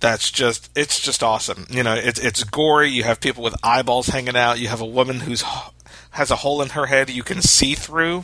that's 0.06 0.30
just 0.30 0.70
it's 0.76 1.00
just 1.00 1.24
awesome. 1.24 1.66
You 1.68 1.82
know, 1.82 1.96
it's 1.96 2.20
it's 2.20 2.44
gory. 2.44 2.90
You 2.90 3.04
have 3.06 3.20
people 3.20 3.44
with 3.44 3.56
eyeballs 3.64 4.06
hanging 4.06 4.36
out. 4.36 4.60
You 4.60 4.68
have 4.68 4.80
a 4.80 4.86
woman 4.86 5.22
who's 5.22 5.44
has 6.12 6.30
a 6.30 6.36
hole 6.36 6.62
in 6.62 6.70
her 6.70 6.86
head 6.86 7.10
you 7.10 7.24
can 7.24 7.42
see 7.42 7.74
through, 7.74 8.24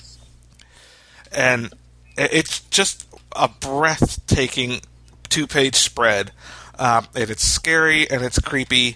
and 1.31 1.73
it's 2.15 2.59
just 2.65 3.07
a 3.35 3.47
breathtaking 3.47 4.81
two 5.27 5.47
page 5.47 5.75
spread. 5.75 6.31
Uh, 6.77 7.01
and 7.15 7.31
it's 7.31 7.43
scary 7.43 8.07
and 8.07 8.23
it's 8.23 8.37
creepy, 8.37 8.95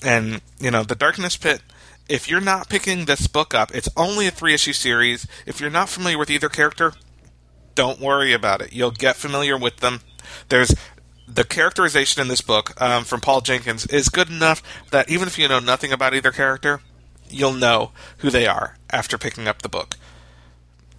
and 0.00 0.40
you 0.60 0.70
know 0.70 0.84
the 0.84 0.94
Darkness 0.94 1.36
Pitt. 1.36 1.60
If 2.08 2.30
you're 2.30 2.40
not 2.40 2.68
picking 2.68 3.06
this 3.06 3.26
book 3.26 3.52
up, 3.52 3.74
it's 3.74 3.88
only 3.96 4.28
a 4.28 4.30
three 4.30 4.54
issue 4.54 4.74
series. 4.74 5.26
If 5.44 5.60
you're 5.60 5.70
not 5.70 5.88
familiar 5.88 6.18
with 6.18 6.30
either 6.30 6.48
character, 6.48 6.92
don't 7.74 7.98
worry 7.98 8.32
about 8.32 8.60
it. 8.60 8.72
You'll 8.72 8.92
get 8.92 9.16
familiar 9.16 9.58
with 9.58 9.78
them. 9.78 10.02
There's 10.48 10.72
the 11.28 11.44
characterization 11.44 12.22
in 12.22 12.28
this 12.28 12.40
book 12.40 12.80
um, 12.80 13.04
from 13.04 13.20
Paul 13.20 13.40
Jenkins 13.40 13.86
is 13.86 14.08
good 14.08 14.30
enough 14.30 14.62
that 14.90 15.10
even 15.10 15.28
if 15.28 15.38
you 15.38 15.48
know 15.48 15.58
nothing 15.58 15.92
about 15.92 16.14
either 16.14 16.32
character, 16.32 16.80
you'll 17.28 17.52
know 17.52 17.92
who 18.18 18.30
they 18.30 18.46
are 18.46 18.76
after 18.90 19.18
picking 19.18 19.48
up 19.48 19.62
the 19.62 19.68
book. 19.68 19.96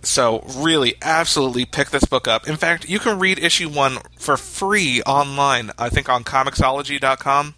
So, 0.04 0.44
really, 0.56 0.96
absolutely 1.02 1.66
pick 1.66 1.90
this 1.90 2.06
book 2.06 2.28
up. 2.28 2.48
In 2.48 2.56
fact, 2.56 2.88
you 2.88 3.00
can 3.00 3.20
read 3.20 3.40
issue 3.40 3.68
one 3.68 3.98
for 4.18 4.38
free 4.38 5.02
online, 5.02 5.72
I 5.78 5.90
think 5.90 6.08
on 6.08 6.24
Comixology.com. 6.24 7.56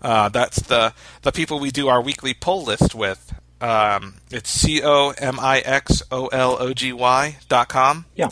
Uh, 0.00 0.28
that's 0.30 0.60
the, 0.62 0.94
the 1.22 1.32
people 1.32 1.58
we 1.58 1.70
do 1.70 1.88
our 1.88 2.00
weekly 2.00 2.34
poll 2.34 2.64
list 2.64 2.94
with. 2.94 3.34
Um, 3.60 4.14
it's 4.30 4.50
C 4.50 4.82
O 4.82 5.14
M 5.18 5.38
I 5.40 5.60
X 5.60 6.02
O 6.10 6.26
L 6.28 6.56
O 6.60 6.74
G 6.74 6.92
Y 6.92 7.36
dot 7.48 7.68
com. 7.68 8.04
Yeah. 8.14 8.28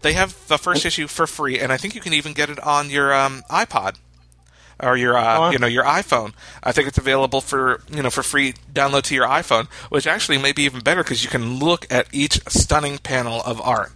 They 0.00 0.12
have 0.12 0.46
the 0.48 0.58
first 0.58 0.84
issue 0.84 1.08
for 1.08 1.26
free, 1.26 1.58
and 1.58 1.72
I 1.72 1.76
think 1.76 1.94
you 1.94 2.00
can 2.00 2.12
even 2.12 2.32
get 2.32 2.50
it 2.50 2.60
on 2.60 2.90
your 2.90 3.12
um, 3.12 3.42
iPod 3.50 3.96
or 4.80 4.96
your 4.96 5.16
uh, 5.16 5.50
you 5.50 5.58
know 5.58 5.66
your 5.66 5.84
iPhone. 5.84 6.32
I 6.62 6.72
think 6.72 6.88
it's 6.88 6.98
available 6.98 7.40
for 7.40 7.82
you 7.90 8.02
know 8.02 8.10
for 8.10 8.22
free 8.22 8.54
download 8.72 9.02
to 9.04 9.14
your 9.14 9.26
iPhone, 9.26 9.66
which 9.90 10.06
actually 10.06 10.38
may 10.38 10.52
be 10.52 10.62
even 10.62 10.80
better 10.80 11.02
because 11.02 11.24
you 11.24 11.30
can 11.30 11.58
look 11.58 11.86
at 11.90 12.06
each 12.12 12.40
stunning 12.48 12.98
panel 12.98 13.42
of 13.42 13.60
art. 13.60 13.92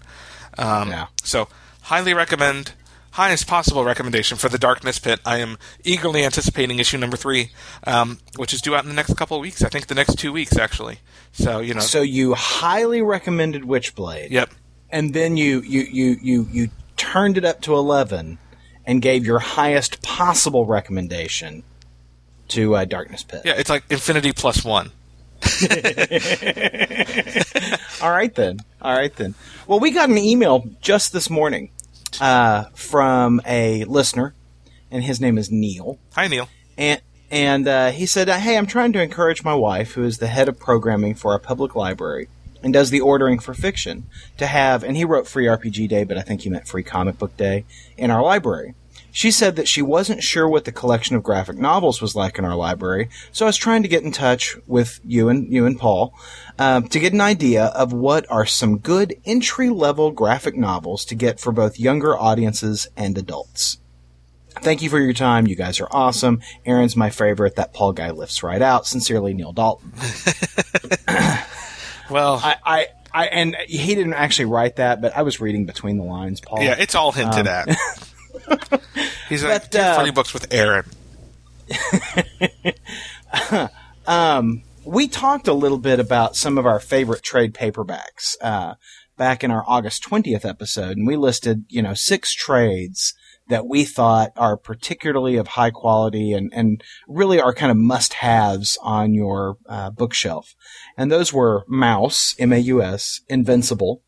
Um, 0.59 0.91
yeah. 0.91 1.07
So 1.23 1.49
highly 1.83 2.15
recommend. 2.15 2.73
Highest 3.17 3.47
possible 3.47 3.85
recommendation 3.85 4.39
for 4.39 4.49
the 4.49 4.57
Darkness 4.57 4.99
Pitt. 4.99 5.21
I 5.27 5.37
am 5.37 5.59
eagerly 5.85 6.25
anticipating 6.25 6.79
issue 6.79 6.97
number 6.97 7.19
three, 7.19 7.51
um, 7.87 8.21
which 8.37 8.55
is 8.55 8.63
due 8.63 8.75
out 8.75 8.85
in 8.85 8.89
the 8.89 8.95
next 8.95 9.19
couple 9.19 9.37
of 9.37 9.43
weeks. 9.43 9.63
I 9.63 9.69
think 9.69 9.89
the 9.89 9.95
next 9.95 10.19
two 10.19 10.33
weeks, 10.33 10.57
actually. 10.57 11.01
So 11.31 11.61
you 11.61 11.75
know. 11.75 11.81
So 11.81 12.01
you 12.01 12.33
highly 12.33 13.03
recommended 13.03 13.65
Witchblade. 13.65 14.31
Yep 14.31 14.49
and 14.93 15.15
then 15.15 15.37
you 15.37 15.63
you 15.63 15.83
you 15.91 16.17
you 16.23 16.49
you 16.53 16.69
turned 16.97 17.37
it 17.39 17.45
up 17.45 17.61
to 17.63 17.75
eleven 17.75 18.39
and 18.87 19.03
gave 19.03 19.25
your 19.25 19.41
highest 19.41 20.03
possible 20.03 20.67
recommendation 20.67 21.65
to 22.49 22.77
uh, 22.77 22.85
Darkness 22.85 23.23
Pitt. 23.23 23.43
Yeah, 23.45 23.55
it's 23.57 23.71
like 23.71 23.85
Infinity 23.91 24.33
plus 24.33 24.65
one. 24.65 24.93
All 28.03 28.11
right 28.11 28.35
then. 28.35 28.59
All 28.81 28.97
right 28.97 29.15
then. 29.17 29.35
Well, 29.67 29.81
we 29.81 29.91
got 29.91 30.09
an 30.09 30.19
email 30.19 30.65
just 30.81 31.13
this 31.13 31.29
morning 31.31 31.71
uh, 32.21 32.65
from 32.75 33.41
a 33.47 33.85
listener, 33.85 34.35
and 34.91 35.03
his 35.03 35.21
name 35.21 35.39
is 35.39 35.51
Neil. 35.51 35.99
Hi, 36.15 36.29
Neil. 36.29 36.49
And 36.77 37.01
and 37.31 37.67
uh, 37.67 37.91
he 37.93 38.07
said, 38.07 38.29
"Hey, 38.29 38.57
I'm 38.57 38.67
trying 38.67 38.93
to 38.93 39.03
encourage 39.03 39.43
my 39.43 39.55
wife, 39.55 39.93
who 39.93 40.05
is 40.05 40.19
the 40.19 40.27
head 40.27 40.49
of 40.49 40.59
programming 40.59 41.15
for 41.15 41.33
our 41.33 41.39
public 41.39 41.75
library, 41.75 42.29
and 42.63 42.73
does 42.73 42.91
the 42.91 43.01
ordering 43.01 43.39
for 43.39 43.55
fiction 43.55 44.07
to 44.39 44.47
have, 44.47 44.83
and 44.85 44.97
he 44.97 45.05
wrote 45.05 45.27
Free 45.27 45.47
RPG 45.47 45.89
Day, 45.89 46.05
but 46.05 46.19
I 46.19 46.23
think 46.23 46.43
he 46.43 46.51
meant 46.51 46.69
Free 46.69 46.83
Comic 46.83 47.19
Book 47.19 47.37
Day 47.37 47.65
in 47.97 48.11
our 48.11 48.23
library. 48.23 48.75
She 49.15 49.31
said 49.31 49.57
that 49.57 49.69
she 49.69 49.83
wasn't 49.83 50.23
sure 50.23 50.49
what 50.49 50.65
the 50.65 50.73
collection 50.73 51.17
of 51.17 51.23
graphic 51.23 51.59
novels 51.59 52.01
was 52.01 52.17
like 52.17 52.39
in 52.39 52.47
our 52.47 52.57
library, 52.57 53.11
so 53.31 53.45
I 53.45 53.51
was 53.51 53.59
trying 53.59 53.83
to 53.83 53.89
get 53.89 54.03
in 54.03 54.11
touch 54.11 54.57
with 54.67 55.01
you 55.05 55.29
and 55.29 55.53
you 55.53 55.67
and 55.67 55.79
Paul 55.79 56.15
uh, 56.59 56.81
to 56.81 56.99
get 56.99 57.13
an 57.13 57.21
idea 57.21 57.67
of 57.67 57.93
what 57.93 58.25
are 58.31 58.47
some 58.47 58.79
good 58.79 59.15
entry 59.27 59.69
level 59.69 60.13
graphic 60.13 60.57
novels 60.57 61.05
to 61.07 61.15
get 61.15 61.41
for 61.41 61.53
both 61.53 61.79
younger 61.79 62.17
audiences 62.17 62.89
and 62.97 63.19
adults. 63.19 63.79
Thank 64.61 64.83
you 64.83 64.89
for 64.89 64.99
your 64.99 65.13
time. 65.13 65.47
You 65.47 65.57
guys 65.57 65.81
are 65.81 65.89
awesome. 65.91 66.41
Aaron's 66.65 66.97
my 66.97 67.11
favorite. 67.11 67.57
That 67.57 67.73
Paul 67.73 67.93
guy 67.93 68.11
lifts 68.11 68.43
right 68.43 68.63
out. 68.63 68.87
Sincerely, 68.87 69.35
Neil 69.35 69.53
Dalton. 69.53 69.93
Well, 72.13 72.41
I, 72.43 72.57
I, 72.65 72.87
I, 73.13 73.27
and 73.27 73.57
he 73.67 73.95
didn't 73.95 74.15
actually 74.15 74.47
write 74.47 74.77
that, 74.77 75.01
but 75.01 75.17
I 75.17 75.23
was 75.23 75.41
reading 75.41 75.65
between 75.67 75.97
the 75.97 76.05
lines, 76.05 76.41
Paul. 76.41 76.63
Yeah, 76.63 76.77
it's 76.79 76.95
all 76.95 77.13
hinted 77.13 77.47
um, 77.47 77.69
at. 77.69 77.69
He's 79.29 79.43
like 79.43 79.71
but, 79.71 79.77
uh, 79.77 79.97
funny 79.97 80.11
books 80.11 80.35
with 80.35 80.53
Aaron. 80.53 80.85
um, 84.07 84.63
we 84.85 85.09
talked 85.09 85.49
a 85.49 85.55
little 85.55 85.79
bit 85.79 86.01
about 86.01 86.37
some 86.37 86.59
of 86.59 86.67
our 86.67 86.81
favorite 86.81 87.23
trade 87.23 87.55
paperbacks 87.55 88.35
uh, 88.41 88.75
back 89.17 89.43
in 89.45 89.51
our 89.51 89.65
August 89.67 90.03
twentieth 90.03 90.45
episode, 90.45 90.97
and 90.97 91.07
we 91.07 91.17
listed 91.17 91.65
you 91.69 91.83
know 91.83 91.95
six 91.95 92.35
trades 92.35 93.15
that 93.49 93.67
we 93.67 93.85
thought 93.85 94.33
are 94.37 94.57
particularly 94.57 95.37
of 95.37 95.49
high 95.49 95.71
quality 95.71 96.33
and, 96.33 96.53
and 96.55 96.83
really 97.09 97.41
are 97.41 97.53
kind 97.53 97.71
of 97.71 97.77
must 97.77 98.15
haves 98.15 98.79
on 98.83 99.15
your 99.15 99.57
uh, 99.69 99.91
bookshelf. 99.91 100.55
And 100.97 101.11
those 101.11 101.33
were 101.33 101.65
Maus, 101.69 102.35
M 102.39 102.53
A 102.53 102.59
U 102.59 102.83
S, 102.83 103.21
Invincible, 103.29 104.03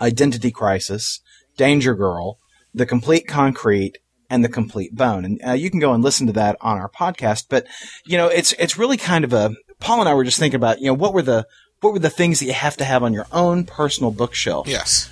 Identity 0.00 0.50
Crisis, 0.50 1.20
Danger 1.56 1.94
Girl, 1.94 2.38
The 2.74 2.86
Complete 2.86 3.26
Concrete, 3.26 3.98
and 4.28 4.44
The 4.44 4.48
Complete 4.48 4.94
Bone. 4.94 5.24
And 5.24 5.40
uh, 5.46 5.52
you 5.52 5.70
can 5.70 5.80
go 5.80 5.92
and 5.92 6.02
listen 6.02 6.26
to 6.26 6.32
that 6.34 6.56
on 6.60 6.78
our 6.78 6.90
podcast. 6.90 7.46
But, 7.48 7.66
you 8.04 8.16
know, 8.16 8.28
it's, 8.28 8.52
it's 8.52 8.78
really 8.78 8.96
kind 8.96 9.24
of 9.24 9.32
a, 9.32 9.54
Paul 9.78 10.00
and 10.00 10.08
I 10.08 10.14
were 10.14 10.24
just 10.24 10.38
thinking 10.38 10.56
about, 10.56 10.80
you 10.80 10.86
know, 10.86 10.94
what 10.94 11.14
were 11.14 11.22
the, 11.22 11.46
what 11.80 11.92
were 11.92 11.98
the 11.98 12.10
things 12.10 12.40
that 12.40 12.46
you 12.46 12.52
have 12.52 12.76
to 12.76 12.84
have 12.84 13.02
on 13.02 13.12
your 13.12 13.26
own 13.32 13.64
personal 13.64 14.10
bookshelf? 14.10 14.68
Yes 14.68 15.10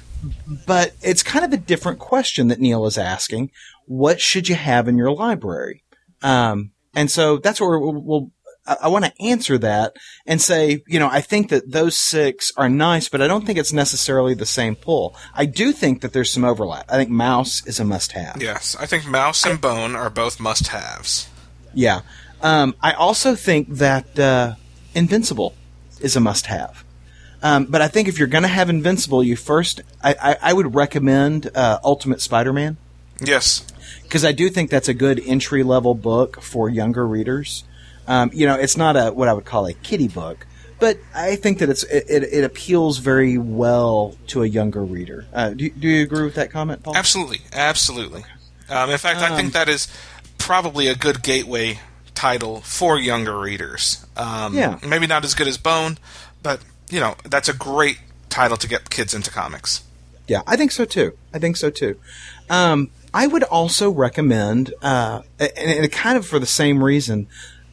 but 0.67 0.93
it's 1.03 1.23
kind 1.23 1.45
of 1.45 1.53
a 1.53 1.57
different 1.57 1.99
question 1.99 2.49
that 2.49 2.61
Neil 2.61 2.87
is 2.87 2.99
asking. 2.99 3.51
What 3.87 4.21
should 4.21 4.49
you 4.49 4.55
have 4.55 4.89
in 4.89 4.99
your 4.99 5.13
library? 5.13 5.85
Um, 6.23 6.73
and 6.95 7.11
so 7.11 7.39
that's 7.39 7.61
where 7.61 7.79
we'll, 7.79 8.03
we'll 8.03 8.31
I, 8.69 8.77
I 8.83 8.89
want 8.89 9.07
to 9.07 9.23
answer 9.23 9.59
that 9.59 9.97
and 10.27 10.41
say, 10.41 10.83
you 10.87 10.99
know, 10.99 11.09
I 11.11 11.21
think 11.21 11.49
that 11.49 11.71
those 11.71 11.97
six 11.97 12.53
are 12.57 12.69
nice, 12.69 13.09
but 13.09 13.23
I 13.23 13.27
don't 13.27 13.47
think 13.47 13.59
it's 13.59 13.73
necessarily 13.73 14.35
the 14.35 14.47
same 14.47 14.77
pull. 14.77 15.17
I 15.35 15.47
do 15.47 15.73
think 15.73 16.03
that 16.03 16.13
there's 16.13 16.33
some 16.33 16.45
overlap. 16.45 16.85
I 16.89 16.97
think 16.97 17.11
Maus 17.11 17.67
is 17.67 17.81
a 17.81 17.85
must 17.85 18.13
have. 18.13 18.41
Yes, 18.41 18.77
I 18.79 18.87
think 18.87 19.05
Maus 19.05 19.49
and 19.49 19.61
Bone 19.61 19.97
are 19.97 20.11
both 20.11 20.39
must 20.39 20.69
haves. 20.69 21.29
Yeah. 21.75 22.03
Um, 22.43 22.77
I 22.81 22.93
also 22.93 23.35
think 23.35 23.69
that 23.69 24.19
uh, 24.19 24.55
Invincible 24.95 25.55
is 26.01 26.15
a 26.15 26.21
must 26.21 26.47
have. 26.47 26.85
Um, 27.43 27.67
but 27.67 27.81
I 27.81 27.89
think 27.89 28.09
if 28.09 28.19
you're 28.19 28.29
going 28.29 28.43
to 28.43 28.49
have 28.49 28.69
Invincible, 28.69 29.23
you 29.23 29.37
first, 29.37 29.81
I, 30.03 30.15
I, 30.21 30.37
I 30.51 30.53
would 30.53 30.75
recommend 30.75 31.51
uh, 31.55 31.79
Ultimate 31.85 32.21
Spider-Man. 32.21 32.77
Yes, 33.21 33.65
because 34.03 34.25
I 34.25 34.33
do 34.33 34.49
think 34.49 34.71
that's 34.71 34.89
a 34.89 34.95
good 34.95 35.21
entry 35.25 35.63
level 35.63 35.95
book 35.95 36.41
for 36.41 36.69
younger 36.69 37.07
readers. 37.07 37.65
Um, 38.07 38.31
you 38.33 38.47
know, 38.47 38.55
it's 38.55 38.77
not 38.77 38.97
a 38.97 39.11
what 39.11 39.29
I 39.29 39.33
would 39.33 39.45
call 39.45 39.67
a 39.67 39.73
kiddie 39.75 40.09
book, 40.09 40.47
but 40.79 40.99
I 41.15 41.37
think 41.37 41.59
that 41.59 41.69
it's 41.69 41.83
it, 41.85 42.05
it, 42.09 42.23
it 42.23 42.45
appeals 42.45 42.99
very 42.99 43.37
well 43.39 44.17
to 44.29 44.43
a 44.43 44.47
younger 44.47 44.85
reader. 44.85 45.27
Uh, 45.33 45.51
do, 45.51 45.69
do 45.69 45.89
you 45.89 46.03
agree 46.03 46.25
with 46.25 46.35
that 46.37 46.51
comment, 46.51 46.83
Paul? 46.83 46.97
Absolutely, 46.97 47.41
absolutely. 47.53 48.25
Um, 48.69 48.91
in 48.91 48.99
fact, 48.99 49.21
I 49.21 49.35
think 49.37 49.47
um, 49.47 49.53
that 49.53 49.69
is 49.69 49.89
probably 50.39 50.87
a 50.89 50.95
good 50.95 51.23
gateway 51.23 51.81
title 52.15 52.61
for 52.61 52.99
younger 52.99 53.39
readers. 53.39 54.05
Um, 54.17 54.55
Yeah. 54.57 54.79
maybe 54.87 55.07
not 55.07 55.25
as 55.25 55.35
good 55.35 55.49
as 55.49 55.59
Bone, 55.59 55.99
but 56.43 56.61
you 56.91 57.01
know 57.01 57.17
that's 57.25 57.49
a 57.49 57.55
great 57.55 57.99
title 58.29 58.57
to 58.57 58.69
get 58.69 58.91
kids 58.91 59.15
into 59.15 59.31
comics. 59.31 59.83
Yeah, 60.27 60.43
I 60.47 60.57
think 60.57 60.73
so 60.73 60.85
too. 60.85 61.17
I 61.33 61.39
think 61.39 61.57
so 61.57 61.71
too. 61.71 61.99
Um, 62.51 62.91
I 63.15 63.27
would 63.27 63.45
also 63.45 63.91
recommend, 63.91 64.75
uh, 64.83 65.23
and, 65.39 65.51
and 65.57 65.93
kind 65.93 66.19
of 66.19 66.27
for 66.27 66.39
the 66.39 66.47
same 66.47 66.85
reason, 66.85 67.27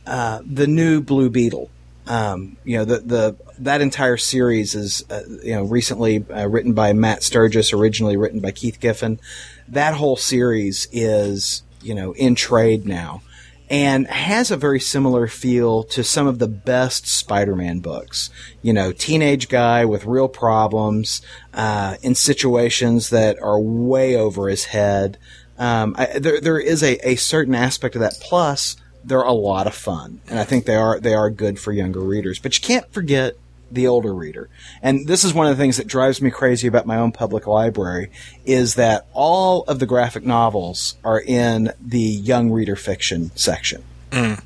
uh, 0.08 0.42
the 0.46 0.68
new 0.68 1.02
Blue 1.02 1.30
Beetle. 1.30 1.70
Um, 2.08 2.58
you 2.64 2.78
know, 2.78 2.86
the, 2.86 3.00
the, 3.00 3.36
that 3.60 3.82
entire 3.82 4.16
series 4.16 4.76
is, 4.76 5.04
uh, 5.10 5.22
you 5.44 5.54
know, 5.54 5.64
recently 5.64 6.24
uh, 6.30 6.48
written 6.48 6.74
by 6.74 6.94
Matt 6.94 7.24
Sturges, 7.24 7.74
originally 7.74 8.16
written 8.16 8.40
by 8.40 8.52
Keith 8.52 8.80
Giffen. 8.80 9.20
That 9.68 9.96
whole 9.96 10.16
series 10.16 10.88
is, 10.92 11.64
you 11.82 11.96
know, 11.96 12.14
in 12.14 12.36
trade 12.36 12.86
now 12.86 13.22
and 13.70 14.08
has 14.08 14.52
a 14.52 14.58
very 14.58 14.80
similar 14.80 15.28
feel 15.28 15.84
to 15.84 16.04
some 16.04 16.28
of 16.28 16.40
the 16.40 16.48
best 16.48 17.08
Spider-Man 17.08 17.80
books. 17.80 18.30
You 18.62 18.74
know, 18.74 18.92
teenage 18.92 19.50
guy 19.50 19.86
with 19.86 20.06
real 20.06 20.28
problems, 20.28 21.22
uh, 21.54 21.96
in 22.02 22.16
situations 22.16 23.10
that 23.10 23.38
are 23.42 23.60
way 23.60 24.16
over 24.16 24.50
his 24.50 24.66
head. 24.66 25.18
Um, 25.58 25.96
I, 25.98 26.20
there, 26.20 26.42
there 26.42 26.60
is 26.60 26.84
a, 26.84 26.98
a 27.08 27.16
certain 27.16 27.56
aspect 27.56 27.96
of 27.96 28.02
that. 28.02 28.18
Plus, 28.22 28.76
they're 29.04 29.22
a 29.22 29.32
lot 29.32 29.68
of 29.68 29.76
fun, 29.76 30.20
and 30.28 30.40
I 30.40 30.44
think 30.44 30.66
they 30.66 30.76
are 30.76 31.00
they 31.00 31.14
are 31.14 31.30
good 31.30 31.60
for 31.60 31.72
younger 31.72 32.00
readers. 32.00 32.40
But 32.40 32.58
you 32.58 32.62
can't 32.62 32.92
forget 32.92 33.36
the 33.72 33.88
older 33.88 34.14
reader. 34.14 34.50
And 34.82 35.08
this 35.08 35.24
is 35.24 35.34
one 35.34 35.48
of 35.48 35.58
the 35.58 35.62
things 35.62 35.78
that 35.78 35.88
drives 35.88 36.22
me 36.22 36.32
crazy 36.32 36.68
about 36.68 36.86
my 36.86 36.98
own 36.98 37.12
public 37.12 37.48
library 37.48 38.12
is 38.46 38.76
that 38.76 39.08
all 39.14 39.64
of 39.64 39.80
the 39.80 39.86
graphic 39.86 40.26
novels 40.26 40.98
are 41.04 41.20
in 41.20 41.72
the 41.80 42.00
young 42.00 42.52
reader 42.52 42.76
fiction 42.76 43.32
section. 43.36 43.84
Mm. 44.12 44.42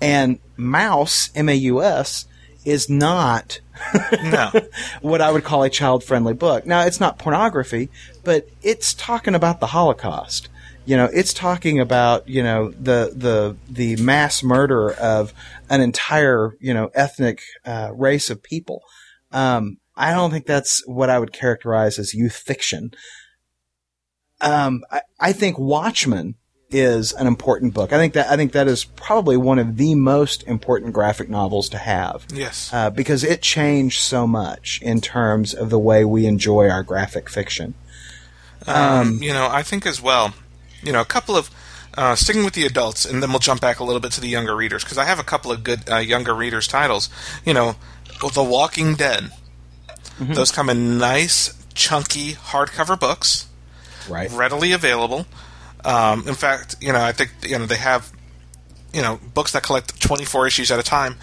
And 0.00 0.38
Maus, 0.56 1.30
M 1.34 1.48
A 1.48 1.54
U 1.54 1.82
S, 1.82 2.26
is 2.64 2.88
not 2.88 3.60
No, 4.22 4.50
what 5.00 5.20
I 5.20 5.30
would 5.30 5.44
call 5.44 5.62
a 5.62 5.70
child 5.70 6.04
friendly 6.04 6.34
book. 6.34 6.66
Now, 6.66 6.82
it's 6.82 7.00
not 7.00 7.18
pornography, 7.18 7.88
but 8.24 8.48
it's 8.62 8.94
talking 8.94 9.34
about 9.34 9.60
the 9.60 9.68
Holocaust. 9.68 10.48
You 10.90 10.96
know, 10.96 11.04
it's 11.04 11.32
talking 11.32 11.78
about, 11.78 12.28
you 12.28 12.42
know, 12.42 12.70
the, 12.70 13.12
the, 13.14 13.56
the 13.68 14.02
mass 14.02 14.42
murder 14.42 14.90
of 14.90 15.32
an 15.68 15.80
entire, 15.80 16.56
you 16.58 16.74
know, 16.74 16.90
ethnic 16.94 17.42
uh, 17.64 17.92
race 17.94 18.28
of 18.28 18.42
people. 18.42 18.82
Um, 19.30 19.76
I 19.94 20.12
don't 20.12 20.32
think 20.32 20.46
that's 20.46 20.82
what 20.88 21.08
I 21.08 21.20
would 21.20 21.32
characterize 21.32 21.96
as 22.00 22.12
youth 22.12 22.34
fiction. 22.34 22.90
Um, 24.40 24.82
I, 24.90 25.02
I 25.20 25.32
think 25.32 25.60
Watchmen 25.60 26.34
is 26.70 27.12
an 27.12 27.28
important 27.28 27.72
book. 27.72 27.92
I 27.92 27.96
think 27.96 28.14
that 28.14 28.26
I 28.28 28.36
think 28.36 28.50
that 28.50 28.66
is 28.66 28.84
probably 28.84 29.36
one 29.36 29.60
of 29.60 29.76
the 29.76 29.94
most 29.94 30.42
important 30.42 30.92
graphic 30.92 31.30
novels 31.30 31.68
to 31.68 31.78
have 31.78 32.26
yes, 32.34 32.68
uh, 32.72 32.90
because 32.90 33.22
it 33.22 33.42
changed 33.42 34.00
so 34.00 34.26
much 34.26 34.80
in 34.82 35.00
terms 35.00 35.54
of 35.54 35.70
the 35.70 35.78
way 35.78 36.04
we 36.04 36.26
enjoy 36.26 36.68
our 36.68 36.82
graphic 36.82 37.30
fiction. 37.30 37.74
um, 38.66 39.22
you 39.22 39.32
know, 39.32 39.48
I 39.48 39.62
think 39.62 39.86
as 39.86 40.02
well. 40.02 40.34
You 40.82 40.92
know, 40.92 41.00
a 41.00 41.06
couple 41.06 41.36
of 41.36 41.50
uh, 41.96 42.14
sticking 42.14 42.44
with 42.44 42.54
the 42.54 42.64
adults, 42.64 43.04
and 43.04 43.22
then 43.22 43.30
we'll 43.30 43.38
jump 43.38 43.60
back 43.60 43.80
a 43.80 43.84
little 43.84 44.00
bit 44.00 44.12
to 44.12 44.20
the 44.20 44.28
younger 44.28 44.54
readers 44.56 44.84
because 44.84 44.98
I 44.98 45.04
have 45.04 45.18
a 45.18 45.24
couple 45.24 45.52
of 45.52 45.64
good 45.64 45.88
uh, 45.90 45.96
younger 45.96 46.34
readers 46.34 46.66
titles. 46.66 47.10
You 47.44 47.54
know, 47.54 47.76
The 48.34 48.42
Walking 48.42 48.94
Dead. 48.94 49.30
Those 50.18 50.52
come 50.52 50.68
in 50.68 50.98
nice, 50.98 51.54
chunky 51.72 52.32
hardcover 52.32 52.98
books. 52.98 53.48
Right. 54.08 54.30
readily 54.30 54.72
available. 54.72 55.26
Um, 55.84 56.26
in 56.28 56.34
fact, 56.34 56.76
you 56.80 56.92
know, 56.92 57.00
I 57.00 57.12
think 57.12 57.32
you 57.42 57.58
know 57.58 57.66
they 57.66 57.76
have 57.76 58.12
you 58.92 59.02
know 59.02 59.18
books 59.34 59.52
that 59.52 59.62
collect 59.62 60.00
24 60.00 60.46
issues 60.46 60.70
at 60.70 60.78
a 60.78 60.82
time. 60.82 61.16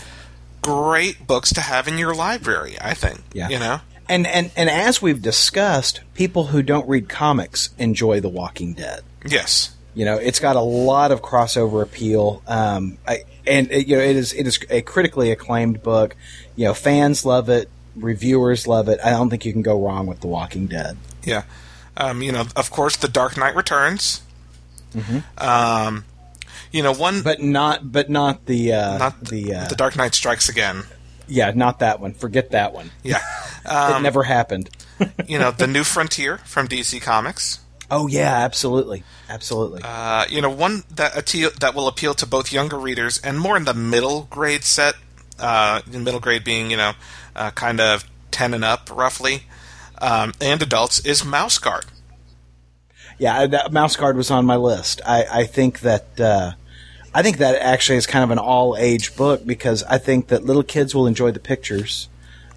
Great 0.62 1.28
books 1.28 1.54
to 1.54 1.62
have 1.62 1.88
in 1.88 1.98
your 1.98 2.16
library, 2.16 2.76
I 2.82 2.94
think. 2.94 3.22
Yeah. 3.34 3.50
You 3.50 3.60
know. 3.60 3.82
And, 4.10 4.26
and 4.26 4.52
and 4.56 4.70
as 4.70 5.02
we've 5.02 5.22
discussed, 5.22 6.02
people 6.14 6.46
who 6.48 6.64
don't 6.64 6.88
read 6.88 7.10
comics 7.10 7.70
enjoy 7.78 8.20
The 8.20 8.30
Walking 8.30 8.74
Dead. 8.74 9.04
Yes. 9.28 9.76
You 9.94 10.06
know, 10.06 10.18
it's 10.18 10.40
got 10.40 10.56
a 10.56 10.62
lot 10.62 11.12
of 11.12 11.22
crossover 11.22 11.82
appeal. 11.82 12.44
Um, 12.48 12.98
I, 13.08 13.24
and 13.48 13.72
it, 13.72 13.88
you 13.88 13.96
know, 13.98 14.04
it 14.04 14.16
is 14.16 14.34
it 14.34 14.46
is 14.46 14.60
a 14.70 14.82
critically 14.82 15.32
acclaimed 15.32 15.82
book. 15.82 16.16
You 16.56 16.66
know, 16.66 16.74
fans 16.76 17.26
love 17.26 17.50
it, 17.50 17.70
reviewers 17.96 18.68
love 18.68 18.90
it. 18.90 19.00
I 19.04 19.10
don't 19.12 19.30
think 19.30 19.44
you 19.46 19.54
can 19.54 19.64
go 19.64 19.84
wrong 19.84 20.06
with 20.06 20.20
The 20.22 20.28
Walking 20.28 20.68
Dead. 20.68 20.98
Yeah. 21.24 21.44
Um, 21.96 22.22
you 22.22 22.32
know, 22.32 22.46
of 22.56 22.70
course, 22.70 22.96
The 22.96 23.08
Dark 23.08 23.38
Knight 23.38 23.56
Returns. 23.56 24.22
Um, 25.38 26.06
you 26.72 26.84
know, 26.84 26.94
one 26.94 27.22
But 27.22 27.42
not 27.42 27.92
but 27.92 28.10
not 28.10 28.46
the 28.46 28.74
uh, 28.74 28.98
not 28.98 29.20
the 29.26 29.54
uh, 29.56 29.68
The 29.68 29.76
Dark 29.76 29.96
Knight 29.96 30.14
Strikes 30.16 30.50
Again. 30.50 30.84
yeah, 31.28 31.52
not 31.56 31.80
that 31.80 32.00
one. 32.00 32.14
Forget 32.14 32.52
that 32.52 32.74
one. 32.74 32.92
Yeah. 33.04 33.20
it 33.66 33.72
Um, 33.72 34.04
never 34.04 34.24
happened. 34.24 34.70
you 35.28 35.40
know, 35.40 35.52
The 35.52 35.68
New 35.76 35.84
Frontier 35.84 36.38
from 36.40 36.68
DC 36.68 37.02
Comics. 37.02 37.60
Oh 37.90 38.08
yeah, 38.08 38.36
absolutely, 38.38 39.04
absolutely. 39.30 39.82
Uh, 39.84 40.26
you 40.30 40.42
know, 40.42 40.50
one 40.50 40.84
that 40.94 41.18
appeal, 41.18 41.52
that 41.62 41.74
will 41.74 41.88
appeal 41.88 42.14
to 42.16 42.26
both 42.26 42.52
younger 42.52 42.78
readers 42.78 43.18
and 43.20 43.40
more 43.40 43.56
in 43.56 43.64
the 43.64 43.74
middle 43.74 44.28
grade 44.30 44.64
set. 44.64 44.96
Uh, 45.40 45.82
middle 45.88 46.20
grade 46.20 46.44
being, 46.44 46.70
you 46.72 46.78
know, 46.78 46.94
uh, 47.36 47.52
kind 47.52 47.80
of 47.80 48.04
ten 48.32 48.54
and 48.54 48.66
up, 48.66 48.90
roughly, 48.92 49.44
um, 50.02 50.34
and 50.42 50.62
adults 50.62 51.00
is 51.06 51.24
Mouse 51.24 51.60
Guard. 51.60 51.86
Yeah, 53.20 53.40
I- 53.42 53.48
that 53.48 53.72
Mouse 53.72 53.96
Guard 53.96 54.18
was 54.18 54.30
on 54.32 54.46
my 54.46 54.56
list. 54.58 55.00
I, 55.06 55.26
I 55.32 55.44
think 55.46 55.80
that 55.82 56.20
uh, 56.20 56.52
I 57.14 57.24
think 57.24 57.38
that 57.38 57.56
actually 57.62 57.98
is 57.98 58.06
kind 58.08 58.24
of 58.24 58.32
an 58.32 58.40
all 58.40 58.76
age 58.78 59.16
book 59.16 59.46
because 59.46 59.84
I 59.84 59.98
think 59.98 60.28
that 60.28 60.44
little 60.44 60.64
kids 60.64 60.94
will 60.94 61.08
enjoy 61.08 61.32
the 61.32 61.40
pictures, 61.40 62.10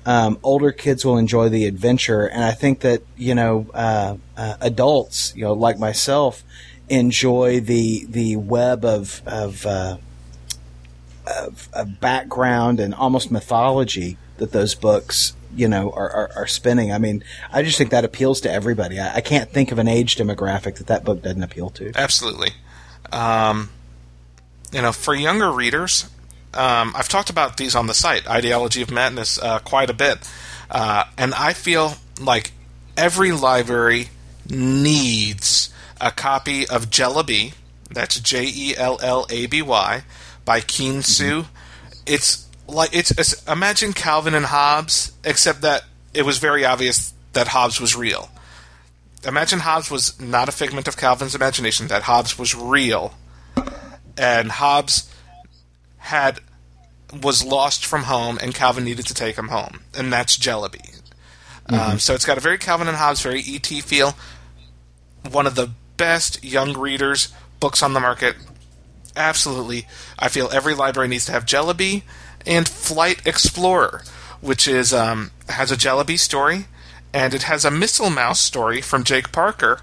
um, 0.07 0.39
older 0.43 0.73
kids 0.73 1.05
will 1.05 1.19
enjoy 1.19 1.49
the 1.49 1.67
adventure, 1.67 2.27
and 2.27 2.43
I 2.43 2.53
think 2.53 2.81
that 2.81 3.03
you 3.17 3.35
know 3.35 3.67
uh, 3.75 4.17
uh, 4.37 4.57
adults, 4.61 5.35
you 5.37 5.45
know, 5.45 5.53
like 5.53 5.79
myself, 5.79 6.43
enjoy 6.89 7.61
the 7.61 8.07
the 8.07 8.37
web 8.37 8.85
of 8.85 9.23
of, 9.27 9.67
uh, 9.67 9.99
of, 11.27 11.69
of 11.73 12.01
background 12.01 12.81
and 12.81 12.95
almost 12.95 13.31
mythology 13.31 14.17
that 14.39 14.53
those 14.53 14.75
books 14.75 15.35
you 15.55 15.69
know 15.69 15.91
are, 15.91 16.11
are, 16.11 16.31
are 16.35 16.47
spinning. 16.47 16.93
I 16.93 16.99
mean, 16.99 17.23
I 17.53 17.63
just 17.63 17.77
think 17.77 17.91
that 17.91 18.05
appeals 18.05 18.41
to 18.43 18.51
everybody. 18.51 18.99
I, 18.99 19.17
I 19.17 19.21
can't 19.21 19.51
think 19.51 19.71
of 19.71 19.79
an 19.79 19.89
age 19.89 20.17
demographic 20.17 20.77
that 20.77 20.87
that 20.87 21.05
book 21.05 21.23
doesn't 21.23 21.43
appeal 21.43 21.71
to. 21.71 21.93
Absolutely. 21.95 22.53
Um, 23.13 23.71
you 24.73 24.81
know, 24.81 24.93
for 24.93 25.15
younger 25.15 25.51
readers, 25.51 26.09
um, 26.55 26.93
I've 26.97 27.09
talked 27.09 27.31
about 27.31 27.57
these 27.57 27.75
on 27.75 27.87
the 27.87 27.95
site, 27.95 28.29
Ideology 28.29 28.83
of 28.83 28.91
Madness, 28.91 29.39
uh, 29.39 29.59
quite 29.61 29.91
a 29.91 29.95
bit. 29.95 30.19
Uh, 30.71 31.05
and 31.19 31.35
I 31.35 31.53
feel 31.53 31.95
like 32.21 32.53
every 32.97 33.33
library 33.33 34.09
needs 34.49 35.73
a 36.01 36.11
copy 36.11 36.67
of 36.67 36.91
Jellaby, 36.91 37.55
that's 37.91 38.19
J 38.21 38.45
E 38.47 38.75
L 38.77 38.99
L 39.03 39.27
A 39.31 39.47
B 39.47 39.63
Y, 39.63 40.03
by 40.45 40.61
Kean 40.61 41.03
Soo. 41.03 41.47
It's 42.07 42.49
like, 42.67 42.95
it's, 42.95 43.11
it's, 43.13 43.47
imagine 43.47 43.93
Calvin 43.93 44.35
and 44.35 44.47
Hobbes, 44.47 45.13
except 45.25 45.63
that 45.63 45.83
it 46.15 46.23
was 46.23 46.39
very 46.39 46.65
obvious 46.65 47.13
that 47.33 47.49
Hobbes 47.49 47.81
was 47.81 47.97
real 47.97 48.29
imagine 49.25 49.61
Hobbes 49.61 49.91
was 49.91 50.19
not 50.21 50.49
a 50.49 50.53
figment 50.53 50.89
of 50.89 50.97
Calvin's 50.97 51.35
imagination, 51.35 51.89
that 51.89 52.03
Hobbes 52.03 52.39
was 52.39 52.55
real. 52.55 53.15
And 54.17 54.51
Hobbes 54.51 55.13
had 56.01 56.41
was 57.23 57.45
lost 57.45 57.85
from 57.85 58.05
home 58.05 58.39
and 58.41 58.55
Calvin 58.55 58.85
needed 58.85 59.07
to 59.07 59.15
take 59.15 59.37
him 59.37 59.49
home. 59.49 59.81
And 59.97 60.13
that's 60.13 60.37
Jellaby. 60.37 61.01
Um, 61.69 61.99
so 61.99 62.15
it's 62.15 62.25
got 62.25 62.37
a 62.37 62.41
very 62.41 62.59
Calvin 62.59 62.89
and 62.89 62.97
Hobbes, 62.97 63.23
very 63.23 63.43
ET 63.47 63.67
feel. 63.67 64.15
One 65.31 65.47
of 65.47 65.55
the 65.55 65.71
best 65.97 66.43
young 66.43 66.77
readers 66.77 67.33
books 67.61 67.83
on 67.83 67.93
the 67.93 68.01
market. 68.01 68.37
Absolutely. 69.15 69.87
I 70.19 70.29
feel 70.29 70.51
every 70.53 70.75
library 70.75 71.09
needs 71.09 71.27
to 71.27 71.33
have 71.33 71.45
Jellaby 71.45 72.03
and 72.47 72.69
Flight 72.69 73.27
Explorer, 73.27 74.03
which 74.41 74.67
is 74.67 74.93
um, 74.93 75.31
has 75.49 75.71
a 75.71 75.77
Jellaby 75.77 76.19
story 76.19 76.67
and 77.13 77.35
it 77.35 77.45
has 77.45 77.65
a 77.65 77.71
Missile 77.71 78.11
Mouse 78.11 78.41
story 78.41 78.81
from 78.81 79.05
Jake 79.05 79.33
Parker. 79.33 79.81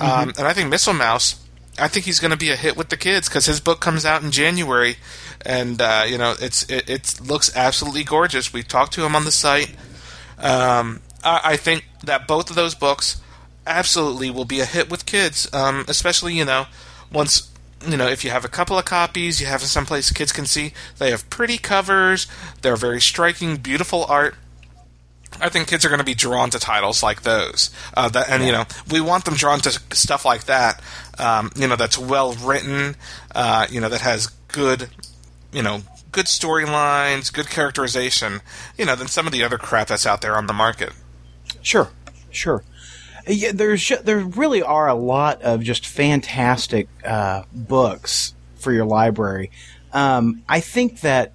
Um, 0.00 0.32
and 0.38 0.46
I 0.46 0.52
think 0.52 0.70
Missile 0.70 0.94
Mouse, 0.94 1.44
I 1.78 1.88
think 1.88 2.06
he's 2.06 2.20
going 2.20 2.30
to 2.30 2.36
be 2.36 2.50
a 2.50 2.56
hit 2.56 2.76
with 2.76 2.88
the 2.88 2.96
kids 2.96 3.28
because 3.28 3.46
his 3.46 3.60
book 3.60 3.80
comes 3.80 4.04
out 4.04 4.22
in 4.22 4.30
January, 4.30 4.96
and 5.44 5.80
uh, 5.80 6.04
you 6.06 6.18
know 6.18 6.34
it's 6.40 6.68
it, 6.70 6.88
it 6.88 7.20
looks 7.24 7.54
absolutely 7.56 8.04
gorgeous. 8.04 8.52
We 8.52 8.62
talked 8.62 8.92
to 8.94 9.04
him 9.04 9.14
on 9.14 9.24
the 9.24 9.32
site. 9.32 9.74
Um, 10.38 11.00
I, 11.24 11.40
I 11.44 11.56
think 11.56 11.84
that 12.04 12.26
both 12.26 12.50
of 12.50 12.56
those 12.56 12.74
books 12.74 13.20
absolutely 13.66 14.30
will 14.30 14.44
be 14.44 14.60
a 14.60 14.64
hit 14.64 14.90
with 14.90 15.06
kids, 15.06 15.52
um, 15.52 15.84
especially 15.88 16.34
you 16.34 16.44
know 16.44 16.66
once 17.12 17.50
you 17.86 17.96
know 17.96 18.06
if 18.06 18.24
you 18.24 18.30
have 18.30 18.44
a 18.44 18.48
couple 18.48 18.78
of 18.78 18.84
copies, 18.84 19.40
you 19.40 19.46
have 19.46 19.62
someplace 19.62 20.10
kids 20.10 20.32
can 20.32 20.46
see. 20.46 20.72
They 20.98 21.10
have 21.10 21.28
pretty 21.30 21.58
covers. 21.58 22.26
They're 22.62 22.76
very 22.76 23.00
striking, 23.00 23.56
beautiful 23.56 24.04
art. 24.04 24.34
I 25.40 25.50
think 25.50 25.68
kids 25.68 25.84
are 25.84 25.88
going 25.88 25.98
to 25.98 26.04
be 26.04 26.14
drawn 26.14 26.50
to 26.50 26.58
titles 26.58 27.02
like 27.02 27.22
those, 27.22 27.70
uh, 27.94 28.08
that, 28.08 28.30
and 28.30 28.42
you 28.44 28.50
know, 28.50 28.64
we 28.90 29.00
want 29.00 29.24
them 29.26 29.34
drawn 29.34 29.60
to 29.60 29.70
stuff 29.94 30.24
like 30.24 30.44
that. 30.44 30.80
Um, 31.18 31.50
you 31.54 31.68
know, 31.68 31.76
that's 31.76 31.98
well 31.98 32.32
written. 32.32 32.96
Uh, 33.34 33.66
you 33.70 33.80
know, 33.80 33.90
that 33.90 34.00
has 34.00 34.28
good 34.48 34.88
you 35.52 35.62
know, 35.62 35.82
good 36.12 36.26
storylines, 36.26 37.32
good 37.32 37.48
characterization, 37.48 38.40
you 38.76 38.84
know, 38.84 38.94
than 38.94 39.08
some 39.08 39.26
of 39.26 39.32
the 39.32 39.42
other 39.42 39.58
crap 39.58 39.88
that's 39.88 40.06
out 40.06 40.20
there 40.20 40.36
on 40.36 40.46
the 40.46 40.52
market. 40.52 40.92
Sure, 41.62 41.90
sure. 42.30 42.64
Yeah, 43.26 43.52
there's 43.52 43.92
there 44.04 44.18
really 44.18 44.62
are 44.62 44.88
a 44.88 44.94
lot 44.94 45.42
of 45.42 45.62
just 45.62 45.86
fantastic 45.86 46.88
uh, 47.04 47.42
books 47.52 48.34
for 48.56 48.72
your 48.72 48.86
library. 48.86 49.50
Um, 49.92 50.42
I 50.48 50.60
think 50.60 51.00
that 51.00 51.32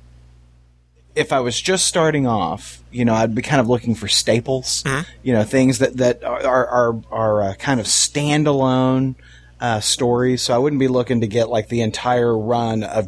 if 1.15 1.31
I 1.31 1.39
was 1.41 1.59
just 1.61 1.85
starting 1.85 2.25
off, 2.25 2.81
you 2.91 3.05
know, 3.05 3.13
I'd 3.13 3.35
be 3.35 3.43
kind 3.43 3.61
of 3.61 3.69
looking 3.69 3.93
for 3.93 4.07
staples, 4.07 4.83
you 5.21 5.33
know, 5.33 5.43
things 5.43 5.79
that 5.79 5.97
that 5.97 6.23
are 6.23 6.67
are 6.67 7.01
are 7.11 7.41
uh, 7.43 7.53
kind 7.55 7.79
of 7.79 7.85
standalone 7.85 9.15
uh, 9.59 9.79
stories. 9.79 10.41
So 10.41 10.55
I 10.55 10.57
wouldn't 10.57 10.79
be 10.79 10.87
looking 10.87 11.21
to 11.21 11.27
get 11.27 11.49
like 11.49 11.69
the 11.69 11.81
entire 11.81 12.35
run 12.35 12.83
of 12.83 13.07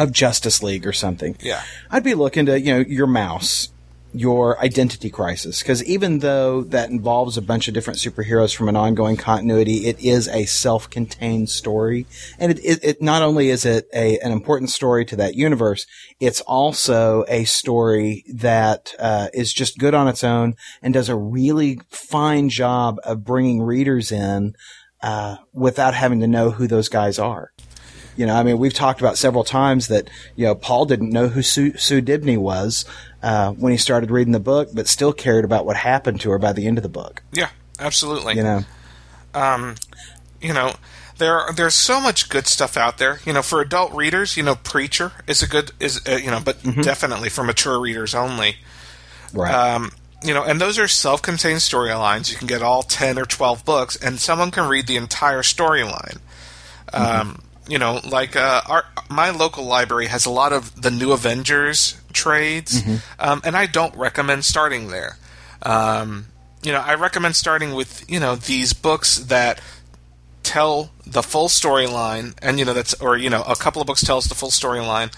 of 0.00 0.12
Justice 0.12 0.62
League 0.62 0.86
or 0.86 0.94
something. 0.94 1.36
Yeah. 1.40 1.62
I'd 1.90 2.02
be 2.02 2.14
looking 2.14 2.46
to 2.46 2.58
you 2.58 2.72
know 2.72 2.80
your 2.80 3.06
Maus, 3.06 3.68
your 4.14 4.58
identity 4.60 5.10
crisis, 5.10 5.62
because 5.62 5.84
even 5.84 6.20
though 6.20 6.62
that 6.62 6.88
involves 6.88 7.36
a 7.36 7.42
bunch 7.42 7.68
of 7.68 7.74
different 7.74 7.98
superheroes 7.98 8.56
from 8.56 8.70
an 8.70 8.76
ongoing 8.76 9.18
continuity, 9.18 9.86
it 9.86 10.00
is 10.00 10.26
a 10.28 10.46
self-contained 10.46 11.50
story, 11.50 12.06
and 12.38 12.50
it, 12.52 12.58
it, 12.64 12.82
it 12.82 13.02
not 13.02 13.20
only 13.20 13.50
is 13.50 13.66
it 13.66 13.88
a 13.92 14.18
an 14.20 14.32
important 14.32 14.70
story 14.70 15.04
to 15.04 15.16
that 15.16 15.34
universe, 15.34 15.86
it's 16.18 16.40
also 16.40 17.26
a 17.28 17.44
story 17.44 18.24
that 18.32 18.94
uh, 18.98 19.28
is 19.34 19.52
just 19.52 19.78
good 19.78 19.94
on 19.94 20.08
its 20.08 20.24
own 20.24 20.56
and 20.80 20.94
does 20.94 21.10
a 21.10 21.16
really 21.16 21.78
fine 21.90 22.48
job 22.48 22.98
of 23.04 23.22
bringing 23.22 23.60
readers 23.60 24.10
in 24.10 24.54
uh, 25.02 25.36
without 25.52 25.92
having 25.92 26.20
to 26.20 26.26
know 26.26 26.50
who 26.52 26.66
those 26.66 26.88
guys 26.88 27.18
are. 27.18 27.52
You 28.16 28.26
know, 28.26 28.34
I 28.34 28.42
mean, 28.42 28.58
we've 28.58 28.74
talked 28.74 29.00
about 29.00 29.16
several 29.16 29.44
times 29.44 29.88
that 29.88 30.10
you 30.36 30.44
know 30.44 30.54
Paul 30.54 30.84
didn't 30.86 31.10
know 31.10 31.28
who 31.28 31.42
Sue, 31.42 31.76
Sue 31.76 32.02
Dibney 32.02 32.36
was 32.36 32.84
uh, 33.22 33.52
when 33.52 33.72
he 33.72 33.78
started 33.78 34.10
reading 34.10 34.32
the 34.32 34.40
book, 34.40 34.70
but 34.74 34.88
still 34.88 35.12
cared 35.12 35.44
about 35.44 35.64
what 35.66 35.76
happened 35.76 36.20
to 36.22 36.30
her 36.30 36.38
by 36.38 36.52
the 36.52 36.66
end 36.66 36.78
of 36.78 36.82
the 36.82 36.88
book. 36.88 37.22
Yeah, 37.32 37.50
absolutely. 37.78 38.36
You 38.36 38.42
know, 38.42 38.64
um, 39.34 39.76
you 40.40 40.52
know, 40.52 40.74
there 41.18 41.38
are, 41.38 41.52
there's 41.52 41.74
so 41.74 42.00
much 42.00 42.28
good 42.28 42.46
stuff 42.46 42.76
out 42.76 42.98
there. 42.98 43.20
You 43.24 43.32
know, 43.32 43.42
for 43.42 43.60
adult 43.60 43.92
readers, 43.94 44.36
you 44.36 44.42
know, 44.42 44.56
Preacher 44.56 45.12
is 45.26 45.42
a 45.42 45.48
good 45.48 45.72
is 45.78 46.06
uh, 46.08 46.16
you 46.16 46.30
know, 46.30 46.40
but 46.44 46.62
definitely 46.82 47.28
for 47.28 47.44
mature 47.44 47.78
readers 47.80 48.14
only. 48.14 48.56
right? 49.32 49.54
Um, 49.54 49.92
you 50.22 50.34
know, 50.34 50.42
and 50.44 50.60
those 50.60 50.78
are 50.78 50.88
self-contained 50.88 51.60
storylines. 51.60 52.30
You 52.30 52.36
can 52.36 52.46
get 52.46 52.62
all 52.62 52.82
ten 52.82 53.18
or 53.18 53.24
twelve 53.24 53.64
books, 53.64 53.96
and 53.96 54.18
someone 54.18 54.50
can 54.50 54.68
read 54.68 54.86
the 54.86 54.96
entire 54.96 55.42
storyline. 55.42 56.18
Um, 56.92 57.42
you 57.70 57.78
know, 57.78 58.00
like 58.04 58.34
uh, 58.36 58.60
our 58.66 58.84
my 59.08 59.30
local 59.30 59.64
library 59.64 60.06
has 60.06 60.26
a 60.26 60.30
lot 60.30 60.52
of 60.52 60.82
the 60.82 60.90
New 60.90 61.12
Avengers 61.12 61.96
trades, 62.12 62.82
um, 63.18 63.40
and 63.44 63.56
I 63.56 63.66
don't 63.66 63.94
recommend 63.96 64.44
starting 64.44 64.88
there. 64.88 65.16
Um, 65.62 66.26
you 66.62 66.72
know, 66.72 66.80
I 66.80 66.94
recommend 66.94 67.36
starting 67.36 67.72
with 67.74 68.04
you 68.10 68.18
know 68.18 68.34
these 68.34 68.72
books 68.72 69.16
that 69.16 69.60
tell 70.42 70.90
the 71.06 71.22
full 71.22 71.48
storyline, 71.48 72.34
and 72.42 72.58
you 72.58 72.64
know 72.64 72.74
that's 72.74 72.94
or 72.94 73.16
you 73.16 73.30
know 73.30 73.42
a 73.46 73.54
couple 73.54 73.80
of 73.80 73.86
books 73.86 74.02
tells 74.02 74.26
the 74.26 74.34
full 74.34 74.50
storyline, 74.50 75.12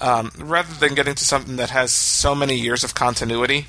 um, 0.00 0.30
rather 0.38 0.72
than 0.74 0.94
getting 0.94 1.16
to 1.16 1.24
something 1.24 1.56
that 1.56 1.70
has 1.70 1.90
so 1.92 2.34
many 2.34 2.54
years 2.54 2.84
of 2.84 2.94
continuity. 2.94 3.66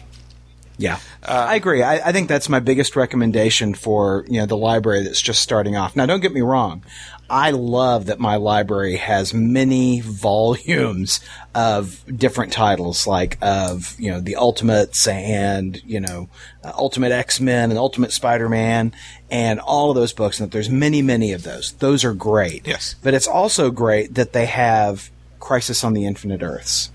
Yeah, 0.77 0.99
I 1.23 1.55
agree. 1.55 1.83
I, 1.83 1.95
I 2.07 2.11
think 2.13 2.29
that's 2.29 2.47
my 2.47 2.61
biggest 2.61 2.95
recommendation 2.95 3.73
for 3.73 4.23
you 4.29 4.39
know 4.39 4.45
the 4.45 4.55
library 4.55 5.03
that's 5.03 5.21
just 5.21 5.41
starting 5.41 5.75
off. 5.75 5.95
Now, 5.95 6.05
don't 6.05 6.21
get 6.21 6.31
me 6.31 6.41
wrong. 6.41 6.83
I 7.29 7.51
love 7.51 8.07
that 8.07 8.19
my 8.19 8.37
library 8.37 8.95
has 8.95 9.33
many 9.33 10.01
volumes 10.01 11.19
of 11.53 12.03
different 12.15 12.51
titles, 12.51 13.05
like 13.05 13.37
of 13.41 13.95
you 13.99 14.11
know 14.11 14.19
the 14.19 14.35
Ultimates 14.35 15.07
and 15.07 15.81
you 15.85 15.99
know 15.99 16.29
uh, 16.63 16.71
Ultimate 16.75 17.11
X 17.11 17.39
Men 17.39 17.69
and 17.69 17.79
Ultimate 17.79 18.11
Spider 18.11 18.49
Man 18.49 18.93
and 19.29 19.59
all 19.59 19.89
of 19.89 19.95
those 19.95 20.13
books. 20.13 20.39
And 20.39 20.47
that 20.47 20.53
there's 20.53 20.69
many, 20.69 21.01
many 21.01 21.31
of 21.31 21.43
those. 21.43 21.73
Those 21.73 22.03
are 22.03 22.13
great. 22.13 22.67
Yes. 22.67 22.95
but 23.03 23.13
it's 23.13 23.27
also 23.27 23.71
great 23.71 24.15
that 24.15 24.33
they 24.33 24.45
have 24.45 25.09
Crisis 25.39 25.83
on 25.83 25.93
the 25.93 26.05
Infinite 26.05 26.41
Earths 26.41 26.89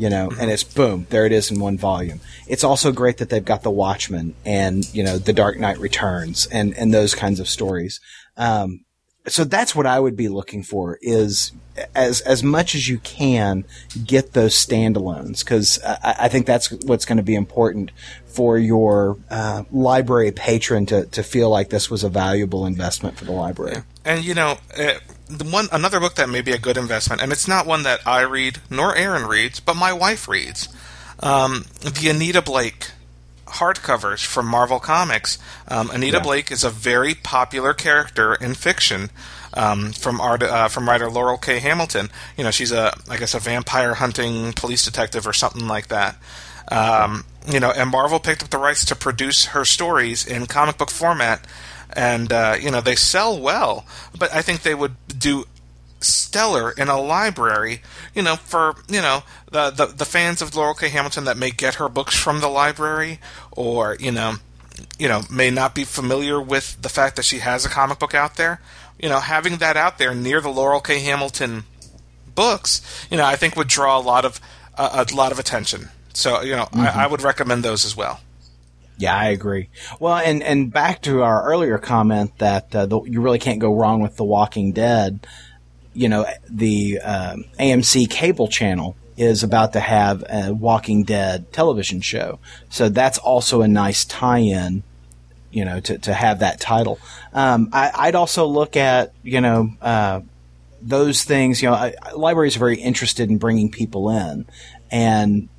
you 0.00 0.08
know, 0.08 0.30
and 0.40 0.50
it's 0.50 0.64
boom, 0.64 1.06
there 1.10 1.26
it 1.26 1.32
is 1.32 1.50
in 1.50 1.60
one 1.60 1.76
volume. 1.76 2.20
It's 2.48 2.64
also 2.64 2.90
great 2.90 3.18
that 3.18 3.28
they've 3.28 3.44
got 3.44 3.62
The 3.62 3.70
Watchmen 3.70 4.34
and, 4.46 4.82
you 4.94 5.04
know, 5.04 5.18
The 5.18 5.34
Dark 5.34 5.58
Knight 5.58 5.76
Returns 5.76 6.46
and, 6.46 6.74
and 6.78 6.94
those 6.94 7.14
kinds 7.14 7.38
of 7.38 7.46
stories. 7.46 8.00
Um, 8.38 8.86
so 9.26 9.44
that's 9.44 9.74
what 9.74 9.86
I 9.86 10.00
would 10.00 10.16
be 10.16 10.28
looking 10.28 10.62
for 10.62 10.98
is 11.02 11.52
as, 11.94 12.20
as 12.22 12.42
much 12.42 12.74
as 12.74 12.88
you 12.88 12.98
can 12.98 13.64
get 14.04 14.32
those 14.32 14.54
standalones 14.54 15.40
because 15.40 15.78
I, 15.84 16.16
I 16.20 16.28
think 16.28 16.46
that's 16.46 16.70
what's 16.70 17.04
going 17.04 17.18
to 17.18 17.22
be 17.22 17.34
important 17.34 17.90
for 18.26 18.58
your 18.58 19.18
uh, 19.30 19.64
library 19.70 20.32
patron 20.32 20.86
to, 20.86 21.06
to 21.06 21.22
feel 21.22 21.50
like 21.50 21.68
this 21.68 21.90
was 21.90 22.02
a 22.02 22.08
valuable 22.08 22.66
investment 22.66 23.16
for 23.18 23.24
the 23.24 23.32
library. 23.32 23.82
And 24.04 24.24
you 24.24 24.34
know, 24.34 24.58
uh, 24.76 24.94
one 25.44 25.68
another 25.70 26.00
book 26.00 26.14
that 26.14 26.28
may 26.28 26.40
be 26.40 26.52
a 26.52 26.58
good 26.58 26.76
investment, 26.76 27.22
and 27.22 27.32
it's 27.32 27.46
not 27.46 27.66
one 27.66 27.82
that 27.82 28.06
I 28.06 28.22
read 28.22 28.58
nor 28.70 28.96
Aaron 28.96 29.26
reads, 29.26 29.60
but 29.60 29.74
my 29.74 29.92
wife 29.92 30.28
reads. 30.28 30.68
Um, 31.22 31.66
the 31.82 32.08
Anita 32.08 32.40
Blake 32.40 32.92
hardcovers 33.50 34.24
from 34.24 34.46
Marvel 34.46 34.80
Comics. 34.80 35.38
Um, 35.68 35.90
Anita 35.90 36.18
Yeah. 36.18 36.22
Blake 36.22 36.50
is 36.50 36.64
a 36.64 36.70
very 36.70 37.14
popular 37.14 37.72
character 37.74 38.34
in 38.34 38.54
fiction. 38.54 39.10
Um, 39.52 39.90
from 39.92 40.20
art, 40.20 40.44
uh, 40.44 40.68
from 40.68 40.88
writer 40.88 41.10
Laurell 41.10 41.36
K. 41.36 41.58
Hamilton, 41.58 42.08
you 42.36 42.44
know 42.44 42.52
she's 42.52 42.70
a 42.70 42.96
I 43.08 43.16
guess 43.16 43.34
a 43.34 43.40
vampire 43.40 43.94
hunting 43.94 44.52
police 44.52 44.84
detective 44.84 45.26
or 45.26 45.32
something 45.32 45.66
like 45.66 45.88
that. 45.88 46.16
Um, 46.70 47.24
you 47.50 47.58
know, 47.58 47.72
and 47.72 47.90
Marvel 47.90 48.20
picked 48.20 48.44
up 48.44 48.50
the 48.50 48.58
rights 48.58 48.84
to 48.84 48.94
produce 48.94 49.46
her 49.46 49.64
stories 49.64 50.24
in 50.24 50.46
comic 50.46 50.78
book 50.78 50.90
format, 50.90 51.44
and 51.92 52.32
uh, 52.32 52.56
you 52.60 52.70
know 52.70 52.80
they 52.80 52.94
sell 52.94 53.36
well. 53.40 53.84
But 54.16 54.32
I 54.32 54.40
think 54.40 54.62
they 54.62 54.74
would 54.76 54.94
do 55.08 55.46
stellar 55.98 56.70
in 56.70 56.88
a 56.88 57.00
library. 57.00 57.82
You 58.14 58.22
know, 58.22 58.36
for 58.36 58.76
you 58.88 59.00
know 59.00 59.24
the 59.50 59.70
the, 59.70 59.86
the 59.86 60.04
fans 60.04 60.40
of 60.40 60.54
Laurell 60.54 60.74
K. 60.78 60.90
Hamilton 60.90 61.24
that 61.24 61.36
may 61.36 61.50
get 61.50 61.74
her 61.74 61.88
books 61.88 62.16
from 62.16 62.40
the 62.40 62.48
library, 62.48 63.18
or 63.52 63.96
you 64.00 64.12
know, 64.12 64.36
you 64.98 65.08
know, 65.08 65.22
may 65.30 65.50
not 65.50 65.74
be 65.74 65.84
familiar 65.84 66.40
with 66.40 66.80
the 66.82 66.88
fact 66.88 67.16
that 67.16 67.24
she 67.24 67.38
has 67.38 67.64
a 67.64 67.68
comic 67.68 67.98
book 67.98 68.14
out 68.14 68.36
there. 68.36 68.60
You 68.98 69.08
know, 69.08 69.20
having 69.20 69.56
that 69.58 69.76
out 69.76 69.98
there 69.98 70.14
near 70.14 70.40
the 70.40 70.50
Laurell 70.50 70.82
K. 70.84 71.00
Hamilton 71.00 71.64
books, 72.34 72.82
you 73.10 73.16
know, 73.16 73.24
I 73.24 73.36
think 73.36 73.56
would 73.56 73.68
draw 73.68 73.98
a 73.98 74.02
lot 74.02 74.24
of 74.24 74.40
uh, 74.76 75.04
a 75.10 75.14
lot 75.14 75.32
of 75.32 75.38
attention. 75.38 75.88
So, 76.12 76.42
you 76.42 76.56
know, 76.56 76.68
I, 76.72 77.04
I 77.04 77.06
would 77.06 77.22
recommend 77.22 77.62
those 77.62 77.84
as 77.84 77.96
well. 77.96 78.20
Yeah, 78.98 79.16
I 79.16 79.28
agree. 79.28 79.70
Well, 79.98 80.16
and 80.16 80.42
and 80.42 80.70
back 80.70 81.00
to 81.02 81.22
our 81.22 81.42
earlier 81.44 81.78
comment 81.78 82.36
that 82.38 82.74
uh, 82.76 82.84
the, 82.84 83.00
you 83.02 83.22
really 83.22 83.38
can't 83.38 83.58
go 83.58 83.74
wrong 83.74 84.02
with 84.02 84.16
The 84.16 84.24
Walking 84.24 84.72
Dead. 84.72 85.26
You 85.94 86.08
know, 86.08 86.26
the 86.48 87.00
um, 87.00 87.44
AMC 87.58 88.10
cable 88.10 88.48
channel 88.48 88.96
is 89.16 89.42
about 89.42 89.72
to 89.74 89.80
have 89.80 90.24
a 90.28 90.52
Walking 90.52 91.04
Dead 91.04 91.52
television 91.52 92.00
show, 92.00 92.38
so 92.68 92.88
that's 92.88 93.18
also 93.18 93.62
a 93.62 93.68
nice 93.68 94.04
tie-in. 94.04 94.82
You 95.52 95.64
know, 95.64 95.80
to 95.80 95.98
to 95.98 96.14
have 96.14 96.38
that 96.40 96.60
title. 96.60 97.00
Um, 97.32 97.70
I, 97.72 97.90
I'd 97.92 98.14
also 98.14 98.46
look 98.46 98.76
at 98.76 99.12
you 99.22 99.40
know. 99.40 99.70
Uh, 99.80 100.20
those 100.82 101.24
things, 101.24 101.60
you 101.60 101.68
know, 101.68 101.74
I, 101.74 101.92
libraries 102.16 102.56
are 102.56 102.58
very 102.60 102.80
interested 102.80 103.28
in 103.28 103.36
bringing 103.36 103.70
people 103.70 104.08
in, 104.08 104.46
and 104.90 105.50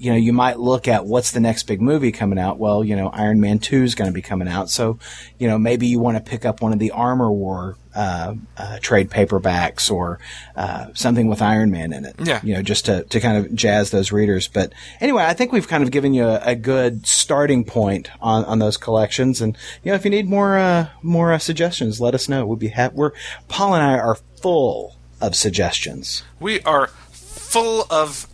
you 0.00 0.10
know, 0.10 0.16
you 0.16 0.32
might 0.32 0.58
look 0.58 0.88
at 0.88 1.04
what's 1.04 1.32
the 1.32 1.40
next 1.40 1.64
big 1.64 1.82
movie 1.82 2.10
coming 2.10 2.38
out. 2.38 2.58
Well, 2.58 2.82
you 2.82 2.96
know, 2.96 3.08
Iron 3.08 3.38
Man 3.38 3.58
2 3.58 3.82
is 3.82 3.94
going 3.94 4.08
to 4.08 4.14
be 4.14 4.22
coming 4.22 4.48
out. 4.48 4.70
So, 4.70 4.98
you 5.38 5.46
know, 5.46 5.58
maybe 5.58 5.86
you 5.86 6.00
want 6.00 6.16
to 6.16 6.22
pick 6.22 6.46
up 6.46 6.62
one 6.62 6.72
of 6.72 6.78
the 6.78 6.92
Armor 6.92 7.30
War 7.30 7.76
uh, 7.94 8.34
uh, 8.56 8.78
trade 8.80 9.10
paperbacks 9.10 9.90
or 9.90 10.18
uh, 10.56 10.86
something 10.94 11.28
with 11.28 11.42
Iron 11.42 11.70
Man 11.70 11.92
in 11.92 12.06
it. 12.06 12.14
Yeah. 12.18 12.40
You 12.42 12.54
know, 12.54 12.62
just 12.62 12.86
to, 12.86 13.04
to 13.04 13.20
kind 13.20 13.36
of 13.36 13.54
jazz 13.54 13.90
those 13.90 14.10
readers. 14.10 14.48
But 14.48 14.72
anyway, 15.02 15.24
I 15.24 15.34
think 15.34 15.52
we've 15.52 15.68
kind 15.68 15.84
of 15.84 15.90
given 15.90 16.14
you 16.14 16.24
a, 16.24 16.40
a 16.44 16.54
good 16.54 17.06
starting 17.06 17.64
point 17.64 18.10
on, 18.22 18.46
on 18.46 18.58
those 18.58 18.78
collections. 18.78 19.42
And, 19.42 19.54
you 19.84 19.90
know, 19.92 19.96
if 19.96 20.04
you 20.06 20.10
need 20.10 20.30
more, 20.30 20.56
uh, 20.56 20.88
more 21.02 21.30
uh, 21.34 21.38
suggestions, 21.38 22.00
let 22.00 22.14
us 22.14 22.26
know. 22.26 22.46
We'd 22.46 22.58
be 22.58 22.68
happy. 22.68 22.94
We're, 22.96 23.12
Paul 23.48 23.74
and 23.74 23.82
I 23.82 23.98
are 23.98 24.16
full 24.40 24.96
of 25.20 25.36
suggestions. 25.36 26.22
We 26.38 26.62
are 26.62 26.86
full 26.86 27.86
of 27.90 28.26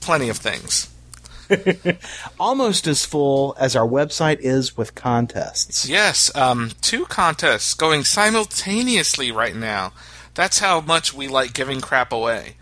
plenty 0.00 0.28
of 0.28 0.36
things. 0.36 0.91
almost 2.40 2.86
as 2.86 3.04
full 3.04 3.54
as 3.58 3.76
our 3.76 3.86
website 3.86 4.40
is 4.40 4.76
with 4.76 4.94
contests. 4.94 5.88
Yes, 5.88 6.34
um, 6.36 6.72
two 6.80 7.04
contests 7.06 7.74
going 7.74 8.04
simultaneously 8.04 9.30
right 9.30 9.56
now. 9.56 9.92
That's 10.34 10.58
how 10.58 10.80
much 10.80 11.12
we 11.12 11.28
like 11.28 11.52
giving 11.52 11.80
crap 11.80 12.12
away. 12.12 12.56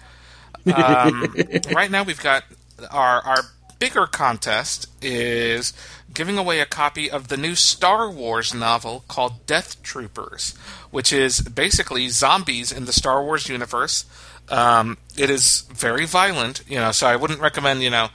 Um, 0.75 1.35
right 1.75 1.91
now, 1.91 2.03
we've 2.03 2.23
got 2.23 2.45
our 2.91 3.23
our 3.23 3.43
bigger 3.79 4.07
contest 4.07 4.87
is 5.03 5.73
giving 6.13 6.37
away 6.37 6.61
a 6.61 6.67
copy 6.67 7.11
of 7.11 7.29
the 7.29 7.37
new 7.37 7.55
Star 7.55 8.11
Wars 8.11 8.55
novel 8.55 9.05
called 9.09 9.47
Death 9.47 9.83
Troopers, 9.83 10.55
which 10.91 11.13
is 11.13 11.41
basically 11.41 12.09
zombies 12.09 12.71
in 12.71 12.85
the 12.85 12.93
Star 12.93 13.25
Wars 13.25 13.49
universe. 13.49 14.05
Um, 14.49 14.99
it 15.17 15.31
is 15.31 15.63
very 15.73 16.05
violent, 16.07 16.63
you 16.69 16.77
know, 16.77 16.93
so 16.93 17.07
I 17.07 17.17
wouldn't 17.17 17.41
recommend, 17.41 17.83
you 17.83 17.91
know, 17.91 18.09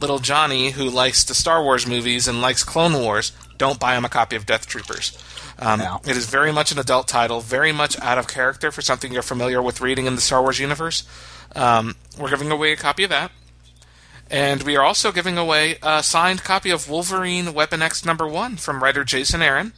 little 0.00 0.18
Johnny 0.18 0.70
who 0.70 0.88
likes 0.88 1.24
the 1.24 1.34
Star 1.34 1.62
Wars 1.62 1.86
movies 1.86 2.28
and 2.28 2.40
likes 2.40 2.64
Clone 2.64 2.94
Wars, 2.94 3.32
don't 3.56 3.80
buy 3.80 3.96
him 3.96 4.04
a 4.04 4.08
copy 4.08 4.36
of 4.36 4.46
Death 4.46 4.66
Troopers. 4.66 5.16
Um, 5.58 5.80
no. 5.80 6.00
It 6.04 6.16
is 6.16 6.26
very 6.26 6.52
much 6.52 6.70
an 6.70 6.78
adult 6.78 7.08
title, 7.08 7.40
very 7.40 7.72
much 7.72 7.98
out 8.00 8.18
of 8.18 8.28
character 8.28 8.70
for 8.70 8.80
something 8.80 9.12
you're 9.12 9.22
familiar 9.22 9.60
with 9.60 9.80
reading 9.80 10.06
in 10.06 10.14
the 10.14 10.20
Star 10.20 10.40
Wars 10.40 10.60
universe. 10.60 11.06
Um, 11.56 11.96
we're 12.18 12.30
giving 12.30 12.50
away 12.50 12.72
a 12.72 12.76
copy 12.76 13.04
of 13.04 13.10
that. 13.10 13.32
And 14.30 14.62
we 14.62 14.76
are 14.76 14.84
also 14.84 15.10
giving 15.10 15.38
away 15.38 15.78
a 15.82 16.02
signed 16.02 16.44
copy 16.44 16.70
of 16.70 16.88
Wolverine 16.88 17.54
Weapon 17.54 17.82
X 17.82 18.04
number 18.04 18.28
one 18.28 18.56
from 18.56 18.82
writer 18.82 19.02
Jason 19.02 19.42
Aaron. 19.42 19.72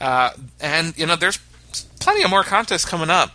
Uh, 0.00 0.30
and, 0.60 0.96
you 0.96 1.04
know, 1.04 1.16
there's 1.16 1.38
plenty 2.00 2.22
of 2.22 2.30
more 2.30 2.44
contests 2.44 2.84
coming 2.84 3.10
up. 3.10 3.32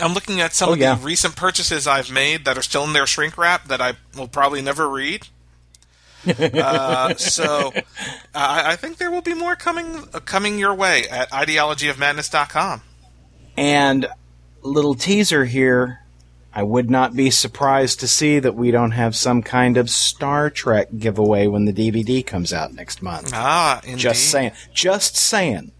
I'm 0.00 0.14
looking 0.14 0.40
at 0.40 0.54
some 0.54 0.70
oh, 0.70 0.72
of 0.72 0.78
yeah. 0.78 0.94
the 0.94 1.04
recent 1.04 1.36
purchases 1.36 1.86
I've 1.86 2.10
made 2.10 2.44
that 2.44 2.58
are 2.58 2.62
still 2.62 2.84
in 2.84 2.92
their 2.92 3.06
shrink 3.06 3.38
wrap 3.38 3.68
that 3.68 3.80
I 3.80 3.94
will 4.16 4.28
probably 4.28 4.62
never 4.62 4.88
read. 4.88 5.26
uh, 6.26 7.14
so 7.14 7.72
I, 8.34 8.72
I, 8.72 8.76
think 8.76 8.98
there 8.98 9.10
will 9.10 9.22
be 9.22 9.34
more 9.34 9.54
coming 9.54 10.08
uh, 10.12 10.18
coming 10.20 10.58
your 10.58 10.74
way 10.74 11.04
at 11.08 11.30
ideologyofmadness.com. 11.30 12.82
And 13.56 14.08
little 14.62 14.94
teaser 14.94 15.44
here 15.44 16.00
I 16.52 16.62
would 16.64 16.90
not 16.90 17.14
be 17.14 17.30
surprised 17.30 18.00
to 18.00 18.08
see 18.08 18.38
that 18.38 18.54
we 18.54 18.72
don't 18.72 18.90
have 18.90 19.14
some 19.14 19.42
kind 19.42 19.76
of 19.76 19.88
Star 19.88 20.50
Trek 20.50 20.88
giveaway 20.98 21.46
when 21.46 21.66
the 21.66 21.72
DVD 21.72 22.26
comes 22.26 22.52
out 22.52 22.74
next 22.74 23.00
month. 23.00 23.30
Ah, 23.32 23.80
indeed. 23.84 23.98
Just 23.98 24.30
saying. 24.30 24.50
Just 24.72 25.16
saying. 25.16 25.70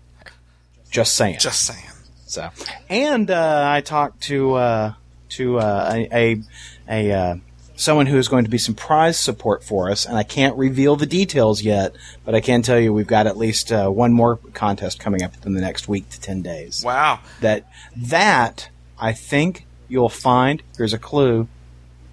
Just 0.89 1.17
saying. 1.17 1.39
Just 1.41 1.67
saying. 1.67 1.91
So, 2.29 2.51
and 2.91 3.31
uh, 3.31 3.65
I 3.67 3.81
talked 3.81 4.23
to 4.25 4.55
uh, 4.55 4.93
to 5.31 5.59
uh, 5.59 5.93
a 5.95 6.09
a, 6.13 6.43
a 6.89 7.13
uh, 7.13 7.37
someone 7.75 8.07
who 8.07 8.19
is 8.19 8.29
going 8.29 8.45
to 8.45 8.51
be 8.51 8.59
some 8.59 8.75
prize 8.75 9.19
support 9.19 9.65
for 9.65 9.91
us, 9.91 10.05
and 10.05 10.17
I 10.17 10.25
can't 10.25 10.57
reveal 10.57 10.97
the 10.97 11.07
details 11.07 11.63
yet, 11.63 11.97
but 12.27 12.35
I 12.35 12.41
can 12.41 12.61
tell 12.61 12.79
you 12.79 12.93
we've 12.93 13.07
got 13.07 13.27
at 13.27 13.39
least 13.39 13.73
uh, 13.73 13.89
one 13.89 14.13
more 14.13 14.37
contest 14.53 15.01
coming 15.01 15.23
up 15.23 15.33
in 15.47 15.55
the 15.55 15.61
next 15.63 15.89
week 15.89 16.11
to 16.11 16.21
ten 16.21 16.43
days. 16.43 16.85
Wow! 16.85 17.21
That 17.41 17.67
that 17.97 18.69
I 18.99 19.15
think 19.15 19.65
you'll 19.89 20.11
find, 20.11 20.63
here's 20.77 20.93
a 20.93 20.99
clue, 20.99 21.49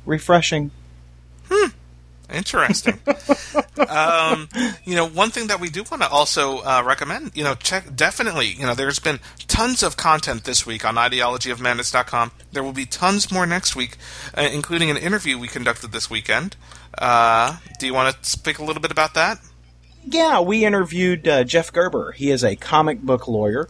refreshing. 0.05 0.71
Hmm. 1.49 1.71
Interesting. 2.33 2.99
um, 3.87 4.49
you 4.83 4.95
know, 4.95 5.07
one 5.07 5.29
thing 5.29 5.47
that 5.47 5.59
we 5.59 5.69
do 5.69 5.83
want 5.89 6.01
to 6.01 6.09
also 6.09 6.59
uh, 6.59 6.83
recommend, 6.85 7.31
you 7.35 7.43
know, 7.43 7.55
check 7.55 7.95
definitely. 7.95 8.47
You 8.47 8.65
know, 8.65 8.73
there's 8.73 8.99
been 8.99 9.19
tons 9.47 9.83
of 9.83 9.97
content 9.97 10.43
this 10.43 10.65
week 10.65 10.85
on 10.85 10.95
ideologyofmadness.com. 10.95 12.31
There 12.51 12.63
will 12.63 12.73
be 12.73 12.85
tons 12.85 13.31
more 13.31 13.45
next 13.45 13.75
week, 13.75 13.97
uh, 14.35 14.41
including 14.41 14.89
an 14.89 14.97
interview 14.97 15.37
we 15.37 15.47
conducted 15.47 15.91
this 15.91 16.09
weekend. 16.09 16.55
Uh, 16.97 17.57
do 17.79 17.85
you 17.85 17.93
want 17.93 18.15
to 18.15 18.29
speak 18.29 18.59
a 18.59 18.63
little 18.63 18.81
bit 18.81 18.91
about 18.91 19.13
that? 19.13 19.39
Yeah, 20.07 20.39
we 20.39 20.65
interviewed 20.65 21.27
uh, 21.27 21.43
Jeff 21.43 21.71
Gerber. 21.71 22.11
He 22.11 22.29
is 22.31 22.43
a 22.43 22.55
comic 22.55 23.01
book 23.01 23.27
lawyer 23.27 23.67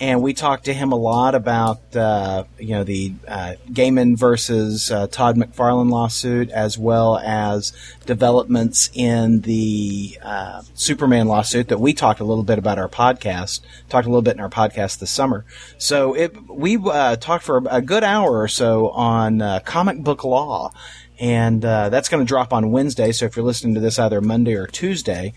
and 0.00 0.22
we 0.22 0.34
talked 0.34 0.64
to 0.64 0.74
him 0.74 0.92
a 0.92 0.96
lot 0.96 1.34
about 1.34 1.94
uh, 1.94 2.44
you 2.58 2.70
know 2.70 2.84
the 2.84 3.14
uh, 3.28 3.54
Gaiman 3.70 4.18
versus 4.18 4.90
uh, 4.90 5.06
Todd 5.06 5.36
McFarlane 5.36 5.90
lawsuit, 5.90 6.50
as 6.50 6.76
well 6.76 7.18
as 7.18 7.72
developments 8.04 8.90
in 8.94 9.42
the 9.42 10.18
uh, 10.22 10.62
Superman 10.74 11.28
lawsuit 11.28 11.68
that 11.68 11.78
we 11.78 11.94
talked 11.94 12.20
a 12.20 12.24
little 12.24 12.42
bit 12.44 12.58
about 12.58 12.78
our 12.78 12.88
podcast. 12.88 13.60
Talked 13.88 14.06
a 14.06 14.10
little 14.10 14.22
bit 14.22 14.34
in 14.34 14.40
our 14.40 14.50
podcast 14.50 14.98
this 14.98 15.10
summer. 15.10 15.44
So 15.78 16.14
it, 16.14 16.48
we 16.48 16.76
uh, 16.76 17.16
talked 17.16 17.44
for 17.44 17.62
a 17.70 17.80
good 17.80 18.04
hour 18.04 18.40
or 18.40 18.48
so 18.48 18.90
on 18.90 19.40
uh, 19.40 19.60
comic 19.60 19.98
book 19.98 20.24
law. 20.24 20.72
And 21.20 21.62
that's 21.62 22.08
going 22.08 22.24
to 22.24 22.28
drop 22.28 22.52
on 22.52 22.72
Wednesday. 22.72 23.12
So 23.12 23.26
if 23.26 23.36
you're 23.36 23.44
listening 23.44 23.74
to 23.74 23.80
this 23.80 24.00
either 24.00 24.20
Monday 24.20 24.54
or 24.54 24.66
Tuesday, 24.66 25.32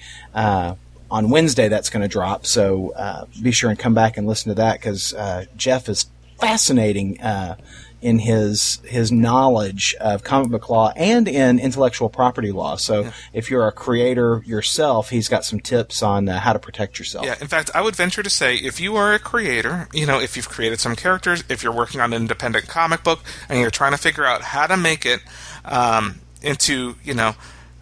on 1.10 1.30
Wednesday 1.30 1.68
that's 1.68 1.90
going 1.90 2.02
to 2.02 2.08
drop. 2.08 2.46
So 2.46 2.92
uh, 2.92 3.26
be 3.42 3.52
sure 3.52 3.70
and 3.70 3.80
come 3.80 3.94
back 3.94 4.18
and 4.18 4.28
listen 4.28 4.50
to 4.50 4.56
that 4.56 4.80
because 4.80 5.14
uh, 5.14 5.46
Jeff 5.56 5.90
is 5.90 6.08
fascinating 6.40 7.20
uh, 7.22 7.56
in 8.00 8.20
his 8.20 8.80
his 8.86 9.12
knowledge 9.12 9.96
of 10.00 10.24
comic 10.24 10.52
book 10.52 10.70
law 10.70 10.92
and 10.96 11.28
in 11.28 11.58
intellectual 11.60 12.10
property 12.10 12.52
law. 12.52 12.76
So 12.76 13.02
yeah. 13.02 13.12
if 13.34 13.50
you're 13.50 13.68
a 13.68 13.72
creator 13.72 14.44
yourself, 14.46 15.10
he's 15.10 15.28
got 15.28 15.46
some 15.46 15.60
tips 15.60 16.04
on 16.04 16.30
uh, 16.30 16.40
how 16.40 16.54
to 16.54 16.60
protect 16.60 17.00
yourself. 17.00 17.26
Yeah, 17.26 17.36
in 17.42 17.48
fact, 17.48 17.72
I 17.74 17.82
would 17.82 17.96
venture 17.96 18.22
to 18.22 18.30
say 18.30 18.56
if 18.56 18.80
you 18.80 18.96
are 18.96 19.14
a 19.14 19.20
creator, 19.20 19.88
you 19.94 20.06
know, 20.06 20.20
if 20.20 20.36
you've 20.36 20.50
created 20.50 20.80
some 20.80 20.96
characters, 20.96 21.44
if 21.50 21.64
you're 21.64 21.74
working 21.74 22.00
on 22.00 22.14
an 22.14 22.22
independent 22.22 22.68
comic 22.68 23.04
book 23.04 23.22
and 23.50 23.60
you're 23.60 23.72
trying 23.72 23.94
to 23.94 23.98
figure 23.98 24.26
out 24.26 24.42
how 24.42 24.68
to 24.68 24.78
make 24.78 25.06
it 25.06 25.22
um, 25.66 26.20
into, 26.44 26.96
you 27.04 27.16
know, 27.16 27.34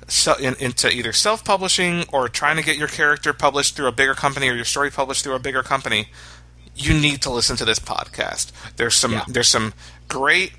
so 0.08 0.36
in, 0.36 0.56
into 0.60 0.90
either 0.90 1.14
self-publishing 1.14 2.06
or 2.12 2.30
trying 2.30 2.58
to 2.58 2.64
get 2.64 2.78
your 2.78 2.88
character 2.88 3.34
published 3.34 3.76
through 3.76 3.88
a 3.88 3.92
bigger 3.92 4.14
company 4.14 4.50
or 4.50 4.54
your 4.54 4.66
story 4.66 4.92
published 4.92 5.24
through 5.24 5.36
a 5.36 5.40
bigger 5.40 5.64
company, 5.64 6.08
you 6.76 6.94
need 6.94 7.22
to 7.22 7.30
listen 7.30 7.56
to 7.58 7.66
this 7.66 7.80
podcast. 7.80 8.52
There's 8.76 8.96
some 8.96 9.14
yeah. 9.14 9.24
there's 9.28 9.48
some 9.48 9.74
great 10.08 10.54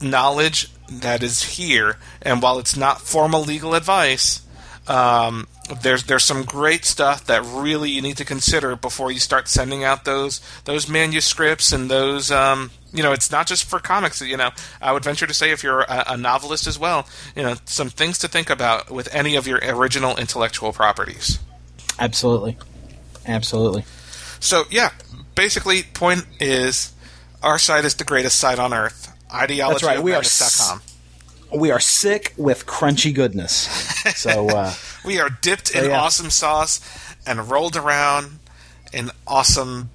knowledge 0.00 0.70
that 0.88 1.22
is 1.22 1.42
here, 1.42 1.98
and 2.22 2.42
while 2.42 2.58
it's 2.58 2.76
not 2.76 3.00
formal 3.00 3.42
legal 3.42 3.74
advice, 3.74 4.42
um, 4.86 5.48
there's 5.82 6.04
there's 6.04 6.24
some 6.24 6.44
great 6.44 6.84
stuff 6.84 7.26
that 7.26 7.42
really 7.44 7.90
you 7.90 8.02
need 8.02 8.16
to 8.18 8.24
consider 8.24 8.76
before 8.76 9.10
you 9.10 9.18
start 9.18 9.48
sending 9.48 9.82
out 9.82 10.04
those 10.04 10.40
those 10.64 10.88
manuscripts 10.88 11.72
and 11.72 11.90
those 11.90 12.30
um, 12.30 12.70
you 12.94 13.02
know 13.02 13.12
it's 13.12 13.30
not 13.30 13.46
just 13.46 13.64
for 13.64 13.78
comics 13.78 14.22
you 14.22 14.36
know. 14.36 14.50
I 14.80 14.92
would 14.92 15.04
venture 15.04 15.26
to 15.26 15.34
say 15.34 15.50
if 15.50 15.62
you're 15.62 15.82
a, 15.82 16.04
a, 16.08 16.16
novelist 16.16 16.66
as 16.66 16.78
well 16.78 17.06
you 17.36 17.42
know 17.42 17.56
some 17.64 17.90
things 17.90 18.18
to 18.20 18.28
think 18.28 18.48
about 18.48 18.90
with 18.90 19.12
any 19.14 19.36
of 19.36 19.46
your 19.46 19.58
original 19.62 20.16
intellectual 20.16 20.72
properties. 20.72 21.38
Absolutely. 21.98 22.56
Absolutely. 23.26 23.84
So 24.40 24.64
yeah 24.70 24.90
basically 25.34 25.82
point 25.82 26.26
is 26.40 26.92
our 27.42 27.58
site 27.58 27.84
is 27.84 27.94
the 27.96 28.04
greatest 28.04 28.38
site 28.38 28.58
on 28.58 28.72
earth. 28.72 29.12
Ideology 29.32 29.84
That's 29.84 29.96
right. 29.96 30.02
we 30.02 30.14
are 30.14 30.20
s- 30.20 30.78
we 31.52 31.70
are 31.70 31.80
sick 31.80 32.32
with 32.36 32.66
crunchy 32.66 33.14
goodness. 33.14 33.68
So 34.16 34.48
uh, 34.48 34.74
we 35.04 35.18
are 35.18 35.28
dipped 35.28 35.68
so, 35.68 35.82
in 35.82 35.90
yeah. 35.90 36.00
awesome 36.00 36.30
sauce 36.30 36.80
and 37.26 37.50
rolled 37.50 37.76
around 37.76 38.38
in 38.92 39.10
awesome 39.26 39.90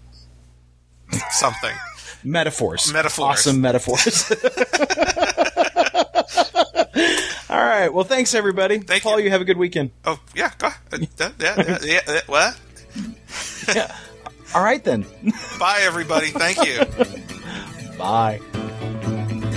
something 1.31 1.75
metaphors. 2.23 2.91
Metaphors. 2.91 3.19
Awesome 3.19 3.61
metaphors. 3.61 4.31
All 7.49 7.57
right. 7.57 7.89
Well, 7.91 8.03
thanks 8.03 8.35
everybody. 8.35 8.79
Thank 8.79 9.03
Paul, 9.03 9.19
you. 9.19 9.25
you 9.25 9.31
have 9.31 9.41
a 9.41 9.45
good 9.45 9.57
weekend. 9.57 9.91
Oh 10.05 10.19
yeah, 10.35 10.51
go 10.57 10.67
ahead. 10.67 11.09
Uh, 11.19 11.29
yeah, 11.39 11.55
yeah, 11.57 11.77
yeah, 11.83 11.99
yeah, 12.07 12.19
what? 12.27 12.59
yeah. 13.75 13.95
All 14.53 14.63
right 14.63 14.83
then. 14.83 15.05
Bye 15.59 15.79
everybody. 15.81 16.27
Thank 16.27 16.63
you. 16.65 16.85
Bye. 17.97 18.39